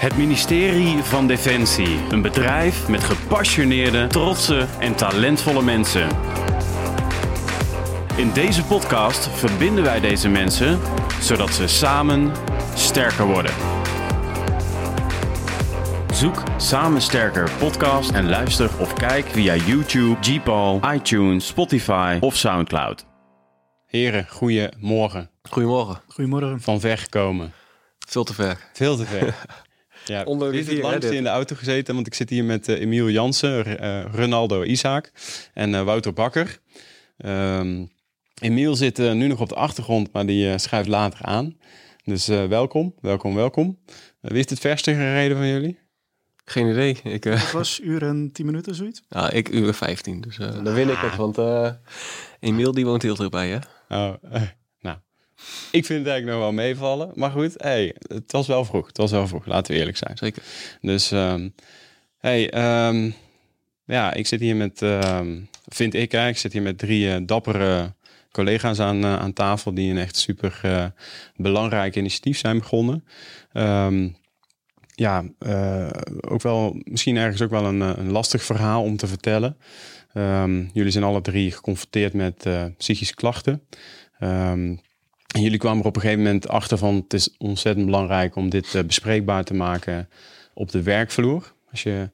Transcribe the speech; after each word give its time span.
Het 0.00 0.16
ministerie 0.16 1.02
van 1.02 1.26
Defensie. 1.26 1.98
Een 2.10 2.22
bedrijf 2.22 2.88
met 2.88 3.04
gepassioneerde, 3.04 4.06
trotse 4.06 4.66
en 4.78 4.94
talentvolle 4.94 5.62
mensen. 5.62 6.08
In 8.16 8.32
deze 8.32 8.64
podcast 8.64 9.28
verbinden 9.28 9.84
wij 9.84 10.00
deze 10.00 10.28
mensen 10.28 10.78
zodat 11.20 11.50
ze 11.50 11.66
samen 11.66 12.32
sterker 12.74 13.26
worden. 13.26 13.52
Zoek 16.12 16.42
Samen 16.56 17.00
Sterker 17.00 17.50
podcast 17.58 18.10
en 18.10 18.28
luister 18.28 18.70
of 18.78 18.92
kijk 18.92 19.26
via 19.26 19.54
YouTube, 19.54 20.16
Gpal, 20.20 20.80
iTunes, 20.94 21.46
Spotify 21.46 22.18
of 22.20 22.36
Soundcloud. 22.36 23.06
Heren, 23.86 24.26
goedemorgen. 24.28 25.30
Goedemorgen. 25.42 26.00
Goedemorgen. 26.08 26.60
Van 26.60 26.80
ver 26.80 26.98
gekomen. 26.98 27.52
Veel 27.98 28.24
te 28.24 28.34
ver. 28.34 28.70
Veel 28.72 28.96
te 28.96 29.06
ver. 29.06 29.34
Ja, 30.10 30.22
Onder 30.24 30.46
de 30.46 30.52
wie 30.56 30.62
is 30.66 30.72
het 30.72 30.82
langste 30.82 31.16
in 31.16 31.22
de 31.22 31.28
auto 31.28 31.56
gezeten? 31.56 31.94
Want 31.94 32.06
ik 32.06 32.14
zit 32.14 32.30
hier 32.30 32.44
met 32.44 32.68
eh, 32.68 32.80
Emiel 32.80 33.08
Jansen, 33.10 33.60
R- 33.60 33.76
eh, 33.76 34.04
Ronaldo 34.14 34.62
Isaac 34.62 35.12
en 35.54 35.74
eh, 35.74 35.82
Wouter 35.82 36.12
Bakker. 36.12 36.58
Ehm 37.16 37.84
Emiel 38.40 38.76
zit 38.76 38.98
nu 38.98 39.26
nog 39.26 39.40
op 39.40 39.48
de 39.48 39.54
achtergrond, 39.54 40.12
maar 40.12 40.26
die 40.26 40.50
eh, 40.50 40.58
schuift 40.58 40.88
later 40.88 41.24
aan. 41.24 41.56
Dus 42.04 42.28
eh, 42.28 42.44
welkom, 42.46 42.94
welkom, 43.00 43.34
welkom. 43.34 43.78
Wie 44.20 44.38
is 44.44 44.50
het 44.50 44.58
verste 44.58 44.92
gereden 44.94 45.36
van 45.36 45.46
jullie? 45.48 45.78
Geen 46.44 46.70
idee. 46.70 46.96
Ik, 47.04 47.26
eh, 47.26 47.40
Het 47.40 47.52
was 47.52 47.80
uur 47.82 48.02
en 48.02 48.30
tien 48.32 48.46
minuten, 48.46 48.74
zoiets. 48.74 49.02
ja, 49.08 49.30
ik 49.40 49.48
uur 49.48 49.74
15. 49.74 50.20
Dus 50.20 50.38
eh 50.38 50.64
dan 50.64 50.74
win 50.74 50.88
ik 50.88 50.96
het. 50.98 51.16
Want 51.16 51.38
eh 51.38 51.70
Emiel 52.40 52.72
die 52.72 52.84
woont 52.86 53.02
heel 53.02 53.14
dichtbij, 53.14 53.48
hè? 53.48 53.58
Oh, 53.88 54.14
ik 55.70 55.86
vind 55.86 55.98
het 55.98 56.08
eigenlijk 56.08 56.26
nog 56.26 56.38
wel 56.38 56.52
meevallen. 56.52 57.10
Maar 57.14 57.30
goed, 57.30 57.54
hey, 57.56 57.94
het 58.08 58.32
was 58.32 58.46
wel 58.46 58.64
vroeg. 58.64 58.86
Het 58.86 58.96
was 58.96 59.10
wel 59.10 59.26
vroeg, 59.26 59.46
laten 59.46 59.72
we 59.72 59.78
eerlijk 59.78 59.96
zijn. 59.96 60.16
Zeker. 60.16 60.42
Dus, 60.80 61.10
ehm, 61.10 61.48
hey, 62.18 62.50
ehm, 62.50 63.10
ja, 63.90 64.12
ik 64.12 64.26
zit 64.26 64.40
hier 64.40 64.56
met, 64.56 64.82
ehm, 64.82 65.38
vind 65.68 65.94
ik, 65.94 66.12
hè, 66.12 66.28
ik 66.28 66.38
zit 66.38 66.52
hier 66.52 66.62
met 66.62 66.78
drie 66.78 67.12
eh, 67.12 67.20
dappere 67.22 67.94
collega's 68.32 68.78
aan, 68.78 69.04
eh, 69.04 69.18
aan 69.18 69.32
tafel 69.32 69.74
die 69.74 69.90
een 69.90 69.98
echt 69.98 70.16
super 70.16 70.58
eh, 70.62 70.86
belangrijk 71.36 71.96
initiatief 71.96 72.38
zijn 72.38 72.58
begonnen. 72.58 73.04
Ja, 74.94 75.24
ook 76.20 76.42
wel, 76.42 76.80
misschien 76.84 77.16
ergens 77.16 77.42
ook 77.42 77.50
wel 77.50 77.64
een, 77.64 77.80
een 77.80 78.10
lastig 78.10 78.42
verhaal 78.42 78.82
om 78.82 78.96
te 78.96 79.06
vertellen. 79.06 79.56
Jullie 80.72 80.90
zijn 80.90 81.04
alle 81.04 81.20
drie 81.20 81.50
geconfronteerd 81.50 82.12
met 82.12 82.46
psychische 82.76 83.14
klachten. 83.14 83.62
En 85.34 85.40
jullie 85.42 85.58
kwamen 85.58 85.80
er 85.80 85.88
op 85.88 85.96
een 85.96 86.00
gegeven 86.00 86.22
moment 86.22 86.48
achter 86.48 86.78
van 86.78 86.94
het 86.94 87.12
is 87.12 87.34
ontzettend 87.38 87.86
belangrijk 87.86 88.36
om 88.36 88.48
dit 88.48 88.74
eh, 88.74 88.82
bespreekbaar 88.82 89.44
te 89.44 89.54
maken 89.54 90.08
op 90.54 90.70
de 90.70 90.82
werkvloer. 90.82 91.52
Als 91.70 91.82
je 91.82 92.10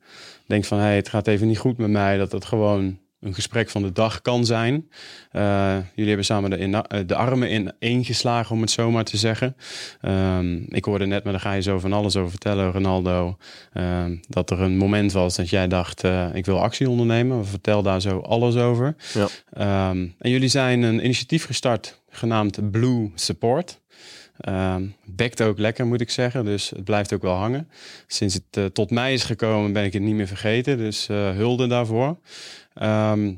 denkt 0.47 0.67
van 0.67 0.79
hey, 0.79 0.97
het 0.97 1.09
gaat 1.09 1.27
even 1.27 1.47
niet 1.47 1.59
goed 1.59 1.79
met 1.79 1.91
mij, 1.91 2.17
dat 2.17 2.31
dat 2.31 2.45
gewoon 2.45 2.99
een 3.21 3.35
gesprek 3.35 3.71
van 3.71 3.83
de 3.83 3.93
dag 3.93 4.23
kan 4.23 4.45
zijn. 4.45 4.89
Eh, 5.31 5.77
jullie 5.89 6.07
hebben 6.07 6.25
samen 6.25 6.51
de, 6.51 6.59
in, 6.59 6.75
eh, 6.75 7.01
de 7.07 7.15
armen 7.15 7.51
in 7.51 7.73
één 7.79 8.05
geslagen, 8.05 8.55
om 8.55 8.61
het 8.61 8.71
zo 8.71 8.91
maar 8.91 9.05
te 9.05 9.17
zeggen. 9.17 9.57
Ehm, 10.01 10.57
ik 10.69 10.85
hoorde 10.85 11.07
net, 11.07 11.23
maar 11.25 11.33
daar 11.33 11.43
ga 11.43 11.53
je 11.53 11.63
zo 11.63 11.79
van 11.79 11.93
alles 11.93 12.17
over 12.17 12.31
vertellen, 12.31 12.73
Ronaldo. 12.73 13.37
ehm, 13.73 14.17
dat 14.29 14.51
er 14.51 14.61
een 14.61 14.77
moment 14.77 15.13
was 15.13 15.37
dat 15.37 15.49
jij 15.49 15.69
dacht, 15.69 16.03
ik 16.33 16.47
wil 16.47 16.63
actie 16.63 16.91
ondernemen. 16.91 17.47
Vertel 17.47 17.83
daar 17.83 18.01
zo 18.01 18.19
alles 18.19 18.57
over. 18.57 18.97
Ja. 19.15 19.27
Ehm, 19.53 20.07
en 20.19 20.31
jullie 20.31 20.49
zijn 20.49 20.83
een 20.83 21.05
initiatief 21.05 21.45
gestart 21.45 22.05
genaamd 22.17 22.71
Blue 22.71 23.11
Support. 23.15 23.81
Ehm 24.41 24.83
bekt 25.17 25.43
ook 25.43 25.59
lekker, 25.59 25.87
moet 25.87 26.01
ik 26.01 26.11
zeggen. 26.11 26.45
Dus 26.45 26.71
het 26.71 26.85
blijft 26.85 27.13
ook 27.13 27.23
wel 27.23 27.35
hangen. 27.35 27.69
Sinds 28.07 28.35
het 28.35 28.45
eh, 28.51 28.65
tot 28.65 28.91
mij 28.91 29.13
is 29.13 29.25
gekomen, 29.25 29.73
ben 29.73 29.85
ik 29.85 29.93
het 29.93 30.03
niet 30.03 30.15
meer 30.15 30.27
vergeten. 30.27 30.79
Dus 30.79 31.09
eh, 31.09 31.31
hulde 31.31 31.67
daarvoor. 31.67 32.19
Ehm, 32.75 33.35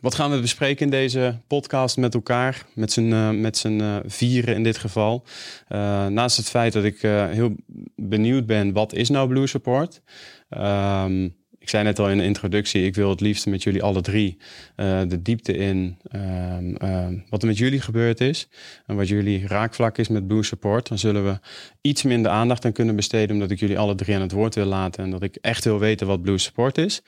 wat 0.00 0.14
gaan 0.14 0.30
we 0.30 0.40
bespreken 0.40 0.84
in 0.84 0.90
deze 0.90 1.40
podcast 1.46 1.96
met 1.96 2.14
elkaar? 2.14 2.66
Met 2.74 2.92
z'n 2.92 3.12
eh, 3.12 3.30
met 3.30 3.66
vieren 4.06 4.54
in 4.54 4.62
dit 4.62 4.78
geval. 4.78 5.24
Naast 6.08 6.36
het 6.36 6.48
feit 6.48 6.72
dat 6.72 6.84
ik 6.84 7.00
heel 7.30 7.54
benieuwd 7.96 8.46
ben, 8.46 8.72
wat 8.72 8.92
is 8.92 9.08
nou 9.08 9.28
Blue 9.28 9.46
Support? 9.46 10.02
Ehm, 10.48 11.28
ik 11.64 11.70
zei 11.70 11.84
net 11.84 11.98
al 11.98 12.10
in 12.10 12.18
de 12.18 12.24
introductie, 12.24 12.84
ik 12.84 12.94
wil 12.94 13.10
het 13.10 13.20
liefst 13.20 13.46
met 13.46 13.62
jullie 13.62 13.82
alle 13.82 14.00
drie 14.00 14.36
eh, 14.76 15.00
de 15.08 15.22
diepte 15.22 15.56
in 15.56 15.98
ehm, 16.10 16.74
ehm, 16.74 17.18
wat 17.30 17.42
er 17.42 17.48
met 17.48 17.58
jullie 17.58 17.80
gebeurd 17.80 18.20
is. 18.20 18.48
En 18.86 18.96
wat 18.96 19.08
jullie 19.08 19.46
raakvlak 19.46 19.98
is 19.98 20.08
met 20.08 20.26
Blue 20.26 20.42
Support. 20.42 20.88
Dan 20.88 20.98
zullen 20.98 21.24
we 21.24 21.38
iets 21.80 22.02
minder 22.02 22.30
aandacht 22.30 22.64
aan 22.64 22.72
kunnen 22.72 22.96
besteden, 22.96 23.34
omdat 23.34 23.50
ik 23.50 23.60
jullie 23.60 23.78
alle 23.78 23.94
drie 23.94 24.14
aan 24.14 24.20
het 24.20 24.32
woord 24.32 24.54
wil 24.54 24.64
laten. 24.64 25.04
En 25.04 25.10
dat 25.10 25.22
ik 25.22 25.36
echt 25.40 25.64
wil 25.64 25.78
weten 25.78 26.06
wat 26.06 26.22
Blue 26.22 26.38
Support 26.38 26.78
is. 26.78 27.02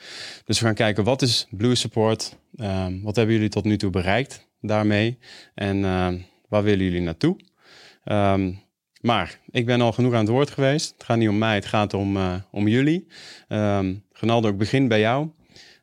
Dus 0.45 0.59
we 0.59 0.65
gaan 0.65 0.75
kijken, 0.75 1.05
wat 1.05 1.23
is 1.23 1.47
Blue 1.51 1.75
Support? 1.75 2.37
Ehm, 2.57 3.01
wat 3.03 3.17
hebben 3.17 3.35
jullie 3.35 3.51
tot 3.51 3.65
nu 3.65 3.77
toe 3.77 3.91
bereikt 3.91 4.47
daarmee? 4.61 5.19
En 5.55 5.81
waar 6.49 6.63
willen 6.63 6.85
jullie 6.85 7.01
naartoe? 7.01 7.37
Ehm, 8.05 8.53
maar 9.07 9.39
ik 9.51 9.67
ben 9.67 9.81
al 9.81 9.93
genoeg 9.93 10.13
aan 10.13 10.21
het 10.21 10.29
woord 10.29 10.51
geweest. 10.51 10.93
Het 10.93 11.05
gaat 11.05 11.17
niet 11.17 11.29
om 11.29 11.39
mij, 11.39 11.55
het 11.55 11.67
gaat 11.67 11.95
om, 11.95 12.17
eh, 12.17 12.35
om 12.51 12.69
jullie. 12.69 13.07
Ehm 13.49 13.95
Ronaldo, 14.13 14.49
ik 14.49 14.59
begin 14.59 14.89
bij 14.89 15.01
jou. 15.01 15.29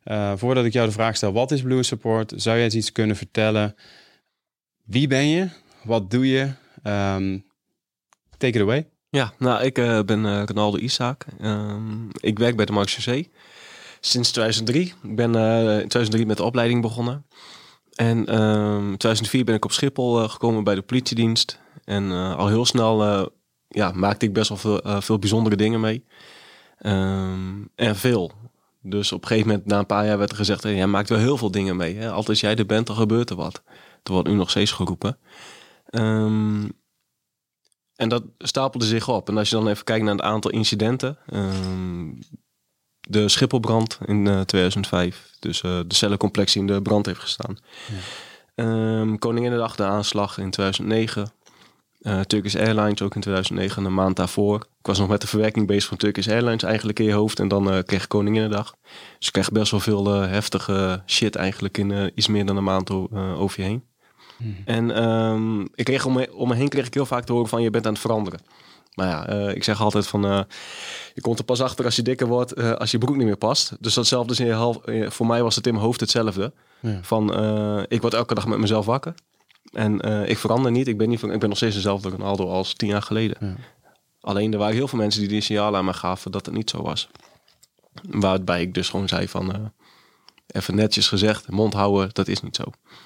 Eh, 0.04 0.34
voordat 0.36 0.66
ik 0.66 0.74
jou 0.74 0.88
de 0.88 0.94
vraag 0.94 1.16
stel, 1.16 1.34
wat 1.34 1.52
is 1.52 1.62
Blue 1.62 1.84
Support? 1.84 2.34
Zou 2.36 2.56
jij 2.56 2.66
eens 2.66 2.76
iets 2.76 2.92
kunnen 2.92 3.16
vertellen? 3.16 3.76
Wie 4.84 5.08
ben 5.08 5.28
je? 5.28 5.50
Wat 5.84 6.12
doe 6.12 6.28
je? 6.28 6.52
Ehm, 6.84 7.38
take 8.38 8.58
it 8.58 8.62
away. 8.62 8.88
Ja, 9.10 9.34
nou, 9.38 9.64
ik 9.64 9.78
eh, 9.78 10.02
ben 10.02 10.26
eh 10.26 10.44
Ronaldo 10.46 10.78
Isaac. 10.78 11.26
Ehm, 11.40 12.10
ik 12.20 12.40
werk 12.40 12.56
bij 12.56 12.66
de 12.66 12.72
Marx 12.72 12.96
CC 12.96 13.28
sinds 14.00 14.32
2003. 14.32 14.94
Ik 15.04 15.16
ben 15.16 15.36
in 15.82 15.88
2003 15.88 16.26
met 16.26 16.38
de 16.38 16.44
opleiding 16.44 16.82
begonnen. 16.82 17.26
En 17.96 18.26
ehm 18.26 18.96
2004 18.96 19.44
ben 19.44 19.56
ik 19.56 19.66
op 19.66 19.72
Schiphol 19.72 20.28
gekomen 20.28 20.64
bij 20.64 20.76
de 20.76 20.82
politiedienst. 20.82 21.62
En 21.86 22.12
eh, 22.12 22.36
al 22.36 22.48
heel 22.48 22.66
snel 22.66 23.04
eh, 23.04 23.26
ja, 23.68 23.92
maakte 23.92 24.26
ik 24.26 24.34
best 24.34 24.50
wel 24.50 24.58
veel, 24.58 24.82
eh, 24.82 25.02
veel 25.02 25.20
bijzondere 25.20 25.56
dingen 25.56 25.80
mee. 25.80 26.06
Ehm, 26.78 27.64
en 27.76 27.96
veel. 27.96 28.32
Dus 28.82 29.12
op 29.12 29.22
een 29.22 29.28
gegeven 29.28 29.50
moment, 29.50 29.66
na 29.66 29.80
een 29.80 29.86
paar 29.86 30.06
jaar, 30.06 30.18
werd 30.18 30.32
er 30.32 30.38
gezegd: 30.38 30.64
hey, 30.64 30.76
jij 30.76 30.88
maakt 30.88 31.10
wel 31.10 31.18
heel 31.18 31.38
veel 31.38 31.52
dingen 31.52 31.76
mee. 31.76 31.96
Hè? 31.96 32.10
Altijd 32.10 32.30
als 32.30 32.40
jij 32.40 32.56
er 32.56 32.66
bent, 32.66 32.88
dan 32.88 32.96
gebeurt 32.96 33.30
er 33.30 33.36
wat. 33.36 33.62
Er 34.04 34.12
wordt 34.12 34.28
nu 34.28 34.36
nog 34.36 34.50
steeds 34.50 34.72
geroepen. 34.72 35.18
Ehm, 35.86 36.70
en 37.96 38.10
dat 38.10 38.24
stapelde 38.38 38.86
zich 38.86 39.10
op. 39.10 39.30
En 39.30 39.38
als 39.38 39.50
je 39.50 39.56
dan 39.56 39.68
even 39.68 39.84
kijkt 39.84 40.04
naar 40.04 40.14
het 40.14 40.24
aantal 40.24 40.52
incidenten. 40.52 41.18
ehm, 41.26 42.12
de 43.08 43.30
Schipholbrand 43.30 44.00
in 44.06 44.28
eh, 44.28 44.42
2005. 44.42 45.32
Dus 45.40 45.62
de 45.62 45.86
cellencomplex 45.88 46.54
die 46.54 46.62
in 46.62 46.68
de 46.68 46.82
brand 46.82 47.06
heeft 47.06 47.20
gestaan. 47.20 47.58
Ehm 48.56 49.16
Koninginnedag, 49.16 49.76
de 49.76 49.84
aanslag 49.84 50.38
in 50.38 50.50
2009. 50.50 51.32
Eh 52.04 52.20
Turkish 52.20 52.56
Airlines 52.56 53.02
ook 53.02 53.16
in 53.16 53.22
2009, 53.22 53.86
een 53.86 53.94
maand 53.94 54.16
daarvoor. 54.16 54.56
Ik 54.56 54.86
was 54.86 55.00
nog 55.00 55.08
met 55.08 55.22
de 55.22 55.28
verwerking 55.28 55.68
bezig 55.68 55.88
van 55.90 55.98
Turkish 55.98 56.28
Airlines 56.28 56.64
eigenlijk 56.64 57.00
in 57.00 57.06
je 57.06 57.14
hoofd. 57.14 57.40
En 57.40 57.48
dan 57.48 57.72
eh, 57.72 57.84
kreeg 57.84 58.04
ik 58.04 58.10
Koninginnedag. 58.10 58.76
Dus 59.18 59.28
ik 59.28 59.34
kreeg 59.34 59.52
best 59.52 59.72
wel 59.72 59.80
veel 59.80 60.14
eh, 60.14 60.30
heftige 60.30 61.04
shit 61.06 61.36
eigenlijk 61.36 61.78
in 61.78 62.12
iets 62.16 62.28
meer 62.28 62.46
dan 62.46 62.58
een 62.58 62.64
maand 62.64 62.90
over 63.38 63.62
je 63.62 63.68
heen. 63.68 63.84
En 64.66 64.96
ehm, 64.96 65.62
ik 65.62 65.86
kreeg 65.86 66.06
om 66.06 66.14
me, 66.14 66.34
om 66.34 66.48
me 66.48 66.56
heen 66.56 66.70
kreeg 66.70 66.86
ik 66.86 66.94
heel 66.94 67.06
vaak 67.06 67.24
te 67.24 67.32
horen 67.32 67.50
van 67.50 67.62
je 67.62 67.70
bent 67.70 67.86
aan 67.86 67.92
het 67.92 68.02
veranderen. 68.02 68.40
Maar 68.94 69.08
ja, 69.08 69.28
ik 69.50 69.64
zeg 69.64 69.82
altijd 69.82 70.08
van 70.08 70.22
je 71.14 71.22
komt 71.22 71.40
er 71.40 71.46
pas 71.46 71.62
achter 71.62 71.86
als 71.86 71.96
je 71.96 72.02
dikker 72.02 72.28
wordt, 72.28 72.80
als 72.80 72.92
je 72.92 72.98
broek 72.98 73.16
niet 73.16 73.26
meer 73.26 73.38
past. 73.38 73.76
Dus 73.80 73.94
datzelfde 73.94 74.34
is 74.34 74.40
in 74.40 74.46
je 74.46 74.54
half, 74.54 74.78
voor 75.08 75.28
mij 75.28 75.44
was 75.44 75.56
het 75.56 75.68
in 75.68 75.74
mijn 75.74 75.86
hoofd 75.86 76.00
hetzelfde. 76.00 76.54
Ja. 76.80 77.00
Van 77.02 77.34
ik 77.88 78.02
word 78.02 78.14
elke 78.14 78.36
dag 78.36 78.48
met 78.48 78.60
mezelf 78.60 78.86
wakker. 78.86 79.14
En 79.74 80.02
eh, 80.02 80.30
ik 80.30 80.38
verander 80.38 80.72
niet. 80.72 80.88
Ik 80.88 80.98
ben, 80.98 81.10
niet, 81.10 81.24
ik 81.24 81.40
ben 81.40 81.50
nog 81.50 81.58
steeds 81.58 81.76
dezelfde 81.76 82.10
Ronaldo 82.10 82.50
als 82.50 82.74
tien 82.74 82.90
jaar 82.90 83.02
geleden. 83.02 83.38
Ja. 83.40 83.56
Alleen 84.22 84.54
er 84.54 84.60
waren 84.60 84.76
heel 84.76 84.88
veel 84.88 85.00
mensen 85.00 85.22
die 85.22 85.30
die 85.30 85.42
signalen 85.42 85.80
aan 85.80 85.86
me 85.86 85.94
gaven 85.94 86.32
dat 86.32 86.46
het 86.46 86.56
niet 86.56 86.70
zo 86.70 86.82
was. 86.82 87.10
Waarbij 88.10 88.62
ik 88.62 88.74
dus 88.74 88.90
gewoon 88.90 89.08
zei 89.08 89.28
van... 89.28 89.54
eh, 89.54 89.60
even 90.48 90.76
netjes 90.76 91.08
gezegd, 91.08 91.50
mond 91.50 91.74
houden, 91.74 92.10
dat 92.14 92.28
is 92.28 92.42
niet 92.42 92.56
zo. 92.56 92.64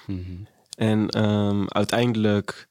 Mhm. 0.07 0.19
En 0.77 1.09
ehm, 1.09 1.63
uiteindelijk, 1.67 2.67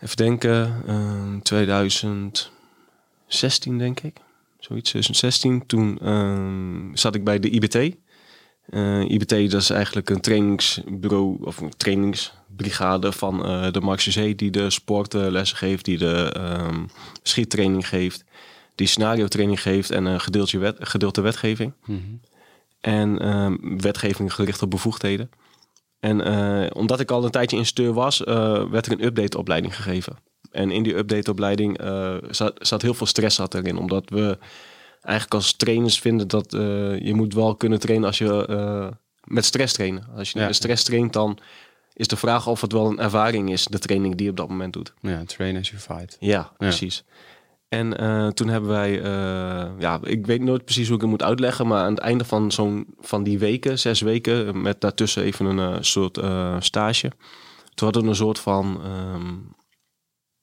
even 0.00 0.16
denken, 0.16 0.82
ehm 0.86 1.38
2016 1.40 3.78
denk 3.78 4.00
ik. 4.00 4.16
Zoiets, 4.58 4.90
2016. 4.90 5.66
Toen 5.66 5.98
ehm, 5.98 6.94
zat 6.94 7.14
ik 7.14 7.24
bij 7.24 7.38
de 7.38 7.50
IBT. 7.50 7.96
Eh, 8.68 9.10
IBT 9.10 9.50
dat 9.50 9.60
is 9.60 9.70
eigenlijk 9.70 10.10
een 10.10 10.20
trainingsbureau 10.20 11.44
of 11.44 11.60
een 11.60 11.76
trainingsbrigade 11.76 13.12
van 13.12 13.44
eh, 13.44 13.72
de 13.72 13.96
C 13.96 14.38
die 14.38 14.50
de 14.50 14.70
sportlessen 14.70 15.56
geeft, 15.56 15.84
die 15.84 15.98
de 15.98 16.32
ehm, 16.32 16.84
schiettraining 17.22 17.88
geeft, 17.88 18.24
die 18.74 18.86
scenario 18.86 19.26
training 19.26 19.62
geeft 19.62 19.90
en 19.90 20.04
een 20.04 20.20
gedeelte, 20.20 20.58
wet, 20.58 20.76
gedeelte 20.80 21.20
wetgeving. 21.20 21.72
Mhm. 21.84 21.98
En 22.80 23.18
ehm, 23.18 23.56
wetgeving 23.78 24.34
gericht 24.34 24.62
op 24.62 24.70
bevoegdheden. 24.70 25.30
En 26.00 26.24
eh, 26.24 26.70
omdat 26.72 27.00
ik 27.00 27.10
al 27.10 27.24
een 27.24 27.30
tijdje 27.30 27.56
instructeur 27.56 27.94
was, 27.94 28.24
eh, 28.24 28.64
werd 28.70 28.86
er 28.86 28.92
een 28.92 29.04
update 29.04 29.38
opleiding 29.38 29.76
gegeven. 29.76 30.16
en 30.50 30.70
in 30.70 30.82
die 30.82 30.96
updateopleiding 30.96 31.78
eh 31.78 32.16
zat, 32.30 32.54
zat 32.58 32.82
heel 32.82 32.94
veel 32.94 33.06
stress 33.06 33.36
zat 33.36 33.54
erin. 33.54 33.76
Omdat 33.76 34.10
we 34.10 34.38
eigenlijk 35.02 35.34
als 35.34 35.52
trainers 35.56 35.98
vinden 35.98 36.28
dat 36.28 36.54
eh, 36.54 36.60
je 37.00 37.14
moet 37.14 37.34
wel 37.34 37.56
kunnen 37.56 37.80
trainen 37.80 38.06
als 38.06 38.18
je 38.18 38.46
eh, 38.46 38.88
met 39.24 39.44
stress 39.44 39.72
trainen. 39.72 40.06
Als 40.16 40.30
je 40.30 40.38
Ja. 40.38 40.46
met 40.46 40.54
stress 40.54 40.84
traint, 40.84 41.12
dan 41.12 41.38
is 41.92 42.06
de 42.06 42.16
vraag 42.16 42.46
of 42.46 42.60
het 42.60 42.72
wel 42.72 42.86
een 42.86 42.98
ervaring 42.98 43.50
is, 43.50 43.64
de 43.64 43.78
training 43.78 44.14
die 44.14 44.24
je 44.24 44.30
op 44.30 44.36
dat 44.36 44.48
moment 44.48 44.72
doet. 44.72 44.94
Ja, 45.00 45.24
train 45.24 45.56
as 45.56 45.68
you 45.70 45.80
fight. 45.80 46.16
Ja, 46.20 46.52
precies. 46.58 47.04
En 47.68 47.98
eh, 47.98 48.28
toen 48.28 48.48
hebben 48.48 48.70
wij, 48.70 48.92
ja, 49.78 50.00
ik 50.02 50.26
weet 50.26 50.40
nooit 50.40 50.64
precies 50.64 50.86
hoe 50.86 50.96
ik 50.96 51.00
het 51.02 51.10
moet 51.10 51.22
uitleggen, 51.22 51.66
maar 51.66 51.84
aan 51.84 51.94
het 51.94 52.02
einde 52.02 52.24
van 52.24 52.52
zo'n 52.52 52.94
van 53.00 53.22
die 53.22 53.38
weken, 53.38 53.78
zes 53.78 54.00
weken, 54.00 54.62
met 54.62 54.80
daartussen 54.80 55.22
even 55.22 55.46
een 55.46 55.84
soort 55.84 56.20
stage. 56.64 57.08
Toen 57.74 57.84
hadden 57.86 58.02
we 58.02 58.08
een 58.08 58.14
soort 58.14 58.38
van 58.38 58.80
ehm, 58.84 59.34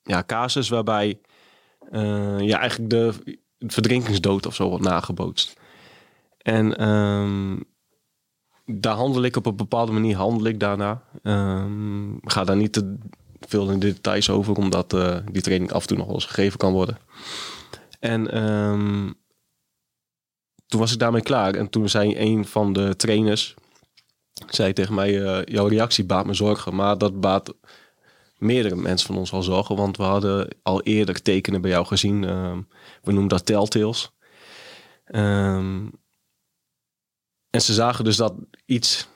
ja, 0.02 0.22
casus 0.26 0.68
waarbij 0.68 1.20
ja, 2.38 2.58
eigenlijk 2.58 2.90
de 2.90 3.12
verdrinkingsdood 3.66 4.46
of 4.46 4.54
zo 4.54 4.68
wordt 4.68 4.84
nagebootst. 4.84 5.60
En 6.38 6.76
ehm, 6.76 7.56
daar 8.64 8.94
handel 8.94 9.22
ik 9.22 9.36
op 9.36 9.46
een 9.46 9.56
bepaalde 9.56 9.92
manier, 9.92 10.16
handel 10.16 10.46
ik 10.46 10.60
daarna. 10.60 11.02
Ehm, 11.22 12.12
ga 12.20 12.44
daar 12.44 12.56
niet 12.56 12.72
te 12.72 12.98
veel 13.40 13.70
in 13.70 13.78
de 13.78 13.86
details 13.86 14.30
over, 14.30 14.56
omdat 14.56 14.92
eh, 14.92 15.16
die 15.32 15.42
training 15.42 15.72
af 15.72 15.80
en 15.80 15.88
toe 15.88 15.96
nog 15.96 16.06
wel 16.06 16.14
eens 16.14 16.24
gegeven 16.24 16.58
kan 16.58 16.72
worden. 16.72 16.98
En 18.00 18.30
ehm, 18.30 19.10
toen 20.66 20.80
was 20.80 20.92
ik 20.92 20.98
daarmee 20.98 21.22
klaar. 21.22 21.54
En 21.54 21.70
toen 21.70 21.88
zei 21.88 22.18
een 22.18 22.44
van 22.46 22.72
de 22.72 22.96
trainers, 22.96 23.54
zei 24.46 24.72
tegen 24.72 24.94
mij, 24.94 25.22
eh, 25.22 25.44
jouw 25.54 25.66
reactie 25.66 26.04
baat 26.04 26.26
me 26.26 26.34
zorgen. 26.34 26.74
Maar 26.74 26.98
dat 26.98 27.20
baat 27.20 27.54
meerdere 28.38 28.76
mensen 28.76 29.06
van 29.06 29.16
ons 29.16 29.32
al 29.32 29.42
zorgen, 29.42 29.76
want 29.76 29.96
we 29.96 30.02
hadden 30.02 30.48
al 30.62 30.82
eerder 30.82 31.22
tekenen 31.22 31.60
bij 31.60 31.70
jou 31.70 31.86
gezien. 31.86 32.24
We 33.02 33.10
noemen 33.12 33.28
dat 33.28 33.46
telltales. 33.46 34.10
Ehm, 35.04 35.86
en 37.50 37.60
ze 37.62 37.72
zagen 37.72 38.04
dus 38.04 38.16
dat 38.16 38.34
iets 38.66 39.08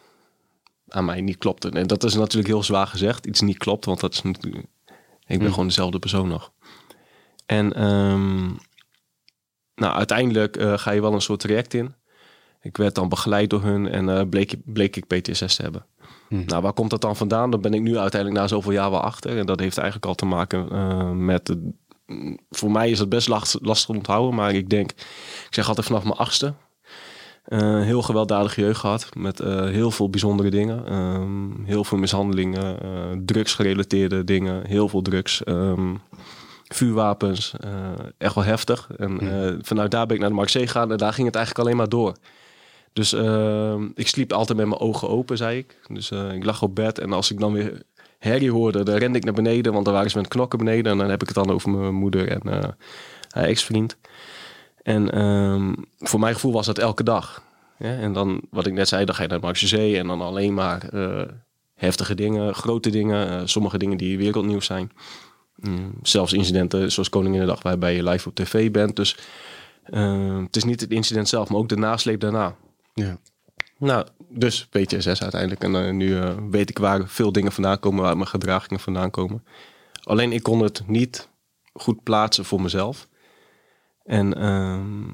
aan 0.89 1.05
mij 1.05 1.21
niet 1.21 1.39
klopte. 1.39 1.71
En 1.71 1.87
dat 1.87 2.05
is 2.05 2.15
natuurlijk 2.15 2.47
heel 2.47 2.63
zwaar 2.63 2.87
gezegd. 2.87 3.27
Iets 3.27 3.41
niet 3.41 3.59
klopt, 3.59 3.85
want 3.85 4.01
dat 4.01 4.13
is 4.13 4.23
natuurlijk... 4.23 4.65
Ik 5.27 5.27
ben 5.27 5.39
Hmm. 5.41 5.51
gewoon 5.51 5.67
dezelfde 5.67 5.99
persoon 5.99 6.29
nog. 6.29 6.53
En 7.47 7.73
ehm, 7.73 8.47
nou, 9.75 9.95
uiteindelijk 9.97 10.57
eh, 10.57 10.79
ga 10.79 10.91
je 10.91 11.01
wel 11.01 11.13
een 11.13 11.21
soort 11.21 11.41
traject 11.41 11.75
in. 11.75 11.95
Ik 12.61 12.77
werd 12.77 12.95
dan 12.95 13.09
begeleid 13.09 13.51
door 13.51 13.63
hun 13.63 13.89
en 13.89 14.09
eh, 14.09 14.29
bleek, 14.29 14.55
bleek 14.65 14.97
ik 14.97 15.07
PTSS 15.07 15.57
te 15.57 15.63
hebben. 15.63 15.87
Hmm. 16.29 16.45
Nou, 16.47 16.63
waar 16.63 16.73
komt 16.73 16.91
dat 16.91 17.01
dan 17.01 17.17
vandaan? 17.17 17.51
Dan 17.51 17.61
ben 17.61 17.75
ik 17.75 17.81
nu 17.81 17.99
uiteindelijk 17.99 18.41
na 18.41 18.49
zoveel 18.49 18.73
jaar 18.73 18.91
wel 18.91 19.01
achter. 19.01 19.39
En 19.39 19.47
dat 19.47 19.61
heeft 19.61 19.77
eigenlijk 19.77 20.07
al 20.07 20.15
te 20.15 20.25
maken 20.27 20.71
eh, 20.71 21.11
met... 21.11 21.47
de- 21.47 21.73
voor 22.51 22.71
mij 22.71 22.91
is 22.91 22.99
het 22.99 23.09
best 23.09 23.29
last, 23.29 23.59
lastig 23.61 23.89
onthouden, 23.97 24.35
maar 24.35 24.55
ik 24.55 24.71
denk... 24.71 24.91
Ik 25.47 25.55
zeg 25.55 25.69
altijd 25.69 25.87
vanaf 25.87 26.03
mijn 26.03 26.17
achtste. 26.17 26.55
Eh, 27.45 27.81
heel 27.81 28.03
gewelddadige 28.03 28.61
jeugd 28.61 28.81
gehad. 28.81 29.09
Met 29.17 29.41
eh, 29.41 29.65
heel 29.65 29.91
veel 29.91 30.11
bijzondere 30.11 30.51
dingen. 30.51 30.87
Ehm, 30.87 31.65
heel 31.65 31.85
veel 31.85 31.99
mishandelingen. 31.99 32.83
eh 32.83 33.19
drugsgerelateerde 33.25 34.25
dingen. 34.25 34.67
Heel 34.67 34.89
veel 34.89 35.03
drugs. 35.03 35.45
ehm, 35.45 35.95
vuurwapens. 36.69 37.55
echt 38.19 38.35
wel 38.35 38.45
heftig. 38.45 38.89
En 38.97 39.21
eh, 39.21 39.55
vanuit 39.61 39.91
daar 39.91 40.07
ben 40.07 40.15
ik 40.15 40.21
naar 40.21 40.31
de 40.31 40.37
Marseille 40.37 40.67
gegaan. 40.67 40.91
En 40.91 40.97
daar 40.97 41.12
ging 41.12 41.27
het 41.27 41.37
eigenlijk 41.37 41.67
alleen 41.67 41.79
maar 41.79 41.89
door. 41.89 42.15
Dus 42.93 43.12
ehm, 43.12 43.89
ik 43.95 44.09
sliep 44.09 44.33
altijd 44.33 44.59
met 44.59 44.67
mijn 44.69 44.81
ogen 44.81 45.09
open, 45.09 45.37
zei 45.37 45.59
ik. 45.59 45.79
Dus 45.89 46.11
ik 46.11 46.45
lag 46.45 46.62
op 46.62 46.75
bed. 46.75 46.99
En 46.99 47.12
als 47.12 47.31
ik 47.31 47.41
dan 47.41 47.53
weer 47.53 47.83
herrie 48.25 48.50
hoorde, 48.50 48.82
dan 48.82 48.97
rende 48.97 49.19
ik 49.19 49.25
naar 49.25 49.35
beneden. 49.35 49.73
Want 49.73 49.85
dan 49.85 49.94
waren 49.94 50.11
ze 50.11 50.19
met 50.19 50.29
knokken 50.29 50.59
beneden. 50.59 50.93
En 50.93 50.99
dan 50.99 51.11
heb 51.11 51.21
ik 51.21 51.26
het 51.26 51.37
dan 51.37 51.50
over 51.50 51.71
mijn 51.71 51.94
moeder 51.94 52.29
en 52.29 52.41
eh, 52.41 52.69
haar 53.31 53.44
ex-vriend. 53.44 53.97
En 54.82 55.12
ehm, 55.12 55.73
voor 55.99 56.21
mijn 56.21 56.35
gevoel 56.35 56.53
was 56.53 56.67
dat 56.67 56.79
elke 56.79 57.03
dag. 57.03 57.43
Ja, 57.79 57.97
en 57.97 58.12
dan, 58.12 58.41
wat 58.50 58.67
ik 58.67 58.73
net 58.73 58.88
zei, 58.88 59.05
dan 59.05 59.15
ga 59.15 59.23
je 59.23 59.29
naar 59.29 59.53
de 59.53 59.67
Zee 59.67 59.99
en 59.99 60.06
dan 60.06 60.21
alleen 60.21 60.55
maar 60.55 60.88
eh, 60.88 61.23
heftige 61.75 62.15
dingen, 62.15 62.55
grote 62.55 62.91
dingen, 62.91 63.29
eh, 63.29 63.43
sommige 63.44 63.79
dingen 63.79 63.97
die 63.97 64.19
wereldnieuws 64.19 64.67
zijn. 64.67 64.93
Mm, 65.56 65.93
zelfs 66.03 66.32
incidenten 66.32 66.93
zoals 66.93 67.09
Koninginnedag, 67.09 67.62
waarbij 67.62 67.94
je 67.94 68.03
live 68.03 68.29
op 68.29 68.35
tv 68.35 68.71
bent. 68.71 68.97
Dus 68.97 69.17
eh, 69.85 70.38
het 70.43 70.56
is 70.56 70.65
niet 70.65 70.81
het 70.81 70.91
incident 70.91 71.29
zelf, 71.29 71.49
maar 71.49 71.59
ook 71.59 71.69
de 71.69 71.76
nasleep 71.76 72.21
daarna. 72.21 72.56
Ja. 72.94 73.19
Nou, 73.79 74.06
dus 74.35 74.67
PTSS 74.67 75.23
uiteindelijk. 75.23 75.63
En 75.63 75.87
eh, 75.87 75.93
nu 75.93 76.19
eh, 76.19 76.37
weet 76.51 76.71
ik 76.71 76.79
waar 76.79 77.09
veel 77.09 77.33
dingen 77.33 77.53
vandaan 77.53 77.79
komen, 77.79 78.03
waar 78.03 78.17
mijn 78.17 78.29
gedragingen 78.29 78.81
vandaan 78.81 79.11
komen. 79.11 79.45
Alleen 80.03 80.33
ik 80.33 80.43
kon 80.43 80.61
het 80.61 80.83
niet 80.87 81.29
goed 81.73 82.03
plaatsen 82.03 82.45
voor 82.45 82.61
mezelf. 82.61 83.09
En 84.05 84.35
ehm, 84.35 85.09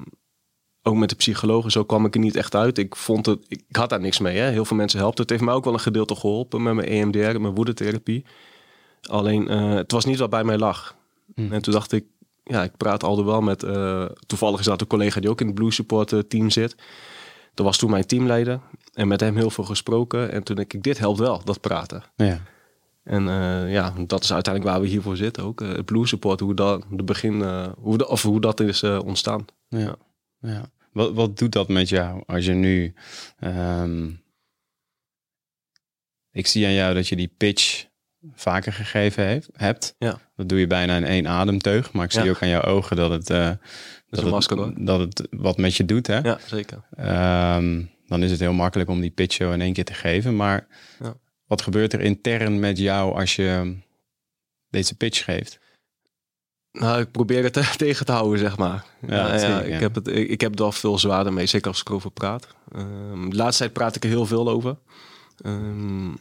ook 0.83 0.95
met 0.95 1.09
de 1.09 1.15
psychologen, 1.15 1.71
zo 1.71 1.83
kwam 1.83 2.05
ik 2.05 2.13
er 2.13 2.19
niet 2.19 2.35
echt 2.35 2.55
uit. 2.55 2.77
Ik 2.77 2.95
vond 2.95 3.25
het, 3.25 3.45
ik 3.47 3.63
had 3.71 3.89
daar 3.89 3.99
niks 3.99 4.19
mee. 4.19 4.37
Hè. 4.37 4.49
Heel 4.49 4.65
veel 4.65 4.77
mensen 4.77 4.99
helpt. 4.99 5.17
Het 5.17 5.29
heeft 5.29 5.41
mij 5.41 5.53
ook 5.53 5.63
wel 5.63 5.73
een 5.73 5.79
gedeelte 5.79 6.15
geholpen 6.15 6.63
met 6.63 6.73
mijn 6.73 6.87
EMDR 6.87 7.39
mijn 7.41 7.55
woedetherapie. 7.55 8.25
Alleen, 9.01 9.47
eh, 9.47 9.73
het 9.73 9.91
was 9.91 10.05
niet 10.05 10.19
wat 10.19 10.29
bij 10.29 10.43
mij 10.43 10.57
lag. 10.57 10.95
Hmm. 11.35 11.51
En 11.51 11.61
toen 11.61 11.73
dacht 11.73 11.91
ik, 11.91 12.05
ja, 12.43 12.63
ik 12.63 12.77
praat 12.77 13.03
al 13.03 13.25
wel 13.25 13.41
met... 13.41 13.59
toevallig 14.27 14.59
is 14.59 14.65
dat 14.65 14.81
een 14.81 14.87
collega 14.87 15.19
die 15.19 15.29
ook 15.29 15.41
in 15.41 15.45
het 15.45 15.55
Blue 15.55 15.71
Support 15.71 16.29
team 16.29 16.49
zit. 16.49 16.75
Dat 17.53 17.65
was 17.65 17.77
toen 17.77 17.89
mijn 17.89 18.05
teamleider. 18.05 18.59
En 19.01 19.07
met 19.07 19.19
hem 19.19 19.35
heel 19.35 19.49
veel 19.49 19.63
gesproken. 19.63 20.31
En 20.31 20.43
toen 20.43 20.55
denk 20.55 20.73
ik, 20.73 20.83
dit 20.83 20.97
helpt 20.97 21.19
wel, 21.19 21.43
dat 21.43 21.61
praten. 21.61 22.03
Ja. 22.15 22.41
En 23.03 23.27
eh, 23.27 23.71
ja, 23.71 23.93
dat 24.07 24.23
is 24.23 24.33
uiteindelijk 24.33 24.73
waar 24.73 24.83
we 24.83 24.89
hiervoor 24.89 25.17
zitten 25.17 25.43
ook. 25.43 25.61
Eh, 25.61 25.69
het 25.69 25.85
Blue 25.85 26.07
Support, 26.07 26.39
hoe 26.39 26.53
dat, 26.53 26.83
de 26.89 27.03
begin, 27.03 27.41
eh, 27.41 27.67
hoe, 27.77 27.97
de, 27.97 28.07
of 28.07 28.21
hoe 28.21 28.41
dat 28.41 28.59
is 28.59 28.83
ontstaan. 28.83 29.45
Ja. 29.67 29.95
ja. 30.39 30.69
Wat, 30.91 31.13
wat 31.13 31.37
doet 31.37 31.51
dat 31.51 31.67
met 31.67 31.89
jou 31.89 32.23
als 32.25 32.45
je 32.45 32.53
nu... 32.53 32.93
ehm, 33.39 34.09
ik 36.31 36.47
zie 36.47 36.65
aan 36.65 36.73
jou 36.73 36.93
dat 36.93 37.07
je 37.07 37.15
die 37.15 37.33
pitch 37.37 37.85
vaker 38.33 38.73
gegeven 38.73 39.25
heeft, 39.25 39.49
hebt. 39.53 39.95
Ja. 39.97 40.19
Dat 40.35 40.49
doe 40.49 40.59
je 40.59 40.67
bijna 40.67 40.95
in 40.95 41.05
één 41.05 41.27
ademteug. 41.27 41.91
Maar 41.91 42.05
ik 42.05 42.11
zie 42.11 42.23
Ja. 42.23 42.29
ook 42.29 42.41
aan 42.41 42.49
jouw 42.49 42.63
ogen 42.63 42.95
dat 42.95 43.11
het, 43.11 43.29
masker, 44.23 44.57
hoor. 44.57 44.65
het, 44.65 44.85
dat 44.85 44.99
het 44.99 45.27
wat 45.31 45.57
met 45.57 45.75
je 45.75 45.85
doet. 45.85 46.07
Hè? 46.07 46.19
Ja, 46.19 46.39
zeker. 46.45 46.83
Ehm, 46.95 47.83
dan 48.11 48.23
is 48.23 48.31
het 48.31 48.39
heel 48.39 48.53
makkelijk 48.53 48.89
om 48.89 49.01
die 49.01 49.09
pitch 49.09 49.35
zo 49.35 49.51
in 49.51 49.61
één 49.61 49.73
keer 49.73 49.85
te 49.85 49.93
geven. 49.93 50.35
Maar 50.35 50.67
Ja. 50.99 51.13
wat 51.45 51.61
gebeurt 51.61 51.93
er 51.93 52.01
intern 52.01 52.59
met 52.59 52.77
jou 52.77 53.15
als 53.19 53.35
je 53.35 53.75
deze 54.69 54.95
pitch 54.95 55.23
geeft? 55.23 55.59
Nou, 56.71 57.01
ik 57.01 57.11
probeer 57.11 57.43
het 57.43 57.73
tegen 57.77 58.05
te 58.05 58.11
houden, 58.11 58.39
zeg 58.39 58.57
maar. 58.57 58.85
Ja, 59.07 59.35
Ja, 59.35 59.61
ik, 59.61 59.69
ja. 59.71 59.79
heb 59.79 59.95
het, 59.95 60.07
ik, 60.07 60.29
ik 60.29 60.41
heb 60.41 60.51
het 60.51 60.61
al 60.61 60.71
veel 60.71 60.99
zwaarder 60.99 61.33
mee, 61.33 61.45
zeker 61.45 61.67
als 61.67 61.79
ik 61.81 61.87
erover 61.89 62.11
praat. 62.11 62.47
Ehm, 62.71 63.29
de 63.29 63.35
laatste 63.35 63.63
tijd 63.63 63.73
praat 63.73 63.95
ik 63.95 64.03
er 64.03 64.09
heel 64.09 64.25
veel 64.25 64.49
over. 64.49 64.77
Ehm, 65.41 66.11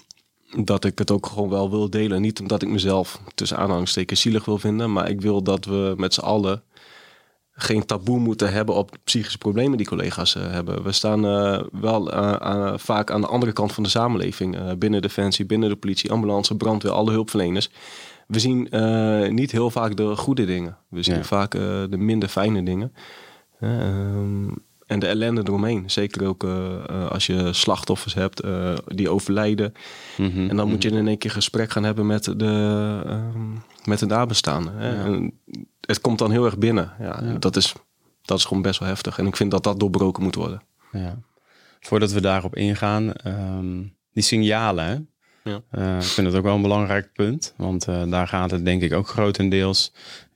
dat 0.65 0.85
ik 0.85 0.99
het 0.99 1.11
ook 1.11 1.27
gewoon 1.27 1.49
wel 1.49 1.71
wil 1.71 1.91
delen. 1.91 2.21
Niet 2.21 2.41
omdat 2.41 2.63
ik 2.63 2.69
mezelf 2.69 3.21
tussen 3.35 3.57
aanhalingstekens 3.59 4.21
zielig 4.21 4.45
wil 4.45 4.59
vinden, 4.59 4.93
maar 4.93 5.09
ik 5.11 5.21
wil 5.21 5.43
dat 5.43 5.65
we 5.65 5.95
met 5.97 6.15
z'n 6.15 6.21
allen 6.21 6.63
geen 7.61 7.87
taboe 7.87 8.19
moeten 8.19 8.53
hebben 8.53 8.75
op 8.75 8.97
psychische 9.05 9.39
problemen 9.39 9.79
die 9.79 9.87
collega's 9.87 10.35
eh, 10.35 10.43
hebben. 10.51 10.83
We 10.83 10.93
staan 10.93 11.27
eh, 11.27 11.63
wel 11.73 12.13
eh, 12.13 12.73
vaak 12.77 13.11
aan 13.11 13.21
de 13.21 13.27
andere 13.27 13.53
kant 13.53 13.73
van 13.73 13.83
de 13.83 13.89
samenleving. 13.89 14.79
binnen 14.79 15.03
Defensie, 15.03 15.47
binnen 15.47 15.69
de 15.69 15.77
politie, 15.77 16.11
ambulance, 16.11 16.57
brandweer, 16.57 16.93
alle 16.93 17.11
hulpverleners. 17.11 17.71
We 18.27 18.39
zien 18.39 18.69
niet 19.35 19.51
heel 19.51 19.71
vaak 19.71 19.97
de 19.97 20.17
goede 20.17 20.45
dingen. 20.45 20.77
We 20.89 21.03
zien 21.03 21.15
Ja. 21.17 21.23
vaak 21.23 21.51
de 21.91 21.97
minder 21.99 22.29
fijne 22.29 22.63
dingen. 22.63 22.93
Ehm, 23.61 24.49
en 24.87 24.99
de 24.99 25.07
ellende 25.07 25.41
eromheen. 25.45 25.91
Zeker 25.91 26.27
ook 26.27 26.45
als 27.11 27.27
je 27.27 27.53
slachtoffers 27.53 28.15
hebt 28.15 28.43
die 28.87 29.09
overlijden. 29.09 29.73
Mhm, 30.17 30.49
En 30.49 30.57
dan 30.57 30.69
moet 30.69 30.83
je 30.83 30.91
in 30.91 31.09
één 31.09 31.19
keer 31.19 31.31
gesprek 31.31 31.71
gaan 31.71 31.85
hebben 31.85 32.07
met 32.07 32.25
de, 32.25 33.01
ehm, 33.07 33.51
met 33.85 33.99
de 33.99 34.07
nabestaanden. 34.07 34.75
Hè? 34.77 35.05
En 35.05 35.41
het 35.81 36.01
komt 36.01 36.19
dan 36.19 36.31
heel 36.31 36.45
erg 36.45 36.59
binnen. 36.59 36.93
Ja. 37.01 37.21
Dat, 37.39 37.57
is, 37.57 37.75
dat 38.23 38.39
is 38.39 38.45
gewoon 38.45 38.63
best 38.63 38.79
wel 38.79 38.89
heftig. 38.89 39.19
En 39.19 39.27
ik 39.27 39.37
vind 39.37 39.51
dat 39.51 39.65
dat 39.65 39.81
doorbroken 39.81 40.23
moet 40.23 40.35
worden. 40.35 40.63
Ja. 40.93 41.19
Voordat 41.81 42.13
we 42.13 42.21
daarop 42.21 42.57
ingaan, 42.57 43.13
ehm, 43.13 43.83
die 44.13 44.23
signalen. 44.23 44.85
Hè? 44.85 44.97
Ja. 45.51 45.61
Eh, 45.71 45.97
ik 45.97 46.03
vind 46.03 46.27
het 46.27 46.37
ook 46.37 46.43
wel 46.43 46.55
een 46.55 46.63
belangrijk 46.63 47.13
punt. 47.13 47.55
Want 47.57 47.89
eh, 47.89 48.11
daar 48.11 48.29
gaat 48.29 48.51
het 48.51 48.65
denk 48.65 48.83
ik 48.83 48.93
ook 48.93 49.09
grotendeels. 49.09 49.93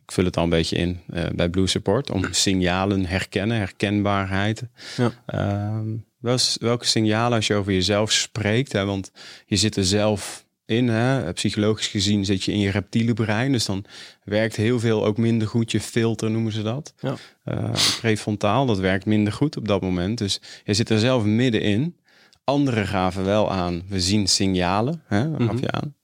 Ik 0.06 0.12
vul 0.12 0.24
het 0.24 0.36
al 0.36 0.44
een 0.44 0.50
beetje 0.50 0.76
in 0.76 1.00
eh, 1.12 1.24
bij 1.34 1.48
Blue 1.48 1.66
Support. 1.66 2.10
Om 2.10 2.24
signalen 2.30 3.06
herkennen, 3.06 3.56
herkenbaarheid. 3.56 4.62
Ja. 4.96 5.12
Ehm, 5.26 5.86
wel- 6.18 6.38
welke 6.58 6.86
signalen 6.86 7.36
als 7.36 7.46
je 7.46 7.54
over 7.54 7.72
jezelf 7.72 8.12
spreekt. 8.12 8.72
Hè? 8.72 8.84
Want 8.84 9.12
je 9.46 9.56
zit 9.56 9.76
er 9.76 9.84
zelf 9.84 10.43
in. 10.66 10.88
Hè? 10.88 11.33
Psychologisch 11.33 11.87
gezien 11.87 12.25
zit 12.25 12.44
je 12.44 12.52
in 12.52 12.59
je 12.59 12.71
reptiele 12.71 13.14
brein. 13.14 13.52
Dus 13.52 13.64
dan 13.66 13.85
werkt 14.25 14.56
heel 14.56 14.80
veel 14.80 15.04
ook 15.04 15.16
minder 15.16 15.49
goed. 15.49 15.71
Je 15.71 15.80
filter 15.80 16.30
noemen 16.30 16.52
ze 16.52 16.62
dat. 16.62 16.94
Ja. 16.99 17.14
Eh, 17.44 17.71
prefrontaal, 18.00 18.66
dat 18.66 18.78
werkt 18.78 19.06
minder 19.06 19.33
goed 19.33 19.56
op 19.56 19.68
dat 19.68 19.83
moment. 19.83 20.18
Dus 20.18 20.40
je 20.64 20.75
zit 20.75 20.90
er 20.90 20.99
zelf 20.99 21.25
middenin. 21.25 21.97
Anderen 22.44 22.87
gaven 22.87 23.25
wel 23.25 23.50
aan, 23.52 23.83
we 23.88 24.00
zien 24.00 24.26
signalen, 24.26 25.02
hè, 25.06 25.21
gaf 25.23 25.38
Mhm. 25.38 25.56
je 25.61 25.71
aan. 25.71 25.94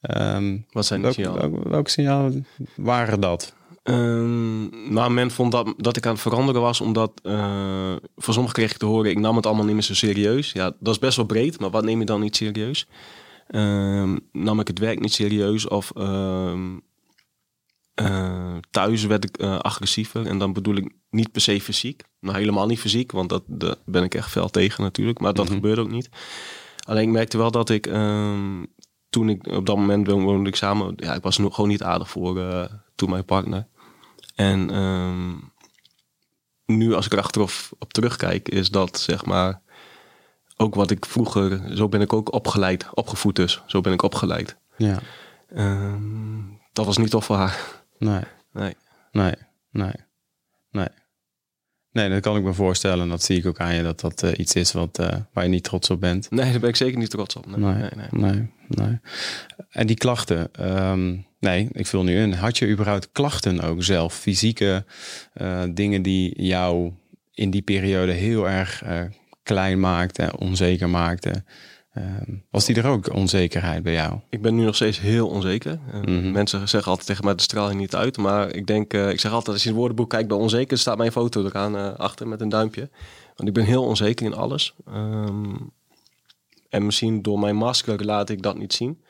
Ehm, 0.00 0.58
Wat 0.70 0.86
zijn 0.86 1.02
die 1.02 1.12
signalen? 1.12 1.50
welke, 1.50 1.68
welke 1.68 1.90
signalen 1.90 2.46
waren 2.76 3.20
dat? 3.20 3.54
Ehm, 3.82 4.92
nou, 4.92 5.10
men 5.12 5.30
vond 5.30 5.52
dat, 5.52 5.74
dat 5.76 5.96
ik 5.96 6.06
aan 6.06 6.12
het 6.12 6.20
veranderen 6.20 6.60
was, 6.60 6.80
omdat 6.80 7.12
eh 7.22 7.94
voor 8.16 8.32
sommigen 8.34 8.56
kreeg 8.58 8.70
ik 8.70 8.76
te 8.76 8.86
horen, 8.86 9.10
ik 9.10 9.18
nam 9.18 9.36
het 9.36 9.46
allemaal 9.46 9.64
niet 9.64 9.74
meer 9.74 9.82
zo 9.82 9.94
serieus. 9.94 10.52
Ja, 10.52 10.72
dat 10.80 10.94
is 10.94 10.98
best 11.00 11.16
wel 11.16 11.26
breed, 11.26 11.60
maar 11.60 11.70
wat 11.70 11.84
neem 11.84 11.98
je 11.98 12.04
dan 12.06 12.20
niet 12.20 12.36
serieus? 12.36 12.86
Ehm, 13.46 14.16
nam 14.32 14.60
ik 14.60 14.68
het 14.68 14.78
werk 14.78 15.00
niet 15.00 15.12
serieus 15.12 15.68
of 15.68 15.90
ehm, 15.96 16.78
eh, 17.94 18.56
thuis 18.70 19.04
werd 19.04 19.24
ik 19.24 19.36
eh, 19.36 19.58
agressiever. 19.58 20.26
En 20.26 20.38
dan 20.38 20.52
bedoel 20.52 20.76
ik 20.76 20.92
niet 21.10 21.32
per 21.32 21.40
se 21.40 21.60
fysiek. 21.60 22.02
Nou, 22.20 22.38
helemaal 22.38 22.66
niet 22.66 22.80
fysiek, 22.80 23.12
want 23.12 23.28
dat, 23.28 23.42
daar 23.46 23.76
ben 23.84 24.02
ik 24.02 24.14
echt 24.14 24.30
fel 24.30 24.48
tegen 24.48 24.82
natuurlijk. 24.84 25.20
Maar 25.20 25.34
dat 25.34 25.44
Mhm. 25.44 25.54
gebeurde 25.54 25.80
ook 25.80 25.90
niet. 25.90 26.08
Alleen 26.86 27.02
ik 27.02 27.12
merkte 27.12 27.38
wel 27.38 27.50
dat 27.50 27.70
ik, 27.70 27.86
ehm, 27.86 28.64
toen 29.10 29.28
ik 29.28 29.46
op 29.46 29.66
dat 29.66 29.76
moment 29.76 30.06
woonde 30.06 30.48
ik 30.48 30.56
samen, 30.56 30.92
ja, 30.96 31.14
ik 31.14 31.22
was 31.22 31.38
nog 31.38 31.54
gewoon 31.54 31.70
niet 31.70 31.82
aardig 31.82 32.10
voor 32.10 32.38
eh, 32.40 32.64
toen 32.94 33.10
mijn 33.10 33.24
partner. 33.24 33.66
En 34.34 34.70
nu 36.66 36.94
als 36.94 37.06
ik 37.06 37.12
er 37.12 37.18
achteraf 37.18 37.72
op 37.78 37.92
terugkijk, 37.92 38.48
is 38.48 38.70
dat 38.70 39.00
zeg 39.00 39.24
maar 39.24 39.60
ook 40.56 40.74
wat 40.74 40.90
ik 40.90 41.06
vroeger, 41.06 41.76
zo 41.76 41.88
ben 41.88 42.00
ik 42.00 42.12
ook 42.12 42.32
opgeleid, 42.32 42.86
opgevoed 42.94 43.36
dus. 43.36 43.62
Zo 43.66 43.80
ben 43.80 43.92
ik 43.92 44.02
opgeleid. 44.02 44.56
Ja, 44.76 44.98
Ehm, 45.54 46.40
dat 46.72 46.86
was 46.86 46.96
niet 46.96 47.10
tof 47.10 47.24
voor 47.24 47.36
haar. 47.36 47.58
nee, 47.98 48.20
Nee. 48.52 48.74
nee, 49.12 49.34
nee, 49.70 49.92
nee. 50.70 50.88
Nee, 51.92 52.08
dat 52.08 52.20
kan 52.20 52.36
ik 52.36 52.42
me 52.42 52.52
voorstellen. 52.52 53.08
Dat 53.08 53.22
zie 53.22 53.38
ik 53.38 53.46
ook 53.46 53.58
aan 53.60 53.74
je, 53.74 53.82
dat 53.82 54.00
dat 54.00 54.22
eh, 54.22 54.30
iets 54.38 54.54
is 54.54 54.72
wat, 54.72 54.98
eh, 54.98 55.16
waar 55.32 55.44
je 55.44 55.50
niet 55.50 55.64
trots 55.64 55.90
op 55.90 56.00
bent. 56.00 56.30
Nee, 56.30 56.50
daar 56.50 56.60
ben 56.60 56.68
ik 56.68 56.76
zeker 56.76 56.98
niet 56.98 57.10
trots 57.10 57.36
op. 57.36 57.46
Nee, 57.46 57.58
Nee, 57.74 57.88
nee, 58.10 58.48
nee. 58.68 58.98
En 59.70 59.86
die 59.86 59.96
klachten, 59.96 60.54
ehm, 60.54 61.16
nee, 61.38 61.68
ik 61.72 61.86
vul 61.86 62.02
nu 62.02 62.16
in. 62.22 62.32
Had 62.32 62.58
je 62.58 62.68
überhaupt 62.68 63.08
klachten 63.12 63.60
ook 63.60 63.82
zelf? 63.82 64.14
Fysieke 64.14 64.84
eh, 65.32 65.62
dingen 65.70 66.02
die 66.02 66.42
jou 66.42 66.92
in 67.34 67.50
die 67.50 67.62
periode 67.62 68.12
heel 68.12 68.48
erg 68.48 68.82
klein 69.42 69.80
maakten, 69.80 70.38
onzeker 70.38 70.88
maakten? 70.88 71.46
Ehm, 71.92 72.34
was 72.50 72.64
die 72.64 72.76
er 72.76 72.86
ook, 72.86 73.14
onzekerheid 73.14 73.82
bij 73.82 73.92
jou? 73.92 74.18
Ik 74.30 74.42
ben 74.42 74.54
nu 74.54 74.64
nog 74.64 74.74
steeds 74.74 75.00
heel 75.00 75.28
onzeker. 75.28 75.78
Eh, 75.92 76.00
Mhm. 76.00 76.30
Mensen 76.32 76.68
zeggen 76.68 76.90
altijd 76.90 77.06
tegen 77.08 77.24
mij, 77.24 77.34
de 77.34 77.42
straal 77.42 77.68
je 77.70 77.76
niet 77.76 77.94
uit. 77.94 78.16
Maar 78.16 78.54
ik 78.54 78.66
denk, 78.66 78.92
eh, 78.94 79.10
ik 79.10 79.20
zeg 79.20 79.32
altijd, 79.32 79.48
als 79.52 79.56
je 79.62 79.64
in 79.64 79.70
het 79.70 79.78
woordenboek 79.78 80.10
kijkt 80.10 80.28
bij 80.28 80.36
onzeker, 80.36 80.78
staat 80.78 80.96
mijn 80.96 81.12
foto 81.12 81.44
eraan 81.44 81.76
eh, 81.76 81.94
achter 81.94 82.28
met 82.28 82.40
een 82.40 82.48
duimpje. 82.48 82.90
Want 83.36 83.48
ik 83.48 83.54
ben 83.54 83.64
heel 83.64 83.84
onzeker 83.84 84.26
in 84.26 84.34
alles. 84.34 84.74
Ehm, 84.86 85.54
en 86.68 86.84
misschien 86.86 87.22
door 87.22 87.38
mijn 87.38 87.56
masker 87.56 88.04
laat 88.04 88.28
ik 88.30 88.42
dat 88.42 88.58
niet 88.58 88.72
zien. 88.72 89.02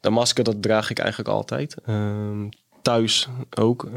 Dat 0.00 0.12
masker, 0.12 0.44
dat 0.44 0.62
draag 0.62 0.90
ik 0.90 0.98
eigenlijk 0.98 1.30
altijd. 1.30 1.76
Ehm, 1.86 2.48
thuis 2.82 3.28
ook. 3.58 3.88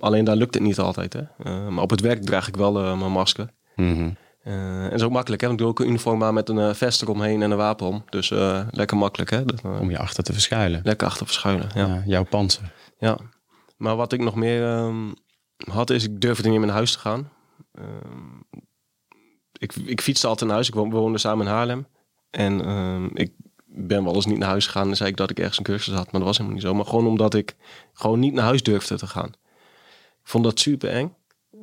Alleen 0.00 0.24
daar 0.24 0.36
lukt 0.36 0.54
het 0.54 0.62
niet 0.62 0.78
altijd. 0.78 1.12
Hè? 1.12 1.22
Maar 1.70 1.82
op 1.82 1.90
het 1.90 2.00
werk 2.00 2.22
draag 2.24 2.48
ik 2.48 2.56
wel 2.56 2.96
mijn 2.96 3.12
masker. 3.12 3.50
Eh, 3.76 4.06
en 4.52 4.82
dat 4.82 4.92
is 4.92 5.02
ook 5.02 5.10
makkelijk, 5.10 5.40
hè? 5.42 5.48
Want 5.48 5.60
ik 5.60 5.66
doe 5.66 5.74
ook 5.74 5.80
een 5.80 5.88
uniform 5.88 6.22
aan 6.24 6.34
met 6.34 6.48
een 6.48 6.58
eh, 6.58 6.74
vest 6.74 7.02
eromheen 7.02 7.42
en 7.42 7.50
een 7.50 7.56
wapen 7.56 7.86
om. 7.86 8.04
Dus 8.10 8.30
eh, 8.30 8.66
lekker 8.70 8.96
makkelijk, 8.96 9.30
hè? 9.30 9.44
Dat, 9.44 9.60
eh, 9.60 9.80
Om 9.80 9.90
je 9.90 9.98
achter 9.98 10.24
te 10.24 10.32
verschuilen. 10.32 10.80
lekker 10.84 11.06
achter 11.06 11.26
verschuilen, 11.26 11.70
ja. 11.74 11.86
Ja, 11.86 12.02
jouw 12.06 12.24
panzer. 12.24 12.72
ja. 12.98 13.18
Maar 13.76 13.96
wat 13.96 14.12
ik 14.12 14.20
nog 14.20 14.34
meer 14.34 14.64
ehm, 14.66 15.12
had, 15.70 15.90
is 15.90 16.04
ik 16.04 16.20
durfde 16.20 16.48
niet 16.48 16.58
meer 16.58 16.66
naar 16.66 16.76
huis 16.76 16.92
te 16.92 16.98
gaan. 16.98 17.30
Ehm, 17.72 18.58
ik, 19.58 19.74
ik 19.74 20.00
fietste 20.00 20.26
altijd 20.26 20.44
naar 20.46 20.54
huis. 20.54 20.68
Ik 20.68 20.74
woon- 20.74 20.90
we 20.90 20.96
woonden 20.96 21.20
samen 21.20 21.46
in 21.46 21.52
Haarlem. 21.52 21.86
En 22.30 22.64
ehm, 22.64 23.06
ik 23.12 23.32
ben 23.66 24.04
wel 24.04 24.14
eens 24.14 24.26
niet 24.26 24.38
naar 24.38 24.48
huis 24.48 24.66
gegaan 24.66 24.88
en 24.88 24.96
zei 24.96 25.10
ik 25.10 25.16
dat 25.16 25.30
ik 25.30 25.38
ergens 25.38 25.58
een 25.58 25.64
cursus 25.64 25.94
had. 25.94 26.04
Maar 26.04 26.12
dat 26.20 26.22
was 26.22 26.36
helemaal 26.36 26.58
niet 26.58 26.66
zo. 26.66 26.74
Maar 26.74 26.84
gewoon 26.86 27.06
omdat 27.06 27.34
ik 27.34 27.56
gewoon 27.92 28.18
niet 28.18 28.32
naar 28.34 28.44
huis 28.44 28.62
durfde 28.62 28.96
te 28.98 29.06
gaan. 29.06 29.28
Ik 30.22 30.30
vond 30.30 30.44
dat 30.44 30.60
super 30.60 30.90
eng. 30.90 31.14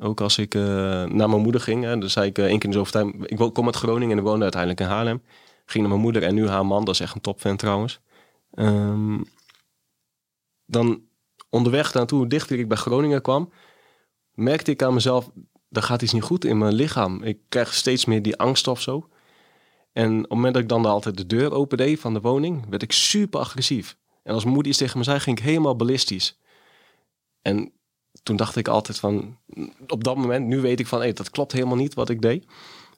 Ook 0.02 0.20
als 0.20 0.38
ik 0.38 0.54
eh, 0.54 0.62
naar 1.04 1.28
mijn 1.28 1.42
moeder 1.42 1.60
ging. 1.60 1.84
Hè, 1.84 1.98
dan 1.98 2.10
zei 2.10 2.28
ik 2.28 2.38
eh, 2.38 2.44
één 2.44 2.58
keer 2.58 2.68
in 2.68 2.74
zoveel 2.74 3.12
tijd. 3.12 3.30
Ik 3.30 3.52
kom 3.52 3.66
uit 3.66 3.76
Groningen 3.76 4.18
en 4.18 4.24
woonde 4.24 4.42
uiteindelijk 4.42 4.80
in 4.80 4.86
Haarlem. 4.86 5.22
Ging 5.66 5.80
naar 5.80 5.92
mijn 5.92 6.04
moeder 6.04 6.22
en 6.22 6.34
nu 6.34 6.48
haar 6.48 6.66
man. 6.66 6.84
Dat 6.84 6.94
is 6.94 7.00
echt 7.00 7.14
een 7.14 7.20
topfan 7.20 7.56
trouwens. 7.56 8.00
Ehm, 8.54 9.20
dan 10.66 11.02
onderweg 11.50 11.94
naartoe, 11.94 12.26
dichter 12.26 12.58
ik 12.58 12.68
bij 12.68 12.76
Groningen 12.76 13.22
kwam, 13.22 13.52
merkte 14.34 14.70
ik 14.70 14.82
aan 14.82 14.94
mezelf, 14.94 15.30
er 15.70 15.82
gaat 15.82 16.02
iets 16.02 16.12
niet 16.12 16.22
goed 16.22 16.44
in 16.44 16.58
mijn 16.58 16.74
lichaam. 16.74 17.22
Ik 17.22 17.38
krijg 17.48 17.74
steeds 17.74 18.04
meer 18.04 18.22
die 18.22 18.36
angst 18.36 18.68
of 18.68 18.80
zo. 18.80 19.08
En 19.92 20.14
op 20.16 20.20
het 20.20 20.30
moment 20.30 20.54
dat 20.54 20.62
ik 20.62 20.68
dan 20.68 20.86
altijd 20.86 21.16
de 21.16 21.26
deur 21.26 21.52
opende 21.52 21.96
van 21.96 22.14
de 22.14 22.20
woning, 22.20 22.68
werd 22.68 22.82
ik 22.82 22.92
super 22.92 23.40
agressief. 23.40 23.96
En 24.22 24.34
als 24.34 24.44
moeder 24.44 24.66
iets 24.66 24.78
tegen 24.78 24.98
me 24.98 25.04
zei, 25.04 25.20
ging 25.20 25.38
ik 25.38 25.44
helemaal 25.44 25.76
ballistisch. 25.76 26.38
En 27.42 27.72
toen 28.22 28.36
dacht 28.36 28.56
ik 28.56 28.68
altijd 28.68 28.98
van, 28.98 29.36
op 29.86 30.04
dat 30.04 30.16
moment, 30.16 30.46
nu 30.46 30.60
weet 30.60 30.80
ik 30.80 30.86
van, 30.86 30.98
hey, 30.98 31.12
dat 31.12 31.30
klopt 31.30 31.52
helemaal 31.52 31.76
niet 31.76 31.94
wat 31.94 32.08
ik 32.08 32.22
deed. 32.22 32.46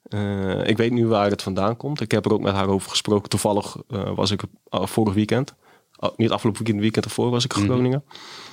Eh, 0.05 0.67
ik 0.67 0.77
weet 0.77 0.93
nu 0.93 1.07
waar 1.07 1.31
het 1.31 1.43
vandaan 1.43 1.77
komt. 1.77 2.01
Ik 2.01 2.11
heb 2.11 2.25
er 2.25 2.33
ook 2.33 2.41
met 2.41 2.55
haar 2.55 2.69
over 2.69 2.91
gesproken. 2.91 3.29
Toevallig 3.29 3.77
eh, 3.89 4.15
was 4.15 4.31
ik 4.31 4.43
uh, 4.43 4.87
vorig 4.87 5.15
weekend, 5.15 5.55
oh, 5.97 6.17
niet 6.17 6.31
afgelopen 6.31 6.61
weekend, 6.63 6.83
weekend 6.83 7.05
ervoor 7.05 7.31
was 7.31 7.45
ik 7.45 7.53
in 7.55 7.63
Mhm. 7.63 7.71
Groningen. 7.71 8.05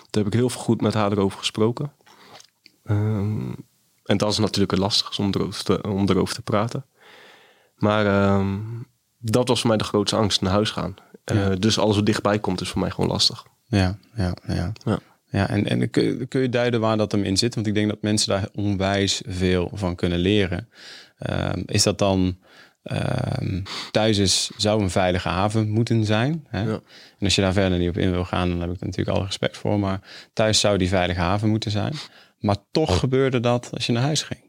Toen 0.09 0.23
heb 0.23 0.33
ik 0.33 0.39
heel 0.39 0.49
veel 0.49 0.61
goed 0.61 0.81
met 0.81 0.93
haar 0.93 1.11
erover 1.11 1.37
gesproken. 1.37 1.93
Ehm, 2.83 3.51
en 4.03 4.17
dat 4.17 4.31
is 4.31 4.37
natuurlijk 4.37 4.71
het 4.71 4.79
lastigste 4.79 5.21
om 5.21 5.29
erover 5.33 5.63
te, 5.63 5.81
om 5.83 6.09
erover 6.09 6.35
te 6.35 6.41
praten. 6.41 6.85
Maar 7.75 8.05
ehm, 8.05 8.57
dat 9.17 9.47
was 9.47 9.59
voor 9.59 9.69
mij 9.69 9.77
de 9.77 9.83
grootste 9.83 10.15
angst, 10.15 10.41
naar 10.41 10.51
huis 10.51 10.69
gaan. 10.71 10.95
Eh, 11.23 11.35
Ja. 11.35 11.55
Dus 11.55 11.79
alles 11.79 11.95
wat 11.95 12.05
dichtbij 12.05 12.39
komt 12.39 12.61
is 12.61 12.69
voor 12.69 12.81
mij 12.81 12.91
gewoon 12.91 13.09
lastig. 13.09 13.45
Ja, 13.65 13.97
ja, 14.15 14.35
ja. 14.47 14.71
Ja. 14.85 14.99
Ja 15.31 15.49
en, 15.49 15.67
en 15.67 15.89
kun, 15.89 16.03
je- 16.03 16.25
kun 16.25 16.41
je 16.41 16.49
duiden 16.49 16.79
waar 16.79 16.97
dat 16.97 17.11
hem 17.11 17.23
in 17.23 17.37
zit? 17.37 17.55
Want 17.55 17.67
ik 17.67 17.73
denk 17.73 17.89
dat 17.89 18.01
mensen 18.01 18.29
daar 18.29 18.49
onwijs 18.53 19.21
veel 19.27 19.69
van 19.73 19.95
kunnen 19.95 20.19
leren. 20.19 20.69
Ehm, 21.17 21.61
is 21.65 21.83
dat 21.83 21.97
dan 21.97 22.37
ehm, 22.83 23.61
thuis 23.91 24.17
is, 24.17 24.51
zou 24.57 24.81
een 24.81 24.89
veilige 24.89 25.29
haven 25.29 25.69
moeten 25.69 26.05
zijn? 26.05 26.45
Hè? 26.47 26.61
Ja. 26.61 26.69
En 27.17 27.25
als 27.25 27.35
je 27.35 27.41
daar 27.41 27.53
verder 27.53 27.79
niet 27.79 27.89
op 27.89 27.97
in 27.97 28.11
wil 28.11 28.25
gaan, 28.25 28.49
dan 28.49 28.59
heb 28.61 28.69
ik 28.71 28.79
er 28.79 28.85
natuurlijk 28.85 29.17
alle 29.17 29.25
respect 29.25 29.57
voor. 29.57 29.79
Maar 29.79 30.29
thuis 30.33 30.59
zou 30.59 30.77
die 30.77 30.89
veilige 30.89 31.19
haven 31.19 31.49
moeten 31.49 31.71
zijn. 31.71 31.93
Maar 32.39 32.57
toch 32.71 32.99
gebeurde 32.99 33.39
dat 33.39 33.69
als 33.73 33.85
je 33.85 33.91
naar 33.91 34.03
huis 34.03 34.23
ging. 34.23 34.39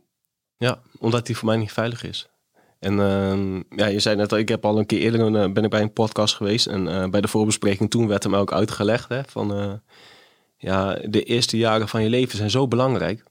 Ja, 0.57 0.81
omdat 0.99 1.27
die 1.27 1.37
voor 1.37 1.49
mij 1.49 1.57
niet 1.57 1.73
veilig 1.73 2.03
is. 2.05 2.31
En 2.79 3.01
ehm, 3.01 3.57
ja, 3.81 3.87
je 3.87 4.01
zei 4.01 4.17
net 4.17 4.33
al, 4.33 4.39
ik 4.39 4.49
heb 4.49 4.65
al 4.65 4.79
een 4.79 4.87
keer 4.87 4.99
eerder 5.01 5.21
een, 5.21 5.37
eh, 5.37 5.53
ben 5.53 5.65
ik 5.65 5.71
bij 5.71 5.83
een 5.83 5.93
podcast 5.93 6.35
geweest. 6.35 6.67
En 6.67 6.89
eh, 6.89 7.09
bij 7.09 7.21
de 7.21 7.29
voorbespreking 7.29 7.91
toen 7.91 8.07
werd 8.09 8.23
hem 8.23 8.35
ook 8.37 8.53
uitgelegd. 8.53 9.09
Hè, 9.09 9.21
van 9.27 9.55
eh, 9.55 9.73
ja, 10.63 10.99
de 11.05 11.23
eerste 11.23 11.57
jaren 11.57 11.89
van 11.89 12.03
je 12.03 12.09
leven 12.09 12.37
zijn 12.37 12.51
zo 12.51 12.69
belangrijk. 12.69 13.25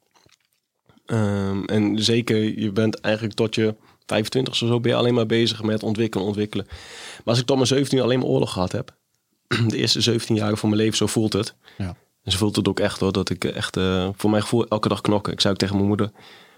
Ehm, 1.06 1.64
en 1.64 2.04
zeker, 2.04 2.60
je 2.60 2.72
bent 2.72 3.00
eigenlijk 3.00 3.36
tot 3.36 3.56
je 3.56 3.76
25 4.06 4.54
of 4.54 4.60
zo 4.60 4.80
ben 4.80 4.92
je 4.92 4.98
alleen 4.98 5.14
maar 5.14 5.26
bezig 5.26 5.64
met 5.64 5.84
ontwikkelen, 5.84 6.26
ontwikkelen. 6.26 6.66
Maar 6.68 7.22
als 7.26 7.40
ik 7.40 7.46
tot 7.46 7.56
mijn 7.56 7.68
17 7.68 8.02
alleen 8.02 8.20
maar 8.20 8.28
oorlog 8.28 8.52
gehad 8.54 8.72
heb. 8.72 8.96
De 9.68 9.78
eerste 9.78 10.02
17 10.02 10.36
jaren 10.36 10.58
van 10.58 10.70
mijn 10.70 10.82
leven, 10.82 10.98
zo 10.98 11.08
voelt 11.08 11.34
het. 11.34 11.56
Ja. 11.78 11.96
En 12.24 12.32
ze 12.32 12.38
voelt 12.38 12.56
het 12.56 12.68
ook 12.68 12.80
echt 12.80 13.00
hoor, 13.00 13.12
dat 13.12 13.30
ik 13.30 13.44
echt 13.44 13.78
eh, 13.78 14.10
voor 14.16 14.30
mijn 14.30 14.42
gevoel 14.42 14.68
elke 14.68 14.90
dag 14.90 15.02
knokken. 15.02 15.34
Ik 15.34 15.42
zei 15.42 15.54
ook 15.54 15.60
tegen 15.60 15.76
mijn 15.76 15.88
moeder, 15.88 16.12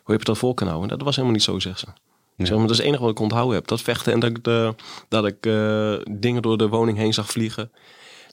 hoe 0.04 0.12
heb 0.12 0.20
je 0.20 0.26
dat 0.26 0.38
vol 0.38 0.54
kunnen 0.54 0.76
houden? 0.76 0.98
Dat 0.98 1.06
was 1.06 1.16
helemaal 1.16 1.38
niet 1.38 1.46
zo, 1.46 1.60
zegt 1.60 1.80
ze. 1.80 1.88
Zeg, 2.38 2.50
maar 2.50 2.62
dat 2.62 2.70
is 2.70 2.78
het 2.78 2.86
enige 2.86 3.02
wat 3.02 3.12
ik 3.12 3.20
onthouden 3.20 3.56
heb. 3.56 3.68
Dat 3.68 3.82
vechten 3.82 4.14
en 4.14 4.20
dat 4.20 4.30
ik, 4.30 4.44
de, 4.44 4.76
dat 5.10 5.26
ik 5.26 5.46
eh, 5.46 5.96
dingen 6.12 6.42
door 6.42 6.58
de 6.58 6.68
woning 6.68 6.98
heen 6.98 7.14
zag 7.14 7.28
vliegen. 7.28 7.72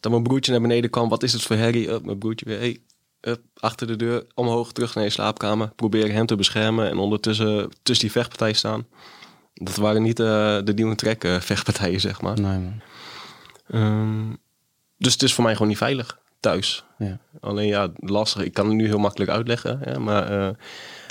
Dat 0.00 0.12
mijn 0.12 0.22
broertje 0.22 0.52
naar 0.52 0.60
beneden 0.60 0.90
kwam. 0.90 1.08
Wat 1.08 1.22
is 1.22 1.32
het 1.32 1.42
voor 1.42 1.56
herrie? 1.56 1.90
Up, 1.90 2.04
mijn 2.04 2.18
broertje 2.18 2.46
weer, 2.46 2.58
hey, 2.58 2.78
up, 3.20 3.40
achter 3.54 3.86
de 3.86 3.96
deur, 3.96 4.26
omhoog, 4.34 4.72
terug 4.72 4.94
naar 4.94 5.04
je 5.04 5.10
slaapkamer. 5.10 5.72
Probeer 5.76 6.12
hem 6.12 6.26
te 6.26 6.36
beschermen 6.36 6.90
en 6.90 6.98
ondertussen 6.98 7.70
tussen 7.82 8.04
die 8.04 8.14
vechtpartij 8.14 8.52
staan. 8.52 8.86
Dat 9.54 9.76
waren 9.76 10.02
niet 10.02 10.20
eh, 10.20 10.58
de 10.64 10.72
nieuwe 10.74 10.94
trek 10.94 11.24
eh, 11.24 11.40
vechtpartijen, 11.40 12.00
zeg 12.00 12.20
maar. 12.20 12.40
Nee, 12.40 12.58
man. 12.58 12.80
Ehm, 13.70 14.34
dus 14.96 15.12
het 15.12 15.22
is 15.22 15.34
voor 15.34 15.44
mij 15.44 15.52
gewoon 15.52 15.68
niet 15.68 15.78
veilig 15.78 16.18
thuis. 16.40 16.84
Ja. 16.98 17.18
Alleen 17.40 17.66
ja, 17.66 17.88
lastig. 17.96 18.42
Ik 18.42 18.54
kan 18.54 18.66
het 18.66 18.74
nu 18.74 18.86
heel 18.86 18.98
makkelijk 18.98 19.30
uitleggen. 19.30 19.80
Ja, 19.84 19.98
maar 19.98 20.30
eh, 20.30 20.54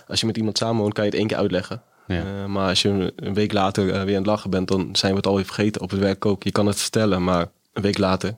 als 0.07 0.19
je 0.19 0.25
met 0.25 0.37
iemand 0.37 0.57
samenwoont, 0.57 0.93
kan 0.93 1.03
je 1.03 1.09
het 1.09 1.19
één 1.19 1.27
keer 1.27 1.37
uitleggen. 1.37 1.83
Ja. 2.07 2.47
Maar 2.47 2.69
als 2.69 2.81
je 2.81 3.13
een 3.15 3.33
week 3.33 3.53
later 3.53 3.85
weer 3.85 3.95
aan 3.99 4.07
het 4.07 4.25
lachen 4.25 4.49
bent, 4.49 4.67
dan 4.67 4.89
zijn 4.95 5.11
we 5.11 5.17
het 5.17 5.27
alweer 5.27 5.45
vergeten. 5.45 5.81
Op 5.81 5.89
het 5.89 5.99
werk 5.99 6.25
ook. 6.25 6.43
Je 6.43 6.51
kan 6.51 6.65
het 6.65 6.81
vertellen, 6.81 7.23
maar 7.23 7.47
een 7.73 7.81
week 7.81 7.97
later. 7.97 8.37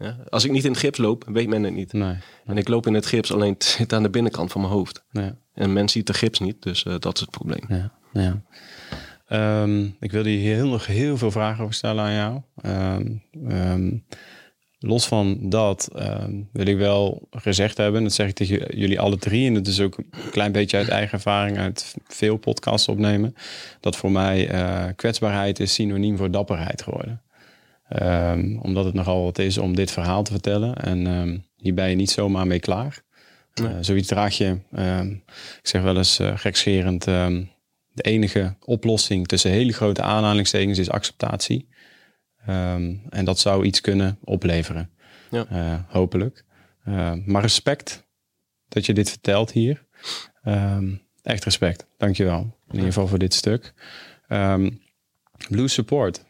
Ja, 0.00 0.16
als 0.28 0.44
ik 0.44 0.50
niet 0.50 0.64
in 0.64 0.70
het 0.70 0.80
gips 0.80 0.98
loop, 0.98 1.24
weet 1.26 1.48
men 1.48 1.62
het 1.62 1.74
niet. 1.74 1.92
Nee. 1.92 2.16
En 2.44 2.56
ik 2.56 2.68
loop 2.68 2.86
in 2.86 2.94
het 2.94 3.06
gips, 3.06 3.32
alleen 3.32 3.52
het 3.52 3.64
zit 3.64 3.92
aan 3.92 4.02
de 4.02 4.10
binnenkant 4.10 4.52
van 4.52 4.60
mijn 4.60 4.72
hoofd. 4.72 5.04
Ja. 5.10 5.36
En 5.54 5.72
men 5.72 5.88
ziet 5.88 6.06
de 6.06 6.14
gips 6.14 6.38
niet, 6.38 6.62
dus 6.62 6.84
eh, 6.84 6.94
dat 6.98 7.14
is 7.14 7.20
het 7.20 7.30
probleem. 7.30 7.64
Ja, 7.68 7.92
ja. 8.12 8.42
Ehm, 9.26 9.84
ik 10.00 10.12
wilde 10.12 10.28
hier 10.28 10.54
heel, 10.54 10.68
nog 10.68 10.86
heel 10.86 11.16
veel 11.16 11.30
vragen 11.30 11.62
over 11.62 11.74
stellen 11.74 12.04
aan 12.04 12.12
jou. 12.12 12.40
Ehm, 12.56 13.06
ehm, 13.48 13.96
los 14.78 15.06
van 15.06 15.38
dat 15.40 15.88
wil 16.52 16.66
ik 16.66 16.76
wel 16.76 17.28
gezegd 17.30 17.76
hebben, 17.76 18.02
dat 18.02 18.12
zeg 18.12 18.28
ik 18.28 18.34
tegen 18.34 18.76
jullie 18.78 19.00
alle 19.00 19.16
drie, 19.16 19.46
en 19.46 19.54
dat 19.54 19.66
is 19.66 19.80
ook 19.80 19.98
een 19.98 20.30
klein 20.30 20.52
beetje 20.52 20.76
uit 20.76 20.88
eigen 20.88 21.12
ervaring, 21.12 21.58
uit 21.58 21.94
veel 22.06 22.36
podcasts 22.36 22.88
opnemen, 22.88 23.34
dat 23.80 23.96
voor 23.96 24.10
mij 24.10 24.48
eh, 24.48 24.84
kwetsbaarheid 24.96 25.60
is 25.60 25.74
synoniem 25.74 26.16
voor 26.16 26.30
dapperheid 26.30 26.82
geworden. 26.82 27.22
Ehm, 27.90 28.56
omdat 28.56 28.84
het 28.84 28.94
nogal 28.94 29.24
wat 29.24 29.38
is 29.38 29.58
om 29.58 29.74
dit 29.74 29.90
verhaal 29.90 30.22
te 30.22 30.30
vertellen. 30.32 30.76
En 30.76 31.06
ehm, 31.06 31.38
hier 31.56 31.74
ben 31.74 31.90
je 31.90 31.96
niet 31.96 32.10
zomaar 32.10 32.46
mee 32.46 32.60
klaar. 32.60 33.02
Nee. 33.54 33.72
Eh, 33.72 33.78
zoiets 33.80 34.08
draag 34.08 34.36
je, 34.36 34.58
ehm, 34.72 35.10
ik 35.10 35.60
zeg 35.62 35.82
wel 35.82 35.96
eens 35.96 36.20
uh, 36.20 36.38
gekscherend, 36.38 37.04
de 37.04 38.02
enige 38.02 38.56
oplossing 38.64 39.26
tussen 39.26 39.50
hele 39.50 39.72
grote 39.72 40.02
aanhalingstekens 40.02 40.78
is 40.78 40.90
acceptatie. 40.90 41.68
En 43.08 43.24
dat 43.24 43.38
zou 43.38 43.64
iets 43.64 43.80
kunnen 43.80 44.18
opleveren, 44.24 44.90
Ja. 45.30 45.46
Eh, 45.48 45.78
hopelijk. 45.88 46.44
Maar 47.24 47.42
respect 47.42 48.06
dat 48.68 48.86
je 48.86 48.94
dit 48.94 49.10
vertelt 49.10 49.52
hier. 49.52 49.84
Echt 51.22 51.44
respect, 51.44 51.86
dankjewel. 51.96 52.40
In 52.40 52.74
ieder 52.74 52.86
geval 52.86 53.06
voor 53.06 53.18
dit 53.18 53.34
stuk. 53.34 53.72
Blue 55.48 55.68
Support. 55.68 56.24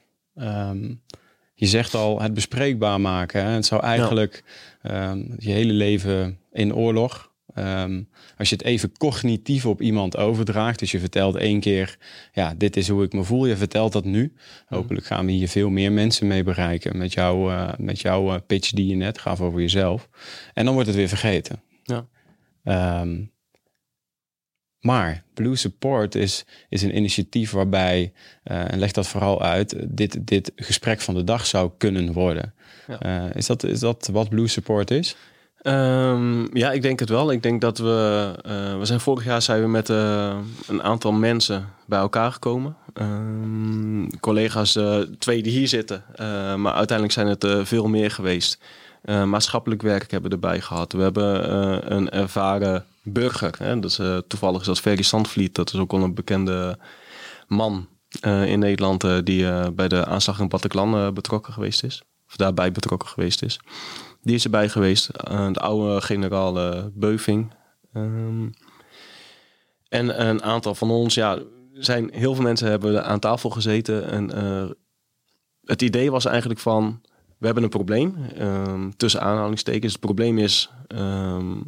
Je 1.60 1.66
zegt 1.66 1.94
al 1.94 2.20
het 2.20 2.34
bespreekbaar 2.34 3.00
maken. 3.00 3.44
Hè? 3.44 3.50
Het 3.50 3.66
zou 3.66 3.82
eigenlijk 3.82 4.44
ehm, 4.82 5.24
je 5.38 5.50
hele 5.50 5.72
leven 5.72 6.38
in 6.52 6.74
oorlog. 6.74 7.30
ehm, 7.54 8.02
als 8.38 8.48
je 8.48 8.54
het 8.56 8.64
even 8.64 8.92
cognitief 8.96 9.66
op 9.66 9.82
iemand 9.82 10.16
overdraagt. 10.16 10.78
Dus 10.78 10.90
je 10.90 10.98
vertelt 10.98 11.36
één 11.36 11.60
keer, 11.60 11.98
ja, 12.32 12.54
dit 12.56 12.76
is 12.76 12.88
hoe 12.88 13.04
ik 13.04 13.12
me 13.12 13.24
voel. 13.24 13.46
Je 13.46 13.56
vertelt 13.56 13.92
dat 13.92 14.04
nu. 14.04 14.32
Hopelijk 14.66 15.06
gaan 15.06 15.26
we 15.26 15.32
hier 15.32 15.48
veel 15.48 15.70
meer 15.70 15.92
mensen 15.92 16.26
mee 16.26 16.42
bereiken. 16.42 16.98
Met, 16.98 17.12
jou, 17.12 17.52
eh, 17.52 17.68
met 17.78 18.00
jouw 18.00 18.34
eh, 18.34 18.40
pitch 18.46 18.70
die 18.70 18.86
je 18.86 18.94
net 18.94 19.18
gaf 19.18 19.40
over 19.40 19.60
jezelf. 19.60 20.08
En 20.54 20.64
dan 20.64 20.74
wordt 20.74 20.88
het 20.88 20.96
weer 20.98 21.08
vergeten. 21.08 21.62
Ja. 21.82 22.06
Ehm, 22.64 23.16
maar 24.80 25.22
Blue 25.34 25.56
Support 25.56 26.14
is, 26.14 26.44
is 26.68 26.82
een 26.82 26.96
initiatief 26.96 27.50
waarbij, 27.50 28.12
eh, 28.42 28.72
en 28.72 28.78
leg 28.78 28.92
dat 28.92 29.08
vooral 29.08 29.42
uit, 29.42 29.76
dit, 29.88 30.26
dit 30.26 30.52
gesprek 30.56 31.00
van 31.00 31.14
de 31.14 31.24
dag 31.24 31.46
zou 31.46 31.70
kunnen 31.78 32.12
worden. 32.12 32.54
Ja. 32.86 33.00
Eh, 33.00 33.34
is, 33.34 33.46
dat, 33.46 33.62
is 33.62 33.80
dat 33.80 34.08
wat 34.12 34.28
Blue 34.28 34.48
Support 34.48 34.90
is? 34.90 35.16
Ehm, 35.62 36.56
ja, 36.56 36.72
ik 36.72 36.82
denk 36.82 37.00
het 37.00 37.08
wel. 37.08 37.32
Ik 37.32 37.42
denk 37.42 37.60
dat 37.60 37.78
we... 37.78 38.32
eh, 38.42 38.78
we 38.78 38.84
zijn 38.84 39.00
vorig 39.00 39.24
jaar 39.24 39.42
zijn 39.42 39.60
we 39.60 39.68
met 39.68 39.88
een 39.88 40.82
aantal 40.82 41.12
mensen 41.12 41.68
bij 41.86 41.98
elkaar 41.98 42.32
gekomen. 42.32 42.76
Ehm, 42.94 44.06
collega's, 44.20 44.78
twee 45.18 45.42
die 45.42 45.52
hier 45.52 45.68
zitten. 45.68 46.04
Maar 46.60 46.72
uiteindelijk 46.72 47.12
zijn 47.12 47.26
het 47.26 47.46
veel 47.68 47.88
meer 47.88 48.10
geweest. 48.10 48.58
Maatschappelijk 49.04 49.82
werk 49.82 50.10
hebben 50.10 50.30
we 50.30 50.36
erbij 50.36 50.60
gehad. 50.60 50.92
We 50.92 51.02
hebben 51.02 51.92
een 51.94 52.10
ervaren 52.10 52.84
burger. 53.12 53.54
Hè? 53.58 53.84
Is, 53.84 53.98
eh, 53.98 54.18
toevallig 54.28 54.60
is 54.60 54.66
dat 54.66 54.80
Ferry 54.80 55.02
Sandvliet. 55.02 55.54
Dat 55.54 55.72
is 55.72 55.78
ook 55.78 55.92
al 55.92 56.02
een 56.02 56.14
bekende 56.14 56.78
man 57.46 57.88
eh, 58.20 58.46
in 58.46 58.58
Nederland... 58.58 59.04
eh, 59.04 59.18
die 59.24 59.72
bij 59.72 59.88
de 59.88 60.04
aanslag 60.04 60.40
in 60.40 60.48
Bataclan 60.48 61.14
betrokken 61.14 61.52
geweest 61.52 61.84
is. 61.84 62.02
Of 62.28 62.36
daarbij 62.36 62.72
betrokken 62.72 63.08
geweest 63.08 63.42
is. 63.42 63.60
Die 64.22 64.34
is 64.34 64.44
erbij 64.44 64.68
geweest. 64.68 65.06
De 65.52 65.60
oude 65.60 66.00
generaal 66.00 66.90
Beuving. 66.94 67.54
Ehm, 67.92 68.48
en 69.88 70.28
een 70.28 70.42
aantal 70.42 70.74
van 70.74 70.90
ons, 70.90 71.14
ja, 71.14 71.38
zijn 71.72 72.10
heel 72.12 72.34
veel 72.34 72.42
mensen 72.42 72.68
hebben 72.68 73.04
aan 73.04 73.18
tafel 73.18 73.50
gezeten. 73.50 74.08
En 74.10 74.30
het 75.64 75.82
idee 75.82 76.10
was 76.10 76.24
eigenlijk 76.24 76.60
van, 76.60 77.00
we 77.40 77.46
hebben 77.46 77.64
een 77.64 77.70
probleem. 77.70 78.16
ehm, 78.36 78.90
tussen 78.96 79.20
aanhalingstekens. 79.20 79.92
Het 79.92 80.00
probleem 80.00 80.38
is, 80.38 80.70
ehm, 80.86 81.58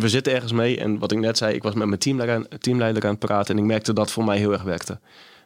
we 0.00 0.08
zitten 0.08 0.32
ergens 0.32 0.52
mee. 0.52 0.78
En 0.78 0.98
wat 0.98 1.12
ik 1.12 1.18
net 1.18 1.38
zei, 1.38 1.54
ik 1.54 1.62
was 1.62 1.74
met 1.74 1.86
mijn 1.86 2.00
teamleider 2.00 2.36
aan, 2.36 2.58
teamleider 2.58 3.04
aan 3.04 3.10
het 3.10 3.18
praten. 3.18 3.56
En 3.56 3.62
ik 3.62 3.68
merkte 3.68 3.92
dat 3.92 4.04
het 4.04 4.14
voor 4.14 4.24
mij 4.24 4.38
heel 4.38 4.52
erg 4.52 4.62
werkte. 4.62 5.00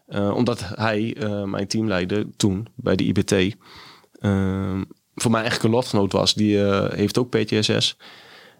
Eh, 0.06 0.34
omdat 0.34 0.60
hij, 0.74 1.16
eh, 1.16 1.44
mijn 1.44 1.66
teamleider 1.66 2.36
toen 2.36 2.66
bij 2.74 2.96
de 2.96 3.04
IBT, 3.04 3.32
ehm, 3.32 4.84
voor 5.14 5.30
mij 5.30 5.40
eigenlijk 5.40 5.62
een 5.62 5.70
lotgenoot 5.70 6.12
was. 6.12 6.34
Die 6.34 6.64
eh, 6.64 6.92
heeft 6.92 7.18
ook 7.18 7.30
PTSS. 7.30 7.96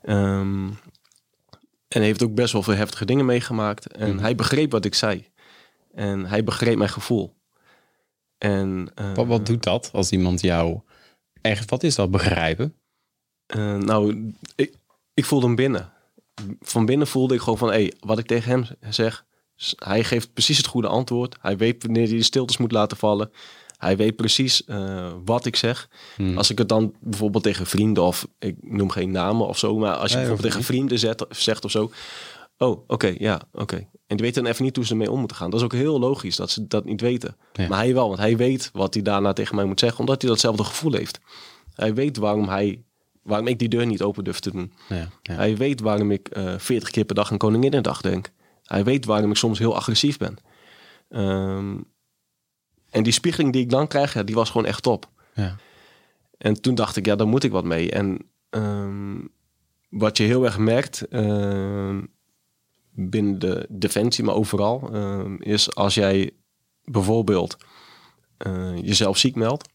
Ehm, 0.03 0.69
en 1.89 2.03
heeft 2.03 2.23
ook 2.23 2.35
best 2.35 2.53
wel 2.53 2.63
veel 2.63 2.75
heftige 2.75 3.05
dingen 3.05 3.25
meegemaakt. 3.25 3.87
En 3.87 4.19
hij 4.19 4.35
begreep 4.35 4.71
wat 4.71 4.85
ik 4.85 4.95
zei. 4.95 5.29
En 5.95 6.27
hij 6.27 6.45
begreep 6.45 6.77
mijn 6.77 6.91
gevoel. 6.91 7.39
En, 8.39 8.93
Wat, 9.15 9.27
wat 9.27 9.47
doet 9.47 9.63
dat 9.63 9.91
als 9.93 10.11
iemand 10.11 10.41
jou 10.41 10.81
echt, 11.41 11.71
wat 11.71 11.83
is 11.83 11.95
dat 11.95 12.11
begrijpen? 12.11 12.75
nou, 13.79 14.33
ik, 14.55 14.75
ik 15.15 15.25
voelde 15.25 15.47
hem 15.47 15.55
binnen. 15.55 15.93
Van 16.61 16.87
binnen 16.87 17.07
voelde 17.07 17.35
ik 17.35 17.41
gewoon 17.41 17.59
van, 17.59 17.73
hé, 17.73 17.89
wat 18.01 18.19
ik 18.19 18.27
tegen 18.27 18.51
hem 18.51 18.93
zeg, 18.93 19.25
hij 19.77 20.05
geeft 20.05 20.33
precies 20.33 20.57
het 20.57 20.67
goede 20.67 20.89
antwoord. 20.89 21.37
Hij 21.41 21.57
weet 21.57 21.83
wanneer 21.83 22.09
hij 22.09 22.17
de 22.17 22.23
stiltes 22.23 22.57
moet 22.57 22.73
laten 22.73 22.97
vallen. 22.97 23.31
Hij 23.77 23.97
weet 23.97 24.17
precies 24.17 24.65
eh, 24.65 25.13
wat 25.25 25.47
ik 25.47 25.57
zeg. 25.57 25.89
Hmm. 26.17 26.37
Als 26.37 26.51
ik 26.51 26.59
het 26.59 26.69
dan 26.69 26.95
bijvoorbeeld 27.01 27.43
tegen 27.43 27.67
vrienden 27.67 28.03
of 28.03 28.27
ik 28.39 28.57
noem 28.61 28.91
geen 28.91 29.11
namen 29.11 29.47
of 29.47 29.59
zo, 29.59 29.77
maar 29.79 29.95
als 29.95 30.11
je 30.11 30.17
Nee, 30.17 30.27
bijvoorbeeld 30.27 30.53
tegen 30.53 30.67
vrienden 30.67 30.99
zet, 30.99 31.27
zegt 31.29 31.65
of 31.65 31.71
zo, 31.71 31.91
oh, 32.59 32.85
oké, 32.87 33.15
ja, 33.19 33.41
oké. 33.53 33.77
En 33.77 34.17
die 34.17 34.27
weten 34.27 34.43
dan 34.43 34.53
even 34.53 34.65
niet 34.65 34.77
hoe 34.77 34.85
ze 34.85 34.91
ermee 34.91 35.11
om 35.11 35.19
moeten 35.19 35.37
gaan. 35.37 35.51
Dat 35.51 35.59
is 35.59 35.65
ook 35.65 35.73
heel 35.73 35.99
logisch 35.99 36.37
dat 36.37 36.51
ze 36.51 36.67
dat 36.67 36.85
niet 36.85 37.01
weten. 37.01 37.37
Ja. 37.53 37.69
Maar 37.69 37.79
hij 37.79 37.95
wel, 37.95 38.07
want 38.07 38.19
hij 38.19 38.37
weet 38.37 38.71
wat 38.73 38.95
hij 38.95 39.03
daarna 39.03 39.33
tegen 39.33 39.57
mij 39.57 39.65
moet 39.65 39.81
zeggen, 39.81 40.01
omdat 40.01 40.23
hij 40.23 40.31
datzelfde 40.31 40.65
gevoel 40.65 40.93
heeft. 40.93 41.21
Hij 41.75 41.95
weet 41.95 42.17
waarom 42.17 42.49
hij, 42.49 42.83
waarom 43.23 43.47
ik 43.47 43.59
die 43.59 43.69
deur 43.69 43.87
niet 43.87 44.03
open 44.03 44.25
durf 44.25 44.39
te 44.39 44.51
doen. 44.51 44.73
Ja, 44.89 45.09
ja. 45.23 45.35
Hij 45.35 45.57
weet 45.57 45.81
waarom 45.81 46.11
ik 46.11 46.29
eh 46.29 46.55
40 46.59 46.91
keer 46.91 47.05
per 47.05 47.15
dag 47.15 47.33
aan 47.33 47.39
Koninginnedag 47.39 48.01
denk. 48.01 48.31
Hij 48.65 48.85
weet 48.85 49.05
waarom 49.05 49.31
ik 49.31 49.37
soms 49.37 49.59
heel 49.59 49.77
agressief 49.77 50.17
ben. 50.17 50.37
Ehm, 51.09 51.77
en 52.91 53.03
die 53.03 53.13
spiegeling 53.13 53.53
die 53.53 53.63
ik 53.63 53.71
dan 53.71 53.87
krijg, 53.87 54.15
ja, 54.15 54.23
die 54.23 54.35
was 54.35 54.51
gewoon 54.51 54.67
echt 54.67 54.83
top. 54.83 55.09
Ja. 55.35 55.57
En 56.39 56.61
toen 56.61 56.75
dacht 56.75 56.97
ik, 56.97 57.07
ja, 57.07 57.17
daar 57.17 57.29
moet 57.29 57.45
ik 57.45 57.51
wat 57.51 57.65
mee. 57.65 57.91
En 57.91 58.19
ehm, 58.51 59.19
wat 59.89 60.17
je 60.17 60.23
heel 60.23 60.45
erg 60.45 60.59
merkt 60.59 61.09
ehm, 61.09 62.05
binnen 62.91 63.39
de 63.39 63.67
defensie, 63.69 64.25
maar 64.25 64.35
overal, 64.35 64.91
is 65.39 65.75
als 65.75 65.95
jij 65.95 66.31
bijvoorbeeld 66.85 67.57
eh, 68.37 68.77
jezelf 68.77 69.19
ziek 69.19 69.35
meldt. 69.35 69.69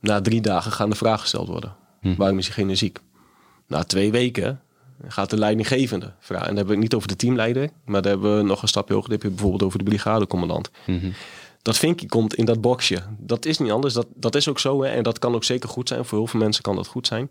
Na 0.00 0.20
drie 0.20 0.40
dagen 0.40 0.72
gaan 0.72 0.90
de 0.90 0.96
vragen 0.96 1.20
gesteld 1.20 1.48
worden. 1.48 1.76
Hm. 2.02 2.14
Waarom 2.16 2.38
is 2.38 2.44
diegene 2.44 2.74
ziek? 2.74 2.98
Na 3.66 3.82
twee 3.84 4.10
weken 4.10 4.60
gaat 5.08 5.30
de 5.30 5.38
leidinggevende 5.38 6.12
vragen. 6.18 6.48
En 6.48 6.54
dan 6.54 6.56
hebben 6.56 6.66
we 6.66 6.72
het 6.72 6.82
niet 6.82 6.94
over 6.94 7.08
de 7.08 7.16
teamleider, 7.16 7.70
maar 7.84 8.02
daar 8.02 8.12
hebben 8.12 8.36
we 8.36 8.42
nog 8.42 8.62
een 8.62 8.68
stapje 8.68 8.94
hoger. 8.94 9.08
Dan 9.10 9.18
heb 9.18 9.26
je 9.28 9.34
bijvoorbeeld 9.34 9.62
over 9.62 9.78
de 9.78 9.84
brigadecommandant 9.84 10.70
Mhm. 10.86 11.10
dat 11.62 11.76
vinkje 11.78 12.06
komt 12.08 12.34
in 12.34 12.44
dat 12.44 12.60
boxje. 12.60 13.02
Dat 13.18 13.44
is 13.44 13.58
niet 13.58 13.70
anders. 13.70 13.94
Dat, 13.94 14.06
dat 14.14 14.34
is 14.34 14.48
ook 14.48 14.58
zo. 14.58 14.82
Hè? 14.82 14.88
En 14.90 15.02
dat 15.02 15.18
kan 15.18 15.34
ook 15.34 15.44
zeker 15.44 15.68
goed 15.68 15.88
zijn. 15.88 16.04
Voor 16.04 16.18
heel 16.18 16.26
veel 16.26 16.40
mensen 16.40 16.62
kan 16.62 16.76
dat 16.76 16.86
goed 16.86 17.06
zijn. 17.06 17.30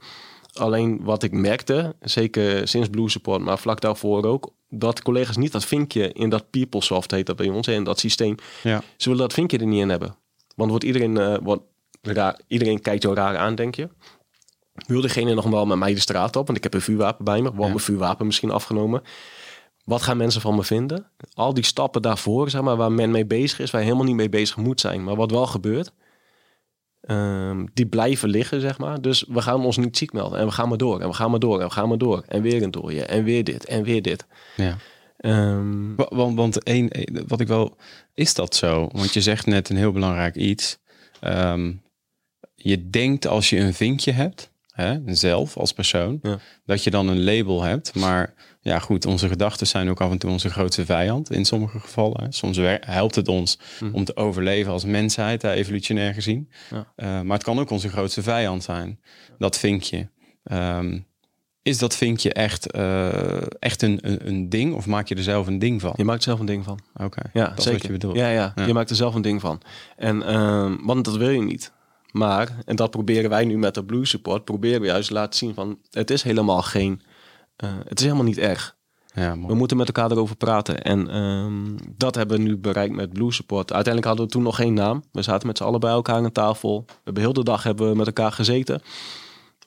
Alleen 0.54 1.04
wat 1.04 1.24
ik 1.24 1.32
merkte, 1.32 1.96
zeker 2.02 2.68
sinds 2.68 2.90
Blue 2.90 3.10
Support, 3.10 3.42
maar 3.42 3.60
vlak 3.60 3.82
daarvoor 3.82 4.24
ook, 4.26 4.54
dat 4.70 5.02
collega's 5.02 5.38
niet 5.38 5.52
dat 5.52 5.66
vinkje 5.66 6.12
in 6.14 6.30
dat 6.30 6.50
PeopleSoft 6.50 7.12
heet 7.12 7.26
dat 7.26 7.36
bij 7.36 7.50
ons, 7.50 7.68
in 7.68 7.84
dat 7.84 8.00
systeem, 8.00 8.36
Ja. 8.64 8.82
ze 8.98 9.10
willen 9.10 9.24
dat 9.24 9.34
vinkje 9.34 9.58
er 9.58 9.66
niet 9.66 9.82
in 9.82 9.90
hebben. 9.90 10.16
Want 10.56 10.70
wordt 10.70 10.86
iedereen, 10.86 11.40
wordt 11.44 11.64
raar, 12.02 12.40
iedereen 12.48 12.82
kijkt 12.82 13.04
jou 13.04 13.16
raar 13.16 13.38
aan, 13.38 13.56
denk 13.56 13.76
je. 13.76 13.90
Wil 14.88 15.02
degene 15.02 15.34
nog 15.34 15.46
wel 15.50 15.66
met 15.66 15.78
mij 15.78 15.94
de 15.94 16.00
straat 16.00 16.36
op? 16.36 16.46
Want 16.46 16.58
ik 16.58 16.64
heb 16.64 16.74
een 16.74 16.82
vuurwapen 16.82 17.26
bij 17.26 17.42
me. 17.42 17.52
Ja. 17.52 17.58
mijn 17.58 17.80
vuurwapen 17.80 18.26
misschien 18.26 18.52
afgenomen? 18.52 19.02
Wat 19.86 20.02
gaan 20.02 20.18
mensen 20.18 20.42
van 20.42 20.56
me 20.56 20.64
vinden? 20.64 21.06
Al 21.34 21.54
die 21.54 21.66
stappen 21.66 22.02
daarvoor, 22.02 22.50
zeg 22.50 22.62
maar, 22.62 22.76
waar 22.76 22.92
men 22.92 23.12
mee 23.12 23.26
bezig 23.26 23.60
is, 23.60 23.72
waar 23.72 23.82
helemaal 23.82 24.04
niet 24.04 24.16
mee 24.16 24.30
bezig 24.30 24.58
moet 24.58 24.80
zijn. 24.80 25.04
Maar 25.04 25.16
wat 25.16 25.32
wel 25.32 25.46
gebeurt, 25.48 25.92
ehm, 27.02 27.66
die 27.74 27.86
blijven 27.86 28.30
liggen, 28.30 28.62
zeg 28.62 28.78
maar. 28.78 29.02
Dus 29.02 29.26
we 29.28 29.42
gaan 29.42 29.66
ons 29.66 29.78
niet 29.78 29.98
ziek 29.98 30.14
melden. 30.14 30.40
En 30.40 30.46
we 30.46 30.52
gaan 30.52 30.70
maar 30.70 30.78
door, 30.78 31.00
en 31.02 31.08
we 31.08 31.14
gaan 31.14 31.30
maar 31.30 31.40
door, 31.40 31.60
en 31.60 31.66
we 31.68 31.72
gaan 31.74 31.88
maar 31.88 31.98
door. 31.98 32.24
En 32.28 32.42
weer 32.42 32.64
een 32.64 32.72
dooie, 32.72 33.06
en 33.06 33.24
weer 33.24 33.44
dit, 33.44 33.66
en 33.66 33.84
weer 33.84 34.02
dit. 34.02 34.26
ja. 34.56 34.78
Ehm, 35.18 35.96
Wa- 35.96 36.08
Want, 36.10 36.36
want 36.36 36.64
één, 36.64 36.90
eh, 36.90 37.22
wat 37.28 37.40
ik 37.40 37.48
wel, 37.48 37.76
is 38.14 38.34
dat 38.34 38.56
zo? 38.56 38.90
Want 38.92 39.14
je 39.14 39.22
zegt 39.22 39.46
net 39.46 39.70
een 39.70 39.76
heel 39.78 39.92
belangrijk 39.92 40.36
iets. 40.36 40.78
Ehm, 41.20 41.74
je 42.56 42.90
denkt 42.90 43.28
als 43.28 43.50
je 43.50 43.60
een 43.60 43.74
vinkje 43.74 44.12
hebt, 44.12 44.52
hè, 44.72 44.98
zelf 45.06 45.58
als 45.58 45.74
persoon, 45.74 46.20
Ja. 46.22 46.38
dat 46.66 46.84
je 46.84 46.90
dan 46.90 47.08
een 47.08 47.24
label 47.24 47.62
hebt. 47.62 47.96
Maar 47.96 48.34
ja, 48.62 48.80
goed, 48.80 49.06
onze 49.06 49.28
gedachten 49.28 49.68
zijn 49.68 49.90
ook 49.90 50.02
af 50.02 50.12
en 50.12 50.18
toe 50.18 50.30
onze 50.32 50.50
grootste 50.50 50.86
vijand 50.86 51.32
in 51.32 51.46
sommige 51.46 51.80
gevallen. 51.80 52.24
hè. 52.24 52.32
Soms 52.32 52.60
helpt 52.80 53.16
het 53.16 53.28
ons 53.28 53.60
Mhm. 53.80 53.94
om 53.96 54.04
te 54.04 54.16
overleven 54.16 54.72
als 54.72 54.86
mensheid, 54.86 55.42
hè, 55.42 55.52
evolutionair 55.52 56.14
gezien. 56.14 56.52
Ja. 56.70 56.92
Eh, 56.96 57.22
maar 57.22 57.36
het 57.38 57.44
kan 57.46 57.60
ook 57.60 57.70
onze 57.70 57.90
grootste 57.90 58.22
vijand 58.24 58.64
zijn, 58.64 59.00
dat 59.38 59.58
vinkje. 59.58 60.10
Ehm, 60.44 61.00
is 61.62 61.78
dat 61.78 61.96
vinkje 61.96 62.34
echt, 62.34 62.72
eh, 62.72 63.42
echt 63.60 63.82
een, 63.82 64.00
een, 64.02 64.28
een 64.28 64.50
ding 64.50 64.74
of 64.74 64.86
maak 64.88 65.08
je 65.08 65.16
er 65.16 65.24
zelf 65.24 65.48
een 65.48 65.60
ding 65.60 65.82
van? 65.82 65.94
je 65.96 66.04
maakt 66.04 66.18
er 66.18 66.24
zelf 66.24 66.40
een 66.40 66.46
ding 66.46 66.64
van. 66.64 66.80
Oké, 66.94 67.22
Ja, 67.34 67.48
dat 67.48 67.58
is 67.58 67.64
zeker. 67.64 67.80
wat 67.80 67.88
je 67.88 67.92
bedoelt. 67.94 68.16
Ja, 68.16 68.30
ja, 68.30 68.52
Ja. 68.56 68.66
je 68.66 68.74
maakt 68.74 68.90
er 68.90 68.96
zelf 68.96 69.16
een 69.16 69.22
ding 69.22 69.42
van. 69.42 69.62
En, 69.98 70.24
ehm, 70.24 70.76
want 70.86 71.06
dat 71.06 71.18
wil 71.18 71.30
je 71.30 71.42
niet. 71.42 71.72
Maar, 72.12 72.56
en 72.66 72.76
dat 72.76 72.92
proberen 72.92 73.30
wij 73.30 73.46
nu 73.46 73.58
met 73.58 73.74
de 73.74 73.84
Blue 73.86 74.06
Support, 74.06 74.44
proberen 74.44 74.82
we 74.82 74.88
juist 74.88 75.08
te 75.08 75.14
laten 75.14 75.38
zien 75.38 75.54
van, 75.54 75.78
het 75.92 76.12
is 76.12 76.24
helemaal 76.24 76.62
geen, 76.62 77.02
eh, 77.56 77.70
het 77.88 78.00
is 78.00 78.06
helemaal 78.06 78.26
niet 78.26 78.38
erg. 78.38 78.76
Ja, 79.14 79.38
We 79.48 79.54
moeten 79.56 79.78
met 79.78 79.88
elkaar 79.88 80.12
erover 80.12 80.36
praten. 80.36 80.82
En 80.82 81.10
ehm, 81.10 81.78
dat 81.98 82.16
hebben 82.16 82.38
we 82.38 82.44
nu 82.44 82.58
bereikt 82.58 82.96
met 82.96 83.14
Blue 83.14 83.34
Support. 83.34 83.74
Uiteindelijk 83.74 84.06
hadden 84.06 84.26
we 84.26 84.32
toen 84.32 84.44
nog 84.44 84.56
geen 84.56 84.74
naam. 84.74 85.04
We 85.12 85.22
zaten 85.22 85.48
met 85.48 85.58
z'n 85.58 85.64
allen 85.64 85.80
bij 85.80 85.92
elkaar 85.92 86.16
aan 86.16 86.32
tafel. 86.32 86.84
We 86.88 86.94
hebben 87.04 87.24
heel 87.24 87.34
de 87.34 87.44
dag 87.44 87.64
hebben 87.64 87.90
we 87.90 87.96
met 87.96 88.08
elkaar 88.08 88.32
gezeten. 88.32 88.82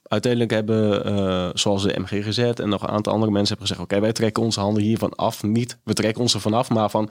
Uiteindelijk 0.03 0.53
hebben, 0.53 1.05
eh, 1.05 1.49
zoals 1.55 1.83
de 1.83 2.01
MGGZ 2.01 2.39
en 2.39 2.69
nog 2.69 2.83
een 2.83 2.89
aantal 2.89 3.13
andere 3.13 3.33
mensen 3.33 3.57
hebben 3.57 3.67
gezegd... 3.77 3.91
oké, 3.91 4.01
wij 4.01 4.13
trekken 4.13 4.43
onze 4.43 4.61
handen 4.61 4.83
hiervan 4.83 5.15
af. 5.15 5.43
Niet, 5.43 5.79
we 5.85 5.93
trekken 5.93 6.23
ons 6.23 6.35
ervan 6.35 6.55
af, 6.55 6.71
maar 6.71 6.91
van... 6.91 7.11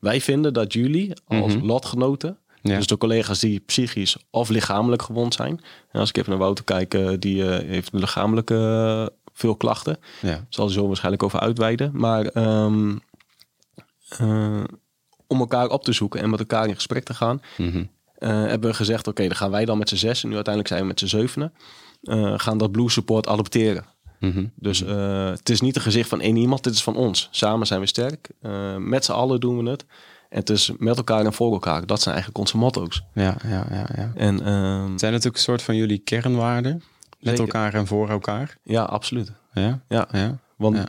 wij 0.00 0.20
vinden 0.20 0.52
dat 0.52 0.72
jullie 0.72 1.12
als 1.28 1.54
Mhm. 1.56 1.66
lotgenoten... 1.66 2.38
Ja. 2.62 2.76
dus 2.76 2.86
de 2.86 2.96
collega's 2.98 3.38
die 3.38 3.60
psychisch 3.60 4.16
of 4.30 4.48
lichamelijk 4.48 5.02
gewond 5.02 5.34
zijn... 5.34 5.60
en 5.90 6.00
als 6.00 6.08
ik 6.08 6.16
even 6.16 6.30
naar 6.30 6.38
Wouter 6.38 6.64
kijk, 6.64 6.94
eh, 6.94 7.10
die 7.18 7.48
eh, 7.48 7.68
heeft 7.68 7.92
lichamelijke 7.92 8.54
eh, 8.54 9.16
veel 9.32 9.56
klachten 9.56 9.98
Ja. 10.22 10.46
zal 10.48 10.66
er 10.66 10.72
zo 10.72 10.86
waarschijnlijk 10.86 11.22
over 11.22 11.40
uitweiden. 11.40 11.90
Maar 11.94 12.26
ehm, 12.26 12.96
eh, 14.08 14.64
om 15.26 15.38
elkaar 15.40 15.68
op 15.68 15.84
te 15.84 15.92
zoeken 15.92 16.20
en 16.20 16.30
met 16.30 16.38
elkaar 16.38 16.66
in 16.68 16.74
gesprek 16.74 17.04
te 17.04 17.14
gaan, 17.14 17.42
Mhm. 17.56 17.84
hebben 18.18 18.70
we 18.70 18.76
gezegd: 18.76 19.06
oké, 19.06 19.22
dan 19.26 19.36
gaan 19.36 19.50
wij 19.50 19.64
dan 19.64 19.78
met 19.78 19.88
z'n 19.88 19.96
zes 19.96 20.22
en 20.22 20.28
nu 20.28 20.34
uiteindelijk 20.34 20.74
zijn 20.74 20.80
we 20.86 20.88
met 20.92 21.00
z'n 21.00 21.16
zevenen. 21.16 21.52
gaan 22.36 22.58
dat 22.58 22.70
Blue 22.72 22.90
Support 22.90 23.26
adopteren. 23.28 23.84
Mhm. 24.20 24.44
Dus 24.54 24.78
het 25.38 25.48
is 25.48 25.60
niet 25.60 25.76
een 25.76 25.82
gezicht 25.82 26.08
van 26.08 26.20
één 26.20 26.36
iemand, 26.36 26.64
dit 26.64 26.72
is 26.74 26.82
van 26.82 26.96
ons. 26.96 27.28
Samen 27.30 27.66
zijn 27.66 27.80
we 27.80 27.86
sterk. 27.86 28.28
Met 28.78 29.04
z'n 29.04 29.12
allen 29.12 29.40
doen 29.40 29.64
we 29.64 29.70
het. 29.70 29.84
En 30.32 30.38
het 30.38 30.50
is 30.50 30.72
met 30.78 30.96
elkaar 30.96 31.24
en 31.24 31.32
voor 31.32 31.52
elkaar. 31.52 31.86
Dat 31.86 32.00
zijn 32.00 32.14
eigenlijk 32.14 32.44
onze 32.44 32.56
motto's. 32.56 33.04
Ja, 33.14 33.36
ja, 33.48 33.66
ja, 33.70 33.86
ja. 33.96 34.12
En 34.14 34.44
ehm, 34.44 34.98
Zijn 34.98 35.12
het 35.12 35.26
ook 35.26 35.34
een 35.34 35.38
soort 35.40 35.62
van 35.62 35.76
jullie 35.76 35.98
kernwaarden? 35.98 36.72
Met 36.72 36.82
Zeker. 37.20 37.40
elkaar 37.40 37.74
en 37.74 37.86
voor 37.86 38.08
elkaar? 38.08 38.56
ja, 38.62 38.82
absoluut. 38.82 39.32
Ja, 39.52 39.82
Ja, 39.88 40.08
ja. 40.12 40.38
Want 40.56 40.76
Ja. 40.76 40.86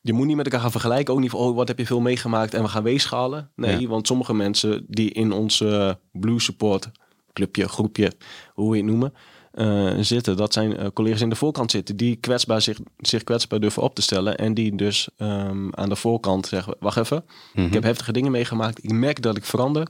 je 0.00 0.12
moet 0.12 0.26
niet 0.26 0.36
met 0.36 0.44
elkaar 0.44 0.60
gaan 0.60 0.70
vergelijken. 0.70 1.14
Ook 1.14 1.20
niet 1.20 1.30
van, 1.30 1.40
oh, 1.40 1.56
wat 1.56 1.68
heb 1.68 1.78
je 1.78 1.86
veel 1.86 2.00
meegemaakt 2.00 2.54
en 2.54 2.62
we 2.62 2.68
gaan 2.68 2.82
weegschalen. 2.82 3.50
Nee, 3.56 3.80
Ja. 3.80 3.88
want 3.88 4.06
sommige 4.06 4.34
mensen 4.34 4.84
die 4.88 5.10
in 5.10 5.32
onze 5.32 5.98
Blue 6.12 6.40
Support 6.40 6.90
clubje, 7.32 7.68
groepje, 7.68 8.12
hoe 8.54 8.76
je 8.76 8.82
het 8.82 8.90
noemen, 8.90 9.12
eh, 9.50 9.90
zitten. 10.00 10.36
Dat 10.36 10.52
zijn 10.52 10.76
eh, 10.76 10.86
collega's 10.94 11.20
in 11.20 11.28
de 11.28 11.36
voorkant 11.36 11.70
zitten 11.70 11.96
die 11.96 12.16
kwetsbaar 12.16 12.62
zich, 12.62 12.78
zich 12.98 13.24
kwetsbaar 13.24 13.60
durven 13.60 13.82
op 13.82 13.94
te 13.94 14.02
stellen. 14.02 14.36
En 14.38 14.54
die 14.54 14.76
dus 14.76 15.08
ehm, 15.16 15.68
aan 15.70 15.88
de 15.88 15.96
voorkant 15.96 16.46
zeggen, 16.46 16.76
wacht 16.78 16.96
even, 16.96 17.24
Mhm. 17.54 17.66
ik 17.66 17.72
heb 17.74 17.82
heftige 17.82 18.12
dingen 18.12 18.30
meegemaakt. 18.30 18.84
Ik 18.84 18.92
merk 18.92 19.22
dat 19.22 19.36
ik 19.36 19.44
verander. 19.44 19.88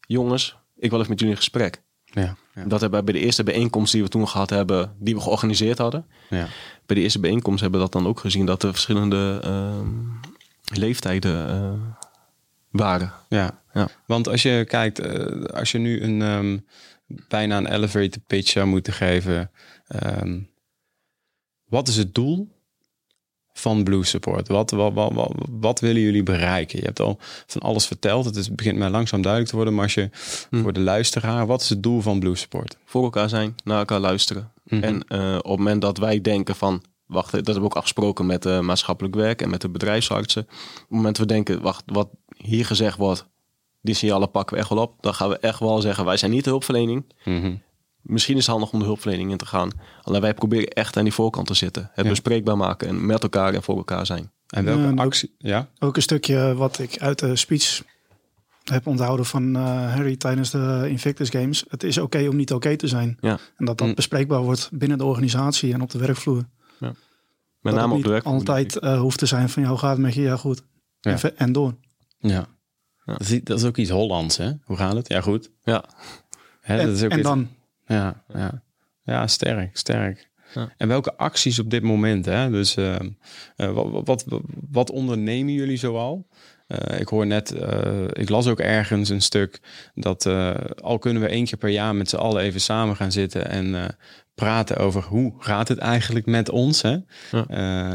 Jongens, 0.00 0.56
ik 0.76 0.90
wil 0.90 0.98
even 0.98 1.10
met 1.10 1.18
jullie 1.18 1.34
in 1.34 1.40
gesprek. 1.40 1.82
Ja, 2.04 2.36
ja, 2.54 2.64
Dat 2.64 2.80
hebben 2.80 2.98
we 2.98 3.04
bij 3.04 3.14
de 3.20 3.26
eerste 3.26 3.42
bijeenkomst 3.42 3.92
die 3.92 4.02
we 4.02 4.08
toen 4.08 4.28
gehad 4.28 4.50
hebben, 4.50 4.94
die 4.98 5.14
we 5.14 5.20
georganiseerd 5.20 5.78
hadden 5.78 6.06
ja. 6.30 6.46
bij 6.86 6.96
de 6.96 7.02
eerste 7.02 7.20
bijeenkomst 7.20 7.60
hebben 7.60 7.80
we 7.80 7.86
dat 7.90 8.02
dan 8.02 8.10
ook 8.10 8.20
gezien 8.20 8.46
dat 8.46 8.62
er 8.62 8.70
verschillende 8.70 9.40
ehm, 9.42 9.88
leeftijden 10.78 11.48
eh, 11.48 11.72
waren. 12.70 13.12
Ja. 13.28 13.60
Ja. 13.72 13.88
want 14.06 14.28
als 14.28 14.42
je 14.42 14.64
kijkt, 14.68 15.00
als 15.52 15.72
je 15.72 15.78
nu 15.78 16.02
een 16.02 16.22
ehm, 16.22 16.58
bijna 17.28 17.56
een 17.56 17.72
elevator 17.72 18.22
pitch 18.26 18.50
zou 18.50 18.66
moeten 18.66 18.92
geven, 18.92 19.50
ehm, 19.86 20.40
wat 21.64 21.88
is 21.88 21.96
het 21.96 22.14
doel 22.14 22.56
van 23.52 23.84
Blue 23.84 24.04
Support? 24.04 24.48
Wat, 24.48 24.70
wat, 24.70 24.92
wat, 24.92 25.12
wat, 25.12 25.32
wat 25.50 25.80
willen 25.80 26.02
jullie 26.02 26.22
bereiken? 26.22 26.78
Je 26.78 26.84
hebt 26.84 27.00
al 27.00 27.18
van 27.46 27.60
alles 27.60 27.86
verteld. 27.86 28.24
Het 28.24 28.36
is, 28.36 28.54
begint 28.54 28.78
mij 28.78 28.90
langzaam 28.90 29.22
duidelijk 29.22 29.50
te 29.50 29.56
worden. 29.56 29.74
Maar 29.74 29.84
als 29.84 29.94
je 29.94 30.10
Hm. 30.50 30.62
voor 30.62 30.72
de 30.72 30.80
luisteraar, 30.80 31.46
wat 31.46 31.60
is 31.60 31.68
het 31.68 31.82
doel 31.82 32.00
van 32.00 32.18
Blue 32.18 32.36
Support? 32.36 32.76
Voor 32.84 33.02
elkaar 33.02 33.28
zijn, 33.28 33.54
naar 33.64 33.78
elkaar 33.78 34.00
luisteren. 34.00 34.52
Mhm. 34.64 34.82
En 34.82 35.04
eh, 35.08 35.34
op 35.36 35.48
het 35.48 35.58
moment 35.58 35.82
dat 35.82 35.98
wij 35.98 36.20
denken 36.20 36.54
van, 36.56 36.82
wacht, 37.06 37.30
dat 37.32 37.44
hebben 37.46 37.62
we 37.62 37.68
ook 37.68 37.76
afgesproken 37.76 38.26
met 38.26 38.42
de 38.42 38.60
maatschappelijk 38.62 39.14
werk 39.14 39.42
en 39.42 39.50
met 39.50 39.60
de 39.60 39.68
bedrijfsartsen. 39.68 40.42
Op 40.42 40.78
het 40.78 40.86
moment 40.88 41.16
dat 41.16 41.26
we 41.26 41.32
denken, 41.32 41.62
wacht, 41.62 41.82
wat 41.86 42.08
hier 42.36 42.66
gezegd 42.66 42.96
wordt, 42.96 43.26
die 43.80 43.94
signalen 43.94 44.30
pakken 44.30 44.54
we 44.54 44.60
echt 44.60 44.70
wel 44.70 44.82
op. 44.82 44.94
Dan 45.00 45.14
gaan 45.14 45.28
we 45.28 45.38
echt 45.38 45.58
wel 45.60 45.80
zeggen, 45.80 46.04
wij 46.04 46.16
zijn 46.16 46.30
niet 46.30 46.44
de 46.44 46.50
hulpverlening. 46.50 47.04
Mhm. 47.24 47.54
Misschien 48.02 48.36
is 48.36 48.42
het 48.46 48.50
handig 48.50 48.72
om 48.72 48.78
de 48.78 48.84
hulpverlening 48.84 49.30
in 49.30 49.36
te 49.36 49.46
gaan. 49.46 49.70
Alleen 50.02 50.20
wij 50.20 50.34
proberen 50.34 50.68
echt 50.68 50.96
aan 50.96 51.04
die 51.04 51.12
voorkant 51.12 51.46
te 51.46 51.54
zitten. 51.54 51.90
Het 51.92 52.04
Ja. 52.04 52.10
bespreekbaar 52.10 52.56
maken 52.56 52.88
en 52.88 53.06
met 53.06 53.22
elkaar 53.22 53.54
en 53.54 53.62
voor 53.62 53.76
elkaar 53.76 54.06
zijn. 54.06 54.30
En 54.48 54.64
welke 54.64 54.80
Ja, 54.80 54.86
en 54.86 54.92
ook- 54.92 54.98
actie? 55.06 55.34
Ja? 55.38 55.68
Ook 55.78 55.96
een 55.96 56.02
stukje 56.02 56.54
wat 56.54 56.78
ik 56.78 56.98
uit 56.98 57.18
de 57.18 57.36
speech 57.36 57.82
heb 58.64 58.86
onthouden 58.86 59.26
van 59.26 59.56
eh, 59.56 59.62
Harry 59.94 60.16
tijdens 60.16 60.50
de 60.50 60.86
Invictus 60.88 61.28
Games. 61.30 61.64
Het 61.68 61.82
is 61.82 61.98
oké 61.98 62.28
om 62.28 62.36
niet 62.36 62.52
oké 62.52 62.76
te 62.76 62.86
zijn. 62.88 63.16
Ja. 63.20 63.38
En 63.56 63.64
dat 63.64 63.78
dat 63.78 63.86
Mm. 63.86 63.94
bespreekbaar 63.94 64.42
wordt 64.42 64.68
binnen 64.72 64.98
de 64.98 65.04
organisatie 65.04 65.72
en 65.72 65.80
op 65.82 65.90
de 65.90 65.98
werkvloer. 65.98 66.44
Met 67.60 67.72
dat 67.74 67.74
name 67.74 67.80
het 67.82 67.90
op 67.90 67.96
niet 67.96 68.04
de 68.04 68.10
werk. 68.10 68.24
altijd 68.24 68.76
eh, 68.78 69.00
hoeft 69.00 69.18
te 69.18 69.26
zijn 69.26 69.48
van, 69.48 69.62
jou 69.62 69.78
gaat 69.78 69.90
het 69.90 69.98
met 70.00 70.14
je? 70.14 70.20
Ja, 70.22 70.36
goed. 70.36 70.62
Ja. 71.00 71.10
En, 71.10 71.18
ve- 71.18 71.32
en 71.32 71.52
door. 71.52 71.74
Ja. 72.18 72.46
Ja. 73.08 73.14
Dat, 73.16 73.20
is, 73.28 73.40
dat 73.44 73.58
is 73.58 73.64
ook 73.64 73.76
iets 73.76 73.90
Hollands, 73.90 74.36
hè? 74.36 74.50
Hoe 74.64 74.76
gaat 74.76 74.94
het? 74.94 75.08
Ja, 75.08 75.20
goed. 75.20 75.50
Ja, 75.64 75.84
Hè, 76.60 76.78
En, 76.78 76.86
dat 76.86 76.96
is 76.96 77.02
ook 77.04 77.10
en 77.10 77.18
iets- 77.18 77.28
dan, 77.28 77.48
Ja, 77.86 78.22
ja. 78.34 78.62
ja 79.04 79.26
sterk, 79.26 79.76
sterk. 79.76 80.28
Ja. 80.54 80.72
En 80.76 80.88
welke 80.88 81.16
acties 81.16 81.58
op 81.58 81.70
dit 81.70 81.82
moment? 81.82 82.24
Hè? 82.24 82.50
Dus 82.50 82.76
ehm, 82.76 83.08
eh, 83.56 83.72
wat, 84.04 84.24
wat, 84.24 84.40
wat 84.70 84.90
ondernemen 84.90 85.52
jullie 85.52 85.76
zoal? 85.76 86.26
Eh, 86.68 87.00
ik 87.00 87.08
hoor 87.08 87.26
net, 87.26 87.50
eh, 87.50 88.04
ik 88.12 88.28
las 88.28 88.46
ook 88.46 88.60
ergens 88.60 89.08
een 89.08 89.20
stuk 89.20 89.60
dat 89.94 90.26
eh, 90.26 90.54
al 90.82 90.98
kunnen 90.98 91.22
we 91.22 91.28
één 91.28 91.44
keer 91.44 91.58
per 91.58 91.68
jaar 91.68 91.94
met 91.94 92.08
z'n 92.08 92.16
allen 92.16 92.42
even 92.42 92.60
samen 92.60 92.96
gaan 92.96 93.12
zitten 93.12 93.48
en 93.50 93.96
praten 94.34 94.76
over 94.76 95.02
hoe 95.02 95.34
gaat 95.38 95.68
het 95.68 95.78
eigenlijk 95.78 96.26
met 96.26 96.48
ons. 96.48 96.82
Hè? 96.82 96.96
Ja. 97.30 97.46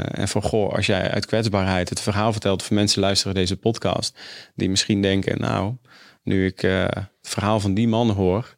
En 0.03 0.27
van 0.27 0.41
goh, 0.41 0.73
als 0.73 0.86
jij 0.86 1.12
uit 1.12 1.25
kwetsbaarheid 1.25 1.89
het 1.89 2.01
verhaal 2.01 2.31
vertelt 2.31 2.63
voor 2.63 2.75
mensen 2.75 3.01
luisteren 3.01 3.36
deze 3.36 3.57
podcast, 3.57 4.19
die 4.55 4.69
misschien 4.69 5.01
denken, 5.01 5.39
nou, 5.39 5.75
nu 6.23 6.45
ik 6.45 6.62
het 6.62 7.09
verhaal 7.21 7.59
van 7.59 7.73
die 7.73 7.88
man 7.88 8.09
hoor, 8.09 8.57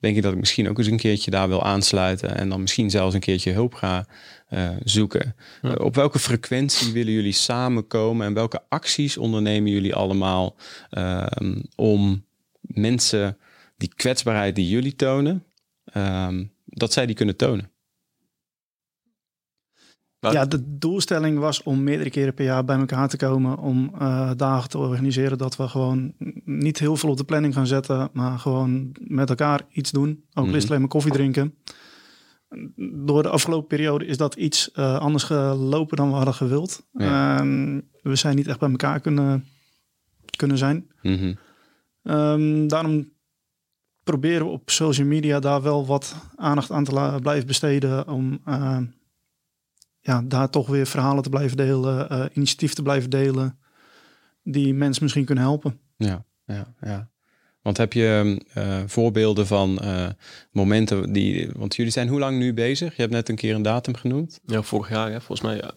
denk 0.00 0.16
ik 0.16 0.22
dat 0.22 0.32
ik 0.32 0.38
misschien 0.38 0.68
ook 0.68 0.78
eens 0.78 0.86
een 0.86 0.96
keertje 0.96 1.30
daar 1.30 1.48
wil 1.48 1.64
aansluiten 1.64 2.36
en 2.36 2.48
dan 2.48 2.60
misschien 2.60 2.90
zelfs 2.90 3.14
een 3.14 3.20
keertje 3.20 3.52
hulp 3.52 3.74
ga 3.74 4.06
eh, 4.48 4.70
zoeken. 4.84 5.34
Ja. 5.62 5.74
Eh, 5.74 5.84
op 5.84 5.94
welke 5.94 6.18
frequentie 6.18 6.92
willen 6.92 7.12
jullie 7.12 7.32
samenkomen 7.32 8.26
en 8.26 8.34
welke 8.34 8.62
acties 8.68 9.16
ondernemen 9.16 9.70
jullie 9.70 9.94
allemaal 9.94 10.56
ehm, 10.90 11.62
om 11.76 12.24
mensen 12.60 13.38
die 13.76 13.94
kwetsbaarheid 13.94 14.54
die 14.54 14.68
jullie 14.68 14.96
tonen, 14.96 15.44
ehm, 15.84 16.44
dat 16.64 16.92
zij 16.92 17.06
die 17.06 17.14
kunnen 17.14 17.36
tonen? 17.36 17.70
Ja, 20.20 20.44
de 20.44 20.78
doelstelling 20.78 21.38
was 21.38 21.62
om 21.62 21.82
meerdere 21.82 22.10
keren 22.10 22.34
per 22.34 22.44
jaar 22.44 22.64
bij 22.64 22.78
elkaar 22.78 23.08
te 23.08 23.16
komen. 23.16 23.58
Om 23.58 23.90
eh, 23.98 24.30
dagen 24.36 24.70
te 24.70 24.78
organiseren 24.78 25.38
dat 25.38 25.56
we 25.56 25.68
gewoon 25.68 26.12
niet 26.44 26.78
heel 26.78 26.96
veel 26.96 27.10
op 27.10 27.16
de 27.16 27.24
planning 27.24 27.54
gaan 27.54 27.66
zetten. 27.66 28.08
Maar 28.12 28.38
gewoon 28.38 28.92
met 29.00 29.28
elkaar 29.28 29.60
iets 29.70 29.90
doen. 29.90 30.24
Ook 30.34 30.46
Mhm. 30.46 30.54
mm 30.54 30.62
alleen 30.62 30.80
maar 30.80 30.88
koffie 30.88 31.12
drinken. 31.12 31.54
Door 32.76 33.22
de 33.22 33.28
afgelopen 33.28 33.68
periode 33.68 34.06
is 34.06 34.16
dat 34.16 34.34
iets 34.34 34.72
eh, 34.72 34.98
anders 34.98 35.24
gelopen 35.24 35.96
dan 35.96 36.08
we 36.08 36.14
hadden 36.14 36.34
gewild. 36.34 36.86
Ja. 36.92 37.38
Ehm, 37.38 37.80
we 38.02 38.16
zijn 38.16 38.36
niet 38.36 38.46
echt 38.46 38.58
bij 38.58 38.70
elkaar 38.70 39.00
kunnen, 39.00 39.44
kunnen 40.36 40.58
zijn. 40.58 40.90
Mhm. 41.02 41.34
Ehm, 42.02 42.66
daarom 42.66 43.12
proberen 44.02 44.46
we 44.46 44.52
op 44.52 44.70
social 44.70 45.06
media 45.06 45.40
daar 45.40 45.62
wel 45.62 45.86
wat 45.86 46.16
aandacht 46.36 46.70
aan 46.70 46.84
te 46.84 47.18
blijven 47.22 47.46
besteden. 47.46 48.08
Om 48.08 48.40
eh, 48.44 48.78
ja, 50.00 50.22
daar 50.22 50.50
toch 50.50 50.66
weer 50.66 50.86
verhalen 50.86 51.22
te 51.22 51.28
blijven 51.28 51.56
delen, 51.56 52.10
eh 52.10 52.24
initiatief 52.32 52.74
te 52.74 52.82
blijven 52.82 53.10
delen. 53.10 53.58
Die 54.42 54.74
mensen 54.74 55.02
misschien 55.02 55.24
kunnen 55.24 55.44
helpen. 55.44 55.80
Ja, 55.96 56.24
ja, 56.44 56.74
ja. 56.80 57.10
Want 57.68 57.80
heb 57.80 57.92
je 57.92 58.38
eh, 58.54 58.78
voorbeelden 58.86 59.46
van 59.46 59.78
eh, 59.78 60.06
momenten 60.52 61.12
die. 61.12 61.50
Want 61.56 61.76
jullie 61.76 61.92
zijn 61.92 62.08
hoe 62.08 62.18
lang 62.18 62.38
nu 62.38 62.54
bezig? 62.54 62.94
Je 62.96 63.00
hebt 63.02 63.12
net 63.14 63.28
een 63.28 63.36
keer 63.36 63.54
een 63.54 63.62
datum 63.62 63.96
genoeg. 63.96 64.26
Ja, 64.46 64.62
vorig 64.62 64.88
jaar, 64.90 65.10
hè, 65.10 65.20
volgens 65.20 65.40
mij 65.40 65.56
ja, 65.56 65.70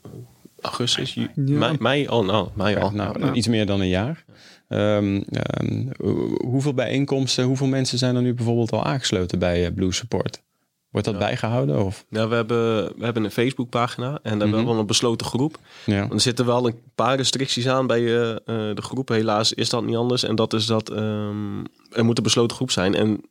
augustus, 0.61 1.13
Ja. 1.13 1.27
mei, 1.35 1.75
mei, 1.79 2.07
oh 2.07 2.25
nou, 2.25 2.47
mei 2.53 2.75
al. 2.75 2.91
nou, 2.91 3.19
nou. 3.19 3.33
iets 3.33 3.47
meer 3.47 3.65
dan 3.65 3.81
een 3.81 3.87
jaar. 3.87 4.25
Ehm, 4.67 5.21
ehm, 5.29 5.87
ho- 5.97 6.35
hoeveel 6.45 6.73
bijeenkomsten, 6.73 7.43
hoeveel 7.45 7.67
mensen 7.67 7.97
zijn 7.97 8.15
er 8.15 8.21
nu 8.21 8.33
bijvoorbeeld 8.33 8.71
al 8.71 8.83
aangesloten 8.85 9.39
bij 9.39 9.65
eh, 9.65 9.73
Blue 9.73 9.91
Support? 9.93 10.41
Wordt 10.89 11.07
dat 11.07 11.15
Ja. 11.19 11.23
bijgehouden? 11.25 11.85
Of? 11.85 12.05
Ja, 12.09 12.27
we 12.27 12.35
hebben, 12.35 12.83
we 12.97 13.03
hebben 13.03 13.23
een 13.23 13.31
Facebookpagina 13.31 14.05
en 14.07 14.17
daar 14.21 14.31
hebben 14.31 14.49
Mhm. 14.49 14.59
we 14.59 14.65
wel 14.65 14.79
een 14.79 14.85
besloten 14.85 15.25
groep. 15.27 15.57
Ja. 15.85 15.99
Want 15.99 16.13
er 16.13 16.19
zitten 16.21 16.45
wel 16.45 16.67
een 16.67 16.75
paar 16.95 17.15
restricties 17.15 17.67
aan 17.67 17.87
bij 17.87 17.99
eh, 18.05 18.31
eh, 18.31 18.37
de 18.75 18.81
groep. 18.81 19.07
Helaas 19.09 19.53
is 19.53 19.69
dat 19.69 19.85
niet 19.85 19.95
anders. 19.95 20.23
En 20.23 20.35
dat 20.35 20.53
is 20.53 20.65
dat 20.65 20.89
ehm, 20.89 21.59
er 21.91 22.05
moet 22.05 22.17
een 22.17 22.23
besloten 22.23 22.55
groep 22.55 22.71
zijn. 22.71 22.95
En 22.95 23.21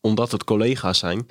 omdat 0.00 0.32
het 0.32 0.44
collega's 0.44 0.98
zijn, 0.98 1.26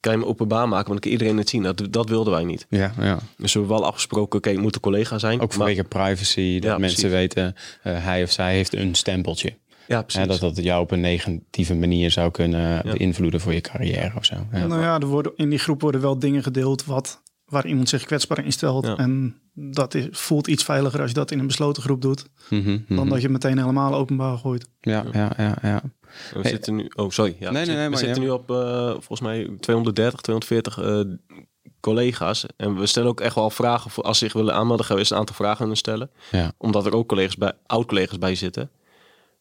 kan 0.00 0.12
je 0.12 0.18
hem 0.18 0.28
openbaar 0.28 0.68
maken. 0.68 0.88
Want 0.88 0.88
dan 0.88 0.98
kan 1.00 1.10
iedereen 1.10 1.36
het 1.36 1.48
zien. 1.48 1.62
Dat, 1.62 1.86
dat 1.90 2.08
wilden 2.08 2.32
wij 2.32 2.44
niet. 2.44 2.66
Ja, 2.68 2.92
ja. 3.00 3.18
Dus 3.36 3.52
we 3.52 3.58
hebben 3.58 3.78
wel 3.78 3.86
afgesproken, 3.86 4.38
oké, 4.38 4.50
het 4.50 4.60
moet 4.60 4.74
een 4.74 4.80
collega 4.80 5.18
zijn. 5.18 5.40
Ook 5.40 5.48
maar, 5.48 5.56
vanwege 5.56 5.84
privacy, 5.84 6.58
dat 6.58 6.70
Ja, 6.70 6.78
mensen 6.78 7.00
precies. 7.00 7.18
weten, 7.18 7.54
eh, 7.82 8.04
hij 8.04 8.22
of 8.22 8.30
zij 8.30 8.54
heeft 8.54 8.74
een 8.74 8.94
stempeltje. 8.94 9.58
Ja, 9.86 10.02
precies. 10.02 10.20
Hè, 10.20 10.26
dat 10.26 10.40
dat 10.40 10.64
jou 10.64 10.82
op 10.82 10.90
een 10.90 11.00
negatieve 11.00 11.74
manier 11.74 12.10
zou 12.10 12.30
kunnen 12.30 12.60
Ja. 12.60 12.92
beïnvloeden 12.96 13.40
voor 13.40 13.52
je 13.52 13.60
carrière 13.60 14.12
of 14.16 14.24
zo. 14.24 14.34
Ja. 14.52 14.66
Nou 14.66 14.80
ja, 14.82 14.98
er 15.00 15.06
worden, 15.06 15.32
in 15.36 15.50
die 15.50 15.58
groep 15.58 15.80
worden 15.80 16.00
wel 16.00 16.18
dingen 16.18 16.42
gedeeld 16.42 16.84
wat, 16.84 17.22
waar 17.44 17.66
iemand 17.66 17.88
zich 17.88 18.04
kwetsbaar 18.04 18.44
in 18.44 18.52
stelt. 18.52 18.86
Ja. 18.86 18.96
En 18.96 19.40
dat 19.54 19.94
is, 19.94 20.06
voelt 20.10 20.46
iets 20.46 20.64
veiliger 20.64 21.00
als 21.00 21.08
je 21.08 21.14
dat 21.16 21.30
in 21.30 21.38
een 21.38 21.46
besloten 21.46 21.82
groep 21.82 22.02
doet. 22.02 22.26
Mhm, 22.50 22.64
Dan 22.88 22.96
mhm. 22.96 23.08
dat 23.08 23.22
je 23.22 23.28
meteen 23.28 23.58
helemaal 23.58 23.94
openbaar 23.94 24.36
gooit. 24.38 24.68
Ja, 24.80 25.04
ja, 25.12 25.32
ja, 25.36 25.56
ja. 25.62 25.82
We 26.34 26.40
Hey. 26.40 26.50
zitten 26.50 26.74
nu... 26.74 26.90
Oh, 26.96 27.10
sorry. 27.10 27.36
Ja, 27.38 27.50
Nee, 27.50 27.64
nee, 27.66 27.66
we 27.66 27.66
zitten- 27.66 27.74
nee, 27.76 27.84
we 27.84 27.90
maar 27.90 27.98
zitten 27.98 28.22
ja. 28.22 28.28
nu 28.28 28.34
op 28.34 28.50
eh, 28.50 28.90
volgens 28.90 29.20
mij 29.20 29.56
230, 29.60 30.20
240 30.20 30.78
eh, 30.78 31.00
collega's. 31.80 32.46
En 32.56 32.76
we 32.78 32.86
stellen 32.86 33.08
ook 33.08 33.20
echt 33.20 33.34
wel 33.34 33.50
vragen. 33.50 33.90
Voor, 33.90 34.04
als 34.04 34.18
ze 34.18 34.24
zich 34.24 34.32
willen 34.34 34.54
aanmelden, 34.54 34.84
gaan 34.86 34.94
we 34.94 35.00
eens 35.00 35.10
een 35.10 35.16
aantal 35.16 35.34
vragen 35.34 35.66
aan 35.68 35.76
stellen. 35.76 36.10
Ja. 36.30 36.52
Omdat 36.58 36.86
er 36.86 36.94
ook 36.94 37.08
collega's 37.08 37.36
bij, 37.36 37.52
oud-collega's 37.66 38.18
bij 38.18 38.34
zitten. 38.34 38.70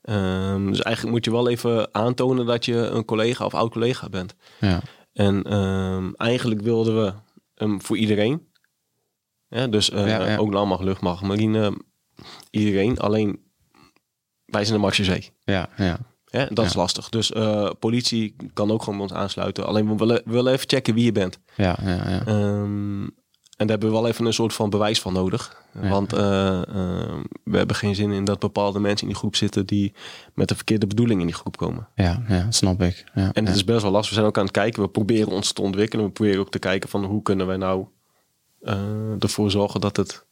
Ehm, 0.02 0.66
dus 0.68 0.82
eigenlijk 0.82 1.16
moet 1.16 1.26
je 1.26 1.32
wel 1.32 1.50
even 1.50 1.94
aantonen 1.94 2.46
dat 2.46 2.66
je 2.66 2.76
een 2.76 3.06
collega 3.06 3.46
of 3.46 3.54
oud-collega 3.54 4.10
bent. 4.10 4.36
ja. 4.60 4.82
En 5.14 5.44
ehm, 5.44 6.12
eigenlijk 6.14 6.62
wilden 6.62 7.04
we 7.04 7.14
hem 7.56 7.82
voor 7.82 7.98
iedereen. 7.98 8.50
Ja, 9.48 9.68
dus 9.68 9.88
ja. 9.88 10.38
ook 10.38 10.54
landmacht, 10.54 10.84
luchtmacht, 10.84 11.22
marine, 11.24 11.78
iedereen. 12.50 13.00
Alleen 13.00 13.40
wij 14.46 14.64
zijn 14.66 14.76
de 14.76 14.82
Marche 14.84 15.22
ja, 15.44 15.70
ja. 15.78 16.00
Ja, 16.32 16.48
dat 16.52 16.66
is 16.66 16.74
lastig. 16.74 17.10
Dus 17.10 17.32
eh, 17.32 17.70
politie 17.80 18.36
kan 18.54 18.72
ook 18.72 18.84
gewoon 18.84 19.00
bij 19.00 19.08
ons 19.08 19.18
aansluiten. 19.18 19.66
Alleen 19.66 19.88
we 19.88 19.96
willen, 19.96 20.22
we 20.26 20.32
willen 20.32 20.54
even 20.54 20.70
checken 20.70 20.94
wie 20.94 21.04
je 21.04 21.12
bent. 21.12 21.40
Ja, 21.56 21.78
ja, 21.84 22.10
ja. 22.10 22.26
Ehm, 22.26 23.04
en 23.58 23.68
daar 23.68 23.78
hebben 23.78 23.90
we 23.90 23.96
wel 23.96 24.08
even 24.08 24.26
een 24.26 24.34
soort 24.34 24.54
van 24.54 24.70
bewijs 24.70 25.02
van 25.02 25.14
nodig. 25.14 25.64
Ja. 25.82 25.90
Want 25.90 26.14
eh, 26.14 26.62
ehm, 26.62 27.22
we 27.44 27.58
hebben 27.58 27.76
geen 27.76 27.96
zin 27.96 28.12
in 28.12 28.26
dat 28.26 28.40
bepaalde 28.40 28.80
mensen 28.80 29.02
in 29.02 29.08
die 29.08 29.18
groep 29.18 29.36
zitten 29.36 29.66
die 29.66 29.94
met 30.34 30.48
de 30.48 30.56
verkeerde 30.56 30.88
bedoeling 30.88 31.20
in 31.20 31.26
die 31.26 31.36
groep 31.36 31.58
komen. 31.58 31.88
Ja, 31.96 32.24
ja, 32.28 32.52
snap 32.52 32.82
ik. 32.82 33.04
Ja, 33.14 33.30
En 33.34 33.46
het 33.46 33.56
is 33.56 33.64
best 33.64 33.82
wel 33.82 33.92
lastig. 33.92 34.10
We 34.10 34.16
zijn 34.16 34.28
ook 34.28 34.38
aan 34.38 34.44
het 34.44 34.54
kijken. 34.54 34.82
We 34.82 34.90
proberen 34.90 35.28
ons 35.32 35.54
te 35.54 35.62
ontwikkelen. 35.62 36.06
We 36.06 36.12
proberen 36.12 36.40
ook 36.40 36.52
te 36.52 36.60
kijken 36.60 36.90
van 36.90 37.04
hoe 37.04 37.22
kunnen 37.22 37.48
wij 37.48 37.58
nou 37.58 37.86
eh, 38.62 38.76
ervoor 39.20 39.52
zorgen 39.52 39.82
dat 39.82 39.98
het 39.98 40.26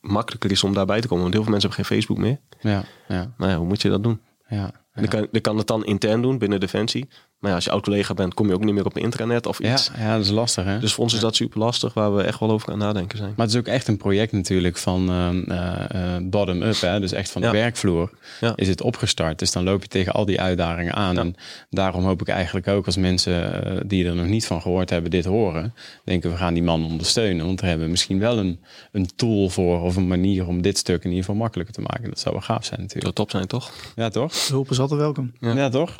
makkelijker 0.00 0.50
is 0.50 0.64
om 0.64 0.74
daarbij 0.74 1.00
te 1.00 1.06
komen. 1.06 1.22
Want 1.22 1.34
heel 1.34 1.42
veel 1.42 1.52
mensen 1.52 1.70
hebben 1.70 1.86
geen 1.86 1.98
Facebook 1.98 2.18
meer. 2.18 2.40
ja, 2.60 2.84
ja, 3.08 3.34
Nou 3.36 3.50
ja, 3.50 3.56
hoe 3.56 3.66
moet 3.66 3.82
je 3.82 3.88
dat 3.88 4.02
doen? 4.02 4.20
ja. 4.48 4.80
Je, 5.00 5.08
kan, 5.08 5.28
je 5.32 5.40
kan 5.40 5.56
het 5.58 5.66
dan 5.66 5.84
intern 5.84 6.22
doen 6.22 6.38
binnen 6.38 6.60
Defensie. 6.60 7.08
Maar 7.38 7.50
ja, 7.50 7.56
als 7.56 7.64
je 7.66 7.70
oud-collega 7.70 8.14
bent, 8.14 8.34
kom 8.34 8.48
je 8.48 8.54
ook 8.54 8.64
niet 8.64 8.74
meer 8.74 8.84
op 8.84 8.98
intranet 8.98 9.46
of 9.46 9.62
Ja, 9.62 9.72
iets. 9.72 9.90
ja, 9.98 10.16
dat 10.16 10.24
is 10.24 10.30
lastig, 10.30 10.64
hè? 10.64 10.78
Dus 10.78 10.92
voor 10.92 11.04
ons 11.04 11.14
is 11.14 11.20
dat 11.20 11.36
super 11.36 11.58
lastig, 11.58 11.94
waar 11.94 12.14
we 12.16 12.22
echt 12.22 12.40
wel 12.40 12.50
over 12.50 12.72
aan 12.72 12.78
nadenken 12.78 13.18
zijn. 13.18 13.32
Maar 13.36 13.46
het 13.46 13.54
is 13.54 13.60
ook 13.60 13.66
echt 13.66 13.88
een 13.88 13.96
project 13.96 14.32
natuurlijk 14.32 14.76
van 14.76 15.08
ehm, 15.10 15.42
eh, 15.50 16.14
eh, 16.16 16.22
bottom-up, 16.22 16.80
hè? 16.80 17.00
dus 17.00 17.12
echt 17.12 17.30
van 17.30 17.40
de 17.40 17.46
Ja. 17.46 17.52
werkvloer 17.52 18.10
Ja. 18.40 18.52
is 18.56 18.68
het 18.68 18.82
opgestart. 18.82 19.38
Dus 19.38 19.52
dan 19.52 19.64
loop 19.64 19.82
je 19.82 19.88
tegen 19.88 20.12
al 20.12 20.24
die 20.24 20.40
uitdagingen 20.40 20.94
aan. 20.94 21.14
Ja. 21.14 21.20
En 21.20 21.34
daarom 21.70 22.04
hoop 22.04 22.20
ik 22.20 22.28
eigenlijk 22.28 22.68
ook 22.68 22.86
als 22.86 22.96
mensen 22.96 23.64
eh, 23.64 23.80
die 23.86 24.06
er 24.06 24.14
nog 24.14 24.26
niet 24.26 24.46
van 24.46 24.62
gehoord 24.62 24.90
hebben 24.90 25.10
dit 25.10 25.24
horen, 25.24 25.74
denken 26.04 26.30
we 26.30 26.36
gaan 26.36 26.54
die 26.54 26.62
man 26.62 26.84
ondersteunen. 26.84 27.46
Want 27.46 27.60
we 27.60 27.66
hebben 27.66 27.90
misschien 27.90 28.18
wel 28.18 28.38
een, 28.38 28.60
een 28.92 29.08
tool 29.16 29.48
voor 29.48 29.80
of 29.82 29.96
een 29.96 30.08
manier 30.08 30.46
om 30.46 30.62
dit 30.62 30.78
stuk 30.78 30.98
in 31.04 31.08
ieder 31.10 31.24
geval 31.24 31.40
makkelijker 31.40 31.74
te 31.74 31.80
maken. 31.80 32.08
Dat 32.08 32.18
zou 32.18 32.34
wel 32.34 32.44
gaaf 32.44 32.64
zijn 32.64 32.80
Dat 32.80 32.88
natuurlijk. 32.88 33.14
top 33.14 33.30
zijn, 33.30 33.46
toch? 33.46 33.72
Ja, 33.96 34.08
toch? 34.08 34.48
Hulp 34.48 34.70
is 34.70 34.80
altijd 34.82 35.00
welkom. 35.00 35.32
Ja. 35.38 35.54
Ja, 35.54 35.68
toch? 35.68 35.96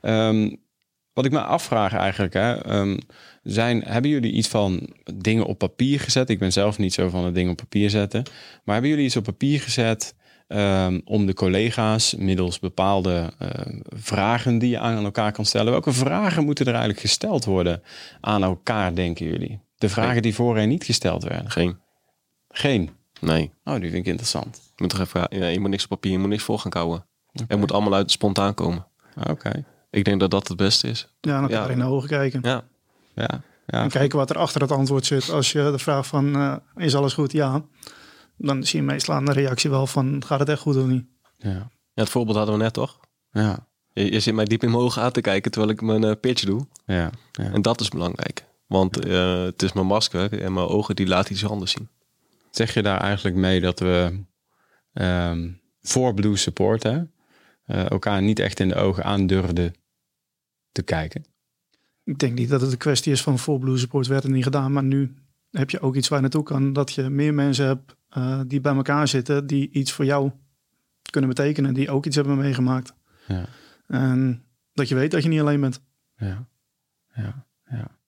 Ehm, 0.00 0.50
wat 1.12 1.24
ik 1.24 1.32
me 1.32 1.40
afvraag 1.40 1.92
eigenlijk, 1.92 2.34
hè, 2.34 2.54
ehm, 2.54 2.98
zijn, 3.42 3.82
hebben 3.82 4.10
jullie 4.10 4.32
iets 4.32 4.48
van 4.48 4.88
dingen 5.14 5.44
op 5.44 5.58
papier 5.58 6.00
gezet? 6.00 6.30
Ik 6.30 6.38
ben 6.38 6.52
zelf 6.52 6.78
niet 6.78 6.92
zo 6.92 7.08
van 7.08 7.24
het 7.24 7.34
ding 7.34 7.50
op 7.50 7.56
papier 7.56 7.90
zetten. 7.90 8.22
Maar 8.64 8.74
hebben 8.74 8.90
jullie 8.90 9.06
iets 9.06 9.16
op 9.16 9.24
papier 9.24 9.60
gezet 9.60 10.14
ehm, 10.48 11.00
om 11.04 11.26
de 11.26 11.34
collega's 11.34 12.14
middels 12.14 12.58
bepaalde 12.58 13.32
ehm, 13.38 13.80
vragen 13.88 14.58
die 14.58 14.70
je 14.70 14.78
aan 14.78 15.04
elkaar 15.04 15.32
kan 15.32 15.44
stellen? 15.44 15.72
Welke 15.72 15.92
vragen 15.92 16.44
moeten 16.44 16.66
er 16.66 16.72
eigenlijk 16.72 17.00
gesteld 17.00 17.44
worden 17.44 17.82
aan 18.20 18.42
elkaar, 18.42 18.94
denken 18.94 19.26
jullie? 19.26 19.60
De 19.76 19.88
vragen 19.88 20.12
Geen. 20.12 20.22
die 20.22 20.34
voorheen 20.34 20.68
niet 20.68 20.84
gesteld 20.84 21.24
werden? 21.24 21.50
Geen. 21.50 21.76
Geen. 22.48 22.90
Nee. 23.20 23.50
Oh, 23.64 23.74
die 23.74 23.90
vind 23.90 23.94
ik 23.94 24.06
interessant. 24.06 24.60
Je 24.64 24.82
moet, 24.82 24.90
toch 24.90 25.00
even, 25.00 25.26
ja, 25.30 25.46
je 25.46 25.60
moet 25.60 25.70
niks 25.70 25.82
op 25.82 25.88
papier, 25.88 26.12
je 26.12 26.18
moet 26.18 26.28
niks 26.28 26.42
voor 26.42 26.58
gaan 26.58 26.70
kouwen. 26.70 27.06
Het 27.46 27.58
moet 27.58 27.72
allemaal 27.72 27.94
uit 27.94 28.10
spontaan 28.10 28.54
komen. 28.54 28.86
Ah, 29.16 29.30
Oké. 29.30 29.64
Ik 29.90 30.04
denk 30.04 30.20
dat 30.20 30.30
dat 30.30 30.48
het 30.48 30.56
beste 30.56 30.88
is. 30.88 31.08
Ja, 31.20 31.36
en 31.36 31.42
elkaar 31.42 31.66
Ja. 31.66 31.72
in 31.72 31.78
de 31.78 31.84
ogen 31.84 32.08
kijken. 32.08 32.40
Ja, 32.42 32.64
Ja. 33.14 33.42
Ja. 33.66 33.82
En 33.82 33.90
kijken 33.90 34.18
wat 34.18 34.30
er 34.30 34.38
achter 34.38 34.60
het 34.60 34.70
antwoord 34.72 35.06
zit. 35.06 35.30
Als 35.30 35.52
je 35.52 35.58
de 35.70 35.78
vraag 35.78 36.06
van, 36.06 36.34
eh, 36.34 36.56
is 36.76 36.94
alles 36.94 37.12
goed? 37.12 37.32
Ja. 37.32 37.62
Dan 38.36 38.64
zie 38.64 38.80
je 38.80 38.86
meestal 38.86 39.14
aan 39.14 39.24
de 39.24 39.32
reactie 39.32 39.70
wel 39.70 39.86
van, 39.86 40.22
gaat 40.26 40.38
het 40.40 40.48
echt 40.48 40.60
goed 40.60 40.76
of 40.76 40.86
niet? 40.86 41.04
Ja. 41.36 41.50
ja 41.50 41.68
het 41.94 42.08
voorbeeld 42.08 42.36
hadden 42.36 42.56
we 42.56 42.62
net, 42.62 42.72
toch? 42.72 42.98
Ja. 43.30 43.66
Je, 43.92 44.12
je 44.12 44.20
zit 44.20 44.34
mij 44.34 44.44
diep 44.44 44.62
in 44.62 44.70
mijn 44.70 44.82
ogen 44.82 45.02
aan 45.02 45.10
te 45.12 45.20
kijken 45.20 45.50
terwijl 45.50 45.72
ik 45.72 45.80
mijn 45.80 46.04
eh, 46.04 46.12
pitch 46.20 46.44
doe. 46.44 46.66
Ja. 46.86 47.10
ja. 47.32 47.52
En 47.52 47.62
dat 47.62 47.80
is 47.80 47.88
belangrijk. 47.88 48.44
Want 48.66 49.04
eh, 49.04 49.42
het 49.42 49.62
is 49.62 49.72
mijn 49.72 49.86
masker 49.86 50.40
en 50.42 50.52
mijn 50.52 50.66
ogen 50.66 50.96
die 50.96 51.06
laten 51.06 51.32
iets 51.32 51.46
anders 51.46 51.70
zien. 51.72 51.88
Zeg 52.50 52.74
je 52.74 52.82
daar 52.82 53.00
eigenlijk 53.00 53.36
mee 53.36 53.60
dat 53.60 53.78
we 53.78 54.20
ehm, 54.92 55.50
voor 55.82 56.14
Blue 56.14 56.36
Support 56.36 56.82
hè, 56.82 57.02
eh, 57.64 57.90
elkaar 57.90 58.22
niet 58.22 58.38
echt 58.38 58.60
in 58.60 58.68
de 58.68 58.74
ogen 58.74 59.04
aandurfden 59.04 59.74
te 60.72 60.82
kijken? 60.82 61.24
Ik 62.04 62.18
denk 62.18 62.38
niet 62.38 62.48
dat 62.48 62.60
het 62.60 62.72
een 62.72 62.78
kwestie 62.78 63.12
is 63.12 63.22
van 63.22 63.38
voor 63.38 63.58
Blue 63.58 63.78
Support 63.78 64.06
werd 64.06 64.22
het 64.22 64.32
niet 64.32 64.44
gedaan. 64.44 64.72
Maar 64.72 64.84
nu 64.84 65.14
heb 65.50 65.70
je 65.70 65.80
ook 65.80 65.96
iets 65.96 66.08
waar 66.08 66.18
je 66.18 66.24
naartoe 66.24 66.42
kan. 66.42 66.72
Dat 66.72 66.92
je 66.92 67.08
meer 67.08 67.34
mensen 67.34 67.66
hebt 67.66 67.96
eh, 68.08 68.40
die 68.46 68.60
bij 68.60 68.74
elkaar 68.74 69.08
zitten. 69.08 69.46
Die 69.46 69.70
iets 69.70 69.92
voor 69.92 70.04
jou 70.04 70.30
kunnen 71.10 71.30
betekenen. 71.30 71.74
Die 71.74 71.90
ook 71.90 72.06
iets 72.06 72.16
hebben 72.16 72.36
meegemaakt. 72.38 72.94
Ja. 73.26 73.44
En 73.86 74.44
dat 74.72 74.88
je 74.88 74.94
weet 74.94 75.10
dat 75.10 75.22
je 75.22 75.28
niet 75.28 75.40
alleen 75.40 75.60
bent. 75.60 75.80
Ja, 76.16 76.46
ja, 77.14 77.46
ja. 77.70 77.98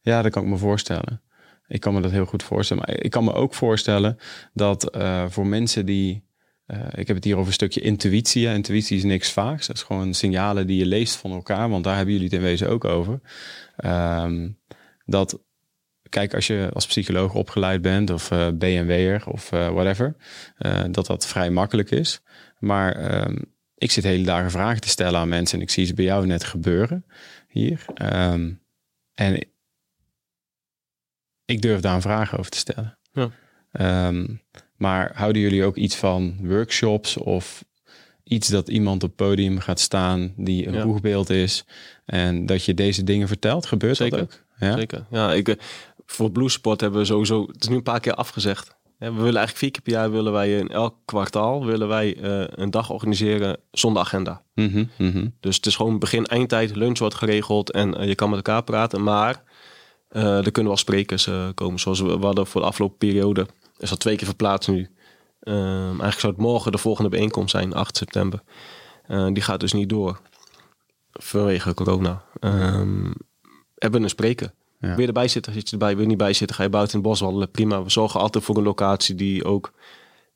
Ja, 0.00 0.22
dat 0.22 0.32
kan 0.32 0.42
ik 0.42 0.48
me 0.48 0.56
voorstellen. 0.56 1.22
Ik 1.66 1.80
kan 1.80 1.94
me 1.94 2.00
dat 2.00 2.10
heel 2.10 2.26
goed 2.26 2.42
voorstellen. 2.42 2.82
Maar 2.86 2.96
ik 2.96 3.10
kan 3.10 3.24
me 3.24 3.32
ook 3.32 3.54
voorstellen 3.54 4.18
dat 4.52 4.90
eh, 4.90 5.24
voor 5.28 5.46
mensen 5.46 5.86
die. 5.86 6.24
Eh, 6.66 6.86
ik 6.94 7.06
heb 7.06 7.16
het 7.16 7.24
hier 7.24 7.34
over 7.34 7.46
een 7.46 7.52
stukje 7.52 7.80
intuïtie. 7.80 8.46
Intuïtie 8.48 8.96
is 8.96 9.04
niks 9.04 9.32
vaaks. 9.32 9.66
Dat 9.66 9.76
is 9.76 9.82
gewoon 9.82 10.14
signalen 10.14 10.66
die 10.66 10.78
je 10.78 10.86
leest 10.86 11.16
van 11.16 11.32
elkaar. 11.32 11.68
Want 11.68 11.84
daar 11.84 11.96
hebben 11.96 12.14
jullie 12.14 12.28
het 12.28 12.38
in 12.38 12.44
wezen 12.44 12.68
ook 12.68 12.84
over. 12.84 13.20
Ehm, 13.76 14.50
dat, 15.04 15.42
kijk, 16.08 16.34
als 16.34 16.46
je 16.46 16.70
als 16.72 16.86
psycholoog 16.86 17.34
opgeleid 17.34 17.82
bent 17.82 18.10
of 18.10 18.30
eh 18.30 18.48
BNW'er 18.48 19.26
of 19.26 19.52
eh, 19.52 19.68
whatever, 19.68 20.16
dat 20.90 21.06
dat 21.06 21.26
vrij 21.26 21.50
makkelijk 21.50 21.90
is. 21.90 22.20
Maar 22.58 22.96
ehm, 22.96 23.36
ik 23.74 23.90
zit 23.90 24.04
hele 24.04 24.24
dagen 24.24 24.50
vragen 24.50 24.80
te 24.80 24.88
stellen 24.88 25.20
aan 25.20 25.28
mensen 25.28 25.58
en 25.58 25.64
ik 25.64 25.70
zie 25.70 25.86
ze 25.86 25.94
bij 25.94 26.04
jou 26.04 26.26
net 26.26 26.44
gebeuren 26.44 27.06
hier. 27.48 27.84
Ehm, 27.94 28.52
en 29.14 29.48
ik 31.44 31.62
durf 31.62 31.80
daar 31.80 31.94
een 31.94 32.00
vraag 32.00 32.38
over 32.38 32.50
te 32.50 32.58
stellen. 32.58 32.98
Ja. 33.12 33.30
Maar 34.76 35.10
houden 35.14 35.42
jullie 35.42 35.64
ook 35.64 35.76
iets 35.76 35.96
van 35.96 36.36
workshops 36.42 37.16
of 37.16 37.64
iets 38.24 38.48
dat 38.48 38.68
iemand 38.68 39.02
op 39.02 39.08
het 39.08 39.28
podium 39.28 39.58
gaat 39.58 39.80
staan 39.80 40.32
die 40.36 40.66
een 40.66 40.74
Ja. 40.74 40.84
boegbeeld 40.84 41.30
is 41.30 41.64
en 42.04 42.46
dat 42.46 42.64
je 42.64 42.74
deze 42.74 43.04
dingen 43.04 43.28
vertelt? 43.28 43.66
Gebeurt 43.66 43.96
Zeker. 43.96 44.18
dat 44.18 44.26
ook? 44.26 44.42
Ja? 44.58 44.76
Zeker. 44.76 45.06
Ja, 45.10 45.32
ik, 45.32 45.48
eh, 45.48 45.54
voor 46.06 46.30
Blue 46.30 46.48
Sport 46.48 46.80
hebben 46.80 47.00
we 47.00 47.06
sowieso, 47.06 47.46
het 47.46 47.62
is 47.62 47.68
nu 47.68 47.74
een 47.76 47.82
paar 47.82 48.00
keer 48.00 48.14
afgezegd. 48.14 48.74
We 48.98 49.06
willen 49.06 49.22
eigenlijk 49.22 49.56
vier 49.56 49.70
keer 49.70 49.82
per 49.82 49.92
jaar 49.92 50.10
willen 50.10 50.32
wij 50.32 50.58
in 50.58 50.68
elk 50.68 50.94
kwartaal 51.04 51.64
willen 51.64 51.88
wij 51.88 52.16
eh, 52.16 52.44
een 52.48 52.70
dag 52.70 52.90
organiseren 52.90 53.56
zonder 53.70 54.02
agenda. 54.02 54.42
Mhm, 54.54 54.84
mhm. 54.98 55.28
Dus 55.40 55.56
het 55.56 55.66
is 55.66 55.76
gewoon 55.76 55.98
begin, 55.98 56.24
eindtijd, 56.26 56.76
lunch 56.76 56.98
wordt 56.98 57.14
geregeld 57.14 57.70
en 57.70 57.94
eh, 57.94 58.08
je 58.08 58.14
kan 58.14 58.28
met 58.28 58.36
elkaar 58.36 58.62
praten. 58.62 59.02
Maar 59.02 59.42
er 60.08 60.50
kunnen 60.50 60.72
wel 60.72 60.76
sprekers 60.76 61.30
komen. 61.54 61.80
Zoals 61.80 62.00
we, 62.00 62.18
we 62.18 62.26
hadden 62.26 62.46
voor 62.46 62.60
de 62.60 62.66
afgelopen 62.66 62.98
periode. 62.98 63.46
Is 63.78 63.88
dat 63.90 64.00
twee 64.00 64.16
keer 64.16 64.26
verplaatst 64.26 64.68
nu. 64.68 64.90
Ehm, 65.40 65.86
eigenlijk 65.86 66.20
zou 66.20 66.32
het 66.32 66.42
morgen 66.42 66.72
de 66.72 66.78
volgende 66.78 67.10
bijeenkomst 67.10 67.50
zijn, 67.50 67.74
8 67.74 67.96
september. 67.96 68.42
Eh, 69.06 69.26
die 69.32 69.42
gaat 69.42 69.60
dus 69.60 69.72
niet 69.72 69.88
door. 69.88 70.20
Vanwege 71.12 71.74
corona. 71.74 72.22
Ehm 72.40 73.12
hebben 73.78 74.02
een 74.02 74.08
spreker. 74.08 74.52
Ja. 74.80 74.88
Wil 74.88 75.00
je 75.00 75.06
erbij 75.06 75.28
zitten, 75.28 75.52
zit 75.52 75.66
je 75.66 75.72
erbij. 75.72 75.92
Wil 75.92 76.02
je 76.02 76.08
niet 76.08 76.16
bij 76.18 76.32
zitten, 76.32 76.56
ga 76.56 76.62
je 76.62 76.68
buiten 76.68 76.94
in 76.94 77.00
het 77.00 77.08
bos 77.08 77.20
wandelen. 77.20 77.50
Prima. 77.50 77.82
We 77.82 77.90
zorgen 77.90 78.20
altijd 78.20 78.44
voor 78.44 78.56
een 78.56 78.62
locatie 78.62 79.14
die 79.14 79.44
ook 79.44 79.72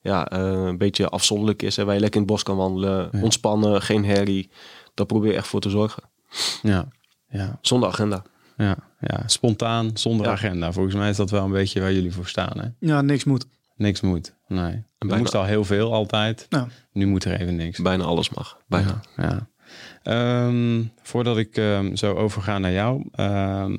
ja, 0.01 0.29
eh, 0.29 0.41
een 0.41 0.79
beetje 0.79 1.09
afzonderlijk 1.09 1.63
is. 1.63 1.79
En 1.79 1.85
waar 1.85 1.95
je 1.95 2.01
lekker 2.01 2.21
in 2.21 2.27
het 2.27 2.35
bos 2.35 2.43
kan 2.43 2.57
wandelen. 2.57 3.09
Ja. 3.13 3.23
Ontspannen, 3.23 3.83
geen 3.83 4.05
herrie. 4.05 4.51
Daar 4.95 5.07
probeer 5.07 5.31
je 5.31 5.37
echt 5.37 5.47
voor 5.47 5.61
te 5.61 5.71
zorgen. 5.71 6.03
Ja, 6.63 6.89
ja, 7.29 7.59
Zonder 7.61 7.89
agenda. 7.89 8.23
ja, 8.57 8.77
ja. 9.01 9.23
Spontaan, 9.27 9.91
zonder 9.95 10.27
Ja. 10.27 10.33
agenda. 10.33 10.73
Volgens 10.73 10.95
mij 10.95 11.11
is 11.11 11.17
dat 11.17 11.31
wel 11.31 11.45
een 11.45 11.51
beetje 11.53 11.81
waar 11.81 11.93
jullie 11.93 12.13
voor 12.13 12.27
staan. 12.27 12.61
Hè? 12.61 12.69
Ja, 12.79 13.01
niks 13.01 13.25
moet. 13.25 13.47
Niks 13.77 14.01
moet. 14.01 14.35
Nee. 14.49 14.73
Er 14.73 14.85
bijna- 14.99 15.17
moest 15.19 15.35
al 15.35 15.45
heel 15.45 15.65
veel 15.65 15.93
altijd. 15.93 16.47
Nou, 16.51 16.69
Nu 16.93 17.07
moet 17.07 17.25
er 17.25 17.41
even 17.41 17.57
niks. 17.57 17.79
Bijna 17.79 18.05
alles 18.05 18.31
mag. 18.31 18.59
Bijna. 18.69 19.01
Ja. 19.17 19.25
ja. 19.29 19.49
Ehm, 20.03 20.83
voordat 21.03 21.39
ik 21.39 21.57
ehm, 21.57 21.95
zo 21.95 22.15
overga 22.15 22.59
naar 22.59 22.73
jou. 22.73 23.09
ehm, 23.13 23.77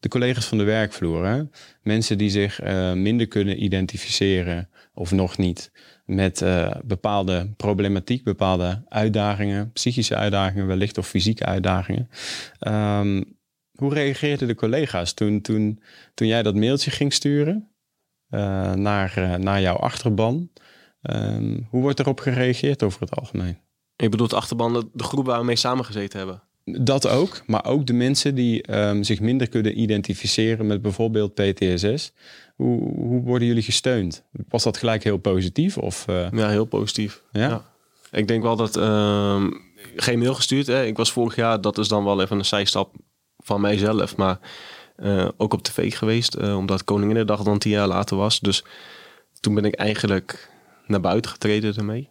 de 0.00 0.08
collega's 0.08 0.46
van 0.46 0.58
de 0.58 0.64
werkvloer. 0.64 1.26
Hè? 1.26 1.42
Mensen 1.82 2.18
die 2.18 2.30
zich 2.30 2.60
eh, 2.60 2.92
minder 2.92 3.26
kunnen 3.28 3.62
identificeren 3.62 4.68
of 4.94 5.10
nog 5.12 5.38
niet 5.38 5.70
met 6.04 6.42
eh, 6.42 6.70
bepaalde 6.84 7.52
problematiek, 7.56 8.24
bepaalde 8.24 8.82
uitdagingen, 8.88 9.72
psychische 9.72 10.16
uitdagingen 10.16 10.66
wellicht 10.66 10.98
of 10.98 11.06
fysieke 11.08 11.44
uitdagingen. 11.44 12.08
Ehm, 12.58 13.22
hoe 13.80 13.94
reageerden 13.94 14.48
de 14.48 14.54
collega's 14.54 15.12
toen, 15.12 15.40
toen, 15.40 15.82
toen 16.14 16.26
jij 16.26 16.42
dat 16.42 16.54
mailtje 16.54 16.90
ging 16.90 17.12
sturen? 17.12 17.64
eh, 18.30 18.72
naar, 18.72 19.12
eh, 19.16 19.34
naar 19.34 19.60
jouw 19.60 19.76
achterban. 19.76 20.50
Ehm, 21.02 21.58
hoe 21.70 21.82
wordt 21.82 22.00
erop 22.00 22.20
gereageerd 22.20 22.82
over 22.82 23.00
het 23.00 23.16
algemeen? 23.16 23.58
Ik 23.96 24.10
bedoel, 24.10 24.28
de 24.28 24.36
achterban, 24.36 24.72
de, 24.72 24.88
de 24.92 25.04
groep 25.04 25.26
waar 25.26 25.38
we 25.38 25.44
mee 25.44 25.56
samengezeten 25.56 26.18
hebben. 26.18 26.42
Dat 26.64 27.08
ook, 27.08 27.42
maar 27.46 27.64
ook 27.64 27.86
de 27.86 27.92
mensen 27.92 28.34
die 28.34 28.62
ehm, 28.62 29.02
zich 29.02 29.20
minder 29.20 29.48
kunnen 29.48 29.80
identificeren 29.80 30.66
met 30.66 30.82
bijvoorbeeld 30.82 31.34
PTSS. 31.34 32.12
Hoe, 32.56 32.80
hoe 32.94 33.22
worden 33.22 33.48
jullie 33.48 33.62
gesteund? 33.62 34.24
Was 34.48 34.62
dat 34.62 34.76
gelijk 34.76 35.04
heel 35.04 35.18
positief? 35.18 35.78
Of, 35.78 36.08
eh, 36.08 36.30
Ja, 36.32 36.48
heel 36.48 36.64
positief. 36.64 37.22
ja? 37.32 37.64
Ik 38.10 38.28
denk 38.28 38.42
wel 38.42 38.56
dat... 38.56 38.76
ehm, 38.76 39.50
geen 39.96 40.18
mail 40.18 40.34
gestuurd. 40.34 40.66
Hè. 40.66 40.84
Ik 40.84 40.96
was 40.96 41.12
vorig 41.12 41.36
jaar, 41.36 41.60
dat 41.60 41.78
is 41.78 41.88
dan 41.88 42.04
wel 42.04 42.20
even 42.22 42.38
een 42.38 42.44
zijstap 42.44 42.94
van 43.42 43.60
mijzelf. 43.60 44.16
Maar 44.16 44.38
eh, 44.96 45.28
ook 45.36 45.52
op 45.52 45.62
tv 45.62 45.96
geweest. 45.96 46.34
eh, 46.34 46.56
omdat 46.56 46.84
Koninginnedag 46.84 47.42
dan 47.42 47.58
tien 47.58 47.72
jaar 47.72 47.86
later 47.86 48.16
was. 48.16 48.40
Dus 48.40 48.64
toen 49.40 49.54
ben 49.54 49.64
ik 49.64 49.74
eigenlijk 49.74 50.50
naar 50.86 51.00
buiten 51.00 51.30
getreden 51.30 51.76
ermee. 51.76 52.08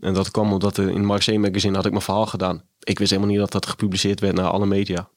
En 0.00 0.14
dat 0.14 0.30
kwam 0.30 0.52
omdat 0.52 0.76
er 0.76 0.90
in 0.90 1.04
Marseille 1.04 1.40
Magazine 1.40 1.76
had 1.76 1.84
ik 1.84 1.90
mijn 1.90 2.02
verhaal 2.02 2.26
gedaan. 2.26 2.62
Ik 2.80 2.98
wist 2.98 3.10
helemaal 3.10 3.30
niet 3.32 3.40
dat 3.40 3.52
dat 3.52 3.66
gepubliceerd 3.66 4.20
werd 4.20 4.34
naar 4.34 4.46
alle 4.50 4.66
media. 4.66 5.08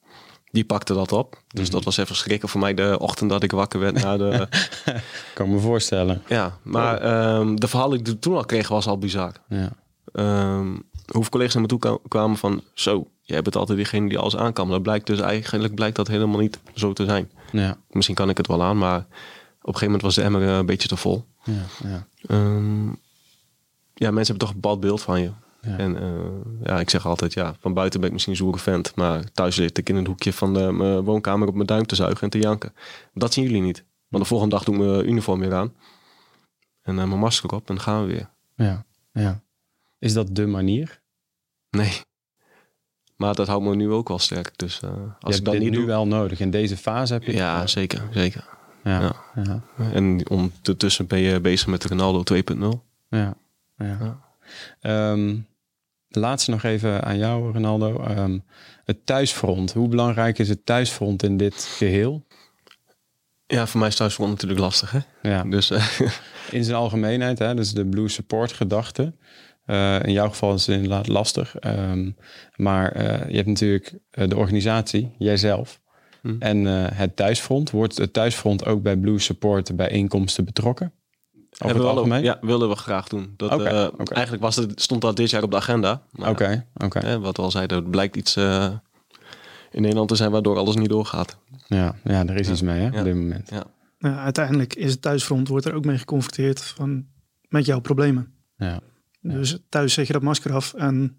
Die 0.52 0.66
pakte 0.66 0.94
dat 0.94 1.12
op. 1.12 1.42
Dus 1.48 1.70
dat 1.70 1.84
was 1.84 1.98
even 1.98 2.16
schrikken 2.16 2.50
voor 2.50 2.60
mij 2.60 2.74
de 2.74 2.96
ochtend 3.00 3.30
dat 3.30 3.44
ik 3.44 3.52
wakker 3.52 3.80
werd. 3.80 4.04
Na 4.04 4.18
de, 4.18 4.48
kan 5.34 5.52
me 5.52 5.60
voorstellen. 5.60 6.22
ja, 6.28 6.58
maar 6.64 6.98
ehm, 6.98 7.56
de 7.56 7.68
verhaal 7.68 7.90
die 7.90 8.00
ik 8.00 8.22
toen 8.22 8.36
al 8.36 8.46
kreeg 8.46 8.68
was 8.68 8.88
al 8.88 8.98
bizar. 8.98 9.32
Ja. 9.48 9.72
Ehm, 10.12 10.76
hoeveel 11.14 11.32
collega's 11.32 11.54
naar 11.54 11.62
me 11.64 11.68
toe 11.70 11.80
kwa- 11.80 11.98
kwamen 12.08 12.38
van... 12.38 12.62
Zo, 12.74 13.08
jij 13.22 13.42
bent 13.42 13.56
altijd 13.56 13.78
diegene 13.78 14.10
die 14.10 14.18
alles 14.18 14.36
aan 14.38 14.54
kan. 14.54 14.66
Maar 14.66 14.74
dat 14.74 14.84
blijkt 14.84 15.08
dus 15.08 15.20
eigenlijk 15.20 15.76
blijkt 15.76 15.96
dat 15.96 16.08
helemaal 16.08 16.40
niet 16.40 16.60
zo 16.74 16.94
te 16.94 17.06
zijn. 17.06 17.32
Ja, 17.52 17.78
Misschien 17.90 18.16
kan 18.16 18.30
ik 18.30 18.38
het 18.38 18.48
wel 18.48 18.64
aan, 18.64 18.78
maar 18.78 18.98
op 19.00 19.06
een 19.06 19.74
gegeven 19.80 19.86
moment 19.86 20.02
was 20.02 20.16
de 20.16 20.22
emmer 20.22 20.42
eh, 20.48 20.58
een 20.58 20.66
beetje 20.66 20.88
te 20.88 20.98
vol. 20.98 21.26
ja, 21.44 21.54
ja. 21.84 22.08
Ehm, 22.28 22.88
ja, 23.94 24.12
mensen 24.12 24.26
hebben 24.36 24.38
toch 24.38 24.50
een 24.50 24.60
bepaald 24.62 24.80
beeld 24.80 25.02
van 25.02 25.22
je. 25.22 25.32
Ja. 25.62 25.78
En 25.78 25.98
eh, 26.02 26.64
ja, 26.64 26.80
ik 26.80 26.90
zeg 26.90 27.06
altijd, 27.06 27.34
ja, 27.34 27.56
van 27.60 27.74
buiten 27.74 28.00
ben 28.00 28.08
ik 28.08 28.14
misschien 28.14 28.34
een 28.34 28.40
zoere 28.40 28.58
vent. 28.60 28.96
Maar 28.96 29.32
thuis 29.32 29.56
zit 29.56 29.78
ik 29.78 29.90
in 29.90 29.96
een 29.96 30.08
hoekje 30.08 30.34
van 30.34 30.54
de, 30.54 30.72
mijn 30.72 31.02
woonkamer 31.02 31.48
op 31.48 31.54
mijn 31.54 31.68
duim 31.68 31.86
te 31.86 31.96
zuigen 31.96 32.22
en 32.22 32.30
te 32.30 32.40
janken. 32.40 32.74
Dat 33.14 33.34
zien 33.34 33.44
jullie 33.44 33.62
niet. 33.62 33.84
Want 34.08 34.24
de 34.24 34.30
volgende 34.30 34.56
dag 34.56 34.64
doe 34.64 34.76
ik 34.76 34.82
mijn 34.82 35.10
uniform 35.10 35.40
weer 35.40 35.54
aan. 35.54 35.74
En 36.82 37.00
eh, 37.00 37.06
mijn 37.06 37.20
masker 37.20 37.54
op 37.54 37.70
en 37.70 37.76
dan 37.76 37.84
gaan 37.84 38.06
we 38.06 38.14
weer. 38.14 38.30
ja, 38.56 38.86
ja. 39.14 39.42
Is 40.00 40.14
dat 40.14 40.36
de 40.36 40.46
manier? 40.48 41.02
Nee. 41.78 42.02
Maar 43.16 43.36
dat 43.36 43.48
houdt 43.48 43.66
me 43.66 43.76
nu 43.76 43.92
ook 43.92 44.08
wel 44.08 44.20
sterk. 44.20 44.52
Dus 44.56 44.80
eh, 44.80 44.90
Je 44.90 44.96
als 45.20 45.38
ik 45.38 45.46
hebt 45.46 45.46
dat 45.46 45.54
niet 45.54 45.72
nu 45.72 45.78
doe... 45.78 45.86
wel 45.86 46.08
nodig. 46.08 46.40
In 46.40 46.52
deze 46.52 46.78
fase 46.78 47.14
heb 47.14 47.24
je 47.24 47.34
Ja, 47.34 47.60
het 47.60 47.70
zeker, 47.70 48.08
zeker. 48.12 48.46
Ja, 48.84 49.16
ja, 49.36 49.62
En 49.94 50.30
ondertussen 50.30 51.08
ben 51.08 51.20
je 51.20 51.40
bezig 51.40 51.68
met 51.68 51.84
Ronaldo 51.86 52.36
2.0. 52.36 52.58
ja, 53.10 53.34
ja. 53.78 53.98
Ja. 54.00 54.20
Ehm, 54.82 55.36
laatste 56.10 56.52
nog 56.52 56.64
even 56.64 57.04
aan 57.04 57.18
jou, 57.18 57.52
Ronaldo. 57.54 58.04
Ehm, 58.04 58.40
het 58.86 59.06
thuisfront. 59.06 59.74
Hoe 59.74 59.88
belangrijk 59.88 60.40
is 60.40 60.50
het 60.50 60.66
thuisfront 60.66 61.24
in 61.24 61.38
dit 61.38 61.64
geheel? 61.78 62.26
Ja, 63.46 63.68
voor 63.68 63.80
mij 63.80 63.90
is 63.90 63.96
thuisfront 63.96 64.30
natuurlijk 64.32 64.60
lastig, 64.60 64.92
hè? 64.92 65.00
Ja, 65.22 65.44
Dus 65.44 65.70
eh, 65.70 66.00
in 66.52 66.64
zijn 66.64 66.78
algemeenheid, 66.78 67.40
hè, 67.40 67.56
dus 67.56 67.74
de 67.74 67.86
Blue 67.86 68.10
Support 68.10 68.54
gedachte. 68.54 69.14
Eh, 69.66 70.04
in 70.04 70.12
jouw 70.12 70.30
geval 70.30 70.54
is 70.54 70.66
het 70.68 70.76
inderdaad 70.76 71.08
lastig. 71.08 71.56
Ehm, 71.56 72.12
maar 72.56 72.92
eh, 72.92 73.30
je 73.30 73.36
hebt 73.36 73.48
natuurlijk 73.48 73.94
eh, 74.10 74.28
de 74.30 74.36
organisatie, 74.36 75.16
jijzelf. 75.18 75.82
Hm. 76.22 76.36
En 76.40 76.68
eh, 76.68 76.86
het 76.98 77.16
thuisfront. 77.16 77.72
Wordt 77.72 77.98
het 77.98 78.14
thuisfront 78.14 78.66
ook 78.66 78.82
bij 78.82 78.98
Blue 78.98 79.20
Support 79.20 79.76
bij 79.76 79.90
inkomsten 79.90 80.46
betrokken? 80.46 80.92
Over 81.34 81.46
hebben 81.58 81.68
het 81.68 81.78
we 81.78 81.84
wel- 81.84 81.96
algemeen? 81.96 82.24
ja, 82.24 82.38
wilden 82.42 82.70
we 82.70 82.76
graag 82.76 83.08
doen. 83.08 83.34
Dat, 83.38 83.62
eh. 83.62 83.88
Eigenlijk 84.12 84.44
was 84.44 84.56
het, 84.56 84.82
stond 84.82 85.02
dat 85.02 85.16
dit 85.16 85.30
jaar 85.30 85.44
op 85.44 85.52
de 85.52 85.58
agenda. 85.58 86.02
Oké, 86.16 86.66
oké. 86.74 87.00
hè, 87.00 87.20
wat 87.20 87.38
we 87.38 87.44
al 87.44 87.52
zeiden, 87.52 87.78
het 87.78 87.92
blijkt 87.92 88.16
iets 88.16 88.36
eh, 88.36 88.72
in 89.72 89.82
Nederland 89.82 90.10
te 90.10 90.16
zijn 90.16 90.32
waardoor 90.32 90.58
alles 90.58 90.76
niet 90.76 90.90
doorgaat. 90.90 91.38
Ja, 91.68 91.96
ja, 92.04 92.26
er 92.28 92.36
is 92.36 92.46
Ja. 92.46 92.52
iets 92.52 92.62
mee 92.62 92.80
hè, 92.80 92.88
Ja. 92.92 93.00
op 93.00 93.04
dit 93.06 93.16
moment. 93.16 93.50
Ja. 93.50 93.64
Ja, 93.98 94.18
uiteindelijk 94.18 94.76
is 94.76 94.92
het 94.92 95.02
thuisfront, 95.02 95.48
wordt 95.48 95.66
er 95.66 95.74
ook 95.74 95.86
mee 95.86 95.98
geconfronteerd 95.98 96.62
van, 96.64 97.06
met 97.48 97.66
jouw 97.66 97.80
problemen. 97.80 98.34
Ja. 98.58 98.80
Ja. 99.24 99.34
Dus 99.34 99.60
thuis 99.70 99.94
zet 99.94 100.08
je 100.08 100.14
dat 100.14 100.22
masker 100.22 100.54
af 100.54 100.74
en 100.74 101.18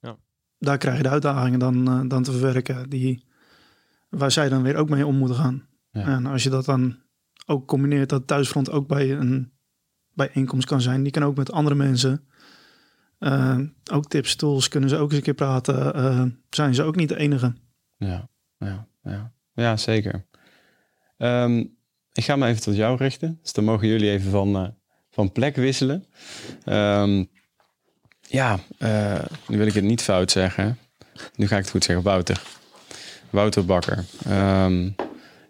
Ja. 0.00 0.16
daar 0.58 0.78
krijg 0.78 0.96
je 0.96 1.02
de 1.02 1.08
uitdagingen 1.08 1.58
dan, 1.58 1.88
eh, 1.88 2.00
dan 2.08 2.22
te 2.22 2.32
verwerken 2.32 2.88
die, 2.90 3.24
waar 4.08 4.30
zij 4.30 4.48
dan 4.48 4.62
weer 4.62 4.76
ook 4.76 4.88
mee 4.88 5.06
om 5.06 5.16
moeten 5.16 5.36
gaan. 5.36 5.66
Ja. 5.90 6.02
En 6.04 6.26
als 6.26 6.42
je 6.42 6.50
dat 6.50 6.64
dan 6.64 6.98
ook 7.46 7.66
combineert, 7.66 8.08
dat 8.08 8.26
thuisfront 8.26 8.70
ook 8.70 8.86
bij 8.88 9.12
een 9.12 9.52
bijeenkomst 10.12 10.66
kan 10.66 10.80
zijn. 10.80 11.02
Die 11.02 11.12
kan 11.12 11.22
ook 11.24 11.36
met 11.36 11.52
andere 11.52 11.76
mensen. 11.76 12.26
Eh, 13.18 13.58
ook 13.92 14.08
tips, 14.08 14.36
tools, 14.36 14.68
kunnen 14.68 14.88
ze 14.88 14.96
ook 14.96 15.08
eens 15.08 15.16
een 15.18 15.24
keer 15.24 15.34
praten. 15.34 15.94
eh, 15.94 16.24
zijn 16.50 16.74
ze 16.74 16.82
ook 16.82 16.96
niet 16.96 17.08
de 17.08 17.16
enige. 17.16 17.54
Ja, 17.96 18.28
ja, 18.58 18.88
ja. 19.02 19.32
ja 19.54 19.76
zeker. 19.76 20.26
Ehm, 21.16 21.58
ik 22.12 22.24
ga 22.24 22.36
me 22.36 22.46
even 22.46 22.62
tot 22.62 22.76
jou 22.76 22.96
richten. 22.96 23.38
Dus 23.42 23.52
dan 23.52 23.64
mogen 23.64 23.88
jullie 23.88 24.10
even 24.10 24.30
van, 24.30 24.76
van 25.16 25.32
plek 25.32 25.56
wisselen. 25.56 26.04
Ehm, 26.64 27.24
ja, 28.20 28.58
eh, 28.78 29.24
nu 29.48 29.58
wil 29.58 29.66
ik 29.66 29.74
het 29.74 29.84
niet 29.84 30.02
fout 30.02 30.30
zeggen. 30.30 30.78
Nu 31.36 31.46
ga 31.46 31.56
ik 31.56 31.62
het 31.62 31.70
goed 31.70 31.84
zeggen. 31.84 32.04
Wouter. 32.04 32.42
Wouter 33.30 33.64
Bakker. 33.64 34.04
Ehm, 34.26 34.88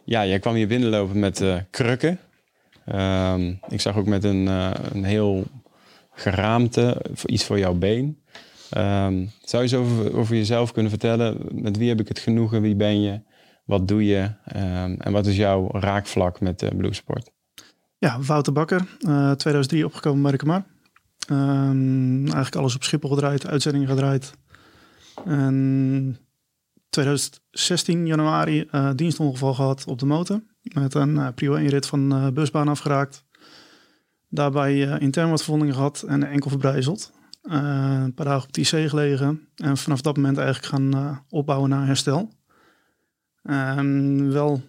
ja, 0.05 0.27
jij 0.27 0.39
kwam 0.39 0.55
hier 0.55 0.67
binnenlopen 0.67 1.19
met 1.19 1.41
eh, 1.41 1.57
krukken. 1.71 2.19
Ehm, 2.85 3.55
ik 3.69 3.81
zag 3.81 3.97
ook 3.97 4.07
met 4.07 4.25
een, 4.25 4.49
eh, 4.49 4.71
een 4.93 5.05
heel 5.05 5.45
geraamte, 6.13 7.03
iets 7.25 7.45
voor 7.45 7.59
jouw 7.59 7.75
been. 7.75 8.23
Zou 8.71 9.29
je 9.51 9.59
eens 9.59 9.75
over, 9.75 10.17
over 10.17 10.37
jezelf 10.37 10.73
kunnen 10.73 10.91
vertellen? 10.91 11.39
Met 11.51 11.77
wie 11.77 11.89
heb 11.89 12.01
ik 12.01 12.09
het 12.09 12.19
genoegen? 12.19 12.63
Wie 12.63 12.77
ben 12.77 13.01
je? 13.01 13.21
Wat 13.65 13.89
doe 13.89 14.07
je? 14.07 14.31
En 14.99 15.13
wat 15.13 15.27
is 15.27 15.37
jouw 15.37 15.71
raakvlak 15.73 16.41
met 16.41 16.63
uh, 16.63 16.71
Bluesport? 16.77 17.35
Ja, 17.99 18.21
Wouter 18.21 18.53
Bakker, 18.53 18.87
eh 18.99 19.31
2003 19.31 19.85
opgekomen 19.85 20.23
bij 20.23 20.33
de. 20.33 20.65
Ehm, 21.29 22.19
eigenlijk 22.25 22.57
alles 22.57 22.75
op 22.75 22.83
Schiphol 22.83 23.11
gedraaid, 23.11 23.47
uitzendingen 23.47 23.89
gedraaid. 23.89 24.33
En 25.25 26.19
2016 26.91 28.07
januari 28.07 28.67
eh 28.71 28.91
dienstongeval 28.95 29.55
gehad 29.55 29.85
op 29.87 29.99
de 29.99 30.07
motor. 30.07 30.43
Met 30.63 30.95
een 30.95 31.15
uh, 31.15 31.29
prio 31.35 31.55
1 31.55 31.69
rit 31.69 31.87
van 31.87 32.13
uh, 32.13 32.29
busbaan 32.29 32.69
afgeraakt. 32.69 33.25
Daarbij 34.29 34.75
uh, 34.75 35.01
intern 35.01 35.31
wat 35.31 35.43
verwondingen 35.43 35.75
gehad 35.75 36.03
en 36.03 36.23
enkel 36.23 36.51
verbrijzeld. 36.51 37.13
Uh, 37.43 38.01
een 38.03 38.15
paar 38.15 38.27
dagen 38.27 38.49
op 38.49 38.55
het 38.55 38.57
IC 38.57 38.89
gelegen. 38.89 39.49
En 39.57 39.77
vanaf 39.77 40.01
dat 40.01 40.17
moment 40.17 40.39
eigenlijk 40.39 40.67
gaan 40.67 40.97
uh, 40.97 41.17
opbouwen 41.29 41.71
naar 41.71 41.87
herstel. 41.87 42.33
En 43.43 44.33
wel 44.33 44.63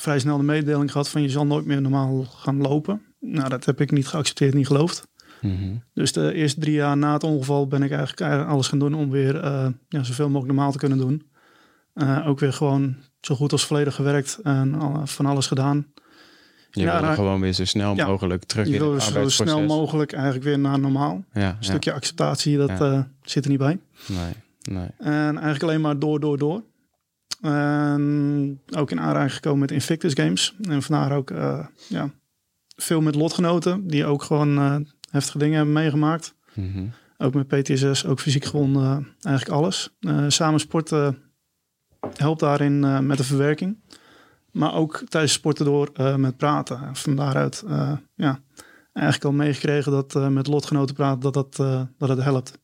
vrij 0.00 0.18
snel 0.18 0.36
de 0.36 0.42
mededeling 0.42 0.92
gehad 0.92 1.08
van 1.08 1.22
je 1.22 1.28
zal 1.28 1.46
nooit 1.46 1.64
meer 1.64 1.80
normaal 1.80 2.24
gaan 2.24 2.60
lopen. 2.60 3.02
Nou, 3.20 3.48
dat 3.48 3.64
heb 3.64 3.80
ik 3.80 3.90
niet 3.90 4.06
geaccepteerd, 4.06 4.54
niet 4.54 4.66
geloofd. 4.66 5.08
Mm 5.40 5.56
-hmm. 5.56 5.82
Dus 5.94 6.12
de 6.12 6.34
eerste 6.34 6.60
drie 6.60 6.74
jaar 6.74 6.96
na 6.96 7.12
het 7.12 7.24
ongeval 7.24 7.66
ben 7.66 7.82
ik 7.82 7.90
eigenlijk 7.90 8.48
alles 8.48 8.68
gaan 8.68 8.78
doen 8.78 8.94
om 8.94 9.10
weer 9.10 9.44
uh, 9.44 9.66
ja, 9.88 10.02
zoveel 10.02 10.28
mogelijk 10.28 10.54
normaal 10.54 10.72
te 10.72 10.78
kunnen 10.78 10.98
doen. 10.98 11.30
Uh, 11.94 12.28
ook 12.28 12.38
weer 12.38 12.52
gewoon 12.52 12.96
zo 13.20 13.34
goed 13.34 13.52
als 13.52 13.64
volledig 13.64 13.94
gewerkt 13.94 14.38
en 14.42 14.74
al, 14.74 15.06
van 15.06 15.26
alles 15.26 15.46
gedaan. 15.46 15.86
Je 16.70 16.80
ja, 16.80 17.00
wil 17.00 17.14
gewoon 17.14 17.40
weer 17.40 17.52
zo 17.52 17.64
snel 17.64 17.96
ja, 17.96 18.06
mogelijk 18.06 18.44
terug 18.44 18.66
je 18.66 18.72
in 18.72 18.78
wil 18.78 18.92
het 18.92 19.02
zo 19.02 19.28
snel 19.28 19.62
mogelijk 19.62 20.12
eigenlijk 20.12 20.44
weer 20.44 20.58
naar 20.58 20.80
normaal. 20.80 21.24
Ja, 21.32 21.48
een 21.48 21.64
stukje 21.64 21.92
acceptatie, 21.92 22.56
dat 22.56 22.80
uh, 22.80 23.00
zit 23.22 23.44
er 23.44 23.50
niet 23.50 23.58
bij. 23.58 23.78
Nee, 24.06 24.32
nee. 24.62 24.88
En 24.98 25.32
eigenlijk 25.34 25.62
alleen 25.62 25.80
maar 25.80 25.98
door, 25.98 26.20
door, 26.20 26.38
door. 26.38 26.62
En 27.40 28.60
ook 28.76 28.90
in 28.90 29.00
aanraking 29.00 29.34
gekomen 29.34 29.58
met 29.58 29.70
Invictus 29.70 30.14
Games. 30.14 30.54
En 30.68 30.82
vandaar 30.82 31.16
ook 31.16 31.30
uh, 31.30 31.66
ja, 31.88 32.10
veel 32.76 33.00
met 33.00 33.14
lotgenoten 33.14 33.86
die 33.86 34.04
ook 34.04 34.22
gewoon 34.22 34.58
uh, 34.58 34.76
heftige 35.10 35.38
dingen 35.38 35.56
hebben 35.56 35.74
meegemaakt. 35.74 36.34
Mm 36.54 36.72
-hmm. 36.72 36.90
Ook 37.18 37.34
met 37.34 37.46
PTSS, 37.46 38.06
ook 38.06 38.20
fysiek 38.20 38.44
gewonnen, 38.44 38.82
uh, 38.82 39.06
eigenlijk 39.26 39.56
alles. 39.56 39.96
samen 40.28 40.60
sporten 40.60 41.18
helpt 42.16 42.40
daarin 42.40 43.06
met 43.06 43.16
de 43.16 43.24
verwerking. 43.24 43.78
Maar 44.50 44.74
ook 44.74 45.02
tijdens 45.08 45.32
sporten 45.32 45.64
door 45.64 45.90
met 46.16 46.36
praten. 46.36 46.82
En 46.82 46.96
van 46.96 47.16
daaruit 47.16 47.64
ja, 48.14 48.40
eigenlijk 48.92 49.24
al 49.24 49.32
meegekregen 49.32 49.92
dat 49.92 50.30
met 50.30 50.46
lotgenoten 50.46 50.94
praten 50.94 51.20
dat, 51.20 51.34
dat, 51.34 51.56
dat 51.98 52.08
het 52.08 52.22
helpt. 52.22 52.58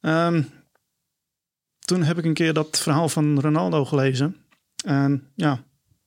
Um, 0.00 0.46
toen 1.92 2.02
heb 2.02 2.18
ik 2.18 2.24
een 2.24 2.34
keer 2.34 2.52
dat 2.52 2.78
verhaal 2.78 3.08
van 3.08 3.40
Ronaldo 3.40 3.84
gelezen. 3.84 4.36
En 4.84 5.22
ja, 5.34 5.64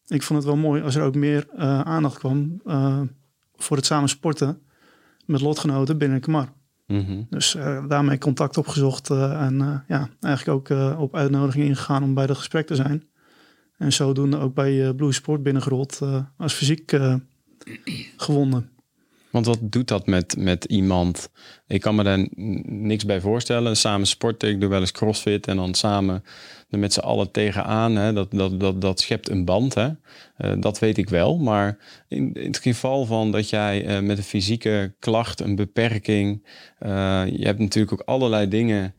ik 0.07 0.23
vond 0.23 0.39
het 0.39 0.47
wel 0.47 0.57
mooi 0.57 0.81
als 0.81 0.95
er 0.95 1.03
ook 1.03 1.15
meer 1.15 1.47
uh, 1.55 1.81
aandacht 1.81 2.17
kwam 2.17 2.61
uh, 2.65 3.01
voor 3.55 3.77
het 3.77 3.85
samen 3.85 4.09
sporten 4.09 4.61
met 5.25 5.41
lotgenoten 5.41 5.97
binnen 5.97 6.19
Kamar. 6.19 6.53
Mm 6.87 7.05
-hmm. 7.05 7.27
Dus 7.29 7.55
uh, 7.55 7.87
daarmee 7.87 8.17
contact 8.17 8.57
opgezocht 8.57 9.09
en 9.09 9.83
ja, 9.87 10.09
eigenlijk 10.19 10.71
ook 10.71 10.99
op 10.99 11.15
uitnodiging 11.15 11.65
ingegaan 11.65 12.03
om 12.03 12.13
bij 12.13 12.27
dat 12.27 12.37
gesprek 12.37 12.67
te 12.67 12.75
zijn. 12.75 13.03
En 13.77 13.93
zodoende 13.93 14.37
ook 14.37 14.53
bij 14.53 14.93
Blue 14.93 15.11
Sport 15.11 15.43
binnengerold 15.43 16.01
als 16.37 16.53
fysiek 16.53 16.99
gewonnen. 18.17 18.69
Want 19.35 19.47
wat 19.47 19.59
doet 19.61 19.87
dat 19.87 20.07
met, 20.07 20.35
met 20.37 20.65
iemand? 20.65 21.29
Ik 21.67 21.81
kan 21.81 21.95
me 21.95 22.03
daar 22.03 22.27
niks 22.65 23.05
bij 23.05 23.21
voorstellen. 23.21 23.77
Samen 23.77 24.07
sporten, 24.07 24.49
ik 24.49 24.59
doe 24.59 24.69
wel 24.69 24.79
eens 24.79 24.91
crossfit 24.91 25.47
en 25.47 25.55
dan 25.55 25.73
samen 25.73 26.23
er 26.69 26.79
met 26.79 26.93
z'n 26.93 26.99
allen 26.99 27.31
tegenaan. 27.31 27.95
Hè. 27.95 28.13
Dat, 28.13 28.31
dat, 28.31 28.59
dat, 28.59 28.81
dat 28.81 28.99
schept 28.99 29.29
een 29.29 29.45
band, 29.45 29.73
hè. 29.73 29.89
Eh, 30.37 30.53
dat 30.59 30.79
weet 30.79 30.97
ik 30.97 31.09
wel. 31.09 31.37
Maar 31.37 31.77
in, 32.07 32.33
in 32.33 32.47
het 32.47 32.57
geval 32.57 33.05
van 33.05 33.31
dat 33.31 33.49
jij 33.49 33.85
eh, 33.85 33.99
met 33.99 34.17
een 34.17 34.23
fysieke 34.23 34.95
klacht, 34.99 35.39
een 35.39 35.55
beperking... 35.55 36.47
eh, 36.79 37.23
je 37.25 37.45
hebt 37.45 37.59
natuurlijk 37.59 37.93
ook 37.93 38.07
allerlei 38.07 38.47
dingen 38.47 38.95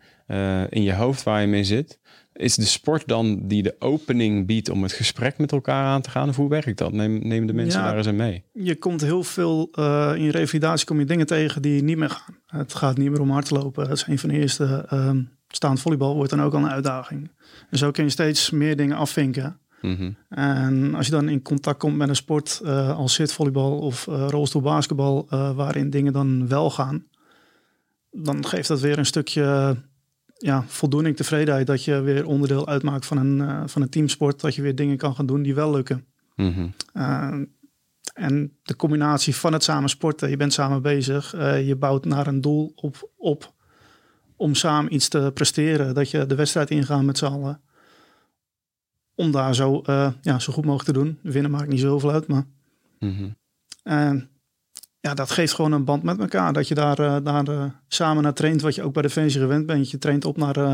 in 0.69 0.83
je 0.83 0.95
hoofd 0.95 1.23
waar 1.23 1.41
je 1.41 1.47
mee 1.47 1.65
zit. 1.65 1.99
Is 2.37 2.55
de 2.55 2.65
sport 2.65 3.09
dan 3.09 3.41
die 3.43 3.63
de 3.63 3.77
opening 3.79 4.47
biedt 4.47 4.69
om 4.71 4.83
het 4.83 4.93
gesprek 4.93 5.39
met 5.39 5.53
elkaar 5.53 5.85
aan 5.85 6.01
te 6.03 6.11
gaan? 6.11 6.29
Of 6.29 6.37
hoe 6.37 6.49
werkt 6.49 6.79
dat? 6.79 6.93
Neem, 6.93 7.19
neem 7.23 7.47
de 7.47 7.53
mensen 7.53 7.81
Ja. 7.81 7.87
daar 7.87 7.97
eens 7.97 8.07
aan 8.07 8.17
mee. 8.17 8.45
Je 8.53 8.77
komt 8.77 9.01
heel 9.01 9.23
veel 9.23 9.69
eh, 9.73 10.13
in 10.17 10.23
je 10.23 10.31
revalidatie 10.31 10.87
kom 10.87 10.99
je 10.99 11.05
dingen 11.05 11.27
tegen 11.27 11.63
die 11.63 11.83
niet 11.83 11.97
meer 11.97 12.11
gaan. 12.11 12.37
Het 12.47 12.75
gaat 12.75 12.97
niet 12.99 13.11
meer 13.11 13.21
om 13.21 13.31
hardlopen. 13.31 13.89
Dat 13.89 13.97
is 13.97 14.07
een 14.07 14.19
van 14.19 14.29
de 14.29 14.39
eerste. 14.39 14.85
ehm 14.89 15.21
staand 15.49 15.81
volleybal 15.81 16.15
wordt 16.15 16.31
dan 16.31 16.43
ook 16.43 16.55
al 16.55 16.59
een 16.63 16.69
uitdaging. 16.71 17.31
En 17.71 17.79
zo 17.79 17.91
kun 17.91 18.05
je 18.05 18.11
steeds 18.11 18.51
meer 18.51 18.77
dingen 18.77 18.97
afvinken. 18.97 19.59
Mhm. 19.83 20.11
En 20.29 20.95
als 20.95 21.07
je 21.07 21.13
dan 21.13 21.29
in 21.29 21.43
contact 21.43 21.79
komt 21.79 21.97
met 21.97 22.09
een 22.09 22.17
sport 22.17 22.61
eh, 22.65 22.97
als 22.99 23.15
zitvolleybal 23.15 23.79
of 23.79 24.07
eh 24.07 24.27
rolstoelbasketbal, 24.31 25.27
waarin 25.55 25.91
dingen 25.91 26.13
dan 26.13 26.49
wel 26.49 26.71
gaan, 26.71 27.05
dan 28.11 28.47
geeft 28.47 28.69
dat 28.69 28.81
weer 28.81 28.99
een 28.99 29.07
stukje 29.07 29.77
ja, 30.39 30.65
voldoening, 30.67 31.17
tevredenheid 31.17 31.67
dat 31.67 31.85
je 31.85 32.01
weer 32.01 32.27
onderdeel 32.27 32.69
uitmaakt 32.69 33.07
van 33.07 33.17
een, 33.17 33.41
eh, 33.41 33.63
van 33.67 33.83
een 33.83 33.89
teamsport, 33.89 34.41
dat 34.41 34.55
je 34.55 34.63
weer 34.63 34.75
dingen 34.75 34.97
kan 34.97 35.15
gaan 35.15 35.27
doen 35.27 35.43
die 35.43 35.55
wel 35.55 35.71
lukken. 35.71 36.07
Mhm. 36.37 36.69
Uh, 36.95 37.35
en 38.15 38.57
de 38.63 38.77
combinatie 38.77 39.37
van 39.37 39.53
het 39.53 39.63
samen 39.63 39.89
sporten, 39.89 40.31
je 40.31 40.37
bent 40.37 40.53
samen 40.53 40.83
bezig, 40.83 41.35
uh, 41.35 41.67
je 41.67 41.77
bouwt 41.77 42.05
naar 42.05 42.27
een 42.27 42.41
doel 42.41 42.73
op, 42.75 43.11
op 43.17 43.55
om 44.37 44.55
samen 44.55 44.95
iets 44.95 45.09
te 45.09 45.31
presteren, 45.35 45.95
dat 45.95 46.11
je 46.11 46.27
de 46.27 46.35
wedstrijd 46.35 46.71
ingaat 46.71 47.03
met 47.03 47.19
z'n 47.19 47.25
allen. 47.25 47.61
Om 49.15 49.31
daar 49.31 49.55
zo, 49.55 49.83
ja, 50.21 50.39
zo 50.39 50.53
goed 50.53 50.65
mogelijk 50.65 50.97
te 50.97 51.03
doen. 51.03 51.19
Winnen 51.23 51.51
maakt 51.51 51.69
niet 51.69 51.81
zoveel 51.81 52.13
uit, 52.13 52.27
maar. 52.27 52.47
Mhm. 52.99 53.29
Ja, 55.07 55.15
dat 55.15 55.31
geeft 55.31 55.55
gewoon 55.55 55.73
een 55.73 55.85
band 55.85 56.03
met 56.03 56.19
elkaar. 56.19 56.53
Dat 56.53 56.69
je 56.69 56.75
daar, 56.75 57.01
uh, 57.01 57.17
daar 57.23 57.49
uh, 57.49 57.65
samen 57.89 58.23
naar 58.23 58.33
traint, 58.33 58.61
wat 58.61 58.75
je 58.75 58.83
ook 58.83 58.93
bij 58.93 59.03
Defensie 59.03 59.41
gewend 59.41 59.67
bent. 59.67 59.91
Je 59.91 59.99
traint 59.99 60.25
op 60.25 60.37
naar, 60.37 60.57
uh, 60.59 60.65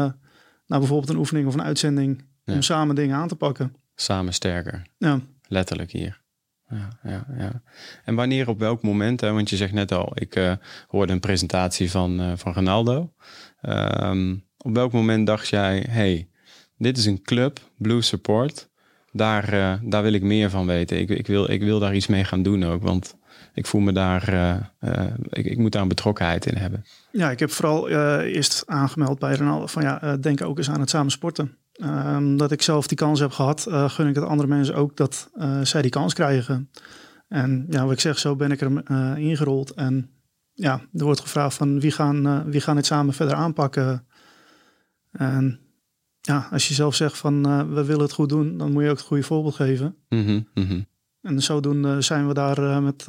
naar 0.67 0.79
bijvoorbeeld 0.79 1.09
een 1.09 1.17
oefening 1.17 1.47
of 1.47 1.55
een 1.55 1.63
uitzending. 1.63 2.25
Ja. 2.45 2.55
Om 2.55 2.63
samen 2.63 2.95
dingen 2.95 3.17
aan 3.17 3.29
te 3.29 3.37
pakken. 3.37 3.75
Samen 3.95 4.35
sterker. 4.35 4.83
Ja. 4.99 5.21
Letterlijk 5.49 5.91
hier. 5.91 6.21
Ja, 6.69 6.89
ja, 7.03 7.27
ja. 7.39 7.63
En 8.05 8.15
wanneer 8.15 8.49
op 8.49 8.59
welk 8.59 8.83
moment? 8.83 9.21
Hè? 9.21 9.33
Want 9.33 9.51
je 9.51 9.57
zegt 9.57 9.73
net 9.73 9.93
al, 9.93 10.13
ik 10.15 10.59
hoorde 10.87 11.13
een 11.13 11.21
presentatie 11.21 11.91
van, 11.91 12.39
van 12.39 12.53
Ronaldo. 12.53 13.13
Um, 13.63 14.45
op 14.57 14.75
welk 14.75 14.93
moment 14.93 15.27
dacht 15.27 15.49
jij, 15.49 15.87
hey, 15.89 16.29
dit 16.77 16.99
is 16.99 17.07
een 17.07 17.23
club, 17.23 17.61
Blue 17.77 18.03
Support. 18.03 18.71
Daar, 19.11 19.81
daar 19.83 20.03
wil 20.03 20.13
ik 20.13 20.23
meer 20.23 20.51
van 20.51 20.67
weten. 20.67 20.99
Ik, 20.99 21.11
ik, 21.11 21.27
wil, 21.27 21.51
ik 21.51 21.61
wil 21.63 21.79
daar 21.79 21.95
iets 21.95 22.07
mee 22.07 22.25
gaan 22.25 22.43
doen 22.43 22.65
ook. 22.65 22.83
Want 22.83 23.17
ik 23.55 23.67
voel 23.67 23.81
me 23.81 23.93
daar, 23.93 24.33
ik, 25.29 25.47
ik 25.47 25.59
moet 25.59 25.73
daar 25.73 25.83
een 25.83 25.89
betrokkenheid 25.89 26.47
in 26.47 26.57
hebben. 26.57 26.85
Ja, 27.13 27.31
ik 27.31 27.39
heb 27.39 27.51
vooral 27.51 27.89
eerst 28.21 28.63
aangemeld 28.67 29.19
bij 29.19 29.37
Ronaldo 29.37 29.67
van 29.67 29.83
ja, 29.83 30.17
denk 30.17 30.43
ook 30.43 30.59
eens 30.59 30.71
aan 30.71 30.81
het 30.81 30.91
samen 30.91 31.11
sporten. 31.11 31.57
Um, 31.85 32.37
dat 32.37 32.53
ik 32.53 32.63
zelf 32.63 32.87
die 32.87 32.97
kans 32.97 33.21
heb 33.21 33.31
gehad, 33.31 33.67
gun 33.71 34.09
ik 34.09 34.15
het 34.15 34.25
andere 34.25 34.49
mensen 34.49 34.75
ook 34.75 34.97
dat 34.97 35.31
zij 35.63 35.83
die 35.83 35.91
kans 35.91 36.15
krijgen. 36.15 36.71
En 37.29 37.67
ja, 37.69 37.85
wat 37.85 37.93
ik 37.93 38.01
zeg, 38.01 38.19
zo 38.19 38.37
ben 38.37 38.51
ik 38.51 38.61
er 38.61 38.89
ingerold. 39.19 39.71
En 39.71 40.11
ja, 40.53 40.81
er 40.93 41.05
wordt 41.05 41.21
gevraagd 41.21 41.57
van 41.57 41.81
wie 41.81 41.91
gaan, 41.91 42.51
wie 42.51 42.61
gaan 42.61 42.77
het 42.77 42.87
samen 42.87 43.15
verder 43.15 43.35
aanpakken. 43.35 44.07
En 45.13 45.61
ja, 46.21 46.49
als 46.51 46.69
je 46.69 46.75
zelf 46.75 46.95
zegt 46.95 47.19
van 47.19 47.43
we 47.75 47.85
willen 47.85 48.03
het 48.03 48.13
goed 48.13 48.29
doen, 48.29 48.59
dan 48.59 48.73
moet 48.73 48.83
je 48.83 48.91
ook 48.91 48.97
het 48.97 49.07
goede 49.07 49.23
voorbeeld 49.23 49.55
geven. 49.55 49.97
Mm 50.09 50.25
-hmm, 50.25 50.49
mm 50.55 50.67
-hmm. 50.67 50.87
En 51.23 51.43
zodoende 51.43 52.01
zijn 52.01 52.29
we 52.29 52.35
daar 52.35 52.83
met, 52.83 53.07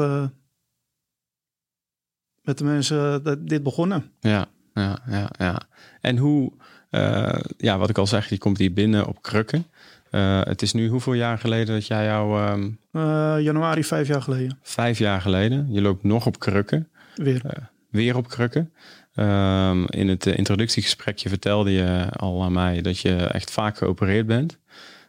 met 2.41 2.57
de 2.57 2.63
mensen 2.63 3.23
dit 3.45 3.63
begonnen. 3.63 4.11
Ja, 4.19 4.47
ja, 4.73 4.99
ja, 5.09 5.29
ja. 5.37 5.61
En 6.01 6.17
hoe, 6.17 6.51
uh, 6.91 7.39
ja, 7.57 7.77
wat 7.77 7.89
ik 7.89 7.97
al 7.97 8.07
zeg, 8.07 8.29
je 8.29 8.37
komt 8.37 8.57
hier 8.57 8.73
binnen 8.73 9.07
op 9.07 9.21
krukken. 9.21 9.65
Uh, 10.11 10.41
het 10.43 10.61
is 10.61 10.73
nu 10.73 10.87
hoeveel 10.87 11.13
jaar 11.13 11.37
geleden 11.37 11.73
dat 11.73 11.87
jij 11.87 12.05
jou... 12.05 12.51
Um, 12.51 12.79
uh, 12.91 13.35
januari 13.39 13.83
vijf 13.83 14.07
jaar 14.07 14.21
geleden. 14.21 14.59
Vijf 14.61 14.97
jaar 14.97 15.21
geleden. 15.21 15.71
Je 15.71 15.81
loopt 15.81 16.03
nog 16.03 16.25
op 16.25 16.39
krukken. 16.39 16.89
Weer. 17.15 17.69
weer 17.89 18.15
op 18.17 18.27
krukken. 18.27 18.73
Um, 19.15 19.87
in 19.87 20.07
het 20.07 20.25
introductiegesprekje 20.25 21.29
vertelde 21.29 21.71
je 21.71 22.09
al 22.09 22.43
aan 22.43 22.53
mij 22.53 22.81
dat 22.81 22.99
je 22.99 23.15
echt 23.15 23.51
vaak 23.51 23.77
geopereerd 23.77 24.27
bent. 24.27 24.59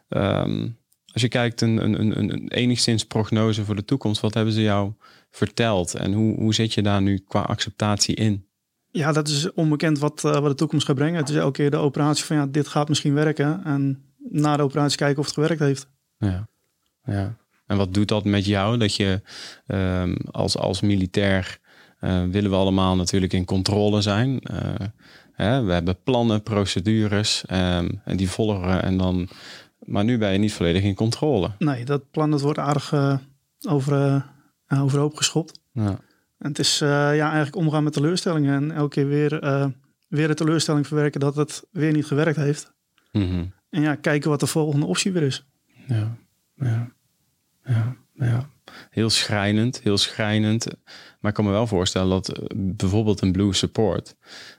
Um, 0.09 0.77
als 1.15 1.23
je 1.23 1.29
kijkt 1.29 1.61
een, 1.61 1.83
een, 1.83 1.99
een, 2.01 2.33
een 2.33 2.51
enigszins 2.51 3.05
prognose 3.05 3.65
voor 3.65 3.75
de 3.75 3.85
toekomst, 3.85 4.21
wat 4.21 4.33
hebben 4.33 4.53
ze 4.53 4.61
jou 4.61 4.93
verteld? 5.29 5.93
En 5.93 6.13
hoe, 6.13 6.35
hoe 6.35 6.53
zit 6.53 6.73
je 6.73 6.81
daar 6.81 7.01
nu 7.01 7.23
qua 7.27 7.41
acceptatie 7.41 8.15
in? 8.15 8.45
Ja, 8.91 9.11
dat 9.11 9.27
is 9.27 9.53
onbekend 9.53 9.99
wat, 9.99 10.23
uh, 10.25 10.31
wat 10.31 10.49
de 10.49 10.55
toekomst 10.55 10.85
gaat 10.85 10.95
brengen. 10.95 11.19
Het 11.19 11.29
is 11.29 11.35
elke 11.35 11.51
keer 11.51 11.71
de 11.71 11.77
operatie 11.77 12.25
van 12.25 12.35
ja, 12.35 12.45
dit 12.45 12.67
gaat 12.67 12.89
misschien 12.89 13.13
werken. 13.13 13.63
En 13.63 14.03
na 14.29 14.57
de 14.57 14.63
operatie 14.63 14.97
kijken 14.97 15.19
of 15.19 15.25
het 15.25 15.33
gewerkt 15.33 15.59
heeft. 15.59 15.87
Ja, 16.17 16.47
ja. 17.03 17.37
En 17.65 17.77
wat 17.77 17.93
doet 17.93 18.07
dat 18.07 18.25
met 18.25 18.45
jou? 18.45 18.77
Dat 18.77 18.95
je 18.95 19.21
um, 19.67 20.17
als, 20.31 20.57
als 20.57 20.81
militair 20.81 21.59
uh, 22.01 22.23
willen 22.23 22.49
we 22.49 22.55
allemaal 22.55 22.95
natuurlijk 22.95 23.33
in 23.33 23.45
controle 23.45 24.01
zijn. 24.01 24.41
Uh, 24.51 24.59
hè, 25.33 25.63
we 25.63 25.73
hebben 25.73 25.97
plannen, 26.03 26.43
procedures 26.43 27.43
um, 27.51 28.01
en 28.05 28.17
die 28.17 28.29
volgen. 28.29 28.83
En 28.83 28.97
dan, 28.97 29.29
maar 29.85 30.03
nu 30.03 30.17
ben 30.17 30.31
je 30.31 30.37
niet 30.37 30.53
volledig 30.53 30.83
in 30.83 30.95
controle. 30.95 31.51
Nee, 31.59 31.85
dat 31.85 32.11
plan 32.11 32.31
dat 32.31 32.41
wordt 32.41 32.59
aardig 32.59 32.91
uh, 32.91 33.17
over, 33.67 34.25
overhoop 34.67 35.15
geschopt. 35.15 35.59
Ja. 35.71 35.99
En 36.37 36.49
het 36.49 36.59
is 36.59 36.81
uh, 36.81 36.89
ja, 36.89 37.25
eigenlijk 37.25 37.55
omgaan 37.55 37.83
met 37.83 37.93
teleurstellingen 37.93 38.55
en 38.55 38.71
elke 38.71 38.89
keer 38.89 39.07
weer, 39.07 39.29
weer 40.07 40.27
de 40.27 40.33
teleurstelling 40.33 40.87
verwerken 40.87 41.19
dat 41.19 41.35
het 41.35 41.67
weer 41.71 41.91
niet 41.91 42.05
gewerkt 42.05 42.37
heeft. 42.37 42.73
Mm 43.11 43.29
-hmm. 43.29 43.53
En 43.69 43.81
ja, 43.81 43.95
kijken 43.95 44.29
wat 44.29 44.39
de 44.39 44.47
volgende 44.47 44.85
optie 44.85 45.11
weer 45.11 45.23
is. 45.23 45.45
Ja, 45.87 46.17
ja, 46.55 46.91
ja, 47.63 47.95
ja. 48.13 48.49
Heel 48.89 49.09
schrijnend, 49.09 49.81
heel 49.81 49.97
schrijnend. 49.97 50.65
Maar 51.19 51.31
ik 51.31 51.33
kan 51.33 51.45
me 51.45 51.51
wel 51.51 51.67
voorstellen 51.67 52.09
dat 52.09 52.41
bijvoorbeeld 52.55 53.21
een 53.21 53.31
Blue 53.31 53.53
Support. 53.53 54.15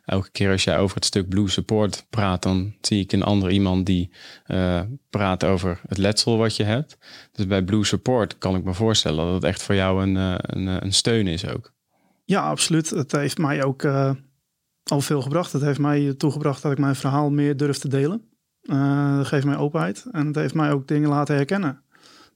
Elke 0.07 0.30
keer 0.30 0.50
als 0.50 0.64
jij 0.64 0.78
over 0.78 0.96
het 0.96 1.04
stuk 1.04 1.28
Blue 1.28 1.48
Support 1.48 2.07
praat, 2.11 2.42
dan 2.42 2.74
zie 2.80 3.00
ik 3.00 3.12
een 3.12 3.22
ander 3.22 3.50
iemand 3.50 3.86
die 3.86 4.11
uh, 4.46 4.80
praat 5.11 5.44
over 5.44 5.80
het 5.88 5.98
letsel 5.98 6.38
wat 6.38 6.57
je 6.57 6.64
hebt. 6.64 6.98
Dus 7.32 7.46
bij 7.46 7.62
Blue 7.62 7.84
Support 7.84 8.38
kan 8.38 8.57
ik 8.57 8.64
me 8.64 8.74
voorstellen 8.74 9.24
dat 9.24 9.34
het 9.34 9.44
echt 9.44 9.62
voor 9.62 9.74
jou 9.74 10.02
een, 10.02 10.14
uh, 10.14 10.34
een, 10.38 10.66
een 10.84 10.92
steun 10.92 11.26
is 11.26 11.48
ook. 11.48 11.72
Ja, 12.24 12.48
absoluut. 12.48 12.90
Het 12.90 13.12
heeft 13.12 13.38
mij 13.38 13.64
ook 13.64 13.82
uh, 13.82 14.11
al 14.82 15.00
veel 15.00 15.22
gebracht. 15.22 15.52
Het 15.52 15.62
heeft 15.62 15.78
mij 15.78 16.14
toegebracht 16.14 16.62
dat 16.62 16.72
ik 16.72 16.78
mijn 16.78 16.96
verhaal 16.96 17.30
meer 17.30 17.57
durf 17.57 17.78
te 17.78 17.88
delen. 17.88 18.22
Uh, 18.62 19.16
dat 19.16 19.26
geeft 19.26 19.44
mij 19.44 19.57
openheid 19.57 20.07
en 20.12 20.26
het 20.26 20.36
heeft 20.36 20.54
mij 20.54 20.72
ook 20.72 20.88
dingen 20.88 21.09
laten 21.09 21.34
herkennen. 21.34 21.82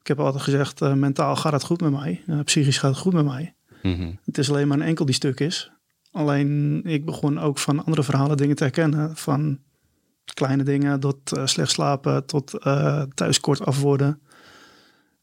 Ik 0.00 0.06
heb 0.06 0.20
altijd 0.20 0.42
gezegd, 0.42 0.80
mentaal 0.80 1.36
gaat 1.36 1.52
het 1.52 1.64
goed 1.64 1.80
met 1.80 1.90
mij. 1.90 2.24
psychisch 2.44 2.78
gaat 2.78 2.90
het 2.90 3.00
goed 3.00 3.12
met 3.12 3.24
mij. 3.24 3.54
Mm 3.82 3.94
-hmm. 3.94 4.18
Het 4.24 4.38
is 4.38 4.50
alleen 4.50 4.68
maar 4.68 4.78
een 4.78 4.86
enkel 4.86 5.04
die 5.04 5.14
stuk 5.14 5.40
is. 5.40 5.70
Alleen 6.12 6.82
ik 6.84 7.04
begon 7.04 7.40
ook 7.40 7.58
van 7.58 7.84
andere 7.84 8.02
verhalen 8.02 8.36
dingen 8.36 8.56
te 8.56 8.62
herkennen. 8.62 9.16
Van 9.16 9.58
kleine 10.34 10.62
dingen 10.62 11.00
tot 11.00 11.36
uh, 11.36 11.46
slecht 11.46 11.70
slapen, 11.70 12.26
tot 12.26 12.54
uh, 12.66 13.02
thuis 13.14 13.40
kort 13.40 13.64
af 13.64 13.80
worden. 13.80 14.20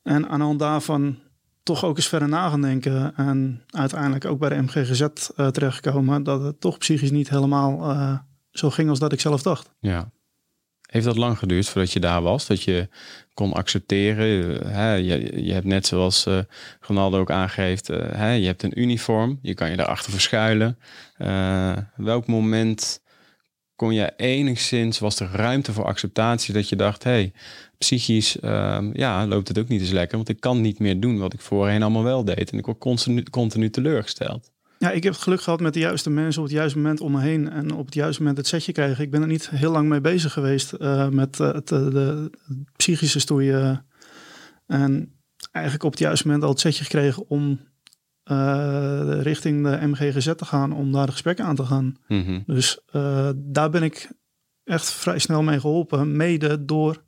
En 0.04 0.30
aan 0.30 0.40
de 0.40 0.46
hand 0.46 0.60
daarvan 0.60 1.18
toch 1.64 1.84
ook 1.86 1.98
eens 1.98 2.08
verder 2.08 2.30
na 2.30 2.50
gaan 2.50 2.62
denken. 2.62 3.16
En 3.16 3.64
uiteindelijk 3.68 4.26
ook 4.26 4.40
bij 4.40 4.50
de 4.50 4.62
MGGZ 4.62 5.02
uh, 5.02 5.48
terechtgekomen. 5.48 6.24
Dat 6.24 6.44
het 6.44 6.62
toch 6.62 6.78
psychisch 6.78 7.12
niet 7.12 7.30
helemaal 7.30 7.96
zo 8.52 8.70
ging 8.70 8.90
als 8.90 9.00
dat 9.00 9.14
ik 9.14 9.20
zelf 9.20 9.42
dacht. 9.42 9.74
Ja. 9.80 10.12
Heeft 10.98 11.10
dat 11.10 11.18
lang 11.18 11.38
geduurd 11.38 11.68
voordat 11.68 11.92
je 11.94 12.00
daar 12.00 12.22
was? 12.22 12.48
Dat 12.48 12.64
je 12.64 12.90
kon 13.34 13.54
accepteren? 13.54 14.68
Hè, 14.68 14.94
je, 14.94 15.44
je 15.46 15.54
hebt 15.54 15.66
net 15.66 15.88
zoals 15.88 16.26
uh, 16.28 16.40
Ronaldo 16.80 17.20
ook 17.20 17.32
aangeeft, 17.32 17.90
uh, 17.90 17.98
hè, 18.12 18.32
je 18.32 18.46
hebt 18.46 18.64
een 18.64 18.80
uniform. 18.82 19.40
Je 19.42 19.54
kan 19.54 19.70
je 19.70 19.76
daarachter 19.76 20.12
verschuilen. 20.12 20.78
Welk 21.96 22.28
moment 22.28 23.02
kon 23.76 23.94
je 23.94 24.14
enigszins, 24.16 25.00
was 25.00 25.20
er 25.20 25.30
ruimte 25.32 25.74
voor 25.74 25.86
acceptatie 25.86 26.54
dat 26.54 26.70
je 26.70 26.76
dacht, 26.76 27.04
hey, 27.04 27.32
psychisch 27.78 28.38
uh, 28.42 28.90
ja, 28.94 29.28
loopt 29.28 29.48
het 29.48 29.60
ook 29.60 29.68
niet 29.68 29.82
eens 29.82 29.92
lekker. 29.92 30.16
Want 30.16 30.30
ik 30.30 30.40
kan 30.40 30.62
niet 30.62 30.80
meer 30.80 31.00
doen 31.00 31.18
wat 31.18 31.34
ik 31.34 31.42
voorheen 31.42 31.82
allemaal 31.82 32.04
wel 32.04 32.24
deed. 32.24 32.52
En 32.52 32.58
ik 32.58 32.66
word 32.66 32.78
continu, 32.78 33.24
continu 33.24 33.70
teleurgesteld. 33.70 34.52
Ja, 34.80 34.92
ik 34.92 35.04
heb 35.04 35.14
het 35.14 35.22
geluk 35.22 35.42
gehad 35.42 35.60
met 35.60 35.74
de 35.74 35.80
juiste 35.80 36.10
mensen 36.10 36.42
op 36.42 36.48
het 36.48 36.58
juiste 36.58 36.78
moment 36.78 37.02
om 37.02 37.12
me 37.12 37.22
heen. 37.22 37.50
En 37.50 37.74
op 37.74 37.86
het 37.86 37.94
juiste 37.94 38.22
moment 38.22 38.38
het 38.38 38.48
setje 38.48 38.72
krijgen. 38.72 39.04
Ik 39.04 39.12
ben 39.12 39.22
er 39.22 39.28
niet 39.28 39.50
heel 39.50 39.72
lang 39.72 39.90
mee 39.90 40.02
bezig 40.02 40.34
geweest 40.34 40.74
uh, 40.80 41.08
met 41.10 41.40
uh, 41.40 41.54
het, 41.54 41.68
de, 41.68 41.90
de, 41.90 42.32
psychische 42.76 43.20
stoeien. 43.20 43.86
En 44.68 45.20
eigenlijk 45.52 45.86
op 45.86 45.92
het 45.92 46.00
juiste 46.00 46.26
moment 46.26 46.44
al 46.44 46.50
het 46.50 46.60
setje 46.60 46.84
gekregen 46.84 47.30
om 47.30 47.60
uh, 48.32 49.22
richting 49.22 49.64
de 49.64 49.88
MGGZ 49.88 50.34
te 50.36 50.46
gaan 50.46 50.74
om 50.74 50.92
daar 50.92 51.06
de 51.06 51.12
gesprekken 51.12 51.46
aan 51.46 51.56
te 51.56 51.66
gaan. 51.66 51.96
Mhm. 52.08 52.40
Dus 52.46 52.80
daar 53.36 53.70
ben 53.70 53.84
ik 53.84 54.12
echt 54.64 54.92
vrij 54.92 55.20
snel 55.20 55.44
mee 55.44 55.60
geholpen, 55.60 56.16
mede 56.16 56.66
door 56.66 57.04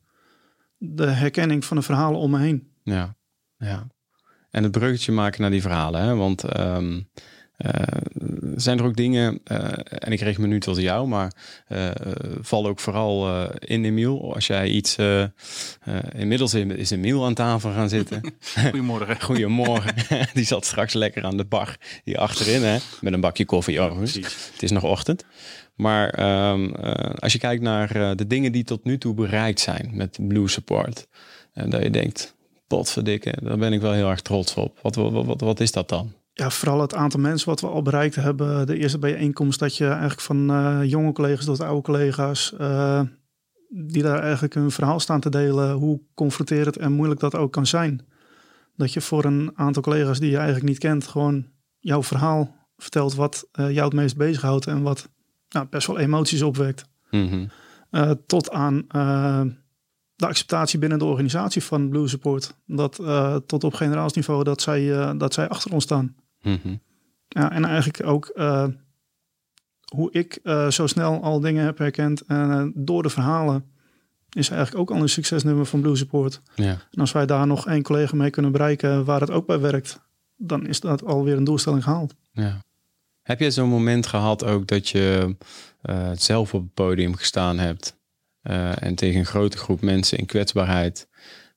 de 0.78 1.07
herkenning 1.07 1.65
van 1.65 1.78
de 1.78 1.84
verhalen 1.84 2.20
om 2.20 2.32
me 2.32 2.39
heen. 2.39 2.72
Ja, 2.84 3.15
ja. 3.57 3.88
En 4.49 4.63
het 4.63 4.72
bruggetje 4.72 5.11
maken 5.11 5.41
naar 5.41 5.51
die 5.51 5.61
verhalen, 5.61 6.01
hè? 6.01 6.15
want 6.15 6.59
um, 6.59 6.93
uh, 6.95 7.01
zijn 8.55 8.80
er 8.80 8.86
ook 8.86 8.95
dingen, 8.95 9.39
uh, 9.51 9.57
en 9.89 10.12
ik 10.12 10.20
richt 10.20 10.39
me 10.39 10.47
nu 10.47 10.60
tot 10.60 10.78
jou, 10.78 11.07
maar 11.07 11.32
uh, 11.70 11.89
val 12.41 12.68
ook 12.68 12.80
vooral 12.80 13.47
in 13.60 13.86
Emiel. 13.86 14.34
Als 14.34 14.47
jij 14.47 14.68
iets, 14.68 14.95
inmiddels 16.16 16.53
is 16.53 16.91
Emiel 16.91 17.26
aan 17.26 17.34
tafel 17.34 17.72
gaan 17.72 17.89
zitten. 17.89 18.22
Goedemorgen. 18.64 19.22
Goedemorgen. 19.30 19.93
Die 20.34 20.45
zat 20.45 20.66
straks 20.66 20.93
lekker 20.93 21.24
aan 21.24 21.38
de 21.38 21.45
bar 21.45 21.78
hier 22.03 22.18
achterin, 22.18 22.64
hè? 22.64 22.78
met 23.01 23.14
een 23.14 23.22
bakje 23.22 23.45
koffie. 23.45 23.84
Oh, 23.84 23.99
het 23.99 24.62
is 24.62 24.72
nog 24.72 24.84
ochtend. 24.84 25.26
Maar 25.76 26.20
um, 26.51 26.76
als 27.16 27.34
je 27.34 27.39
kijkt 27.39 27.62
naar 27.62 28.16
de 28.16 28.28
dingen 28.28 28.51
die 28.51 28.64
tot 28.64 28.84
nu 28.84 28.97
toe 28.97 29.14
bereikt 29.14 29.60
zijn 29.60 29.89
met 29.93 30.18
Blue 30.28 30.47
Support, 30.47 31.07
en 31.53 31.70
dat 31.70 31.84
je 31.84 31.89
denkt, 31.89 32.36
potverdikke, 32.68 33.34
daar 33.41 33.57
ben 33.57 33.74
ik 33.74 33.82
wel 33.82 33.93
heel 33.93 34.10
erg 34.10 34.22
trots 34.22 34.53
op. 34.53 34.80
Wat, 34.82 34.95
wat, 34.95 35.26
wat, 35.26 35.41
wat 35.41 35.60
is 35.60 35.72
dat 35.72 35.89
dan? 35.89 36.14
Ja, 36.39 36.49
vooral 36.49 36.81
het 36.81 36.93
aantal 36.93 37.19
mensen 37.19 37.49
wat 37.49 37.61
we 37.61 37.67
al 37.67 37.81
bereikt 37.81 38.15
hebben. 38.15 38.67
De 38.67 38.77
eerste 38.77 38.99
bijeenkomst 38.99 39.59
dat 39.59 39.77
je 39.77 39.87
eigenlijk 39.87 40.21
van 40.21 40.51
uh, 40.51 40.79
jonge 40.83 41.11
collega's 41.11 41.45
tot 41.45 41.61
oude 41.61 41.81
collega's... 41.81 42.53
Uh, 42.59 43.01
die 43.69 44.01
daar 44.01 44.19
eigenlijk 44.19 44.53
hun 44.53 44.71
verhaal 44.71 44.99
staan 44.99 45.19
te 45.19 45.29
delen... 45.29 45.71
hoe 45.71 46.01
confronterend 46.13 46.77
en 46.77 46.91
moeilijk 46.91 47.19
dat 47.19 47.35
ook 47.35 47.51
kan 47.51 47.65
zijn. 47.65 48.05
Dat 48.75 48.93
je 48.93 49.01
voor 49.01 49.25
een 49.25 49.51
aantal 49.55 49.81
collega's 49.81 50.19
die 50.19 50.29
je 50.29 50.37
eigenlijk 50.37 50.65
niet 50.65 50.77
kent... 50.77 51.07
gewoon 51.07 51.45
jouw 51.79 52.03
verhaal 52.03 52.55
vertelt 52.77 53.15
wat 53.15 53.47
uh, 53.59 53.71
jou 53.71 53.85
het 53.85 53.93
meest 53.93 54.17
bezighoudt... 54.17 54.67
en 54.67 54.81
wat 54.81 55.09
nou, 55.49 55.67
best 55.69 55.87
wel 55.87 55.99
emoties 55.99 56.41
opwekt. 56.41 56.85
Mm 57.11 57.29
-hmm. 57.29 57.49
tot 58.25 58.51
aan 58.51 58.85
de 60.15 60.27
acceptatie 60.27 60.79
binnen 60.79 60.99
de 60.99 61.05
organisatie 61.05 61.63
van 61.63 61.89
Blue 61.89 62.07
Support. 62.07 62.55
Dat 62.65 62.95
tot 63.45 63.63
op 63.63 63.73
generaalsniveau 63.73 64.43
dat 64.43 64.61
zij, 64.61 65.13
dat 65.17 65.33
zij 65.33 65.49
achter 65.49 65.73
ons 65.73 65.83
staan. 65.83 66.15
Mm 66.41 66.59
-hmm. 66.61 66.79
Ja, 67.27 67.51
en 67.51 67.65
eigenlijk 67.65 68.05
ook 68.05 68.31
uh, 68.35 68.67
hoe 69.93 70.11
ik 70.11 70.39
uh, 70.43 70.69
zo 70.69 70.87
snel 70.87 71.23
al 71.23 71.39
dingen 71.39 71.65
heb 71.65 71.77
herkend 71.77 72.21
en 72.21 72.49
uh, 72.49 72.83
door 72.85 73.03
de 73.03 73.09
verhalen 73.09 73.65
is 74.29 74.49
eigenlijk 74.49 74.81
ook 74.81 74.97
al 74.97 75.01
een 75.01 75.09
succesnummer 75.09 75.65
van 75.65 75.81
Blue 75.81 75.95
Support. 75.95 76.41
Ja. 76.55 76.77
En 76.91 76.99
als 76.99 77.11
wij 77.11 77.25
daar 77.25 77.47
nog 77.47 77.67
één 77.67 77.81
collega 77.81 78.15
mee 78.15 78.29
kunnen 78.29 78.51
bereiken 78.51 79.05
waar 79.05 79.19
het 79.19 79.31
ook 79.31 79.45
bij 79.45 79.59
werkt, 79.59 79.99
dan 80.37 80.67
is 80.67 80.79
dat 80.79 81.05
alweer 81.05 81.37
een 81.37 81.43
doelstelling 81.43 81.83
gehaald. 81.83 82.15
Ja. 82.31 82.63
Heb 83.21 83.39
je 83.39 83.51
zo'n 83.51 83.69
moment 83.69 84.07
gehad 84.07 84.43
ook 84.43 84.67
dat 84.67 84.89
je 84.89 85.35
zelf 86.13 86.53
op 86.53 86.61
het 86.61 86.73
podium 86.73 87.15
gestaan 87.15 87.59
hebt 87.59 87.97
en 88.79 88.95
tegen 88.95 89.19
een 89.19 89.25
grote 89.25 89.57
groep 89.57 89.81
mensen 89.81 90.17
in 90.17 90.25
kwetsbaarheid 90.25 91.07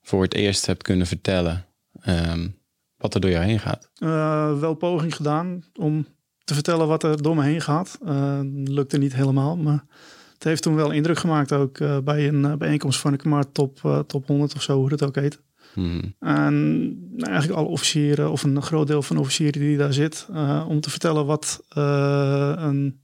voor 0.02 0.22
het 0.22 0.34
eerst 0.34 0.66
hebt 0.66 0.82
kunnen 0.82 1.06
vertellen? 1.06 1.66
Um, 2.06 2.60
wat 3.02 3.14
er 3.14 3.20
door 3.20 3.30
jou 3.30 3.44
heen 3.44 3.58
gaat? 3.58 3.90
Uh, 3.98 4.58
wel 4.58 4.74
poging 4.74 5.16
gedaan 5.16 5.64
om 5.74 6.06
te 6.44 6.54
vertellen 6.54 6.86
wat 6.86 7.02
er 7.02 7.22
door 7.22 7.36
me 7.36 7.42
heen 7.42 7.60
gaat. 7.60 7.98
Uh, 8.04 8.40
lukte 8.64 8.98
niet 8.98 9.14
helemaal, 9.14 9.56
maar 9.56 9.84
het 10.32 10.44
heeft 10.44 10.62
toen 10.62 10.74
wel 10.74 10.90
indruk 10.90 11.18
gemaakt 11.18 11.52
ook 11.52 11.78
uh, 11.78 11.98
bij 11.98 12.28
een 12.28 12.58
bijeenkomst 12.58 13.00
van 13.00 13.12
ik 13.12 13.24
maar 13.24 13.52
top, 13.52 14.04
top 14.06 14.26
100 14.26 14.54
of 14.54 14.62
zo, 14.62 14.76
hoe 14.76 14.90
het 14.90 15.02
ook 15.02 15.14
heet. 15.14 15.42
Hmm. 15.72 16.14
En 16.18 16.96
eigenlijk 17.16 17.58
alle 17.58 17.68
officieren, 17.68 18.30
of 18.30 18.42
een 18.42 18.62
groot 18.62 18.86
deel 18.86 19.02
van 19.02 19.16
de 19.16 19.22
officieren 19.22 19.60
die 19.60 19.76
daar 19.76 19.92
zit, 19.92 20.26
om 20.68 20.80
te 20.80 20.90
vertellen 20.90 21.26
wat 21.26 21.64
een 21.68 23.00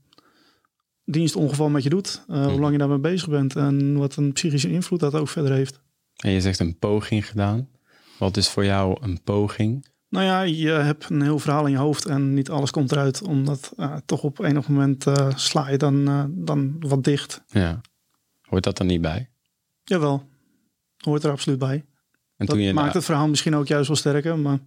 dienstongeval 1.05 1.69
met 1.69 1.83
je 1.83 1.89
doet. 1.89 2.23
Hmm. 2.27 2.43
Hoe 2.43 2.59
lang 2.59 2.71
je 2.71 2.77
daarmee 2.77 2.99
bezig 2.99 3.29
bent 3.29 3.55
en 3.55 3.97
wat 3.97 4.15
een 4.15 4.33
psychische 4.33 4.71
invloed 4.71 4.99
dat 4.99 5.15
ook 5.15 5.29
verder 5.29 5.51
heeft. 5.51 5.81
En 6.15 6.31
je 6.31 6.41
zegt 6.41 6.59
een 6.59 6.77
poging 6.79 7.27
gedaan. 7.27 7.67
Wat 8.19 8.37
is 8.37 8.49
voor 8.49 8.65
jou 8.65 8.97
een 9.01 9.21
poging? 9.23 9.87
Nou 10.09 10.25
ja, 10.25 10.41
je 10.41 10.69
hebt 10.69 11.09
een 11.09 11.21
heel 11.21 11.39
verhaal 11.39 11.65
in 11.65 11.71
je 11.71 11.77
hoofd 11.77 12.05
en 12.05 12.33
niet 12.33 12.49
alles 12.49 12.71
komt 12.71 12.91
eruit, 12.91 13.21
omdat 13.21 13.73
uh, 13.77 13.95
toch 14.05 14.23
op 14.23 14.39
enig 14.39 14.67
moment 14.67 15.05
uh, 15.05 15.35
sla 15.35 15.69
je 15.69 15.77
dan, 15.77 16.09
uh, 16.09 16.23
dan 16.29 16.75
wat 16.79 17.03
dicht. 17.03 17.43
Ja. 17.47 17.81
Hoort 18.41 18.63
dat 18.63 18.79
er 18.79 18.85
niet 18.85 19.01
bij? 19.01 19.29
Jawel, 19.83 20.29
hoort 20.97 21.23
er 21.23 21.31
absoluut 21.31 21.59
bij. 21.59 21.85
En 22.37 22.45
dat 22.45 22.49
toen 22.49 22.59
je 22.59 22.73
maakt 22.73 22.93
het 22.93 23.05
verhaal 23.05 23.27
misschien 23.27 23.55
ook 23.55 23.67
juist 23.67 23.87
wel 23.87 23.97
sterker, 23.97 24.39
maar... 24.39 24.59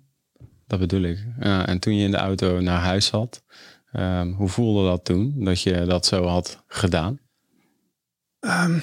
Dat 0.67 0.79
bedoel 0.79 1.03
ik. 1.03 1.27
En 1.39 1.79
toen 1.79 1.97
je 1.97 2.05
in 2.05 2.11
de 2.11 2.17
auto 2.17 2.61
naar 2.61 2.81
huis 2.81 3.07
zat, 3.07 3.45
um, 3.93 4.33
hoe 4.33 4.49
voelde 4.49 4.89
dat 4.89 5.05
toen, 5.05 5.45
dat 5.45 5.63
je 5.63 5.85
dat 5.85 6.07
zo 6.07 6.27
had 6.27 6.63
gedaan? 6.67 7.19
Um, 8.41 8.83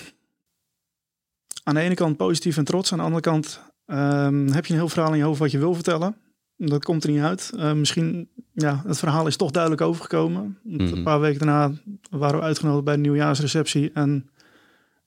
aan 1.64 1.76
de 1.76 1.80
ene 1.80 1.94
kant 1.94 2.18
positief 2.18 2.58
en 2.58 2.64
trots, 2.64 2.92
aan 2.92 2.98
de 2.98 3.04
andere 3.04 3.22
kant 3.22 3.62
Um, 3.92 4.52
heb 4.52 4.66
je 4.66 4.74
een 4.74 4.80
heel 4.80 4.90
verhaal 4.90 5.12
in 5.12 5.18
je 5.18 5.24
hoofd 5.24 5.40
wat 5.40 5.52
je 5.52 5.58
wil 5.58 5.74
vertellen? 5.74 6.16
Dat 6.58 6.84
komt 6.84 7.04
er 7.04 7.10
niet 7.10 7.22
uit. 7.22 7.52
Uh, 7.56 7.74
misschien, 7.74 8.30
ja, 8.54 8.84
het 8.88 9.00
verhaal 9.00 9.28
is 9.28 9.36
toch 9.36 9.52
duidelijk 9.52 9.82
overgekomen. 9.82 10.58
Mhm. 10.64 10.82
Een 10.82 11.04
paar 11.04 11.20
weken 11.20 11.40
daarna 11.40 11.72
waren 12.10 12.40
we 12.40 12.46
uitgenodigd 12.46 12.84
bij 12.84 12.96
de 12.96 13.02
nieuwjaarsreceptie 13.02 13.92
en 13.94 14.30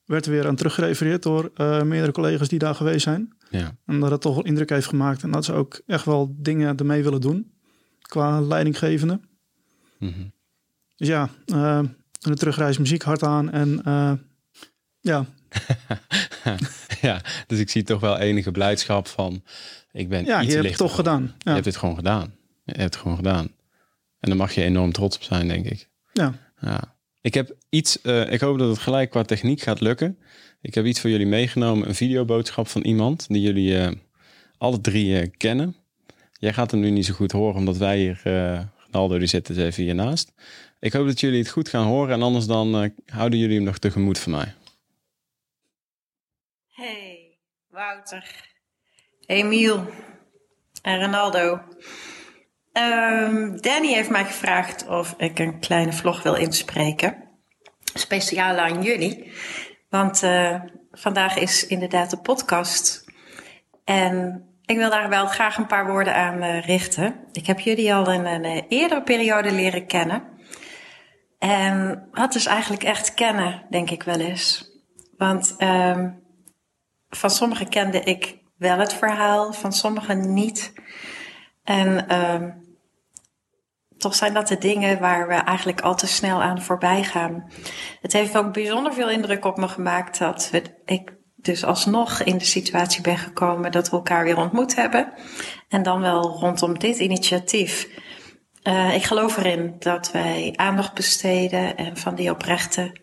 werd 0.04 0.26
er 0.26 0.32
weer 0.32 0.46
aan 0.46 0.56
teruggerefereerd 0.56 1.22
door 1.22 1.50
uh, 1.56 1.82
meerdere 1.82 2.12
collega's 2.12 2.48
die 2.48 2.58
daar 2.58 2.74
geweest 2.74 3.02
zijn. 3.02 3.32
Ja. 3.50 3.76
En 3.86 4.00
dat 4.00 4.10
het 4.10 4.20
toch 4.20 4.34
wel 4.34 4.44
indruk 4.44 4.70
heeft 4.70 4.86
gemaakt 4.86 5.22
en 5.22 5.30
dat 5.30 5.44
ze 5.44 5.52
ook 5.52 5.80
echt 5.86 6.04
wel 6.04 6.34
dingen 6.38 6.76
ermee 6.76 7.02
willen 7.02 7.20
doen 7.20 7.52
qua 8.00 8.40
leidinggevende. 8.40 9.20
Mhm. 9.98 10.28
Dus 10.96 11.08
ja, 11.08 11.28
uh, 11.46 11.80
de 12.18 12.34
terugreis 12.34 12.78
muziek 12.78 13.02
hard 13.02 13.22
aan 13.22 13.50
en 13.50 13.80
uh, 13.86 14.12
ja, 15.00 15.26
ja, 17.08 17.20
dus 17.46 17.58
ik 17.58 17.70
zie 17.70 17.82
toch 17.82 18.00
wel 18.00 18.18
enige 18.18 18.50
blijdschap 18.50 19.06
van. 19.06 19.42
Ik 19.92 20.08
ben 20.08 20.24
ja, 20.24 20.42
iets 20.42 20.50
je 20.50 20.56
hebt 20.56 20.68
het 20.68 20.78
toch 20.78 20.94
gedaan. 20.94 21.22
Ja. 21.22 21.32
Je 21.38 21.50
hebt 21.50 21.64
het 21.64 21.76
gewoon 21.76 21.94
gedaan. 21.94 22.34
Je 22.64 22.72
hebt 22.72 22.82
het 22.82 22.96
gewoon 22.96 23.16
gedaan. 23.16 23.48
En 24.20 24.28
daar 24.28 24.36
mag 24.36 24.54
je 24.54 24.62
enorm 24.62 24.92
trots 24.92 25.16
op 25.16 25.22
zijn, 25.22 25.48
denk 25.48 25.66
ik. 25.66 25.88
Ja. 26.12 26.34
ja. 26.60 26.96
Ik 27.20 27.34
heb 27.34 27.56
iets, 27.68 27.98
uh, 28.02 28.32
ik 28.32 28.40
hoop 28.40 28.58
dat 28.58 28.68
het 28.68 28.78
gelijk 28.78 29.10
qua 29.10 29.22
techniek 29.22 29.60
gaat 29.60 29.80
lukken. 29.80 30.18
Ik 30.60 30.74
heb 30.74 30.84
iets 30.84 31.00
voor 31.00 31.10
jullie 31.10 31.26
meegenomen, 31.26 31.88
een 31.88 31.94
videoboodschap 31.94 32.68
van 32.68 32.82
iemand 32.82 33.26
die 33.28 33.40
jullie 33.40 33.72
uh, 33.72 33.88
alle 34.58 34.80
drie 34.80 35.22
uh, 35.22 35.28
kennen. 35.36 35.76
Jij 36.32 36.52
gaat 36.52 36.70
hem 36.70 36.80
nu 36.80 36.90
niet 36.90 37.06
zo 37.06 37.14
goed 37.14 37.32
horen, 37.32 37.56
omdat 37.56 37.76
wij 37.76 37.98
hier, 37.98 38.20
Ronaldo 38.90 39.18
die 39.18 39.26
zit 39.26 39.46
dus 39.46 39.56
even 39.56 39.82
hiernaast. 39.82 40.32
Ik 40.80 40.92
hoop 40.92 41.06
dat 41.06 41.20
jullie 41.20 41.38
het 41.38 41.48
goed 41.48 41.68
gaan 41.68 41.86
horen 41.86 42.14
en 42.14 42.22
anders 42.22 42.46
dan 42.46 42.92
houden 43.06 43.38
jullie 43.38 43.56
hem 43.56 43.64
nog 43.64 43.78
tegemoet 43.78 44.18
van 44.18 44.32
mij. 44.32 44.54
Hey, 46.72 47.38
Wouter, 47.68 48.24
Emiel 49.26 49.86
en 50.82 51.00
Ronaldo. 51.00 51.60
Um, 52.72 53.60
Danny 53.60 53.92
heeft 53.92 54.10
mij 54.10 54.24
gevraagd 54.24 54.88
of 54.88 55.14
ik 55.16 55.38
een 55.38 55.60
kleine 55.60 55.92
vlog 55.92 56.22
wil 56.22 56.34
inspreken. 56.34 57.28
Speciaal 57.94 58.56
aan 58.56 58.82
jullie. 58.82 59.32
Want 59.88 60.22
uh, 60.22 60.60
vandaag 60.90 61.36
is 61.36 61.66
inderdaad 61.66 62.10
de 62.10 62.20
podcast. 62.20 63.04
En 63.84 64.46
ik 64.64 64.76
wil 64.76 64.90
daar 64.90 65.08
wel 65.08 65.26
graag 65.26 65.56
een 65.56 65.66
paar 65.66 65.86
woorden 65.86 66.14
aan 66.14 66.42
uh, 66.42 66.66
richten. 66.66 67.24
Ik 67.32 67.46
heb 67.46 67.60
jullie 67.60 67.94
al 67.94 68.12
in 68.12 68.24
een 68.24 68.44
uh, 68.44 68.62
eerdere 68.68 69.02
periode 69.02 69.52
leren 69.52 69.86
kennen. 69.86 70.28
En 71.38 72.08
wat 72.12 72.34
is 72.34 72.46
eigenlijk 72.46 72.82
echt 72.82 73.14
kennen, 73.14 73.66
denk 73.70 73.90
ik 73.90 74.02
wel 74.02 74.20
eens. 74.20 74.70
Want 75.16 75.54
um, 75.58 76.21
van 77.16 77.30
sommigen 77.30 77.68
kende 77.68 78.00
ik 78.00 78.38
wel 78.56 78.78
het 78.78 78.94
verhaal, 78.94 79.52
van 79.52 79.72
sommigen 79.72 80.32
niet. 80.32 80.72
En 81.64 82.18
um, 82.18 82.76
toch 83.98 84.14
zijn 84.14 84.34
dat 84.34 84.48
de 84.48 84.58
dingen 84.58 85.00
waar 85.00 85.28
we 85.28 85.34
eigenlijk 85.34 85.80
al 85.80 85.94
te 85.94 86.06
snel 86.06 86.42
aan 86.42 86.62
voorbij 86.62 87.04
gaan. 87.04 87.50
Het 88.00 88.12
heeft 88.12 88.36
ook 88.36 88.52
bijzonder 88.52 88.92
veel 88.92 89.10
indruk 89.10 89.44
op 89.44 89.56
me 89.56 89.68
gemaakt 89.68 90.18
dat 90.18 90.48
we, 90.50 90.62
ik 90.84 91.12
dus 91.36 91.64
alsnog 91.64 92.22
in 92.22 92.38
de 92.38 92.44
situatie 92.44 93.02
ben 93.02 93.18
gekomen 93.18 93.72
dat 93.72 93.90
we 93.90 93.96
elkaar 93.96 94.24
weer 94.24 94.38
ontmoet 94.38 94.74
hebben. 94.74 95.12
En 95.68 95.82
dan 95.82 96.00
wel 96.00 96.22
rondom 96.22 96.78
dit 96.78 96.98
initiatief. 96.98 97.88
Uh, 98.62 98.94
ik 98.94 99.02
geloof 99.02 99.36
erin 99.36 99.76
dat 99.78 100.10
wij 100.10 100.52
aandacht 100.56 100.94
besteden 100.94 101.76
en 101.76 101.96
van 101.96 102.14
die 102.14 102.30
oprechte 102.30 103.01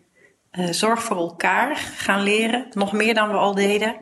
uh, 0.52 0.70
zorg 0.70 1.02
voor 1.02 1.16
elkaar 1.16 1.76
gaan 1.76 2.22
leren. 2.22 2.66
Nog 2.70 2.92
meer 2.92 3.14
dan 3.14 3.28
we 3.28 3.36
al 3.36 3.54
deden. 3.54 3.96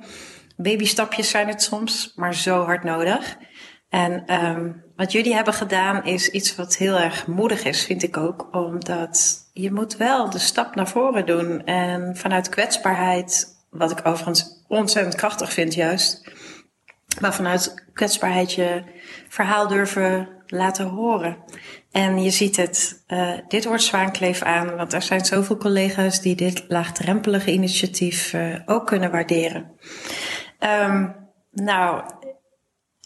Babystapjes 0.56 1.30
zijn 1.30 1.48
het 1.48 1.62
soms, 1.62 2.12
maar 2.16 2.34
zo 2.34 2.64
hard 2.64 2.84
nodig. 2.84 3.36
En 3.88 4.34
um, 4.44 4.84
wat 4.96 5.12
jullie 5.12 5.34
hebben 5.34 5.54
gedaan 5.54 6.04
is 6.04 6.30
iets 6.30 6.56
wat 6.56 6.76
heel 6.76 6.98
erg 6.98 7.26
moedig 7.26 7.64
is, 7.64 7.84
vind 7.84 8.02
ik 8.02 8.16
ook. 8.16 8.48
Omdat 8.50 9.48
je 9.52 9.72
moet 9.72 9.96
wel 9.96 10.30
de 10.30 10.38
stap 10.38 10.74
naar 10.74 10.88
voren 10.88 11.26
doen. 11.26 11.64
En 11.64 12.16
vanuit 12.16 12.48
kwetsbaarheid, 12.48 13.46
wat 13.70 13.90
ik 13.90 14.06
overigens 14.06 14.64
ontzettend 14.68 15.14
krachtig 15.14 15.52
vind 15.52 15.74
juist. 15.74 16.32
Maar 17.20 17.34
vanuit 17.34 17.84
kwetsbaarheid 17.92 18.52
je 18.52 18.84
verhaal 19.28 19.68
durven 19.68 20.28
laten 20.50 20.86
horen. 20.86 21.36
En 21.90 22.22
je 22.22 22.30
ziet 22.30 22.56
het, 22.56 23.04
uh, 23.08 23.38
dit 23.48 23.64
wordt 23.64 23.82
zwaankleef 23.82 24.42
aan, 24.42 24.76
want 24.76 24.92
er 24.92 25.02
zijn 25.02 25.24
zoveel 25.24 25.56
collega's 25.56 26.20
die 26.20 26.34
dit 26.36 26.64
laagdrempelige 26.68 27.52
initiatief 27.52 28.32
uh, 28.32 28.58
ook 28.66 28.86
kunnen 28.86 29.10
waarderen. 29.10 29.70
Um, 30.84 31.16
nou, 31.50 32.02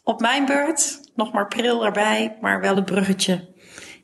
op 0.04 0.20
mijn 0.20 0.46
beurt, 0.46 1.00
nog 1.14 1.32
maar 1.32 1.48
pril 1.48 1.84
erbij, 1.84 2.36
maar 2.40 2.60
wel 2.60 2.76
een 2.76 2.84
bruggetje 2.84 3.54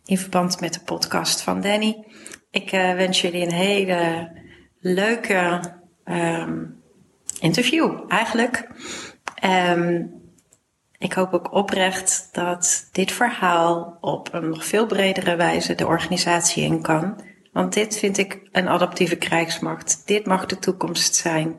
in 0.04 0.18
verband 0.18 0.60
met 0.60 0.74
de 0.74 0.80
podcast 0.80 1.42
van 1.42 1.60
Danny. 1.60 2.04
Ik 2.50 2.72
uh, 2.72 2.94
wens 2.94 3.20
jullie 3.20 3.42
een 3.42 3.52
hele 3.52 4.30
leuke 4.80 5.60
um, 6.04 6.82
interview 7.40 8.04
eigenlijk. 8.08 8.68
Um, 9.44 10.17
ik 10.98 11.12
hoop 11.12 11.32
ook 11.32 11.52
oprecht 11.52 12.28
dat 12.32 12.88
dit 12.92 13.12
verhaal 13.12 13.98
op 14.00 14.28
een 14.32 14.48
nog 14.48 14.64
veel 14.64 14.86
bredere 14.86 15.36
wijze 15.36 15.74
de 15.74 15.86
organisatie 15.86 16.64
in 16.64 16.82
kan. 16.82 17.20
Want 17.52 17.72
dit 17.72 17.98
vind 17.98 18.18
ik 18.18 18.48
een 18.52 18.68
adaptieve 18.68 19.16
krijgsmacht. 19.16 20.02
Dit 20.06 20.26
mag 20.26 20.46
de 20.46 20.58
toekomst 20.58 21.14
zijn. 21.14 21.56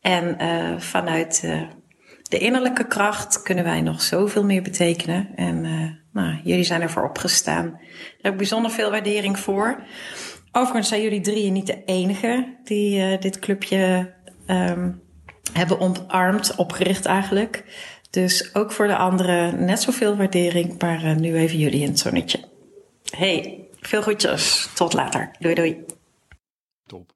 En 0.00 0.42
uh, 0.42 0.80
vanuit 0.80 1.42
uh, 1.44 1.62
de 2.22 2.38
innerlijke 2.38 2.86
kracht 2.86 3.42
kunnen 3.42 3.64
wij 3.64 3.80
nog 3.80 4.02
zoveel 4.02 4.44
meer 4.44 4.62
betekenen. 4.62 5.28
En 5.34 5.64
uh, 5.64 5.90
nou, 6.12 6.40
jullie 6.44 6.64
zijn 6.64 6.82
ervoor 6.82 7.08
opgestaan. 7.08 7.70
Daar 7.70 7.80
heb 8.20 8.32
ik 8.32 8.38
bijzonder 8.38 8.70
veel 8.70 8.90
waardering 8.90 9.38
voor. 9.38 9.82
Overigens 10.52 10.88
zijn 10.88 11.02
jullie 11.02 11.20
drieën 11.20 11.52
niet 11.52 11.66
de 11.66 11.84
enige 11.84 12.56
die 12.64 13.18
dit 13.18 13.38
clubje 13.38 14.14
um, 14.46 15.02
hebben 15.52 15.80
omarmd, 15.80 16.54
opgericht 16.56 17.06
eigenlijk. 17.06 17.64
Dus 18.10 18.54
ook 18.54 18.72
voor 18.72 18.86
de 18.86 18.96
anderen 18.96 19.64
net 19.64 19.80
zoveel 19.80 20.16
waardering, 20.16 20.80
maar 20.82 21.04
uh, 21.04 21.16
nu 21.16 21.36
even 21.36 21.58
jullie 21.58 21.80
in 21.80 21.88
het 21.88 21.98
zonnetje. 21.98 22.48
Hey, 23.10 23.64
veel 23.80 24.02
groetjes. 24.02 24.68
Tot 24.74 24.92
later. 24.92 25.30
Doei 25.38 25.54
doei. 25.54 25.84
Top. 26.86 27.12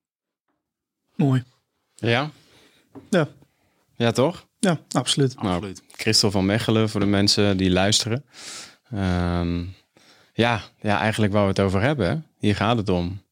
Mooi. 1.15 1.45
Ja? 1.95 2.31
Ja. 3.11 3.29
Ja, 3.97 4.11
toch? 4.11 4.47
Ja, 4.59 4.81
absoluut. 4.91 5.35
Nou, 5.35 5.55
absoluut. 5.55 5.83
Christel 5.93 6.31
van 6.31 6.47
Mechelen 6.47 6.89
voor 6.89 7.01
de 7.01 7.07
mensen 7.07 7.57
die 7.57 7.71
luisteren. 7.71 8.25
Um, 8.95 9.75
ja, 10.33 10.63
ja, 10.81 10.99
eigenlijk 10.99 11.33
waar 11.33 11.43
we 11.43 11.49
het 11.49 11.61
over 11.61 11.81
hebben. 11.81 12.27
Hier 12.39 12.57
gaat 12.57 12.77
het 12.77 12.89
om. 12.89 13.23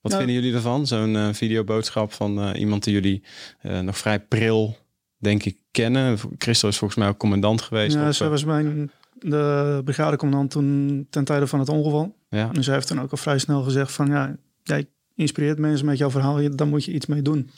Wat 0.00 0.16
vinden 0.16 0.34
jullie 0.34 0.54
ervan? 0.54 0.86
Zo'n 0.86 1.14
uh, 1.14 1.28
videoboodschap 1.32 2.12
van 2.12 2.48
uh, 2.48 2.60
iemand 2.60 2.84
die 2.84 2.92
jullie 2.92 3.22
uh, 3.62 3.80
nog 3.80 3.98
vrij 3.98 4.20
pril, 4.20 4.76
denk 5.18 5.44
ik, 5.44 5.56
kennen. 5.70 6.18
Christel 6.38 6.68
is 6.68 6.78
volgens 6.78 7.00
mij 7.00 7.08
ook 7.08 7.18
commandant 7.18 7.62
geweest. 7.62 7.94
Ja, 7.96 8.12
zij 8.12 8.26
uh, 8.26 8.32
was 8.32 8.44
mijn 8.44 8.90
de 9.12 9.80
brigadecommandant 9.84 10.50
toen 10.50 11.06
ten 11.10 11.24
tijde 11.24 11.46
van 11.46 11.58
het 11.58 11.68
ongeval. 11.68 12.16
ja. 12.28 12.50
En 12.52 12.64
zij 12.64 12.74
heeft 12.74 12.86
toen 12.86 13.00
ook 13.00 13.10
al 13.10 13.16
vrij 13.16 13.38
snel 13.38 13.62
gezegd 13.62 13.92
van 13.92 14.06
ja, 14.06 14.36
jij 14.62 14.86
inspireert 15.14 15.58
mensen 15.58 15.86
met 15.86 15.98
jouw 15.98 16.10
verhaal, 16.10 16.56
daar 16.56 16.66
moet 16.66 16.84
je 16.84 16.92
iets 16.92 17.06
mee 17.06 17.22
doen. 17.22 17.50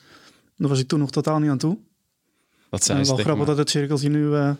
Daar 0.56 0.68
was 0.68 0.78
ik 0.80 0.88
toen 0.88 0.98
nog 0.98 1.10
totaal 1.10 1.38
niet 1.38 1.50
aan 1.50 1.58
toe. 1.58 1.78
Dat 2.70 2.80
En 2.80 2.86
zijn 2.86 3.06
wel 3.06 3.16
grappig 3.16 3.46
dat 3.46 3.56
het 3.56 3.70
cirkeltje 3.70 4.08
nu 4.08 4.34
eh, 4.34 4.52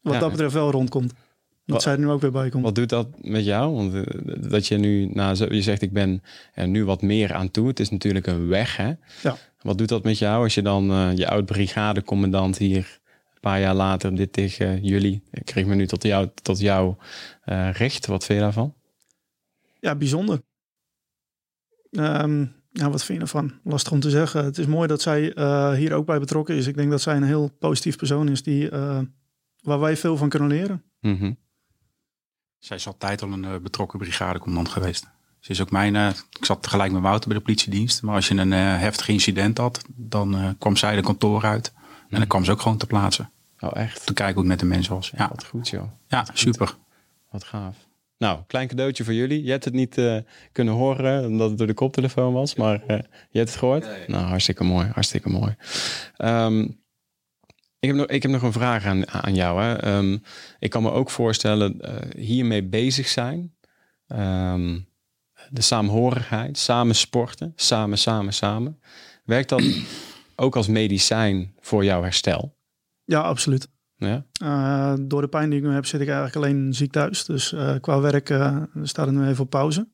wat 0.00 0.14
Ja. 0.14 0.20
dat 0.20 0.30
betreft 0.30 0.54
wel 0.54 0.70
rondkomt. 0.70 1.12
Dat 1.70 1.84
Wat- 1.84 1.94
zij 1.94 2.02
er 2.02 2.06
nu 2.06 2.12
ook 2.14 2.20
weer 2.20 2.30
bij 2.30 2.48
komt. 2.48 2.64
Wat 2.64 2.74
doet 2.74 2.88
dat 2.88 3.08
met 3.20 3.44
jou? 3.44 3.74
Want 3.74 3.94
eh, 3.94 4.50
dat 4.50 4.66
je 4.66 4.76
nu, 4.76 5.06
na 5.12 5.30
je 5.30 5.62
zegt 5.62 5.82
ik 5.82 5.92
ben 5.92 6.22
er 6.54 6.68
nu 6.68 6.84
wat 6.84 7.02
meer 7.02 7.34
aan 7.34 7.50
toe. 7.50 7.68
Het 7.68 7.80
is 7.80 7.90
natuurlijk 7.90 8.26
een 8.26 8.46
weg, 8.48 8.76
hè? 8.76 8.92
Ja. 9.22 9.36
Wat 9.62 9.78
doet 9.78 9.88
dat 9.88 10.04
met 10.04 10.18
jou 10.18 10.42
als 10.42 10.54
je 10.54 10.62
dan 10.62 10.90
eh, 10.90 11.16
je 11.16 11.28
oud 11.28 11.46
brigadecommandant 11.46 12.58
hier 12.58 13.00
een 13.34 13.40
paar 13.40 13.60
jaar 13.60 13.74
later 13.74 14.16
dit 14.16 14.32
tegen 14.32 14.84
jullie, 14.84 15.22
ik 15.30 15.44
kreeg 15.44 15.66
me 15.66 15.74
nu 15.74 15.86
tot 15.86 16.02
jou, 16.02 16.28
tot 16.42 16.60
jou 16.60 16.94
richt. 17.72 18.06
Wat 18.06 18.24
vind 18.24 18.38
je 18.38 18.44
daarvan? 18.44 18.74
Ja, 19.80 19.94
bijzonder. 19.94 20.42
Ehm, 21.90 22.40
ja, 22.70 22.90
wat 22.90 23.04
vind 23.04 23.18
je 23.18 23.24
ervan? 23.24 23.52
Lastig 23.64 23.92
om 23.92 24.00
te 24.00 24.10
zeggen. 24.10 24.44
Het 24.44 24.58
is 24.58 24.66
mooi 24.66 24.88
dat 24.88 25.02
zij 25.02 25.20
hier 25.76 25.92
ook 25.92 26.06
bij 26.06 26.18
betrokken 26.18 26.54
is. 26.54 26.66
Ik 26.66 26.76
denk 26.76 26.90
dat 26.90 27.00
zij 27.00 27.16
een 27.16 27.22
heel 27.22 27.50
positief 27.58 27.96
persoon 27.96 28.28
is 28.28 28.42
die, 28.42 28.68
waar 29.62 29.80
wij 29.80 29.96
veel 29.96 30.16
van 30.16 30.28
kunnen 30.28 30.48
leren. 30.48 30.82
Mhm. 31.00 31.32
Zij 32.60 32.76
is 32.76 32.86
altijd 32.86 33.22
al 33.22 33.32
een 33.32 33.44
eh, 33.44 33.56
betrokken 33.56 33.98
brigadecommandant 33.98 34.68
geweest. 34.68 35.06
Ze 35.40 35.50
is 35.50 35.60
ook 35.60 35.70
mijn, 35.70 35.96
eh, 35.96 36.08
ik 36.38 36.44
zat 36.44 36.62
tegelijk 36.62 36.92
met 36.92 37.02
Wouter 37.02 37.28
bij 37.28 37.38
de 37.38 37.44
politiedienst. 37.44 38.02
Maar 38.02 38.14
als 38.14 38.28
je 38.28 38.34
een 38.34 38.52
eh, 38.52 38.58
heftig 38.78 39.08
incident 39.08 39.58
had, 39.58 39.84
dan 39.88 40.36
eh, 40.36 40.48
kwam 40.58 40.76
zij 40.76 40.96
de 40.96 41.02
kantoor 41.02 41.44
uit. 41.44 41.72
En 42.10 42.18
dan 42.18 42.26
kwam 42.26 42.44
ze 42.44 42.50
ook 42.50 42.60
gewoon 42.60 42.78
ter 42.78 42.88
plaatse. 42.88 43.28
Oh, 43.60 43.70
echt? 43.74 44.06
Te 44.06 44.12
kijken 44.12 44.34
hoe 44.34 44.42
het 44.42 44.50
met 44.50 44.60
de 44.60 44.66
mensen 44.66 44.94
was. 44.94 45.12
Ja, 45.16 45.28
Wat 45.28 45.44
goed, 45.44 45.68
joh. 45.68 45.84
ja 46.08 46.26
super. 46.32 46.74
Wat 47.30 47.44
gaaf. 47.44 47.76
Nou, 48.18 48.40
klein 48.46 48.68
cadeautje 48.68 49.04
voor 49.04 49.14
jullie. 49.14 49.44
Je 49.44 49.50
hebt 49.50 49.64
het 49.64 49.74
niet 49.74 49.98
eh, 49.98 50.16
kunnen 50.52 50.74
horen, 50.74 51.26
omdat 51.26 51.48
het 51.48 51.58
door 51.58 51.66
de 51.66 51.74
koptelefoon 51.74 52.32
was. 52.32 52.54
Maar 52.54 52.82
eh, 52.86 52.96
je 53.30 53.38
hebt 53.38 53.48
het 53.50 53.56
gehoord? 53.58 53.86
Nou, 54.08 54.24
hartstikke 54.26 54.64
mooi. 54.64 54.90
Hartstikke 54.94 55.28
mooi. 55.28 55.54
Ehm, 56.16 56.68
ik, 57.80 57.88
heb 57.88 57.96
nog, 57.96 58.06
ik 58.06 58.22
heb 58.22 58.30
nog 58.30 58.42
een 58.42 58.52
vraag 58.52 58.84
aan, 58.84 59.08
aan 59.08 59.34
jou. 59.34 59.62
Hè. 59.62 59.74
Ehm, 59.74 60.18
ik 60.58 60.70
kan 60.70 60.82
me 60.82 60.90
ook 60.90 61.10
voorstellen, 61.10 61.80
eh, 61.80 62.20
hiermee 62.20 62.64
bezig 62.64 63.08
zijn. 63.08 63.54
Ehm, 64.06 64.78
de 65.50 65.60
saamhorigheid, 65.60 66.58
samen 66.58 66.94
sporten, 66.94 67.52
samen, 67.56 67.98
samen, 67.98 68.32
samen. 68.32 68.80
Werkt 69.24 69.48
dat 69.48 69.62
ook 70.36 70.56
als 70.56 70.68
medicijn 70.68 71.54
voor 71.60 71.84
jouw 71.84 72.02
herstel? 72.02 72.56
Ja, 73.04 73.20
absoluut. 73.20 73.68
Ja? 73.96 74.24
Eh, 74.32 74.94
door 75.00 75.20
de 75.20 75.28
pijn 75.28 75.50
die 75.50 75.58
ik 75.58 75.64
nu 75.64 75.72
heb, 75.72 75.86
zit 75.86 76.00
ik 76.00 76.08
eigenlijk 76.08 76.36
alleen 76.36 76.74
ziek 76.74 76.92
thuis. 76.92 77.24
Dus 77.24 77.52
eh, 77.52 77.74
qua 77.80 78.00
werk 78.00 78.26
staat 78.82 79.06
het 79.06 79.14
nu 79.14 79.26
even 79.28 79.44
op 79.44 79.50
pauze. 79.50 79.88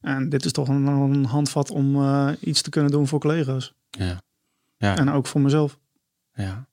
En 0.00 0.28
dit 0.28 0.44
is 0.44 0.52
toch 0.52 0.68
een, 0.68 0.86
een 0.86 1.24
handvat 1.24 1.70
om 1.70 1.96
iets 2.40 2.62
te 2.62 2.70
kunnen 2.70 2.90
doen 2.90 3.06
voor 3.06 3.20
collega's. 3.20 3.74
Ja. 3.90 4.20
Ja. 4.76 4.96
En 4.96 5.10
ook 5.10 5.26
voor 5.26 5.40
mezelf. 5.40 5.78
Ja. 6.32 6.69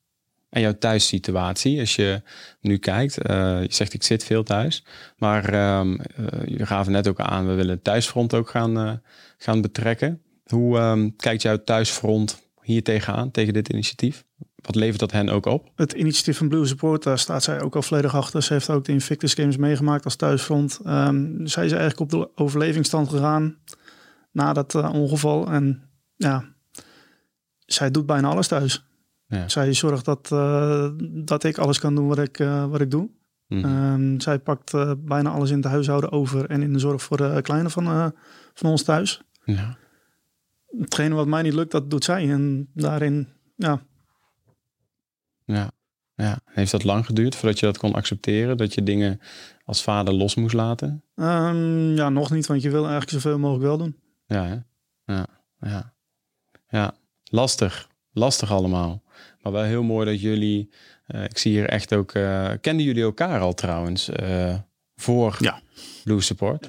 En 0.49 0.61
jouw 0.61 0.77
thuissituatie, 0.77 1.79
als 1.79 1.95
je 1.95 2.21
nu 2.61 2.77
kijkt, 2.77 3.17
eh, 3.17 3.61
je 3.61 3.73
zegt 3.73 3.93
ik 3.93 4.03
zit 4.03 4.23
veel 4.23 4.43
thuis, 4.43 4.85
maar 5.17 5.53
ehm 5.53 5.91
uh, 5.91 5.97
jullie 6.45 6.65
gaven 6.65 6.91
net 6.91 7.07
ook 7.07 7.19
aan, 7.19 7.47
we 7.47 7.53
willen 7.53 7.75
het 7.75 7.83
thuisfront 7.83 8.33
ook 8.33 8.49
gaan, 8.49 8.77
uh, 8.77 8.93
gaan 9.37 9.61
betrekken. 9.61 10.21
Hoe 10.45 10.79
um, 10.79 11.15
kijkt 11.15 11.41
jouw 11.41 11.63
thuisfront 11.63 12.41
hier 12.61 12.83
tegenaan, 12.83 13.31
tegen 13.31 13.53
dit 13.53 13.69
initiatief? 13.69 14.23
Wat 14.55 14.75
levert 14.75 14.99
dat 14.99 15.11
hen 15.11 15.29
ook 15.29 15.45
op? 15.45 15.71
Het 15.75 15.93
initiatief 15.93 16.37
van 16.37 16.49
Blue 16.49 16.65
Support, 16.65 17.03
daar 17.03 17.19
staat 17.19 17.43
zij 17.43 17.61
ook 17.61 17.75
al 17.75 17.81
volledig 17.81 18.15
achter. 18.15 18.43
Ze 18.43 18.53
heeft 18.53 18.69
ook 18.69 18.85
de 18.85 18.91
Invictus 18.91 19.33
Games 19.33 19.57
meegemaakt 19.57 20.05
als 20.05 20.15
thuisfront. 20.15 20.79
Um, 20.85 21.47
zij 21.47 21.65
is 21.65 21.71
eigenlijk 21.71 21.99
op 21.99 22.09
de 22.09 22.29
overlevingsstand 22.35 23.09
gegaan 23.09 23.57
na 24.31 24.53
dat 24.53 24.75
ongeval. 24.75 25.47
En 25.47 25.89
ja, 26.15 26.45
zij 27.65 27.91
doet 27.91 28.05
bijna 28.05 28.29
alles 28.29 28.47
thuis. 28.47 28.85
Ja. 29.27 29.49
Zij 29.49 29.73
zorgt 29.73 30.05
dat, 30.05 30.29
uh, 30.33 30.89
dat 30.99 31.43
ik 31.43 31.57
alles 31.57 31.79
kan 31.79 31.95
doen 31.95 32.07
wat 32.07 32.17
ik, 32.17 32.39
uh, 32.39 32.65
wat 32.65 32.81
ik 32.81 32.91
doe. 32.91 33.09
Mm 33.47 33.63
-hmm. 33.63 33.93
um, 33.93 34.21
zij 34.21 34.39
pakt 34.39 34.73
uh, 34.73 34.91
bijna 34.97 35.29
alles 35.29 35.49
in 35.49 35.55
het 35.55 35.65
huishouden 35.65 36.11
over 36.11 36.49
en 36.49 36.61
in 36.61 36.73
de 36.73 36.79
zorg 36.79 37.01
voor 37.01 37.17
de 37.17 37.39
kleine 37.41 37.69
van, 37.69 38.13
van 38.53 38.69
ons 38.69 38.83
thuis. 38.83 39.21
Ja. 39.43 39.77
Hetgene 40.79 41.15
wat 41.15 41.27
mij 41.27 41.41
niet 41.41 41.53
lukt, 41.53 41.71
dat 41.71 41.89
doet 41.89 42.03
zij. 42.03 42.31
En 42.31 42.69
daarin, 42.73 43.27
ja. 43.55 43.81
Ja. 45.45 45.71
ja. 46.15 46.39
Heeft 46.45 46.71
dat 46.71 46.83
lang 46.83 47.05
geduurd 47.05 47.35
voordat 47.35 47.59
je 47.59 47.65
dat 47.65 47.77
kon 47.77 47.93
accepteren? 47.93 48.57
Dat 48.57 48.73
je 48.73 48.83
dingen 48.83 49.19
als 49.65 49.83
vader 49.83 50.13
los 50.13 50.35
moest 50.35 50.53
laten? 50.53 51.03
Um, 51.15 51.95
ja, 51.95 52.09
nog 52.09 52.31
niet, 52.31 52.47
want 52.47 52.61
je 52.61 52.69
wil 52.69 52.87
eigenlijk 52.87 53.11
zoveel 53.11 53.39
mogelijk 53.39 53.65
wel 53.65 53.77
doen. 53.77 53.95
Ja, 54.25 54.45
hè? 54.45 54.57
ja, 55.13 55.27
ja. 55.59 55.93
Ja, 56.69 56.93
lastig. 57.23 57.89
Lastig 58.11 58.51
allemaal. 58.51 59.03
Maar 59.51 59.61
wel 59.61 59.69
heel 59.69 59.83
mooi 59.83 60.05
dat 60.05 60.21
jullie. 60.21 60.69
Uh, 61.07 61.23
ik 61.23 61.37
zie 61.37 61.51
hier 61.51 61.69
echt 61.69 61.93
ook. 61.93 62.13
Uh, 62.13 62.49
kenden 62.61 62.85
jullie 62.85 63.03
elkaar 63.03 63.39
al 63.39 63.53
trouwens? 63.53 64.09
Uh, 64.09 64.55
voor 64.95 65.35
ja. 65.39 65.61
Blue 66.03 66.21
Support? 66.21 66.65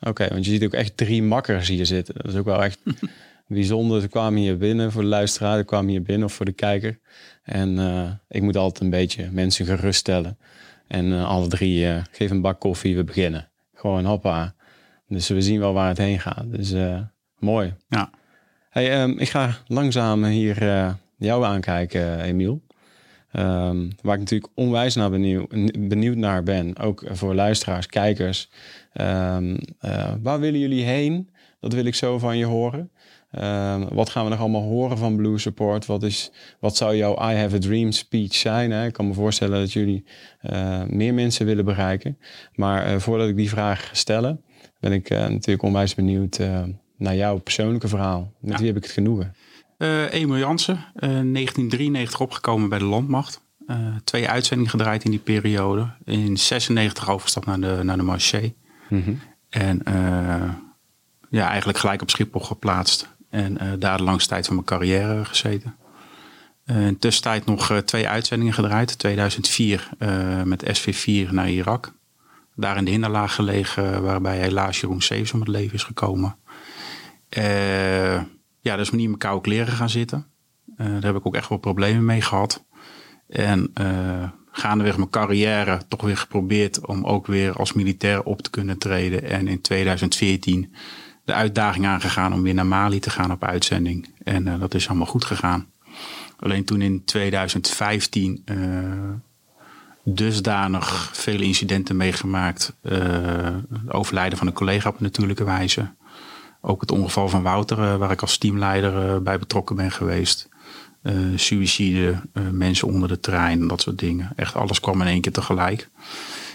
Oké, 0.00 0.08
okay, 0.08 0.28
want 0.28 0.44
je 0.44 0.50
ziet 0.50 0.64
ook 0.64 0.72
echt 0.72 0.96
drie 0.96 1.22
makkers 1.22 1.68
hier 1.68 1.86
zitten. 1.86 2.14
Dat 2.14 2.32
is 2.32 2.38
ook 2.38 2.44
wel 2.44 2.64
echt 2.64 2.78
bijzonder. 3.46 4.00
Ze 4.00 4.08
kwamen 4.08 4.40
hier 4.40 4.58
binnen 4.58 4.92
voor 4.92 5.02
de 5.02 5.08
luisteraar. 5.08 5.58
Ze 5.58 5.64
kwamen 5.64 5.90
hier 5.90 6.02
binnen 6.02 6.26
of 6.26 6.32
voor 6.32 6.44
de 6.44 6.52
kijker. 6.52 6.98
En 7.42 7.78
ik 8.28 8.42
moet 8.42 8.56
altijd 8.56 8.84
een 8.84 8.90
beetje 8.90 9.28
mensen 9.30 9.66
geruststellen. 9.66 10.38
En 10.86 11.12
alle 11.12 11.46
drie 11.46 12.02
geef 12.10 12.30
een 12.30 12.40
bak 12.40 12.60
koffie, 12.60 12.96
we 12.96 13.04
beginnen. 13.04 13.48
Gewoon 13.74 14.04
hoppa. 14.04 14.54
Dus 15.08 15.28
we 15.28 15.42
zien 15.42 15.60
wel 15.60 15.72
waar 15.72 15.88
het 15.88 15.98
heen 15.98 16.20
gaat. 16.20 16.44
Dus 16.46 16.74
mooi. 17.38 17.74
Ja. 17.88 18.10
Hey, 18.70 19.02
um, 19.02 19.18
ik 19.18 19.28
ga 19.28 19.56
langzaam 19.66 20.24
hier 20.24 20.94
jou 21.16 21.44
aankijken, 21.44 22.20
Emiel. 22.20 22.62
Um, 23.32 23.90
waar 24.02 24.14
ik 24.14 24.20
natuurlijk 24.20 24.52
onwijs 24.54 24.94
naar 24.94 25.10
benieuwd, 25.10 25.48
benieuwd 25.88 26.16
naar 26.16 26.42
ben. 26.42 26.78
Ook 26.78 27.04
voor 27.10 27.34
luisteraars, 27.34 27.86
kijkers. 27.86 28.50
Um, 29.00 29.58
uh, 29.84 30.12
waar 30.22 30.40
willen 30.40 30.60
jullie 30.60 30.84
heen? 30.84 31.30
Dat 31.60 31.72
wil 31.72 31.84
ik 31.84 31.94
zo 31.94 32.18
van 32.18 32.38
je 32.38 32.44
horen. 32.44 32.90
Ehm, 33.30 33.94
wat 33.94 34.10
gaan 34.10 34.24
we 34.24 34.30
nog 34.30 34.38
allemaal 34.40 34.62
horen 34.62 34.98
van 34.98 35.16
Blue 35.16 35.38
Support? 35.38 35.86
Wat, 35.86 36.02
is, 36.02 36.30
wat 36.60 36.76
zou 36.76 36.96
jouw 36.96 37.12
I 37.12 37.34
Have 37.34 37.56
a 37.56 37.58
Dream 37.58 37.92
speech 37.92 38.34
zijn? 38.34 38.70
Hè? 38.70 38.86
Ik 38.86 38.92
kan 38.92 39.06
me 39.06 39.14
voorstellen 39.14 39.60
dat 39.60 39.72
jullie 39.72 40.04
eh, 40.40 40.82
meer 40.84 41.14
mensen 41.14 41.46
willen 41.46 41.64
bereiken. 41.64 42.18
Maar 42.54 42.86
eh, 42.86 42.96
voordat 42.98 43.28
ik 43.28 43.36
die 43.36 43.48
vraag 43.48 43.90
stel, 43.92 44.42
ben 44.80 44.92
ik 44.92 45.08
natuurlijk 45.08 45.62
onwijs 45.62 45.94
benieuwd 45.94 46.40
naar 46.96 47.16
jouw 47.16 47.38
persoonlijke 47.38 47.88
verhaal. 47.88 48.32
Met 48.40 48.52
Ja. 48.52 48.58
wie 48.58 48.66
heb 48.66 48.76
ik 48.76 48.82
het 48.82 48.92
genoegen? 48.92 49.34
Eh 49.78 50.12
Emil 50.12 50.38
Jansen, 50.38 50.84
eh, 50.94 51.08
1993 51.08 52.20
opgekomen 52.20 52.68
bij 52.68 52.78
de 52.78 52.84
landmacht. 52.84 53.40
Eh, 53.66 53.76
twee 54.04 54.28
uitzendingen 54.28 54.70
gedraaid 54.70 55.04
in 55.04 55.10
die 55.10 55.20
periode. 55.20 55.90
In 56.04 56.36
96 56.36 57.10
overstap 57.10 57.46
naar 57.46 57.60
de, 57.60 57.80
naar 57.82 57.96
de 57.96 58.02
Marché. 58.02 58.54
En 59.48 59.82
eh, 59.84 60.50
ja, 61.30 61.48
eigenlijk 61.48 61.78
gelijk 61.78 62.02
op 62.02 62.10
Schiphol 62.10 62.40
geplaatst. 62.40 63.08
En 63.30 63.58
eh, 63.58 63.68
daar 63.78 63.96
de 63.96 64.02
langste 64.02 64.28
tijd 64.28 64.46
van 64.46 64.54
mijn 64.54 64.66
carrière 64.66 65.24
gezeten. 65.24 65.76
Eh, 66.66 66.86
in 66.86 66.98
tussentijd 66.98 67.46
nog 67.46 67.70
eh, 67.70 67.78
twee 67.78 68.08
uitzendingen 68.08 68.54
gedraaid. 68.54 68.98
2004 68.98 69.88
eh, 69.98 70.42
met 70.42 70.78
SV4 70.78 71.30
naar 71.30 71.50
Irak. 71.50 71.92
Daar 72.54 72.76
in 72.76 72.84
de 72.84 72.90
hinderlaag 72.90 73.34
gelegen, 73.34 74.02
waarbij 74.02 74.38
helaas 74.38 74.80
Jeroen 74.80 75.02
Seves 75.02 75.32
om 75.32 75.40
het 75.40 75.48
leven 75.48 75.74
is 75.74 75.82
gekomen. 75.82 76.36
Ja, 78.66 78.76
me 78.76 78.96
niet 78.96 79.06
mijn 79.06 79.18
koude 79.18 79.40
kleren 79.40 79.72
gaan 79.72 79.90
zitten. 79.90 80.26
Eh, 80.76 80.86
daar 80.86 81.02
heb 81.02 81.16
ik 81.16 81.26
ook 81.26 81.34
echt 81.34 81.48
wel 81.48 81.58
problemen 81.58 82.04
mee 82.04 82.20
gehad. 82.20 82.64
En 83.28 83.70
eh 83.74 84.28
gaandeweg 84.50 84.96
mijn 84.96 85.10
carrière 85.10 85.80
toch 85.88 86.00
weer 86.00 86.16
geprobeerd 86.16 86.86
om 86.86 87.04
ook 87.04 87.26
weer 87.26 87.52
als 87.52 87.72
militair 87.72 88.22
op 88.22 88.42
te 88.42 88.50
kunnen 88.50 88.78
treden. 88.78 89.22
En 89.22 89.48
in 89.48 89.60
2014 89.60 90.74
de 91.24 91.32
uitdaging 91.32 91.86
aangegaan 91.86 92.32
om 92.32 92.42
weer 92.42 92.54
naar 92.54 92.66
Mali 92.66 92.98
te 92.98 93.10
gaan 93.10 93.32
op 93.32 93.44
uitzending. 93.44 94.08
En 94.24 94.48
eh, 94.48 94.60
dat 94.60 94.74
is 94.74 94.88
allemaal 94.88 95.06
goed 95.06 95.24
gegaan. 95.24 95.66
Alleen 96.38 96.64
toen 96.64 96.80
in 96.80 97.04
2015 97.04 98.42
eh, 98.44 98.56
dusdanig 100.02 101.10
vele 101.12 101.44
incidenten 101.44 101.96
meegemaakt. 101.96 102.76
overlijden 103.88 104.38
van 104.38 104.46
een 104.46 104.52
collega 104.52 104.88
op 104.88 105.00
natuurlijke 105.00 105.44
wijze. 105.44 105.90
Ook 106.60 106.80
het 106.80 106.90
ongeval 106.92 107.28
van 107.28 107.42
Wouter, 107.42 107.82
eh, 107.82 107.96
waar 107.96 108.10
ik 108.10 108.20
als 108.20 108.38
teamleider 108.38 109.08
eh, 109.08 109.18
bij 109.18 109.38
betrokken 109.38 109.76
ben 109.76 109.90
geweest. 109.90 110.48
Eh 111.02 111.14
suïcide, 111.36 112.20
mensen 112.52 112.88
onder 112.88 113.08
de 113.08 113.20
trein, 113.20 113.68
dat 113.68 113.80
soort 113.80 113.98
dingen. 113.98 114.32
Echt 114.36 114.54
alles 114.54 114.80
kwam 114.80 115.00
in 115.00 115.06
één 115.06 115.20
keer 115.20 115.32
tegelijk. 115.32 115.88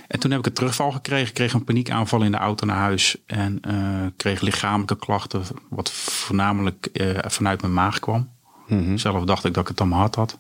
En 0.08 0.20
toen 0.20 0.32
heb 0.32 0.40
ik 0.40 0.46
een 0.46 0.54
terugval 0.54 0.92
gekregen. 0.92 1.28
Ik 1.28 1.34
kreeg 1.34 1.54
een 1.54 1.64
paniekaanval 1.64 2.22
in 2.22 2.32
de 2.32 2.38
auto 2.38 2.66
naar 2.66 2.78
huis. 2.78 3.18
En 3.26 3.62
kreeg 4.18 4.42
lichamelijke 4.42 4.98
klachten, 4.98 5.44
wat 5.70 5.92
voornamelijk 5.92 6.90
vanuit 7.28 7.62
mijn 7.62 7.74
maag 7.74 8.00
kwam. 8.00 8.30
Zelf 8.96 9.24
dacht 9.24 9.46
ik 9.46 9.54
dat 9.54 9.64
ik 9.64 9.70
het 9.70 9.82
aan 9.82 9.88
mijn 9.88 10.00
hart 10.00 10.16
had. 10.16 10.40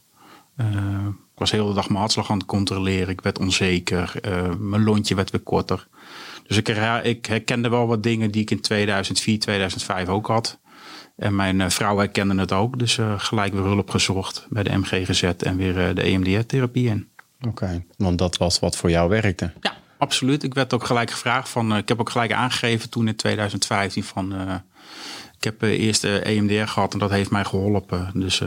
Eh, 0.55 1.05
ik 1.33 1.37
was 1.47 1.51
heel 1.51 1.67
de 1.67 1.73
dag 1.73 1.87
mijn 1.87 1.99
hartslag 1.99 2.31
aan 2.31 2.37
het 2.37 2.47
controleren. 2.47 3.09
Ik 3.09 3.21
werd 3.21 3.39
onzeker. 3.39 4.13
Eh, 4.21 4.55
mijn 4.59 4.83
lontje 4.83 5.15
werd 5.15 5.31
weer 5.31 5.41
korter. 5.41 5.87
Dus 6.47 6.57
ik, 6.57 6.67
ik 7.03 7.25
herkende 7.25 7.69
wel 7.69 7.87
wat 7.87 8.03
dingen 8.03 8.31
die 8.31 8.41
ik 8.41 8.51
in 8.51 8.61
2004, 8.61 9.39
2005 9.39 10.07
ook 10.07 10.27
had. 10.27 10.59
En 11.15 11.35
mijn 11.35 11.61
eh, 11.61 11.69
vrouw 11.69 11.97
herkende 11.97 12.35
het 12.35 12.51
ook. 12.51 12.79
Dus 12.79 12.99
gelijk 13.17 13.53
weer 13.53 13.63
hulp 13.63 13.89
gezocht 13.89 14.45
bij 14.49 14.63
de 14.63 14.77
MG 14.77 15.05
gezet 15.05 15.43
en 15.43 15.57
weer 15.57 15.95
de 15.95 16.01
EMDR-therapie 16.01 16.87
in. 16.87 17.09
Oké, 17.47 17.83
want 17.97 18.17
dat 18.17 18.37
was 18.37 18.59
wat 18.59 18.75
voor 18.75 18.89
jou 18.89 19.09
werkte. 19.09 19.51
Ja, 19.61 19.73
absoluut. 19.97 20.43
Ik 20.43 20.53
werd 20.53 20.73
ook 20.73 20.85
gelijk 20.85 21.11
gevraagd 21.11 21.49
van. 21.49 21.77
ik 21.77 21.87
heb 21.87 21.99
ook 21.99 22.09
gelijk 22.09 22.31
aangegeven 22.31 22.89
toen 22.89 23.07
in 23.07 23.15
2015 23.15 24.03
van. 24.03 24.33
ik 25.37 25.43
heb 25.43 25.61
eerst 25.61 26.03
EMDR 26.03 26.67
gehad 26.67 26.93
en 26.93 26.99
dat 26.99 27.09
heeft 27.09 27.31
mij 27.31 27.45
geholpen. 27.45 28.11
Dus 28.13 28.41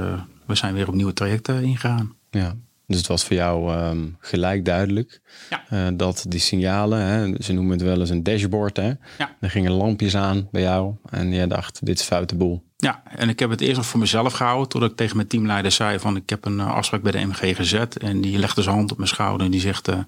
we 0.47 0.55
zijn 0.55 0.75
weer 0.75 0.89
op 0.89 0.95
nieuwe 0.95 1.13
trajecten 1.13 1.63
ingegaan. 1.63 2.15
Ja. 2.31 2.55
Dus 2.87 2.97
het 2.99 3.07
was 3.07 3.25
voor 3.25 3.37
jou 3.37 3.73
ehm, 3.73 4.07
gelijk 4.19 4.65
duidelijk 4.65 5.21
Ja. 5.51 5.65
eh, 5.69 5.87
dat 5.95 6.25
die 6.29 6.41
signalen, 6.41 6.99
hè, 7.01 7.43
ze 7.43 7.53
noemen 7.53 7.73
het 7.73 7.83
wel 7.83 8.01
eens 8.01 8.11
een 8.11 8.23
dashboard, 8.23 8.77
hè? 8.77 8.93
Ja. 9.19 9.37
er 9.41 9.51
gingen 9.51 9.73
lampjes 9.73 10.17
aan 10.17 10.49
bij 10.53 10.63
jou 10.63 10.95
en 11.11 11.33
jij 11.33 11.47
dacht, 11.47 11.87
dit 11.87 11.99
is 12.01 12.07
foute 12.07 12.37
boel. 12.37 12.63
Ja, 12.77 13.03
en 13.17 13.29
ik 13.29 13.39
heb 13.39 13.51
het 13.51 13.61
eerst 13.61 13.77
nog 13.77 13.87
voor 13.87 14.01
mezelf 14.01 14.33
gehouden. 14.33 14.69
Totdat 14.69 14.91
ik 14.91 14.97
tegen 14.97 15.17
mijn 15.17 15.29
teamleider 15.29 15.71
zei 15.71 15.99
van 15.99 16.17
ik 16.17 16.31
heb 16.31 16.45
een 16.45 16.61
eh, 16.61 16.75
afspraak 16.75 17.03
bij 17.03 17.13
de 17.13 17.19
MG 17.27 17.57
gezet. 17.57 17.97
En 17.99 18.21
die 18.21 18.39
legde 18.39 18.63
zijn 18.63 18.75
hand 18.75 18.91
op 18.91 18.97
mijn 18.97 19.09
schouder 19.09 19.45
en 19.47 19.53
die 19.53 19.61
zegt 19.61 19.89
eh, 19.89 19.99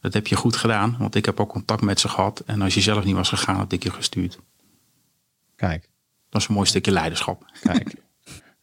dat 0.00 0.14
heb 0.14 0.26
je 0.26 0.36
goed 0.36 0.56
gedaan. 0.56 0.96
Want 0.98 1.14
ik 1.14 1.24
heb 1.24 1.40
ook 1.40 1.48
contact 1.48 1.80
met 1.82 2.00
ze 2.00 2.08
gehad. 2.08 2.42
En 2.46 2.62
als 2.62 2.74
je 2.74 2.80
zelf 2.80 3.04
niet 3.04 3.14
was 3.14 3.28
gegaan, 3.28 3.56
had 3.56 3.72
ik 3.72 3.82
je 3.82 3.90
gestuurd. 3.90 4.38
Kijk, 5.56 5.88
Dat 6.30 6.40
is 6.40 6.48
een 6.48 6.54
mooi 6.54 6.66
stukje 6.66 6.90
leiderschap. 6.92 7.44
kijk. 7.62 7.94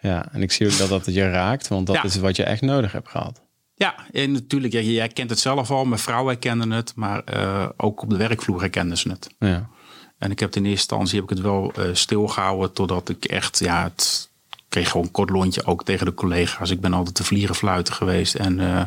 ja, 0.05 0.31
en 0.31 0.41
ik 0.41 0.51
zie 0.51 0.67
ook 0.67 0.77
dat 0.77 0.89
dat 0.89 1.13
je 1.13 1.29
raakt, 1.29 1.67
want 1.67 1.87
dat 1.87 1.95
Ja. 1.95 2.03
is 2.03 2.15
wat 2.15 2.35
je 2.35 2.43
echt 2.43 2.61
nodig 2.61 2.91
hebt 2.91 3.09
gehad. 3.09 3.41
Ja, 3.75 3.95
en 4.11 4.31
natuurlijk, 4.31 4.73
jij 4.73 5.07
kent 5.07 5.29
het 5.29 5.39
zelf 5.39 5.71
al. 5.71 5.85
Mijn 5.85 5.99
vrouw 5.99 6.27
herkende 6.27 6.75
het, 6.75 6.95
maar 6.95 7.23
eh, 7.23 7.69
ook 7.77 8.01
op 8.01 8.09
de 8.09 8.17
werkvloer 8.17 8.59
herkenden 8.59 8.97
ze 8.97 9.09
het. 9.09 9.29
Ja. 9.39 9.69
En 10.17 10.31
ik 10.31 10.39
heb 10.39 10.49
het 10.49 10.57
in 10.57 10.65
eerste 10.65 10.79
instantie 10.95 11.15
heb 11.19 11.23
ik 11.23 11.29
het 11.29 11.45
wel 11.45 11.71
eh, 11.75 11.89
stilgehouden 11.93 12.73
totdat 12.73 13.09
ik 13.09 13.25
echt, 13.25 13.59
ja, 13.59 13.83
het 13.83 14.29
kreeg 14.69 14.89
gewoon 14.89 15.05
een 15.05 15.11
kort 15.11 15.29
lontje 15.29 15.65
ook 15.65 15.83
tegen 15.83 16.05
de 16.05 16.13
collega's. 16.13 16.69
Ik 16.69 16.81
ben 16.81 16.93
altijd 16.93 17.15
te 17.15 17.23
vlieren 17.23 17.55
fluiten 17.55 17.93
geweest 17.93 18.35
en 18.35 18.59
eh, 18.59 18.83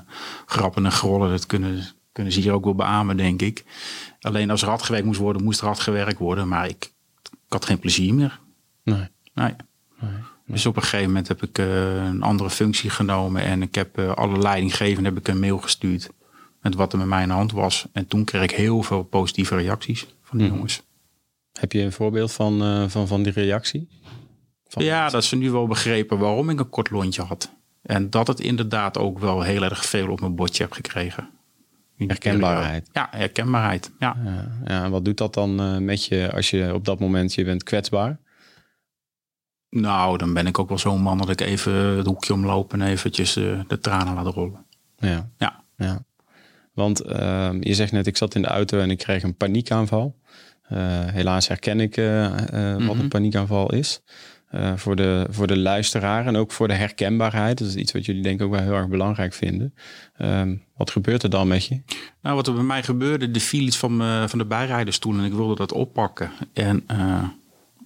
grappen 0.46 0.84
en 0.84 0.92
grollen, 0.92 1.30
dat 1.30 1.46
kunnen, 1.46 1.86
kunnen 2.12 2.32
ze 2.32 2.40
hier 2.40 2.52
ook 2.52 2.64
wel 2.64 2.74
beamen, 2.74 3.16
denk 3.16 3.42
ik. 3.42 3.64
Alleen 4.20 4.50
als 4.50 4.62
er 4.62 4.68
hard 4.68 4.82
gewerkt 4.82 5.06
moest 5.06 5.20
worden, 5.20 5.44
moest 5.44 5.60
er 5.60 5.66
hard 5.66 5.80
gewerkt 5.80 6.18
worden, 6.18 6.48
maar 6.48 6.68
ik, 6.68 6.92
ik 7.22 7.30
had 7.48 7.64
geen 7.64 7.78
plezier 7.78 8.14
meer. 8.14 8.40
Nee. 8.84 9.08
Nee. 9.34 9.54
Dus 10.48 10.66
op 10.66 10.76
een 10.76 10.82
gegeven 10.82 11.06
moment 11.06 11.28
heb 11.28 11.42
ik 11.42 11.58
eh, 11.58 11.94
een 12.06 12.22
andere 12.22 12.50
functie 12.50 12.90
genomen 12.90 13.42
en 13.42 13.62
ik 13.62 13.74
heb 13.74 13.98
eh, 13.98 14.12
alle 14.14 14.38
leidinggevenden 14.38 15.04
heb 15.14 15.18
ik 15.22 15.28
een 15.28 15.40
mail 15.40 15.58
gestuurd 15.58 16.08
met 16.62 16.74
wat 16.74 16.92
er 16.92 16.98
met 16.98 17.06
mij 17.06 17.22
aan 17.22 17.28
de 17.28 17.34
hand 17.34 17.52
was. 17.52 17.86
En 17.92 18.06
toen 18.06 18.24
kreeg 18.24 18.42
ik 18.42 18.50
heel 18.50 18.82
veel 18.82 19.02
positieve 19.02 19.56
reacties 19.56 20.06
van 20.22 20.38
die 20.38 20.48
jongens. 20.48 20.82
Heb 21.60 21.72
je 21.72 21.80
een 21.80 21.92
voorbeeld 21.92 22.32
van, 22.32 22.62
eh, 22.62 22.84
van, 22.88 23.06
van 23.08 23.22
die 23.22 23.32
reactie? 23.32 23.88
Van- 24.68 24.84
Ja, 24.84 25.08
dat 25.08 25.24
ze 25.24 25.36
nu 25.36 25.50
wel 25.50 25.66
begrepen 25.66 26.18
waarom 26.18 26.50
ik 26.50 26.58
een 26.60 26.68
kort 26.68 26.90
lontje 26.90 27.22
had. 27.22 27.50
En 27.82 28.10
dat 28.10 28.26
het 28.26 28.40
inderdaad 28.40 28.98
ook 28.98 29.18
wel 29.18 29.42
heel 29.42 29.62
erg 29.62 29.84
veel 29.84 30.08
op 30.10 30.20
mijn 30.20 30.34
bordje 30.34 30.62
heb 30.62 30.72
gekregen. 30.72 31.28
In 31.96 32.08
Herkenbaarheid. 32.08 32.88
Ja, 32.92 33.08
herkenbaarheid. 33.10 33.90
Ja. 33.98 34.16
Ja, 34.24 34.48
ja, 34.64 34.84
en 34.84 34.90
wat 34.90 35.04
doet 35.04 35.16
dat 35.18 35.34
dan 35.34 35.84
met 35.84 36.04
je 36.04 36.32
als 36.32 36.50
je 36.50 36.74
op 36.74 36.84
dat 36.84 36.98
moment, 37.00 37.34
je 37.34 37.44
bent 37.44 37.62
kwetsbaar? 37.62 38.18
Nou, 39.70 40.18
dan 40.18 40.32
ben 40.32 40.46
ik 40.46 40.58
ook 40.58 40.68
wel 40.68 40.78
zo'n 40.78 41.02
man 41.02 41.18
dat 41.18 41.28
ik 41.28 41.40
even 41.40 41.72
het 41.72 42.06
hoekje 42.06 42.32
omloop 42.32 42.72
en 42.72 42.82
eventjes 42.82 43.36
eh, 43.36 43.60
de 43.66 43.78
tranen 43.78 44.14
laat 44.14 44.34
rollen. 44.34 44.66
Ja. 44.98 45.30
Ja. 45.38 45.64
ja. 45.76 46.04
Want 46.72 47.00
ehm, 47.00 47.56
je 47.60 47.74
zegt 47.74 47.92
net, 47.92 48.06
ik 48.06 48.16
zat 48.16 48.34
in 48.34 48.42
de 48.42 48.48
auto 48.48 48.78
en 48.78 48.90
ik 48.90 48.98
kreeg 48.98 49.22
een 49.22 49.36
paniekaanval. 49.36 50.16
Eh, 50.62 50.78
helaas 51.04 51.48
herken 51.48 51.80
ik 51.80 51.96
eh, 51.96 52.86
wat 52.86 52.98
een 52.98 53.08
paniekaanval 53.08 53.72
is. 53.72 54.00
Voor, 54.74 54.96
de, 54.96 55.26
voor 55.30 55.46
de 55.46 55.58
luisteraar 55.58 56.26
en 56.26 56.36
ook 56.36 56.52
voor 56.52 56.68
de 56.68 56.74
herkenbaarheid. 56.74 57.58
Dat 57.58 57.68
is 57.68 57.74
iets 57.74 57.92
wat 57.92 58.04
jullie 58.06 58.22
denk 58.22 58.40
ik 58.40 58.46
ook 58.46 58.52
wel 58.52 58.62
heel 58.62 58.74
erg 58.74 58.88
belangrijk 58.88 59.32
vinden. 59.32 59.74
Ehm, 60.16 60.56
wat 60.76 60.90
gebeurt 60.90 61.22
er 61.22 61.30
dan 61.30 61.48
met 61.48 61.64
je? 61.64 61.80
Nou, 62.22 62.36
wat 62.36 62.46
er 62.46 62.54
bij 62.54 62.62
mij 62.62 62.82
gebeurde, 62.82 63.28
er 63.32 63.40
viel 63.40 63.66
iets 63.66 63.76
van, 63.76 64.28
van 64.28 64.38
de 64.38 64.44
bijrijdersstoel 64.44 65.18
en 65.18 65.24
ik 65.24 65.32
wilde 65.32 65.54
dat 65.54 65.72
oppakken. 65.72 66.30
En 66.52 66.84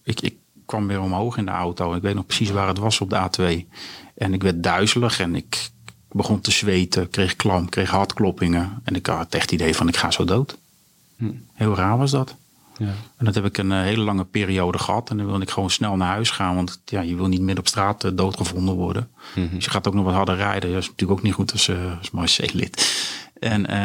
ik, 0.05 0.21
ik 0.21 0.37
kwam 0.73 0.87
weer 0.87 1.01
omhoog 1.01 1.37
in 1.37 1.45
de 1.45 1.51
auto. 1.51 1.95
Ik 1.95 2.03
weet 2.03 2.15
nog 2.15 2.27
precies 2.27 2.51
waar 2.51 2.69
het 2.69 2.79
was 2.79 3.01
op 3.01 3.11
de 3.11 3.17
A2. 3.17 3.69
En 4.15 4.35
ik 4.35 4.43
werd 4.43 4.63
duizelig 4.63 5.21
en 5.21 5.35
ik 5.35 5.71
begon 6.11 6.41
te 6.41 6.51
zweten, 6.51 7.11
kreeg 7.11 7.37
klam, 7.37 7.69
kreeg 7.69 7.91
hartkloppingen. 7.91 8.81
En 8.85 8.95
ik 8.95 9.07
had 9.07 9.35
echt 9.35 9.43
het 9.43 9.53
idee 9.61 9.75
van 9.75 9.89
ik 9.89 9.97
ga 9.97 10.11
zo 10.11 10.25
dood. 10.25 10.59
Heel 11.53 11.75
raar 11.75 11.99
was 11.99 12.11
dat. 12.11 12.37
Ja. 12.79 12.95
En 13.17 13.25
dat 13.25 13.35
heb 13.35 13.45
ik 13.45 13.59
een 13.59 13.73
eh, 13.73 13.81
hele 13.81 14.03
lange 14.03 14.25
periode 14.25 14.79
gehad. 14.79 15.11
En 15.11 15.17
dan 15.17 15.27
wilde 15.27 15.43
ik 15.43 15.51
gewoon 15.51 15.71
snel 15.71 15.97
naar 15.97 16.09
huis 16.09 16.31
gaan. 16.31 16.55
Want 16.55 16.81
ja, 16.85 17.01
je 17.01 17.17
wil 17.17 17.27
niet 17.27 17.41
midden 17.41 17.59
op 17.59 17.69
straat 17.69 18.05
eh, 18.05 18.11
doodgevonden 18.15 18.75
worden. 18.75 19.09
Dus 19.35 19.65
je 19.65 19.71
gaat 19.71 19.89
ook 19.89 19.95
nog 19.95 20.05
wat 20.05 20.15
harder 20.15 20.37
rijden. 20.37 20.73
Dat 20.73 20.83
is 20.83 20.89
natuurlijk 20.89 21.19
ook 21.19 21.25
niet 21.25 21.35
goed 21.35 21.53
als, 21.53 21.69
eh 21.69 21.99
als 21.99 22.11
Marseille-lid. 22.11 22.95
En 23.43 23.67
eh, 23.67 23.77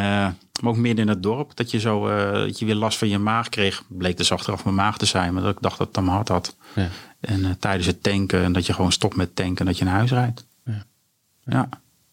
maar 0.62 0.72
ook 0.72 0.78
midden 0.78 1.06
in 1.06 1.12
het 1.12 1.24
dorp. 1.24 1.56
Dat 1.56 1.72
je 1.72 1.80
zo 1.80 2.08
eh, 2.08 2.32
dat 2.32 2.60
je 2.60 2.66
weer 2.66 2.76
last 2.76 2.98
van 2.98 3.08
je 3.08 3.18
maag 3.18 3.50
kreeg. 3.50 3.84
Bleek 3.88 4.18
dus 4.18 4.32
achteraf 4.32 4.64
mijn 4.64 4.76
maag 4.76 4.98
te 4.98 5.06
zijn. 5.06 5.34
Maar 5.34 5.44
dat 5.44 5.56
ik 5.56 5.62
dacht 5.62 5.78
dat 5.78 5.88
het 5.88 5.98
aan 5.98 6.04
mijn 6.04 6.16
hart 6.16 6.28
had. 6.28 6.56
Ja. 6.76 6.88
En 7.20 7.46
eh, 7.46 7.52
tijdens 7.60 7.86
het 7.88 8.04
tanken. 8.04 8.44
En 8.44 8.52
dat 8.54 8.66
je 8.66 8.74
gewoon 8.74 8.92
stopt 8.92 9.16
met 9.16 9.36
tanken. 9.36 9.58
En 9.58 9.66
dat 9.66 9.78
je 9.78 9.86
naar 9.86 9.94
huis 9.94 10.12
rijdt. 10.12 10.46
Ja. 10.66 10.86
ja. 11.46 11.70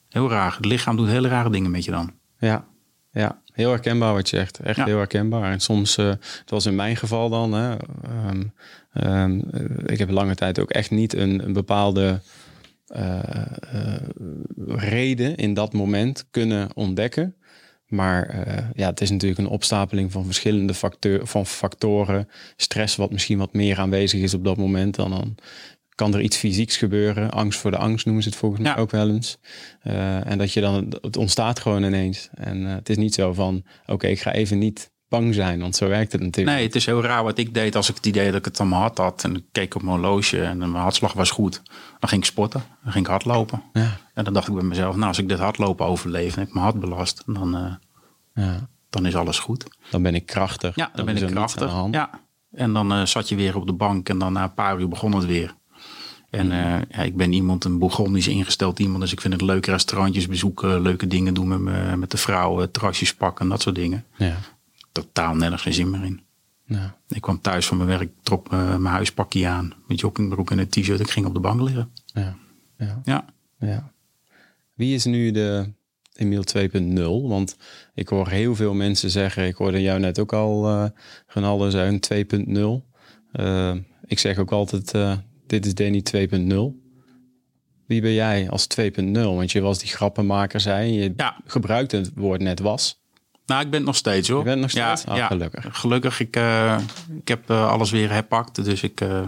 Heel 0.08 0.30
raar. 0.30 0.56
Het 0.56 0.64
lichaam 0.64 0.96
doet 0.96 1.08
hele 1.08 1.28
rare 1.28 1.50
dingen 1.50 1.70
met 1.70 1.84
je 1.84 1.90
dan. 1.90 2.12
Ja, 2.38 2.64
ja, 3.12 3.38
heel 3.52 3.70
herkenbaar 3.70 4.12
wat 4.12 4.30
je 4.30 4.36
zegt. 4.36 4.58
Echt 4.58 4.76
Ja. 4.76 4.84
heel 4.84 4.96
herkenbaar. 4.96 5.50
En 5.52 5.60
soms, 5.60 5.96
eh 5.96 6.06
het 6.06 6.50
was 6.50 6.66
in 6.66 6.74
mijn 6.74 6.96
geval 6.96 7.28
dan, 7.28 7.52
hè, 7.52 7.76
ehm, 8.02 8.42
ehm, 8.92 9.40
eh, 9.50 9.62
ik 9.86 9.98
heb 9.98 10.10
lange 10.10 10.34
tijd 10.34 10.58
ook 10.58 10.70
echt 10.70 10.90
niet 10.90 11.14
een, 11.14 11.44
een 11.44 11.52
bepaalde 11.52 12.20
eh, 12.86 13.18
eh, 13.72 14.00
reden 14.66 15.36
in 15.36 15.54
dat 15.54 15.72
moment 15.72 16.26
kunnen 16.30 16.68
ontdekken. 16.74 17.36
Maar 17.86 18.28
eh, 18.28 18.64
ja, 18.74 18.88
het 18.88 19.00
is 19.00 19.10
natuurlijk 19.10 19.40
een 19.40 19.46
opstapeling 19.46 20.12
van 20.12 20.24
verschillende 20.24 20.74
facteur, 20.74 21.26
van 21.26 21.46
factoren. 21.46 22.28
Stress 22.56 22.96
wat 22.96 23.10
misschien 23.12 23.38
wat 23.38 23.52
meer 23.52 23.78
aanwezig 23.78 24.20
is 24.20 24.34
op 24.34 24.44
dat 24.44 24.56
moment. 24.56 24.94
Dan, 24.94 25.10
dan 25.10 25.34
kan 25.94 26.14
er 26.14 26.20
iets 26.20 26.36
fysieks 26.36 26.76
gebeuren. 26.76 27.30
Angst 27.30 27.58
voor 27.58 27.70
de 27.70 27.76
angst 27.76 28.04
noemen 28.04 28.22
ze 28.22 28.28
het 28.28 28.38
volgens 28.38 28.60
mij 28.62 28.70
Ja. 28.72 28.76
ook 28.78 28.90
wel 28.90 29.08
eens. 29.10 29.38
En 30.24 30.38
dat 30.38 30.52
je 30.52 30.60
dan, 30.60 30.94
het 31.00 31.16
ontstaat 31.16 31.60
gewoon 31.60 31.84
ineens. 31.84 32.28
En 32.34 32.60
het 32.60 32.88
is 32.88 32.96
niet 32.96 33.14
zo 33.14 33.32
van, 33.32 33.64
oké, 33.86 34.06
ik 34.06 34.20
ga 34.20 34.32
even 34.32 34.58
niet 34.58 34.90
bang 35.20 35.34
zijn, 35.34 35.60
want 35.60 35.76
zo 35.76 35.88
werkt 35.88 36.12
het 36.12 36.20
natuurlijk. 36.20 36.56
Nee, 36.56 36.66
het 36.66 36.74
is 36.74 36.86
heel 36.86 37.02
raar 37.02 37.24
wat 37.24 37.38
ik 37.38 37.54
deed 37.54 37.76
als 37.76 37.88
ik 37.88 37.94
het 37.96 38.06
idee 38.06 38.26
dat 38.26 38.38
ik 38.38 38.44
het 38.44 38.60
aan 38.60 38.68
mijn 38.68 38.80
hart 38.80 38.98
had. 38.98 39.24
En 39.24 39.36
ik 39.36 39.44
keek 39.52 39.74
op 39.74 39.82
mijn 39.82 39.96
horloge 39.96 40.42
en 40.42 40.58
mijn 40.58 40.74
hartslag 40.74 41.12
was 41.12 41.30
goed. 41.30 41.62
Dan 41.98 42.08
ging 42.08 42.20
ik 42.22 42.26
sporten, 42.26 42.62
dan 42.82 42.92
ging 42.92 43.04
ik 43.04 43.10
hardlopen. 43.10 43.62
Ja, 43.72 43.96
En 44.14 44.24
dan 44.24 44.32
dacht 44.32 44.48
ik 44.48 44.54
bij 44.54 44.62
mezelf, 44.62 44.94
nou 44.94 45.06
als 45.08 45.18
ik 45.18 45.28
dit 45.28 45.38
hardlopen 45.38 45.86
overleef 45.86 46.36
en 46.36 46.42
ik 46.42 46.52
mijn 46.52 46.64
hart 46.64 46.80
belast, 46.80 47.22
dan, 47.26 47.56
eh, 47.56 48.44
ja. 48.44 48.68
dan 48.90 49.06
is 49.06 49.16
alles 49.16 49.38
goed. 49.38 49.66
Dan 49.90 50.02
ben 50.02 50.14
ik 50.14 50.26
krachtig. 50.26 50.76
Ja, 50.76 50.90
dan 50.94 51.04
ben 51.04 51.16
ik 51.16 51.26
krachtig. 51.26 51.70
hand. 51.70 51.94
Ja. 51.94 52.10
En 52.52 52.72
dan 52.72 52.92
eh, 52.92 53.04
zat 53.04 53.28
je 53.28 53.36
weer 53.36 53.56
op 53.56 53.66
de 53.66 53.72
bank 53.72 54.08
en 54.08 54.18
dan 54.18 54.32
na 54.32 54.42
een 54.42 54.54
paar 54.54 54.80
uur 54.80 54.88
begon 54.88 55.12
het 55.14 55.26
weer. 55.26 55.54
En 56.30 56.46
Mhm. 56.46 56.56
eh, 56.56 56.80
ja, 56.90 57.02
ik 57.02 57.16
ben 57.16 57.32
iemand, 57.32 57.64
een 57.64 57.78
Bourgondisch 57.78 58.28
ingesteld 58.28 58.78
iemand. 58.78 59.00
Dus 59.00 59.12
ik 59.12 59.20
vind 59.20 59.32
het 59.32 59.42
leuk 59.42 59.66
restaurantjes 59.66 60.26
bezoeken, 60.28 60.80
leuke 60.82 61.06
dingen 61.06 61.34
doen 61.34 61.48
met, 61.48 61.58
me, 61.58 61.96
met 61.96 62.10
de 62.10 62.16
vrouwen, 62.16 62.70
terrasjes 62.70 63.14
pakken, 63.14 63.48
dat 63.48 63.62
soort 63.62 63.74
dingen. 63.74 64.04
Ja. 64.16 64.36
Totaal 64.94 65.34
nergens 65.34 65.62
geen 65.62 65.72
zin 65.72 65.90
meer 65.90 66.04
in. 66.04 66.20
Ja. 66.66 66.96
Ik 67.08 67.20
kwam 67.20 67.40
thuis 67.40 67.66
van 67.66 67.76
mijn 67.76 67.88
werk, 67.88 68.10
trok 68.22 68.52
eh, 68.52 68.68
mijn 68.76 68.94
huispakje 68.94 69.46
aan, 69.48 69.72
met 69.86 70.00
joggingbroek 70.00 70.50
en 70.50 70.58
een 70.58 70.68
t-shirt. 70.68 71.00
Ik 71.00 71.10
ging 71.10 71.26
op 71.26 71.34
de 71.34 71.40
bank 71.40 71.60
liggen. 71.60 71.90
Ja. 72.04 72.36
Ja. 72.78 73.00
Ja. 73.04 73.24
Ja. 73.58 73.92
Wie 74.74 74.94
is 74.94 75.04
nu 75.04 75.30
de 75.30 75.72
Emiel 76.14 76.42
2.0? 76.58 77.28
Want 77.28 77.56
ik 77.94 78.08
hoor 78.08 78.28
heel 78.28 78.54
veel 78.54 78.74
mensen 78.74 79.10
zeggen, 79.10 79.46
ik 79.46 79.54
hoorde 79.54 79.82
jou 79.82 80.00
net 80.00 80.18
ook 80.18 80.32
al, 80.32 80.68
eh 80.68 80.84
Ronaldo 81.26 81.70
zeggen 81.70 82.00
2.0. 82.00 82.84
Eh, 83.32 83.74
ik 84.06 84.18
zeg 84.18 84.38
ook 84.38 84.52
altijd, 84.52 84.94
eh, 84.94 85.16
dit 85.46 85.66
is 85.66 85.74
Danny 85.74 86.02
2.0. 86.02 86.82
Wie 87.86 88.00
ben 88.00 88.12
jij 88.12 88.50
als 88.50 88.66
2.0? 88.66 89.34
Want 89.34 89.52
je 89.52 89.60
was 89.60 89.78
die 89.78 89.88
grappenmaker, 89.88 90.60
zei 90.60 90.92
je. 90.92 91.02
Je 91.02 91.12
Ja. 91.16 91.40
gebruikte 91.46 91.96
het 91.96 92.10
woord 92.14 92.40
net 92.40 92.60
was. 92.60 93.02
Nou, 93.46 93.60
ik 93.62 93.70
ben 93.70 93.78
het 93.78 93.86
nog 93.86 93.96
steeds 93.96 94.28
hoor. 94.28 94.38
Je 94.38 94.44
bent 94.44 94.60
nog 94.60 94.70
steeds? 94.70 95.02
Ja, 95.02 95.10
Ah, 95.10 95.16
ja. 95.16 95.26
gelukkig. 95.26 95.66
Gelukkig, 95.80 96.20
ik, 96.20 96.36
eh, 96.36 96.78
ik 97.20 97.28
heb 97.28 97.50
eh, 97.50 97.68
alles 97.70 97.90
weer 97.90 98.10
herpakt. 98.10 98.64
Dus 98.64 98.82
ik, 98.82 99.00
eh, 99.00 99.22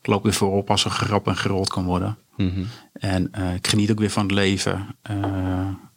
ik 0.00 0.06
loop 0.06 0.22
weer 0.22 0.32
voorop 0.32 0.70
als 0.70 0.84
er 0.84 0.90
gerap 0.90 1.26
en 1.26 1.36
gerold 1.36 1.68
kan 1.68 1.84
worden. 1.84 2.18
Mhm. 2.36 2.64
En 2.92 3.32
ik 3.54 3.66
geniet 3.66 3.90
ook 3.90 3.98
weer 3.98 4.10
van 4.10 4.22
het 4.22 4.32
leven. 4.32 4.96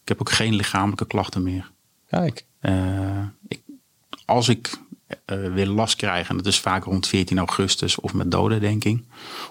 Ik 0.01 0.07
heb 0.07 0.19
ook 0.21 0.31
geen 0.31 0.53
lichamelijke 0.55 1.05
klachten 1.07 1.43
meer. 1.43 1.71
Kijk. 2.09 2.45
Ik, 3.47 3.61
als 4.25 4.49
ik 4.49 4.77
weer 5.25 5.67
last 5.67 5.95
krijg, 5.95 6.29
en 6.29 6.37
dat 6.37 6.45
is 6.45 6.59
vaak 6.59 6.83
rond 6.83 7.07
14 7.07 7.37
augustus 7.37 7.99
of 7.99 8.13
met 8.13 8.31
dodendenking. 8.31 9.05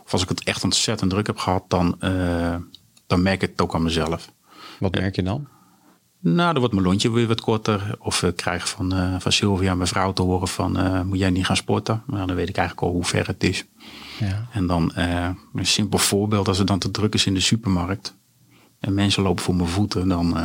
Of 0.04 0.12
als 0.12 0.22
ik 0.22 0.28
het 0.28 0.44
echt 0.44 0.64
ontzettend 0.64 1.10
druk 1.10 1.26
heb 1.26 1.38
gehad, 1.38 1.64
dan, 1.68 1.96
dan 3.06 3.22
merk 3.22 3.42
ik 3.42 3.50
het 3.50 3.60
ook 3.62 3.74
aan 3.74 3.82
mezelf. 3.82 4.32
Wat 4.78 4.94
merk 4.94 5.16
je 5.16 5.22
dan? 5.22 5.48
Nou, 6.24 6.52
dan 6.52 6.58
wordt 6.58 6.74
mijn 6.74 6.86
lontje 6.86 7.10
weer 7.10 7.26
wat 7.26 7.40
korter. 7.40 7.96
Of 7.98 8.22
ik 8.22 8.36
krijg 8.36 8.68
van, 8.68 8.92
eh, 8.92 9.14
van 9.18 9.32
Sylvia, 9.32 9.74
mijn 9.74 9.88
vrouw, 9.88 10.12
te 10.12 10.22
horen 10.22 10.48
van... 10.48 10.78
eh, 10.78 11.02
moet 11.02 11.18
jij 11.18 11.30
niet 11.30 11.46
gaan 11.46 11.56
sporten? 11.56 12.02
Nou, 12.06 12.26
dan 12.26 12.36
weet 12.36 12.48
ik 12.48 12.56
eigenlijk 12.56 12.86
al 12.86 12.92
hoe 12.94 13.04
ver 13.04 13.26
het 13.26 13.44
is. 13.44 13.64
Ja. 14.20 14.48
En 14.52 14.66
dan 14.66 14.94
eh, 14.94 15.28
een 15.54 15.66
simpel 15.66 15.98
voorbeeld. 15.98 16.48
Als 16.48 16.58
het 16.58 16.66
dan 16.66 16.78
te 16.78 16.90
druk 16.90 17.14
is 17.14 17.26
in 17.26 17.34
de 17.34 17.40
supermarkt... 17.40 18.14
en 18.80 18.94
mensen 18.94 19.22
lopen 19.22 19.44
voor 19.44 19.54
mijn 19.54 19.68
voeten, 19.68 20.08
dan... 20.08 20.36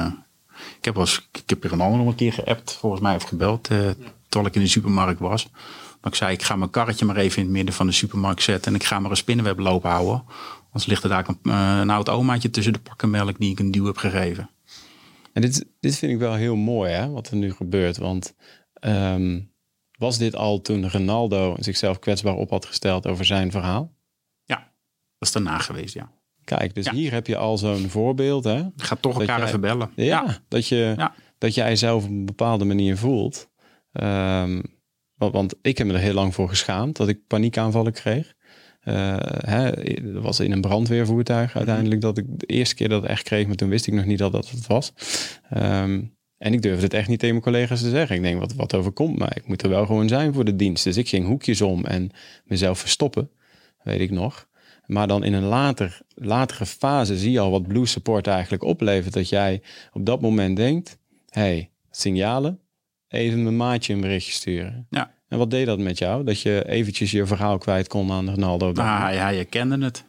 ik 0.78 0.86
heb, 0.86 0.96
eens, 0.96 1.30
ik 1.32 1.50
heb 1.50 1.64
er 1.64 1.72
een 1.72 1.82
ander 1.82 1.98
nog 2.00 2.08
een 2.08 2.16
keer 2.16 2.34
geappt, 2.34 2.78
volgens 2.80 3.02
mij, 3.02 3.16
of 3.16 3.24
gebeld... 3.24 3.64
terwijl 3.64 4.46
ik 4.46 4.56
in 4.56 4.62
de 4.62 4.68
supermarkt 4.68 5.20
was. 5.20 5.50
Maar 6.02 6.12
ik 6.12 6.16
zei, 6.18 6.34
ik 6.34 6.44
ga 6.44 6.56
mijn 6.56 6.70
karretje 6.70 7.06
maar 7.06 7.16
even 7.16 7.38
in 7.38 7.44
het 7.44 7.54
midden 7.54 7.74
van 7.74 7.86
de 7.86 7.92
supermarkt 7.92 8.42
zetten... 8.42 8.72
en 8.74 8.80
ik 8.80 8.86
ga 8.86 9.00
maar 9.00 9.12
een 9.12 9.18
spinnenweb 9.18 9.60
lopen 9.60 9.90
houden. 9.90 10.24
Anders 10.66 10.86
ligt 10.86 11.04
er 11.04 11.10
daar 11.10 11.28
een, 11.28 11.52
een 11.52 11.90
oud 11.90 12.10
omaatje 12.10 12.50
tussen 12.50 12.74
de 12.74 12.80
pakken 12.80 13.10
melk... 13.10 13.40
die 13.40 13.52
ik 13.52 13.60
een 13.60 13.72
duw 13.72 13.86
heb 13.86 13.98
gegeven. 13.98 14.50
En 15.40 15.46
dit, 15.46 15.66
dit 15.80 15.96
vind 15.98 16.12
ik 16.12 16.18
wel 16.18 16.34
heel 16.34 16.56
mooi, 16.56 16.92
hè, 16.92 17.10
wat 17.10 17.30
er 17.30 17.36
nu 17.36 17.52
gebeurt. 17.54 17.98
Want 17.98 18.36
ehm, 18.74 19.40
was 19.98 20.18
dit 20.18 20.36
al 20.36 20.62
toen 20.62 20.90
Ronaldo 20.90 21.56
zichzelf 21.60 22.00
kwetsbaar 22.00 22.36
op 22.36 22.50
had 22.50 22.66
gesteld 22.66 23.08
over 23.08 23.26
zijn 23.26 23.52
verhaal? 23.52 23.94
Ja, 24.44 24.56
dat 25.18 25.28
is 25.28 25.32
daarna 25.32 25.58
geweest, 25.58 25.94
ja. 25.94 26.12
Kijk, 26.44 26.76
dus 26.76 26.86
Ja. 26.86 26.94
hier 26.94 27.12
heb 27.12 27.28
je 27.28 27.38
al 27.38 27.58
zo'n 27.58 27.90
voorbeeld, 27.90 28.44
hè? 28.44 28.64
Ga 28.76 28.96
toch 28.96 29.12
Dat 29.12 29.22
elkaar 29.22 29.38
jij- 29.38 29.48
even 29.48 29.62
bellen. 29.62 29.92
Ja, 29.96 30.38
Dat, 30.48 30.68
je, 30.68 30.94
Ja. 30.98 31.14
dat 31.38 31.54
jij 31.54 31.76
zelf 31.76 32.04
op 32.04 32.10
een 32.10 32.26
bepaalde 32.26 32.66
manier 32.66 32.98
voelt. 32.98 33.50
Ehm, 33.92 34.62
want, 35.16 35.34
want 35.34 35.56
ik 35.62 35.78
heb 35.78 35.88
me 35.88 35.94
er 35.94 36.00
heel 36.00 36.14
lang 36.14 36.34
voor 36.34 36.50
geschaamd 36.50 36.98
dat 36.98 37.08
ik 37.08 37.28
paniekaanvallen 37.28 37.94
kreeg. 37.94 38.34
Eh, 38.80 39.18
hè, 39.22 39.72
dat 40.14 40.24
was 40.24 40.40
in 40.40 40.52
een 40.52 40.62
brandweervoertuig 40.62 41.56
uiteindelijk 41.56 42.02
dat 42.02 42.18
ik 42.18 42.26
de 42.28 42.46
eerste 42.46 42.76
keer 42.76 42.90
dat 42.90 43.04
echt 43.06 43.24
kreeg, 43.24 43.48
maar 43.48 43.56
toen 43.56 43.70
wist 43.70 43.88
ik 43.88 43.94
nog 43.94 44.06
niet 44.06 44.18
dat 44.18 44.32
dat 44.32 44.50
het 44.50 44.68
was. 44.68 44.94
Ehm, 45.50 46.02
en 46.38 46.54
ik 46.54 46.62
durfde 46.62 46.84
het 46.84 46.94
echt 46.94 47.08
niet 47.08 47.20
tegen 47.20 47.36
mijn 47.36 47.52
collega's 47.52 47.82
te 47.82 47.90
zeggen. 47.90 48.16
Ik 48.16 48.22
denk, 48.22 48.40
wat, 48.40 48.54
wat 48.54 48.76
overkomt 48.76 49.18
mij? 49.18 49.32
Ik 49.34 49.48
moet 49.48 49.64
er 49.64 49.70
wel 49.70 49.86
gewoon 49.86 50.08
zijn 50.08 50.34
voor 50.34 50.46
de 50.46 50.56
dienst. 50.56 50.84
Dus 50.84 50.98
ik 50.98 51.10
ging 51.10 51.26
hoekjes 51.26 51.62
om 51.62 51.86
en 51.86 52.12
mezelf 52.46 52.80
verstoppen, 52.80 53.30
weet 53.84 54.00
ik 54.00 54.12
nog. 54.12 54.48
Maar 54.86 55.08
dan 55.08 55.24
in 55.24 55.34
een 55.34 55.44
later, 55.44 56.02
latere 56.16 56.66
fase 56.66 57.18
zie 57.18 57.32
je 57.32 57.40
al 57.40 57.52
wat 57.52 57.68
Blue 57.68 57.86
Support 57.86 58.28
eigenlijk 58.28 58.64
oplevert. 58.64 59.14
Dat 59.14 59.30
jij 59.30 59.62
op 59.94 60.06
dat 60.06 60.22
moment 60.22 60.58
denkt, 60.58 61.00
hey, 61.30 61.72
signalen, 61.92 62.60
even 63.08 63.44
mijn 63.44 63.58
maatje 63.58 63.94
een 63.94 64.02
berichtje 64.02 64.32
sturen. 64.32 64.88
Ja. 64.90 65.14
En 65.30 65.38
wat 65.38 65.52
deed 65.52 65.66
dat 65.66 65.80
met 65.80 65.98
jou? 65.98 66.24
Dat 66.24 66.42
je 66.42 66.68
eventjes 66.68 67.12
je 67.12 67.26
verhaal 67.26 67.58
kwijt 67.58 67.88
kon 67.88 68.12
aan 68.12 68.30
Ronaldo. 68.30 68.68
Ah, 68.68 69.14
ja, 69.14 69.28
je 69.28 69.46
kende 69.46 69.86
het. 69.86 70.04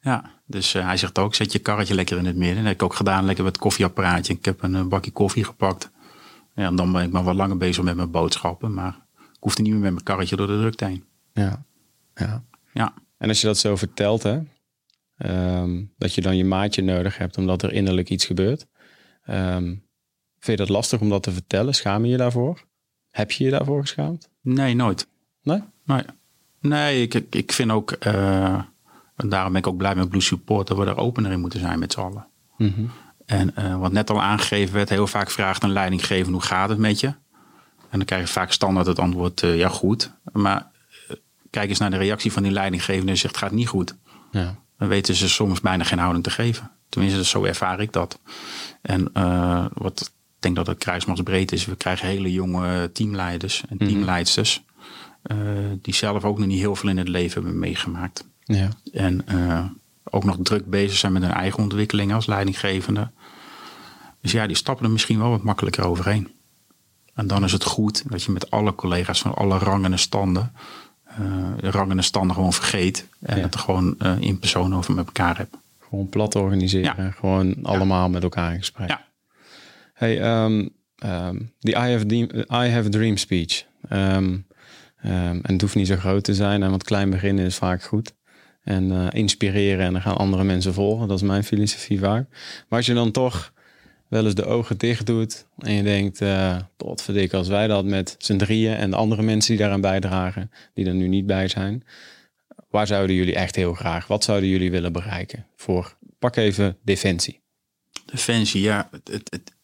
Ja, 0.00 0.30
dus 0.46 0.74
eh, 0.74 0.84
hij 0.84 0.96
zegt 0.96 1.18
ook, 1.18 1.34
zet 1.34 1.52
je 1.52 1.58
karretje 1.58 1.94
lekker 1.94 2.18
in 2.18 2.24
het 2.26 2.36
midden. 2.36 2.56
Dat 2.56 2.64
heb 2.64 2.74
ik 2.74 2.82
ook 2.82 2.94
gedaan, 2.94 3.24
lekker 3.24 3.44
met 3.44 3.52
het 3.52 3.62
koffieapparaatje. 3.62 4.32
Ik 4.32 4.44
heb 4.44 4.62
een 4.62 4.74
eh, 4.74 4.84
bakje 4.86 5.10
koffie 5.10 5.44
gepakt. 5.44 5.90
Ja, 6.54 6.66
en 6.66 6.76
dan 6.76 6.92
ben 6.92 7.02
ik 7.02 7.10
maar 7.10 7.24
wat 7.24 7.34
langer 7.34 7.56
bezig 7.56 7.84
met 7.84 7.96
mijn 7.96 8.10
boodschappen. 8.10 8.74
Maar 8.74 9.06
ik 9.16 9.36
hoefde 9.40 9.62
niet 9.62 9.72
meer 9.72 9.80
met 9.80 9.92
mijn 9.92 10.04
karretje 10.04 10.36
door 10.36 10.46
de 10.46 10.58
drukte 10.58 10.84
heen. 10.84 11.04
Ja. 11.32 11.64
ja. 12.14 12.44
Ja, 12.72 12.94
En 13.18 13.28
als 13.28 13.40
je 13.40 13.46
dat 13.46 13.58
zo 13.58 13.76
vertelt, 13.76 14.22
hè, 14.22 14.38
ehm, 15.16 15.84
dat 15.98 16.14
je 16.14 16.20
dan 16.20 16.36
je 16.36 16.44
maatje 16.44 16.82
nodig 16.82 17.18
hebt 17.18 17.36
omdat 17.36 17.62
er 17.62 17.72
innerlijk 17.72 18.10
iets 18.10 18.24
gebeurt. 18.24 18.66
ehm, 19.24 19.64
vind 20.38 20.58
je 20.58 20.64
dat 20.64 20.68
lastig 20.68 21.00
om 21.00 21.08
dat 21.08 21.22
te 21.22 21.32
vertellen? 21.32 21.74
Schaam 21.74 22.04
je 22.04 22.10
je 22.10 22.16
daarvoor? 22.16 22.66
Heb 23.18 23.30
je 23.30 23.44
je 23.44 23.50
daarvoor 23.50 23.80
geschaamd? 23.80 24.28
nee, 24.40 24.74
nooit. 24.74 25.06
Nee? 25.42 25.62
Nee, 25.84 26.02
nee 26.60 27.02
ik, 27.02 27.14
ik, 27.30 27.52
vind 27.52 27.70
ook, 27.70 27.90
eh, 27.90 28.62
en 29.16 29.28
daarom 29.28 29.52
ben 29.52 29.60
ik 29.60 29.66
ook 29.66 29.76
blij 29.76 29.94
met 29.94 30.08
Blue 30.08 30.20
Support, 30.20 30.66
dat 30.66 30.76
we 30.76 30.84
er 30.84 30.96
opener 30.96 31.32
in 31.32 31.40
moeten 31.40 31.60
zijn 31.60 31.78
met 31.78 31.92
z'n 31.92 32.00
allen. 32.00 32.26
Mhm. 32.56 32.84
En 33.26 33.56
eh, 33.56 33.78
wat 33.78 33.92
net 33.92 34.10
al 34.10 34.22
aangegeven 34.22 34.74
werd, 34.74 34.88
heel 34.88 35.06
vaak 35.06 35.30
vraagt 35.30 35.62
een 35.62 35.72
leidinggever 35.72 36.32
hoe 36.32 36.42
gaat 36.42 36.68
het 36.68 36.78
met 36.78 37.00
je? 37.00 37.06
En 37.90 37.98
dan 37.98 38.04
krijg 38.04 38.22
je 38.22 38.32
vaak 38.32 38.52
standaard 38.52 38.86
het 38.86 38.98
antwoord, 38.98 39.42
eh, 39.42 39.56
ja 39.56 39.68
goed. 39.68 40.12
Maar 40.32 40.70
kijk 41.50 41.68
eens 41.68 41.78
naar 41.78 41.90
de 41.90 41.96
reactie 41.96 42.32
van 42.32 42.42
die 42.42 42.52
leidinggevende 42.52 43.10
en 43.10 43.18
zegt, 43.18 43.34
het 43.34 43.44
gaat 43.44 43.52
niet 43.52 43.68
goed. 43.68 43.94
Ja. 44.30 44.54
Dan 44.78 44.88
weten 44.88 45.14
ze 45.14 45.28
soms 45.28 45.60
bijna 45.60 45.84
geen 45.84 45.98
houding 45.98 46.24
te 46.24 46.30
geven. 46.30 46.70
Tenminste, 46.88 47.24
zo 47.24 47.44
ervaar 47.44 47.80
ik 47.80 47.92
dat. 47.92 48.20
En 48.82 49.10
eh, 49.12 49.66
wat 49.74 50.12
denk 50.38 50.56
dat 50.56 50.66
het 50.66 50.78
kruismagsbreed 50.78 51.52
is, 51.52 51.64
we 51.64 51.76
krijgen 51.76 52.08
hele 52.08 52.32
jonge 52.32 52.90
teamleiders 52.92 53.62
en 53.68 53.78
teamleidsters. 53.78 54.62
eh, 55.22 55.36
die 55.82 55.94
zelf 55.94 56.24
ook 56.24 56.38
nog 56.38 56.46
niet 56.46 56.58
heel 56.58 56.76
veel 56.76 56.88
in 56.88 56.96
het 56.98 57.08
leven 57.08 57.42
hebben 57.42 57.58
meegemaakt. 57.60 58.26
Ja. 58.44 58.68
En 58.92 59.26
eh, 59.26 59.64
ook 60.04 60.24
nog 60.24 60.36
druk 60.42 60.66
bezig 60.70 60.98
zijn 60.98 61.12
met 61.12 61.22
hun 61.22 61.32
eigen 61.32 61.62
ontwikkeling 61.62 62.12
als 62.12 62.26
leidinggevende. 62.26 63.10
Dus 64.20 64.32
ja, 64.32 64.46
die 64.46 64.56
stappen 64.56 64.84
er 64.84 64.90
misschien 64.90 65.18
wel 65.18 65.30
wat 65.30 65.42
makkelijker 65.42 65.84
overheen. 65.86 66.28
En 67.14 67.26
dan 67.26 67.44
is 67.44 67.52
het 67.52 67.64
goed 67.64 68.10
dat 68.10 68.22
je 68.22 68.32
met 68.32 68.50
alle 68.50 68.74
collega's 68.74 69.20
van 69.20 69.34
alle 69.34 69.58
rangen 69.58 69.92
en 69.92 69.98
standen, 69.98 70.52
de 71.60 71.70
rangen 71.70 71.96
en 71.96 72.04
standen 72.04 72.34
gewoon 72.36 72.52
vergeet. 72.52 73.08
En 73.20 73.36
Ja. 73.36 73.42
het 73.42 73.54
er 73.54 73.60
gewoon 73.60 73.96
in 74.20 74.38
persoon 74.38 74.74
over 74.74 74.94
met 74.94 75.06
elkaar 75.06 75.36
hebt. 75.36 75.56
Gewoon 75.88 76.08
plat 76.08 76.34
organiseren. 76.34 77.12
Gewoon 77.12 77.56
allemaal 77.62 78.08
met 78.08 78.22
elkaar 78.22 78.52
in 78.52 78.58
gesprek. 78.58 78.88
Ja. 78.88 79.06
Hey, 79.98 80.14
die 81.58 81.74
I, 81.74 81.90
have 81.90 82.06
dream, 82.06 82.28
a 82.50 82.88
dream 82.88 83.16
speech. 83.16 83.64
Ehm, 83.88 84.36
ehm, 85.00 85.38
en 85.42 85.52
het 85.52 85.60
hoeft 85.60 85.74
niet 85.74 85.86
zo 85.86 85.96
groot 85.96 86.24
te 86.24 86.34
zijn. 86.34 86.62
En 86.62 86.70
wat 86.70 86.84
klein 86.84 87.10
beginnen 87.10 87.44
is 87.44 87.56
vaak 87.56 87.82
goed. 87.82 88.14
En 88.62 88.90
eh, 88.92 89.06
inspireren 89.10 89.86
en 89.86 89.92
dan 89.92 90.02
gaan 90.02 90.16
andere 90.16 90.44
mensen 90.44 90.74
volgen. 90.74 91.08
Dat 91.08 91.16
is 91.16 91.26
mijn 91.26 91.44
filosofie 91.44 91.98
vaak. 91.98 92.28
Maar 92.68 92.78
als 92.78 92.86
je 92.86 92.94
dan 92.94 93.10
toch 93.10 93.52
wel 94.08 94.24
eens 94.24 94.34
de 94.34 94.44
ogen 94.44 94.78
dicht 94.78 95.06
doet. 95.06 95.46
En 95.58 95.72
je 95.72 95.82
denkt, 95.82 96.20
eh 96.20 96.56
tot 96.76 97.02
verdik 97.02 97.32
als 97.32 97.48
wij 97.48 97.66
dat 97.66 97.84
met 97.84 98.14
z'n 98.18 98.36
drieën. 98.36 98.74
En 98.74 98.90
de 98.90 98.96
andere 98.96 99.22
mensen 99.22 99.50
die 99.50 99.60
daaraan 99.60 99.80
bijdragen. 99.80 100.50
Die 100.74 100.86
er 100.86 100.94
nu 100.94 101.08
niet 101.08 101.26
bij 101.26 101.48
zijn. 101.48 101.84
Waar 102.70 102.86
zouden 102.86 103.16
jullie 103.16 103.34
echt 103.34 103.56
heel 103.56 103.74
graag? 103.74 104.06
Wat 104.06 104.24
zouden 104.24 104.48
jullie 104.48 104.70
willen 104.70 104.92
bereiken? 104.92 105.46
Voor, 105.56 105.96
pak 106.18 106.36
even 106.36 106.76
defensie. 106.82 107.40
Defensie, 108.04 108.60
ja. 108.62 108.88
Het, 108.90 109.28
het- 109.30 109.56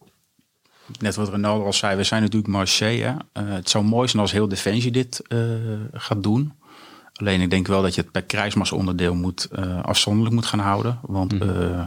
net 0.98 1.14
wat 1.14 1.28
Ronaldo 1.28 1.64
al 1.64 1.72
zei, 1.72 1.96
we 1.96 2.04
zijn 2.04 2.22
natuurlijk 2.22 2.52
Marseille. 2.52 3.16
Eh, 3.32 3.42
het 3.46 3.70
zou 3.70 3.84
mooi 3.84 4.08
zijn 4.08 4.22
als 4.22 4.32
heel 4.32 4.48
Defensie 4.48 4.90
dit 4.90 5.22
eh, 5.28 5.38
gaat 5.92 6.22
doen. 6.22 6.52
Alleen 7.14 7.40
ik 7.40 7.50
denk 7.50 7.66
wel 7.66 7.82
dat 7.82 7.94
je 7.94 8.00
het 8.00 8.10
per 8.10 8.22
krijgsmassa-onderdeel 8.22 9.14
moet, 9.14 9.44
eh, 9.44 9.82
afzonderlijk 9.82 10.34
moet 10.34 10.46
gaan 10.46 10.58
houden. 10.58 10.98
Want 11.02 11.38
Mhm. 11.38 11.86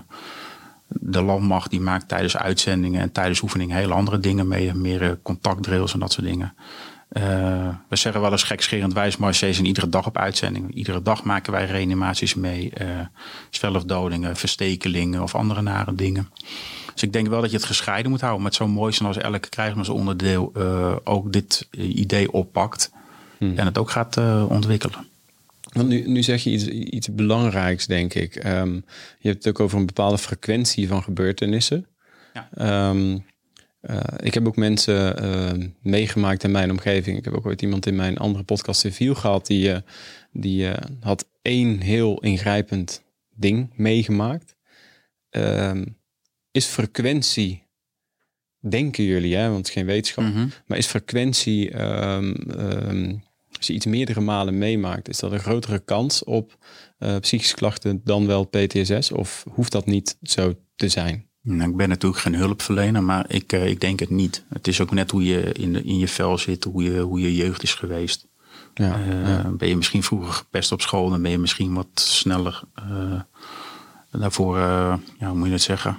de 0.88 1.22
landmacht 1.22 1.70
die 1.70 1.82
maakt 1.82 2.08
tijdens 2.08 2.38
uitzendingen 2.38 3.02
en 3.02 3.12
tijdens 3.12 3.41
oefeningen 3.41 3.78
hele 3.78 3.93
andere 3.93 4.20
dingen 4.20 4.48
mee. 4.48 4.74
Meer 4.74 5.20
contactdrills 5.24 5.93
en 5.93 6.00
dat 6.00 6.12
soort 6.12 6.26
dingen. 6.26 6.54
We 7.88 7.95
zeggen 7.95 8.22
wel 8.22 8.32
eens 8.32 8.43
gekscherend, 8.43 8.93
wij 8.93 9.06
als 9.06 9.18
Marseille 9.18 9.54
zijn 9.54 9.68
iedere 9.68 9.89
dag 9.89 10.06
op 10.06 10.18
uitzending. 10.18 10.74
Iedere 10.74 11.02
dag 11.02 11.24
maken 11.24 11.52
wij 11.52 11.66
reanimaties 11.66 12.36
mee. 12.36 12.74
zelfdodingen, 13.50 14.36
verstekelingen 14.36 15.22
of 15.22 15.36
andere 15.36 15.62
nare 15.62 15.95
dingen. 15.95 16.30
Dus 16.98 17.06
ik 17.06 17.14
denk 17.14 17.28
wel 17.28 17.41
dat 17.41 17.50
je 17.52 17.58
het 17.58 17.66
gescheiden 17.66 18.12
moet 18.12 18.22
houden. 18.22 18.41
Maar 18.41 18.52
het 18.52 18.60
zou 18.60 18.70
mooi 18.70 18.93
zijn 18.93 19.08
als 19.08 19.18
elke 19.18 19.50
krijgsmansonderdeel 19.50 20.52
eh 20.54 20.95
ook 21.04 21.34
dit 21.34 21.68
eh, 21.72 21.98
idee 21.98 22.32
oppakt. 22.32 22.91
En 23.39 23.66
het 23.66 23.78
ook 23.78 23.89
gaat 23.89 24.18
eh, 24.18 24.45
ontwikkelen. 24.50 25.06
Want 25.74 25.88
nu, 25.88 26.08
nu 26.08 26.24
zeg 26.24 26.43
je 26.43 26.50
iets, 26.50 26.68
iets 26.68 27.14
belangrijks, 27.16 27.86
denk 27.86 28.14
ik. 28.14 28.36
Ehm, 28.36 28.74
je 29.20 29.30
hebt 29.30 29.43
het 29.43 29.48
ook 29.48 29.60
over 29.60 29.80
een 29.80 29.86
bepaalde 29.86 30.18
frequentie 30.18 30.88
van 30.88 31.04
gebeurtenissen. 31.04 31.86
Ja. 32.34 32.50
Ehm, 32.54 33.18
eh, 33.82 34.00
ik 34.18 34.34
heb 34.34 34.48
ook 34.48 34.56
mensen 34.56 35.18
ehm, 35.18 35.68
meegemaakt 35.82 36.43
in 36.43 36.52
mijn 36.52 36.72
omgeving. 36.72 37.18
Ik 37.18 37.26
heb 37.26 37.34
ook 37.34 37.45
ooit 37.45 37.62
iemand 37.62 37.86
in 37.86 37.95
mijn 37.95 38.18
andere 38.18 38.43
podcast 38.43 38.80
Civiel 38.80 39.16
gehad. 39.16 39.45
Die, 39.45 39.74
die 40.32 40.68
had 41.00 41.28
één 41.41 41.80
heel 41.80 42.20
ingrijpend 42.20 43.04
ding 43.36 43.70
meegemaakt. 43.76 44.56
Ehm, 45.30 45.84
is 46.58 46.66
frequentie, 46.66 47.64
denken 48.60 49.03
jullie, 49.03 49.36
hè? 49.36 49.45
want 49.45 49.58
het 49.58 49.68
is 49.68 49.74
geen 49.74 49.86
wetenschap. 49.86 50.24
Mhm. 50.24 50.47
Maar 50.66 50.78
is 50.78 50.86
frequentie, 50.88 51.72
ehm, 51.72 52.32
ehm, 52.34 53.16
als 53.58 53.68
je 53.68 53.74
iets 53.74 53.86
meerdere 53.86 54.22
malen 54.22 54.58
meemaakt, 54.58 55.10
is 55.10 55.20
dat 55.20 55.32
een 55.32 55.39
grotere 55.39 55.80
kans 55.80 56.24
op 56.24 56.58
eh, 56.97 57.18
psychische 57.18 57.55
klachten 57.55 58.01
dan 58.03 58.28
wel 58.28 58.43
PTSS? 58.43 59.12
Of 59.12 59.45
hoeft 59.49 59.72
dat 59.72 59.86
niet 59.86 60.18
zo 60.22 60.53
te 60.76 60.89
zijn? 60.89 61.26
Nou, 61.41 61.70
ik 61.70 61.76
ben 61.76 61.89
natuurlijk 61.89 62.22
geen 62.22 62.36
hulpverlener, 62.36 63.03
maar 63.03 63.26
ik, 63.28 63.53
eh, 63.53 63.68
ik 63.68 63.80
denk 63.80 63.99
het 63.99 64.10
niet. 64.10 64.43
Het 64.49 64.68
is 64.68 64.82
ook 64.82 64.91
net 64.91 65.12
hoe 65.12 65.26
je 65.26 65.51
in, 65.51 65.74
de, 65.74 65.84
in 65.84 65.97
je 65.97 66.08
vel 66.08 66.38
zit, 66.38 66.64
hoe 66.64 66.84
je, 66.84 66.99
hoe 66.99 67.22
je 67.22 67.36
jeugd 67.36 67.64
is 67.64 67.74
geweest. 67.74 68.28
Ja, 68.74 68.99
Eh, 68.99 69.28
ja. 69.28 69.49
Ben 69.49 69.68
je 69.68 69.76
misschien 69.76 70.03
vroeger 70.03 70.34
gepest 70.34 70.72
op 70.72 70.82
school, 70.82 71.10
dan 71.10 71.22
ben 71.22 71.32
je 71.32 71.38
misschien 71.38 71.74
wat 71.74 71.88
sneller 71.93 72.64
daarvoor, 74.12 74.58
ja, 74.58 74.99
hoe 75.20 75.38
moet 75.38 75.47
je 75.47 75.53
het 75.53 75.62
zeggen? 75.62 75.97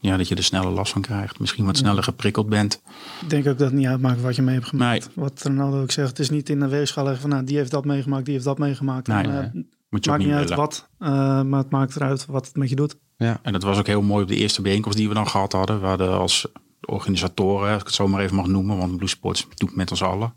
Ja, 0.00 0.16
dat 0.16 0.28
je 0.28 0.34
er 0.34 0.42
sneller 0.44 0.70
last 0.70 0.92
van 0.92 1.02
krijgt. 1.02 1.38
Misschien 1.38 1.64
wat 1.64 1.76
sneller 1.76 2.02
geprikkeld 2.02 2.48
bent. 2.48 2.82
Ik 3.20 3.30
denk 3.30 3.46
ook 3.46 3.58
dat 3.58 3.66
het 3.70 3.76
niet 3.78 3.86
uitmaakt 3.86 4.20
wat 4.20 4.36
je 4.36 4.42
mee 4.42 4.54
hebt 4.54 4.66
gemaakt. 4.66 5.06
Nee. 5.06 5.24
Wat 5.24 5.42
Ronaldo 5.42 5.82
ook 5.82 5.90
zegt, 5.90 6.08
het 6.08 6.18
is 6.18 6.30
niet 6.30 6.48
in 6.48 6.60
de 6.60 6.68
weegschaal 6.68 7.04
leggen 7.04 7.20
van 7.22 7.30
nou, 7.30 7.44
die 7.44 7.56
heeft 7.56 7.70
dat 7.70 7.84
meegemaakt, 7.84 8.24
die 8.24 8.32
heeft 8.34 8.46
dat 8.46 8.58
meegemaakt. 8.58 9.06
Nee, 9.06 9.16
En, 9.24 9.30
eh, 9.44 9.52
nee. 9.52 9.66
Moet 9.90 10.04
Het 10.04 10.04
je 10.04 10.10
ook 10.10 10.16
maakt 10.16 10.28
niet 10.28 10.38
uit 10.38 10.48
willen. 10.48 10.64
wat, 10.64 10.88
eh, 10.98 11.42
maar 11.42 11.60
het 11.60 11.70
maakt 11.70 11.96
eruit 11.96 12.26
wat 12.26 12.46
het 12.46 12.56
met 12.56 12.68
je 12.68 12.76
doet. 12.76 12.96
ja. 13.16 13.38
En 13.42 13.52
dat 13.52 13.62
was 13.62 13.78
ook 13.78 13.86
heel 13.86 14.02
mooi 14.02 14.22
op 14.22 14.28
de 14.28 14.36
eerste 14.36 14.62
bijeenkomst 14.62 14.98
die 14.98 15.08
we 15.08 15.14
dan 15.14 15.28
gehad 15.28 15.52
hadden. 15.52 15.80
We 15.80 15.86
hadden 15.86 16.18
als 16.18 16.46
organisatoren, 16.80 17.70
als 17.72 17.80
ik 17.80 17.86
het 17.86 17.94
zo 17.96 18.08
maar 18.08 18.20
even 18.20 18.36
mag 18.36 18.46
noemen, 18.46 18.76
want 18.76 18.96
Blue 18.96 19.08
Sports 19.08 19.46
doet 19.54 19.76
met 19.76 19.90
ons 19.90 20.02
allen. 20.02 20.34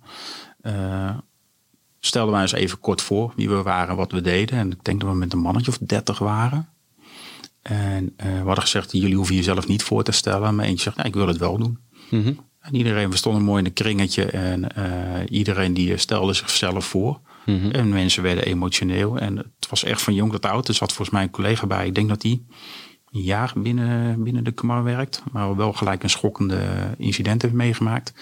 eh, 0.61 1.17
stelden 1.99 2.33
wij 2.33 2.41
eens 2.41 2.51
even 2.51 2.79
kort 2.79 3.01
voor 3.01 3.33
wie 3.35 3.49
we 3.49 3.61
waren, 3.61 3.95
wat 3.95 4.11
we 4.11 4.21
deden. 4.21 4.57
En 4.57 4.71
ik 4.71 4.83
denk 4.83 5.01
dat 5.01 5.09
we 5.09 5.15
met 5.15 5.33
een 5.33 5.39
mannetje 5.39 5.71
of 5.71 5.77
dertig 5.77 6.19
waren. 6.19 6.69
En 7.61 8.13
eh, 8.15 8.31
we 8.31 8.45
hadden 8.45 8.61
gezegd, 8.61 8.91
jullie 8.91 9.15
hoeven 9.15 9.35
jezelf 9.35 9.67
niet 9.67 9.83
voor 9.83 10.03
te 10.03 10.11
stellen. 10.11 10.55
Maar 10.55 10.65
eentje 10.65 10.83
zegt, 10.83 10.95
nou, 10.95 11.07
ik 11.07 11.15
wil 11.15 11.27
het 11.27 11.37
wel 11.37 11.57
doen. 11.57 11.79
Mhm. 12.09 12.33
En 12.59 12.75
iedereen, 12.75 13.09
we 13.09 13.17
stonden 13.17 13.43
mooi 13.43 13.59
in 13.59 13.65
een 13.65 13.73
kringetje. 13.73 14.25
En 14.25 14.75
eh, 14.75 15.21
iedereen 15.29 15.73
die 15.73 15.97
stelde 15.97 16.33
zichzelf 16.33 16.85
voor. 16.85 17.19
Mhm. 17.45 17.69
En 17.71 17.89
mensen 17.89 18.23
werden 18.23 18.45
emotioneel. 18.45 19.17
En 19.17 19.37
het 19.37 19.69
was 19.69 19.83
echt 19.83 20.01
van 20.01 20.13
jong 20.13 20.31
tot 20.31 20.45
oud. 20.45 20.67
Er 20.67 20.73
zat 20.73 20.93
volgens 20.93 21.09
mij 21.09 21.23
een 21.23 21.29
collega 21.29 21.67
bij. 21.67 21.87
Ik 21.87 21.95
denk 21.95 22.09
dat 22.09 22.21
die 22.21 22.45
een 23.11 23.21
jaar 23.21 23.53
binnen, 23.55 24.23
binnen 24.23 24.43
de 24.43 24.51
Kamar 24.51 24.83
werkt. 24.83 25.23
Maar 25.31 25.55
wel 25.55 25.73
gelijk 25.73 26.03
een 26.03 26.09
schokkende 26.09 26.61
incident 26.97 27.41
heeft 27.41 27.53
meegemaakt. 27.53 28.13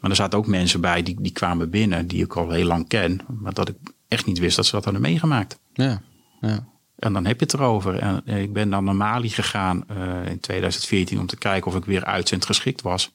Maar 0.00 0.10
er 0.10 0.16
zaten 0.16 0.38
ook 0.38 0.46
mensen 0.46 0.80
bij 0.80 1.02
die, 1.02 1.16
die 1.20 1.32
kwamen 1.32 1.70
binnen. 1.70 2.06
Die 2.06 2.24
ik 2.24 2.36
al 2.36 2.50
heel 2.50 2.66
lang 2.66 2.88
ken. 2.88 3.20
Maar 3.40 3.54
dat 3.54 3.68
ik 3.68 3.76
echt 4.08 4.26
niet 4.26 4.38
wist 4.38 4.56
dat 4.56 4.66
ze 4.66 4.72
dat 4.72 4.84
hadden 4.84 5.02
meegemaakt. 5.02 5.58
ja, 5.72 6.02
ja. 6.40 6.68
En 7.00 7.12
dan 7.12 7.26
heb 7.26 7.38
je 7.38 7.44
het 7.44 7.54
erover. 7.54 7.98
En 7.98 8.22
eh, 8.24 8.42
ik 8.42 8.52
ben 8.52 8.68
naar 8.68 8.82
Mali 8.82 9.28
gegaan 9.28 9.88
eh, 9.88 10.26
in 10.26 10.40
2014 10.40 11.18
om 11.18 11.26
te 11.26 11.36
kijken 11.36 11.70
of 11.70 11.76
ik 11.76 11.84
weer 11.84 12.04
uitzendgeschikt 12.04 12.82
was. 12.82 13.14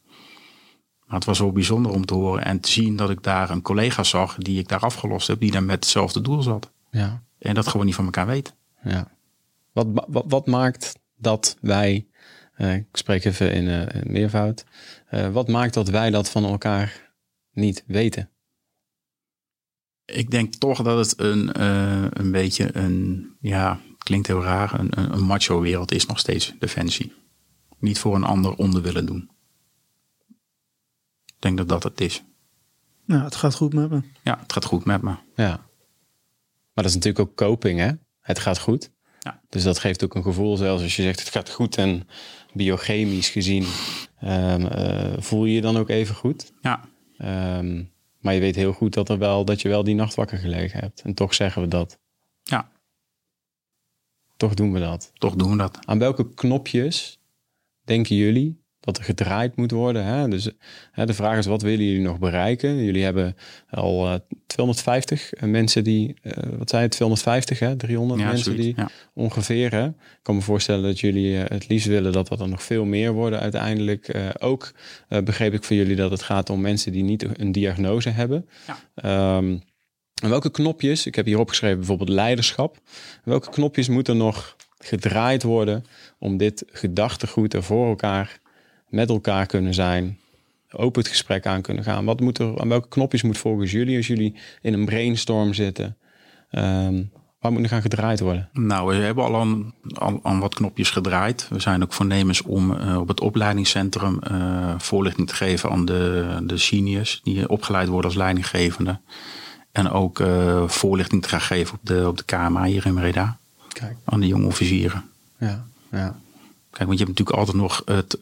Maar 1.06 1.16
het 1.16 1.26
was 1.26 1.40
wel 1.40 1.52
bijzonder 1.52 1.92
om 1.92 2.06
te 2.06 2.14
horen 2.14 2.46
en 2.46 2.60
te 2.60 2.72
zien 2.72 2.96
dat 2.96 3.10
ik 3.10 3.24
daar 3.24 3.50
een 3.50 3.62
collega 3.62 4.04
zag 4.04 4.36
die 4.36 4.60
ik 4.60 4.68
daar 4.68 4.80
afgelost 4.80 5.28
heb, 5.28 5.40
die 5.40 5.52
daar 5.52 5.64
met 5.64 5.76
hetzelfde 5.76 6.22
doel 6.22 6.42
zat. 6.42 6.72
ja. 6.92 7.24
En 7.40 7.54
dat 7.56 7.68
gewoon 7.68 7.86
niet 7.86 7.96
van 7.96 8.06
elkaar 8.06 8.28
weet. 8.28 8.56
Ja. 8.84 9.08
Wat, 9.72 9.88
wat, 10.08 10.26
wat 10.28 10.48
maakt 10.48 11.00
dat 11.16 11.58
wij, 11.62 12.08
eh, 12.56 12.74
ik 12.74 12.86
spreek 12.92 13.26
even 13.26 13.52
in, 13.52 13.68
in 13.68 14.12
meervoud, 14.12 14.66
wat 15.32 15.48
maakt 15.48 15.74
dat 15.74 15.90
wij 15.90 16.10
dat 16.10 16.30
van 16.30 16.46
elkaar 16.46 17.12
niet 17.52 17.84
weten? 17.88 18.30
Ik 20.06 20.32
denk 20.32 20.54
toch 20.54 20.82
dat 20.82 20.98
het 20.98 21.20
een, 21.20 21.54
eh, 21.54 22.06
een 22.10 22.32
beetje 22.32 22.76
een, 22.78 23.30
ja, 23.40 23.80
klinkt 23.98 24.28
heel 24.28 24.44
raar, 24.44 24.80
een, 24.80 25.00
een, 25.00 25.14
een 25.14 25.24
macho 25.24 25.60
wereld 25.62 25.92
is 25.92 26.06
nog 26.06 26.20
steeds, 26.20 26.54
defensie. 26.60 27.14
Niet 27.80 28.00
voor 28.00 28.16
een 28.16 28.24
ander 28.24 28.56
onder 28.56 28.82
willen 28.82 29.06
doen. 29.06 29.30
Ik 31.26 31.36
denk 31.40 31.58
dat 31.58 31.70
dat 31.70 31.84
het 31.84 32.02
is. 32.02 32.24
Nou, 33.06 33.24
het 33.24 33.36
gaat 33.36 33.56
goed 33.56 33.74
met 33.74 33.90
me. 33.90 34.02
Ja, 34.24 34.38
het 34.40 34.54
gaat 34.54 34.66
goed 34.66 34.86
met 34.86 35.02
me. 35.02 35.16
Ja. 35.36 35.50
Maar 36.74 36.84
dat 36.84 36.86
is 36.86 36.94
natuurlijk 36.94 37.30
ook 37.30 37.36
coping, 37.36 37.80
hè? 37.80 37.92
Het 38.22 38.40
gaat 38.40 38.60
goed. 38.60 38.92
Ja. 39.20 39.42
Dus 39.50 39.64
dat 39.64 39.80
geeft 39.80 40.04
ook 40.04 40.16
een 40.16 40.24
gevoel, 40.24 40.58
zelfs 40.58 40.84
als 40.84 40.96
je 40.96 41.02
zegt 41.02 41.20
het 41.20 41.30
gaat 41.30 41.50
goed 41.50 41.78
en 41.78 42.08
biochemisch 42.54 43.30
gezien, 43.30 43.66
ehm, 44.20 44.66
eh, 44.66 45.14
voel 45.18 45.46
je 45.46 45.54
je 45.54 45.62
dan 45.62 45.78
ook 45.78 45.90
even 45.90 46.16
goed. 46.16 46.52
Ja, 46.62 46.82
Ehm, 47.18 47.84
maar 48.26 48.34
je 48.34 48.40
weet 48.40 48.56
heel 48.56 48.74
goed 48.74 48.94
dat, 48.94 49.10
er 49.10 49.18
wel, 49.18 49.46
dat 49.46 49.62
je 49.62 49.70
wel 49.70 49.84
die 49.84 49.96
nacht 49.96 50.16
wakker 50.16 50.38
gelegen 50.38 50.80
hebt. 50.80 51.02
En 51.02 51.14
toch 51.14 51.34
zeggen 51.34 51.62
we 51.62 51.68
dat. 51.68 52.00
ja, 52.44 52.72
Toch 54.38 54.54
doen 54.54 54.72
we 54.74 54.80
dat. 54.80 55.12
toch 55.14 55.36
doen 55.36 55.52
we 55.52 55.58
dat. 55.58 55.86
Aan 55.86 56.00
welke 56.00 56.34
knopjes 56.34 57.20
denken 57.84 58.16
jullie 58.16 58.64
dat 58.86 58.98
er 58.98 59.04
gedraaid 59.04 59.56
moet 59.56 59.72
worden? 59.72 60.06
Hè? 60.06 60.28
Dus 60.28 60.50
hè, 60.92 61.06
de 61.06 61.14
vraag 61.14 61.38
is, 61.38 61.46
wat 61.46 61.62
willen 61.62 61.86
jullie 61.86 62.02
nog 62.02 62.20
bereiken? 62.20 62.84
Jullie 62.84 63.04
hebben 63.04 63.36
al 63.70 64.08
eh, 64.08 64.16
250 64.48 65.32
mensen 65.42 65.84
die, 65.84 66.16
eh, 66.22 66.32
wat 66.58 66.70
zei 66.70 66.84
je, 66.84 66.90
250 66.90 67.60
hè? 67.60 67.76
300 67.76 68.20
Ja, 68.20 68.26
mensen 68.26 68.44
zoiets, 68.46 68.64
die 68.64 68.74
ja. 68.76 68.90
ongeveer. 69.14 69.72
Hè? 69.72 69.86
Ik 69.86 70.20
kan 70.22 70.36
me 70.36 70.42
voorstellen 70.42 70.84
dat 70.84 71.00
jullie 71.00 71.38
eh, 71.38 71.50
het 71.50 71.68
liefst 71.68 71.88
willen 71.88 72.12
dat 72.12 72.28
dat 72.28 72.40
er 72.40 72.50
nog 72.50 72.64
veel 72.64 72.86
meer 72.86 73.12
worden 73.12 73.40
uiteindelijk. 73.40 74.08
Eh, 74.08 74.30
ook 74.40 74.72
eh, 75.08 75.22
begreep 75.22 75.54
ik 75.54 75.64
van 75.64 75.76
jullie 75.76 75.96
dat 75.96 76.12
het 76.12 76.22
gaat 76.22 76.50
om 76.50 76.62
mensen 76.62 76.92
die 76.92 77.04
niet 77.04 77.40
een 77.40 77.52
diagnose 77.52 78.10
hebben. 78.10 78.50
Ja. 78.68 78.78
Ehm, 78.96 79.58
en 80.22 80.30
welke 80.30 80.52
knopjes, 80.52 81.06
ik 81.06 81.16
heb 81.16 81.26
hier 81.26 81.40
opgeschreven 81.40 81.78
bijvoorbeeld 81.78 82.10
leiderschap. 82.10 82.78
Welke 83.24 83.50
knopjes 83.50 83.88
moeten 83.88 84.18
nog 84.18 84.56
gedraaid 84.78 85.44
worden 85.44 85.84
om 86.20 86.38
dit 86.38 86.64
gedachtegoed 86.68 87.54
er 87.54 87.64
voor 87.64 87.88
elkaar, 87.88 88.40
met 88.96 89.10
elkaar 89.10 89.46
kunnen 89.46 89.74
zijn, 89.74 90.18
open 90.72 91.02
het 91.02 91.12
gesprek 91.12 91.46
aan 91.46 91.62
kunnen 91.62 91.84
gaan? 91.84 92.06
Wat 92.06 92.20
moet 92.20 92.38
er, 92.38 92.62
aan 92.62 92.70
welke 92.70 92.88
knopjes 92.88 93.22
moet 93.22 93.38
volgens 93.38 93.72
jullie, 93.72 93.98
als 93.98 94.08
jullie 94.08 94.36
in 94.62 94.74
een 94.74 94.86
brainstorm 94.86 95.54
zitten, 95.54 95.98
ehm, 96.52 97.04
waar 97.40 97.52
moet 97.52 97.64
er 97.64 97.70
gaan 97.70 97.82
gedraaid 97.82 98.20
worden? 98.20 98.50
Nou, 98.54 98.88
we 98.88 99.04
hebben 99.04 99.24
al 99.24 99.40
aan, 99.40 99.74
al 99.94 100.20
aan 100.24 100.40
wat 100.40 100.56
knopjes 100.56 100.90
gedraaid. 100.90 101.48
We 101.50 101.60
zijn 101.60 101.84
ook 101.84 101.94
voornemens 101.94 102.42
om 102.42 102.76
eh, 102.78 102.98
op 102.98 103.08
het 103.08 103.20
opleidingscentrum 103.22 104.20
eh, 104.20 104.74
voorlichting 104.78 105.28
te 105.28 105.36
geven 105.36 105.70
aan 105.70 105.86
de, 105.86 106.38
de 106.44 106.58
seniors 106.58 107.22
die 107.24 107.50
opgeleid 107.50 107.88
worden 107.88 108.10
als 108.10 108.20
leidinggevende. 108.20 109.00
En 109.72 109.90
ook 109.90 110.20
eh, 110.20 110.68
voorlichting 110.68 111.22
te 111.22 111.30
gaan 111.30 111.42
geven 111.42 111.74
op 111.74 111.80
de, 111.84 112.08
op 112.08 112.18
de 112.18 112.24
KMA 112.24 112.64
hier 112.64 112.86
in 112.86 112.94
Breda. 112.94 113.38
Kijk, 113.68 113.96
Aan 114.06 114.20
de 114.20 114.28
jonge 114.28 114.46
officieren. 114.46 115.04
ja, 115.38 115.66
ja. 115.92 116.16
Kijk, 116.76 116.88
want 116.88 117.00
je 117.00 117.06
hebt 117.06 117.18
natuurlijk 117.20 117.38
altijd 117.38 117.58
nog 117.58 117.82
het 117.86 118.18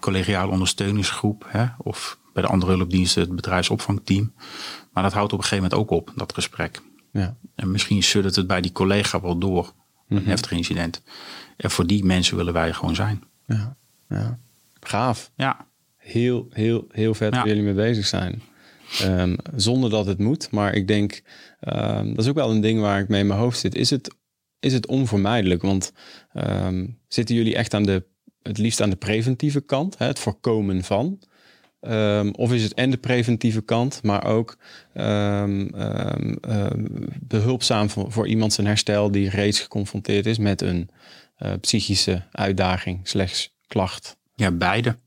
collegiale 0.00 0.50
ondersteuningsgroep. 0.50 1.44
Hè? 1.48 1.64
Of 1.78 2.18
bij 2.32 2.42
de 2.42 2.48
andere 2.48 2.76
hulpdiensten 2.76 3.22
het 3.22 3.34
bedrijfsopvangteam. 3.34 4.32
Maar 4.92 5.02
dat 5.02 5.12
houdt 5.12 5.32
op 5.32 5.38
een 5.38 5.44
gegeven 5.44 5.64
moment 5.70 5.80
ook 5.90 5.98
op, 5.98 6.12
dat 6.16 6.32
gesprek. 6.34 6.80
ja. 7.12 7.36
En 7.54 7.70
misschien 7.70 8.02
suddert 8.02 8.36
het 8.36 8.46
bij 8.46 8.60
die 8.60 8.72
collega 8.72 9.20
wel 9.20 9.38
door. 9.38 9.72
Een 10.08 10.24
heftig 10.26 10.50
incident. 10.52 11.02
En 11.56 11.70
voor 11.70 11.86
die 11.86 12.04
mensen 12.04 12.36
willen 12.36 12.52
wij 12.52 12.72
gewoon 12.72 12.94
zijn. 12.94 13.22
ja, 13.46 13.76
ja. 14.08 14.38
Gaaf. 14.80 15.30
Ja, 15.36 15.66
heel, 15.96 16.48
heel, 16.52 16.86
heel 16.90 17.14
vet 17.14 17.32
Ja. 17.32 17.38
waar 17.38 17.48
jullie 17.48 17.62
mee 17.62 17.74
bezig 17.74 18.06
zijn. 18.06 18.42
Ehm, 19.00 19.36
zonder 19.56 19.90
dat 19.90 20.06
het 20.06 20.18
moet. 20.18 20.50
Maar 20.50 20.74
ik 20.74 20.86
denk, 20.88 21.22
ehm, 21.60 22.08
dat 22.08 22.18
is 22.24 22.28
ook 22.28 22.34
wel 22.34 22.50
een 22.50 22.60
ding 22.60 22.80
waar 22.80 23.00
ik 23.00 23.08
mee 23.08 23.20
in 23.20 23.26
mijn 23.26 23.40
hoofd 23.40 23.58
zit. 23.58 23.74
Is 23.74 23.90
het, 23.90 24.14
is 24.62 24.72
het 24.72 24.86
onvermijdelijk? 24.86 25.62
Want 25.62 25.92
ehm, 26.32 26.86
zitten 27.08 27.34
jullie 27.34 27.56
echt 27.56 27.74
aan 27.74 27.82
de, 27.82 28.04
het 28.42 28.58
liefst 28.58 28.80
aan 28.80 28.90
de 28.90 28.96
preventieve 28.96 29.60
kant, 29.60 29.98
hè, 29.98 30.06
het 30.06 30.18
voorkomen 30.18 30.84
van? 30.84 31.18
Ehm, 31.80 32.28
of 32.30 32.52
is 32.52 32.62
het 32.62 32.74
en 32.74 32.90
de 32.90 32.96
preventieve 32.96 33.60
kant, 33.62 34.02
maar 34.02 34.24
ook 34.24 34.56
ehm, 34.92 35.68
behulpzaam 37.20 37.90
voor, 37.90 38.12
voor 38.12 38.28
iemand 38.28 38.52
zijn 38.52 38.66
herstel 38.66 39.10
die 39.10 39.28
reeds 39.28 39.60
geconfronteerd 39.60 40.26
is 40.26 40.38
met 40.38 40.60
een 40.60 40.90
eh, 41.36 41.52
psychische 41.60 42.22
uitdaging, 42.32 43.08
slechts 43.08 43.56
klacht. 43.66 44.16
Ja, 44.34 44.50
beide. 44.50 44.98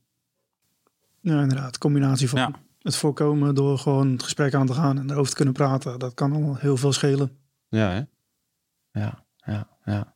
Ja, 1.20 1.40
inderdaad. 1.42 1.78
Combinatie 1.78 2.28
van 2.28 2.38
Ja. 2.38 2.50
het 2.82 2.96
voorkomen 2.96 3.54
door 3.54 3.78
gewoon 3.78 4.12
het 4.12 4.22
gesprek 4.22 4.54
aan 4.54 4.66
te 4.66 4.74
gaan 4.74 4.98
en 4.98 5.10
erover 5.10 5.30
te 5.30 5.36
kunnen 5.36 5.54
praten. 5.54 5.98
Dat 5.98 6.14
kan 6.14 6.32
al 6.32 6.56
heel 6.56 6.76
veel 6.76 6.92
schelen. 6.92 7.36
Ja, 7.68 7.90
hè? 7.90 8.00
Ja, 9.00 9.24
ja, 9.46 9.68
ja. 9.84 10.14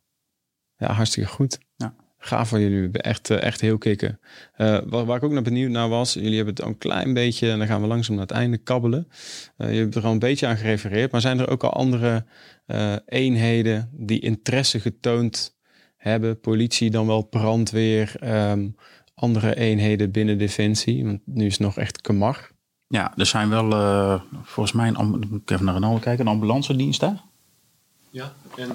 Ja, 0.77 0.91
hartstikke 0.91 1.29
goed. 1.29 1.59
Ja. 1.75 1.93
Gaaf 2.17 2.49
van 2.49 2.61
jullie. 2.61 2.91
Echt, 2.91 3.29
eh, 3.29 3.43
echt 3.43 3.61
heel 3.61 3.77
kicken. 3.77 4.19
Eh, 4.53 4.79
waar, 4.85 5.05
waar 5.05 5.17
ik 5.17 5.23
ook 5.23 5.31
naar 5.31 5.41
benieuwd 5.41 5.71
naar 5.71 5.89
was, 5.89 6.13
jullie 6.13 6.35
hebben 6.35 6.53
het 6.53 6.63
al 6.63 6.69
een 6.69 6.77
klein 6.77 7.13
beetje, 7.13 7.51
en 7.51 7.57
dan 7.57 7.67
gaan 7.67 7.81
we 7.81 7.87
langzaam 7.87 8.15
naar 8.15 8.25
het 8.27 8.35
einde 8.35 8.57
kabbelen. 8.57 9.07
Eh, 9.57 9.73
je 9.73 9.79
hebt 9.79 9.95
er 9.95 10.05
al 10.05 10.11
een 10.11 10.19
beetje 10.19 10.47
aan 10.47 10.57
gerefereerd, 10.57 11.11
maar 11.11 11.21
zijn 11.21 11.39
er 11.39 11.49
ook 11.49 11.63
al 11.63 11.73
andere 11.73 12.25
eh, 12.65 12.95
eenheden 13.05 13.89
die 13.93 14.19
interesse 14.19 14.79
getoond 14.79 15.57
hebben? 15.97 16.39
Politie, 16.39 16.91
dan 16.91 17.07
wel 17.07 17.23
brandweer, 17.23 18.15
ehm, 18.19 18.69
andere 19.13 19.55
eenheden 19.55 20.11
binnen 20.11 20.37
Defensie? 20.37 21.05
Want 21.05 21.21
nu 21.25 21.45
is 21.45 21.51
het 21.51 21.61
nog 21.61 21.77
echt 21.77 22.01
kamar. 22.01 22.49
Ja, 22.87 23.13
er 23.17 23.25
zijn 23.25 23.49
wel 23.49 23.71
eh, 23.71 24.21
volgens 24.43 24.75
mij, 24.75 24.87
een, 24.87 25.09
moet 25.09 25.41
ik 25.41 25.51
even 25.51 25.65
naar 25.65 25.73
Ronaldo 25.73 25.99
kijken, 25.99 26.25
een 26.25 26.31
ambulance 26.31 26.75
dienst 26.75 27.01
hè? 27.01 27.11
Ja, 28.09 28.33
en 28.55 28.67
Ja, 28.67 28.73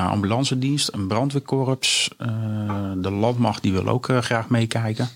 ambulance 0.00 0.58
dienst, 0.58 0.92
een 0.92 1.06
brandweerkorps, 1.06 2.10
eh, 2.18 2.92
de 2.96 3.10
landmacht 3.10 3.62
die 3.62 3.72
wil 3.72 3.88
ook 3.88 4.08
eh, 4.08 4.18
graag 4.18 4.48
meekijken. 4.48 5.08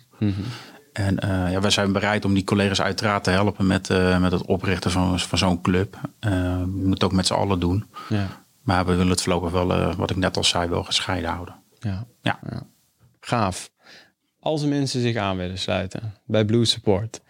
En 0.92 1.18
eh, 1.18 1.52
ja, 1.52 1.60
wij 1.60 1.70
zijn 1.70 1.92
bereid 1.92 2.24
om 2.24 2.34
die 2.34 2.44
collega's 2.44 2.80
uiteraard 2.80 3.24
te 3.24 3.30
helpen 3.30 3.66
met, 3.66 3.90
eh, 3.90 4.18
met 4.20 4.32
het 4.32 4.42
oprichten 4.44 4.90
van, 4.90 5.18
van 5.20 5.38
zo'n 5.38 5.60
club. 5.60 5.96
Eh, 6.18 6.30
we 6.60 6.66
moeten 6.66 6.90
het 6.90 7.04
ook 7.04 7.12
met 7.12 7.26
z'n 7.26 7.32
allen 7.34 7.60
doen. 7.60 7.84
Ja, 8.08 8.26
Maar 8.62 8.86
we 8.86 8.92
willen 8.94 9.10
het 9.10 9.22
voorlopig 9.22 9.50
wel, 9.50 9.72
eh, 9.74 9.94
wat 9.94 10.10
ik 10.10 10.16
net 10.16 10.36
al 10.36 10.44
zei, 10.44 10.68
wel 10.68 10.84
gescheiden 10.84 11.30
houden. 11.30 11.54
ja. 11.80 12.06
Ja. 12.22 12.38
Gaaf. 13.20 13.70
Als 14.40 14.64
mensen 14.64 15.00
zich 15.00 15.16
aan 15.16 15.36
willen 15.36 15.58
sluiten 15.58 16.14
bij 16.26 16.44
Blue 16.44 16.64
Support, 16.64 17.20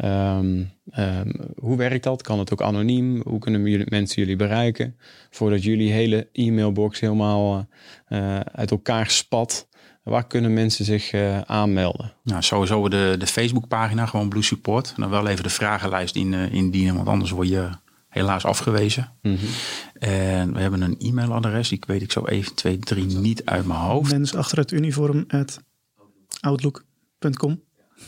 ehm, 0.00 0.64
ehm, 0.90 1.30
hoe 1.56 1.76
werkt 1.76 2.04
dat? 2.04 2.22
Kan 2.22 2.38
het 2.38 2.52
ook 2.52 2.62
anoniem? 2.62 3.22
Hoe 3.24 3.38
kunnen 3.38 3.64
jullie, 3.64 3.86
mensen 3.88 4.22
jullie 4.22 4.36
bereiken? 4.36 4.96
Voordat 5.30 5.62
jullie 5.62 5.92
hele 5.92 6.28
e-mailbox 6.32 7.00
helemaal 7.00 7.68
eh, 8.06 8.40
uit 8.40 8.70
elkaar 8.70 9.10
spat, 9.10 9.68
waar 10.02 10.26
kunnen 10.26 10.52
mensen 10.52 10.84
zich 10.84 11.12
eh, 11.12 11.40
aanmelden? 11.40 12.12
Nou, 12.22 12.42
sowieso 12.42 12.88
de, 12.88 13.14
de 13.18 13.26
Facebookpagina, 13.26 14.06
gewoon 14.06 14.28
Blue 14.28 14.42
Support. 14.42 14.92
En 14.96 15.02
dan 15.02 15.10
wel 15.10 15.26
even 15.26 15.42
de 15.42 15.50
vragenlijst 15.50 16.16
in, 16.16 16.34
eh, 16.34 16.52
indienen, 16.52 16.94
want 16.94 17.08
anders 17.08 17.30
word 17.30 17.48
je 17.48 17.68
helaas 18.08 18.44
afgewezen. 18.44 19.12
En 19.92 20.52
we 20.52 20.60
hebben 20.60 20.82
een 20.82 20.98
e-mailadres, 20.98 21.68
die 21.68 21.82
weet 21.86 22.02
ik 22.02 22.12
zo 22.12 22.24
1, 22.24 22.54
2, 22.54 22.78
3 22.78 23.06
niet 23.06 23.44
uit 23.44 23.66
mijn 23.66 23.80
hoofd. 23.80 24.10
Mens 24.10 24.34
achter 24.34 24.58
het 24.58 24.70
uniform 24.70 25.24
at 25.28 25.60
outlook.com. 26.40 27.62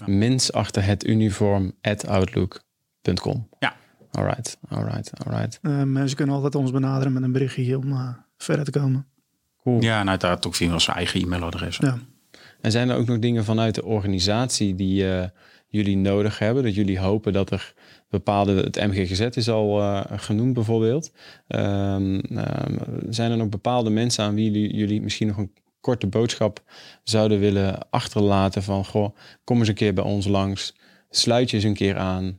Mens 0.07 0.53
achter 0.53 0.84
het 0.84 1.07
uniform 1.07 1.72
at 1.80 2.07
outlook.com. 2.07 3.49
Ja. 3.59 3.74
Alright, 4.11 4.59
alright, 4.68 5.12
alright. 5.24 5.59
Mensen 5.86 6.16
kunnen 6.16 6.34
altijd 6.34 6.55
ons 6.55 6.70
benaderen 6.70 7.12
met 7.12 7.22
een 7.22 7.32
berichtje 7.32 7.78
om 7.78 7.93
eh, 7.93 8.09
verder 8.36 8.64
te 8.64 8.70
komen. 8.70 9.07
Cool. 9.62 9.80
Ja, 9.80 10.01
en 10.01 10.09
uiteraard 10.09 10.47
ook 10.47 10.55
via 10.55 10.78
zijn 10.78 10.97
eigen 10.97 11.20
e-mailadres. 11.20 11.76
Ja. 11.76 11.99
En 12.61 12.70
zijn 12.70 12.88
er 12.88 12.97
ook 12.97 13.07
nog 13.07 13.18
dingen 13.18 13.45
vanuit 13.45 13.74
de 13.74 13.84
organisatie 13.84 14.74
die 14.74 15.12
eh, 15.12 15.28
jullie 15.68 15.97
nodig 15.97 16.38
hebben? 16.38 16.62
Dat 16.62 16.74
jullie 16.74 16.99
hopen 16.99 17.32
dat 17.32 17.51
er 17.51 17.74
bepaalde, 18.09 18.55
het 18.55 18.76
MGGZ 18.76 19.20
is 19.20 19.49
al 19.49 19.80
eh, 19.80 20.01
genoemd 20.16 20.53
bijvoorbeeld. 20.53 21.12
Ehm, 21.49 22.18
ehm, 22.18 22.76
zijn 23.09 23.30
er 23.30 23.36
nog 23.36 23.49
bepaalde 23.49 23.90
mensen 23.90 24.24
aan 24.24 24.34
wie 24.34 24.51
jullie, 24.51 24.76
jullie 24.76 25.03
misschien 25.03 25.26
nog 25.26 25.36
een 25.36 25.53
korte 25.83 26.07
boodschap 26.07 26.62
zouden 27.05 27.39
willen 27.39 27.91
achterlaten 27.91 28.62
van, 28.62 28.85
goh, 28.85 29.16
kom 29.45 29.59
eens 29.59 29.68
een 29.68 29.74
keer 29.74 29.95
bij 29.95 30.05
ons 30.05 30.26
langs, 30.26 30.74
sluit 31.11 31.51
je 31.51 31.57
eens 31.57 31.64
een 31.64 31.74
keer 31.74 31.99
aan, 31.99 32.39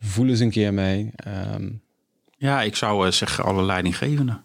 voel 0.00 0.28
eens 0.28 0.40
een 0.40 0.50
keer 0.50 0.74
mee. 0.74 1.10
Ehm, 1.16 1.68
Ja, 2.40 2.62
ik 2.62 2.76
zou 2.76 3.06
eh, 3.06 3.12
zeggen 3.12 3.44
alle 3.44 3.62
leidinggevenden. 3.62 4.42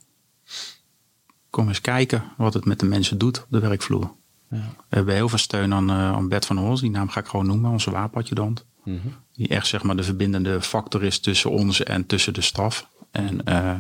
Kom 1.49 1.67
eens 1.67 1.81
kijken 1.81 2.23
wat 2.37 2.53
het 2.53 2.65
met 2.65 2.79
de 2.79 2.85
mensen 2.85 3.17
doet 3.17 3.41
op 3.41 3.47
de 3.49 3.59
werkvloer. 3.59 4.11
Ja. 4.49 4.57
We 4.89 4.95
hebben 4.95 5.13
heel 5.15 5.29
veel 5.29 5.37
steun 5.37 5.73
aan, 5.73 5.89
eh, 5.89 5.95
aan 6.11 6.27
Bert 6.27 6.45
van 6.45 6.57
Hos. 6.57 6.81
Die 6.81 6.89
naam 6.89 7.09
ga 7.09 7.19
ik 7.19 7.25
gewoon 7.27 7.45
noemen, 7.45 7.71
onze 7.71 7.91
wapenadjudant. 7.91 8.65
mhm. 8.83 8.97
Die 9.33 9.47
echt 9.47 9.67
zeg 9.67 9.83
maar 9.83 9.95
de 9.95 10.03
verbindende 10.03 10.61
factor 10.61 11.03
is 11.03 11.19
tussen 11.19 11.51
ons 11.51 11.83
en 11.83 12.05
tussen 12.05 12.33
de 12.33 12.41
staf. 12.41 12.87
En 13.11 13.43
eh, 13.45 13.79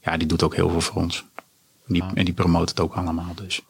ja, 0.00 0.16
die 0.16 0.26
doet 0.28 0.42
ook 0.42 0.54
heel 0.54 0.70
veel 0.70 0.80
voor 0.80 1.02
ons. 1.02 1.24
Die, 1.86 2.02
Ah. 2.02 2.10
En 2.14 2.24
die 2.24 2.34
promoot 2.34 2.68
het 2.68 2.80
ook 2.80 2.94
allemaal 2.94 3.34
dus. 3.34 3.62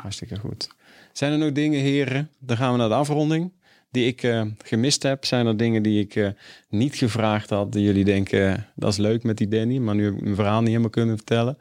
Hartstikke 0.00 0.38
goed. 0.38 0.68
Zijn 1.12 1.32
er 1.32 1.38
nog 1.38 1.52
dingen, 1.52 1.80
heren? 1.80 2.30
Dan 2.38 2.56
gaan 2.56 2.72
we 2.72 2.78
naar 2.78 2.88
de 2.88 2.94
afronding. 2.94 3.52
Die 3.90 4.06
ik 4.06 4.22
eh, 4.22 4.46
gemist 4.64 5.02
heb. 5.02 5.24
Zijn 5.24 5.46
er 5.46 5.56
dingen 5.56 5.82
die 5.82 6.00
ik 6.00 6.14
eh, 6.14 6.28
niet 6.68 6.94
gevraagd 6.94 7.50
had? 7.50 7.72
Die 7.72 7.84
jullie 7.84 8.04
denken, 8.04 8.52
eh, 8.52 8.62
dat 8.74 8.92
is 8.92 8.98
leuk 8.98 9.22
met 9.22 9.36
die 9.36 9.48
Danny. 9.48 9.78
Maar 9.78 9.94
nu 9.94 10.04
heb 10.04 10.14
ik 10.14 10.20
mijn 10.20 10.34
verhaal 10.34 10.58
niet 10.58 10.68
helemaal 10.68 10.90
kunnen 10.90 11.16
vertellen. 11.16 11.58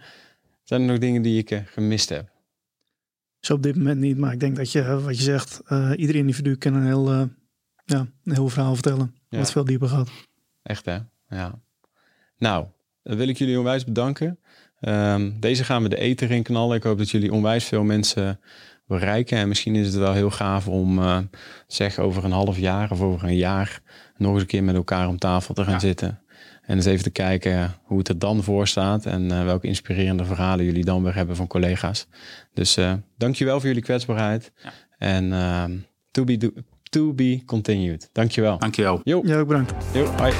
Zijn 0.64 0.82
er 0.82 0.88
nog 0.88 0.98
dingen 0.98 1.22
die 1.22 1.38
ik 1.38 1.64
gemist 1.66 2.10
heb? 2.10 2.34
Zo 3.44 3.54
op 3.54 3.64
dit 3.64 3.76
moment 3.76 4.00
niet, 4.00 4.18
maar 4.18 4.34
ik 4.34 4.40
denk 4.40 4.56
dat 4.56 4.72
je, 4.72 5.00
wat 5.02 5.18
je 5.18 5.24
zegt, 5.24 5.62
eh, 5.66 5.92
ieder 5.96 6.16
individu 6.16 6.56
kan 6.56 6.74
een 6.74 6.86
heel, 6.86 7.10
eh, 7.10 7.24
ja, 7.86 8.08
een 8.24 8.34
heel 8.34 8.50
verhaal 8.50 8.74
vertellen. 8.74 9.16
Ja. 9.30 9.38
Wat 9.38 9.52
veel 9.52 9.66
dieper 9.66 9.88
gaat. 9.88 10.10
Echt 10.62 10.86
hè? 10.86 10.98
Ja. 11.28 11.62
Nou, 12.38 12.66
dan 13.04 13.18
wil 13.18 13.28
ik 13.28 13.38
jullie 13.38 13.58
onwijs 13.58 13.84
bedanken. 13.84 14.40
Ehm, 14.84 15.32
deze 15.40 15.64
gaan 15.64 15.84
we 15.84 15.90
de 15.90 15.98
eter 16.00 16.32
in 16.32 16.44
knallen. 16.44 16.78
Ik 16.78 16.84
hoop 16.84 16.98
dat 16.98 17.10
jullie 17.10 17.32
onwijs 17.34 17.66
veel 17.66 17.84
mensen 17.84 18.40
bereiken. 18.88 19.38
En 19.38 19.48
misschien 19.48 19.76
is 19.76 19.86
het 19.88 19.96
wel 19.96 20.14
heel 20.14 20.32
gaaf 20.32 20.68
om, 20.68 21.00
eh, 21.00 21.18
zeg, 21.68 22.00
over 22.00 22.24
een 22.26 22.32
half 22.32 22.58
jaar 22.58 22.92
of 22.92 23.02
over 23.02 23.28
een 23.28 23.36
jaar 23.36 23.80
nog 24.18 24.32
eens 24.34 24.42
een 24.42 24.48
keer 24.48 24.64
met 24.64 24.76
elkaar 24.76 25.08
om 25.08 25.18
tafel 25.18 25.54
te 25.54 25.64
gaan 25.64 25.74
Ja. 25.74 25.80
zitten. 25.80 26.20
En 26.66 26.76
eens 26.76 26.86
even 26.86 27.04
te 27.04 27.10
kijken 27.10 27.74
hoe 27.84 27.98
het 27.98 28.08
er 28.10 28.20
dan 28.20 28.44
voor 28.44 28.68
staat 28.68 29.06
en 29.06 29.32
eh, 29.32 29.44
welke 29.44 29.68
inspirerende 29.68 30.26
verhalen 30.26 30.66
jullie 30.66 30.86
dan 30.86 31.04
weer 31.04 31.16
hebben 31.16 31.36
van 31.36 31.48
collega's. 31.48 32.08
Dus 32.54 32.78
eh 32.78 32.94
dankjewel 33.18 33.60
voor 33.60 33.68
jullie 33.68 33.84
kwetsbaarheid. 33.84 34.52
Ja. 34.64 34.72
En 34.98 35.34
ehm, 35.34 35.72
to, 36.12 36.24
be 36.24 36.38
do- 36.38 36.54
to 36.84 37.14
be 37.14 37.42
continued. 37.46 38.10
Dankjewel. 38.12 38.58
Dankjewel. 38.58 39.02
Jo, 39.04 39.22
Ja, 39.26 39.38
ook 39.40 39.48
bedankt. 39.48 39.74
jo, 39.94 40.06
hoi. 40.06 40.34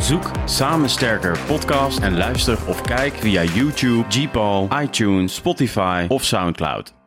Zoek 0.00 0.30
Samen 0.44 0.88
Sterker 0.90 1.38
podcast 1.46 1.98
en 1.98 2.16
luister 2.16 2.58
of 2.66 2.80
kijk 2.80 3.14
via 3.14 3.44
YouTube, 3.44 4.04
Gpal, 4.08 4.68
iTunes, 4.82 5.34
Spotify 5.34 6.04
of 6.08 6.24
Soundcloud. 6.24 6.99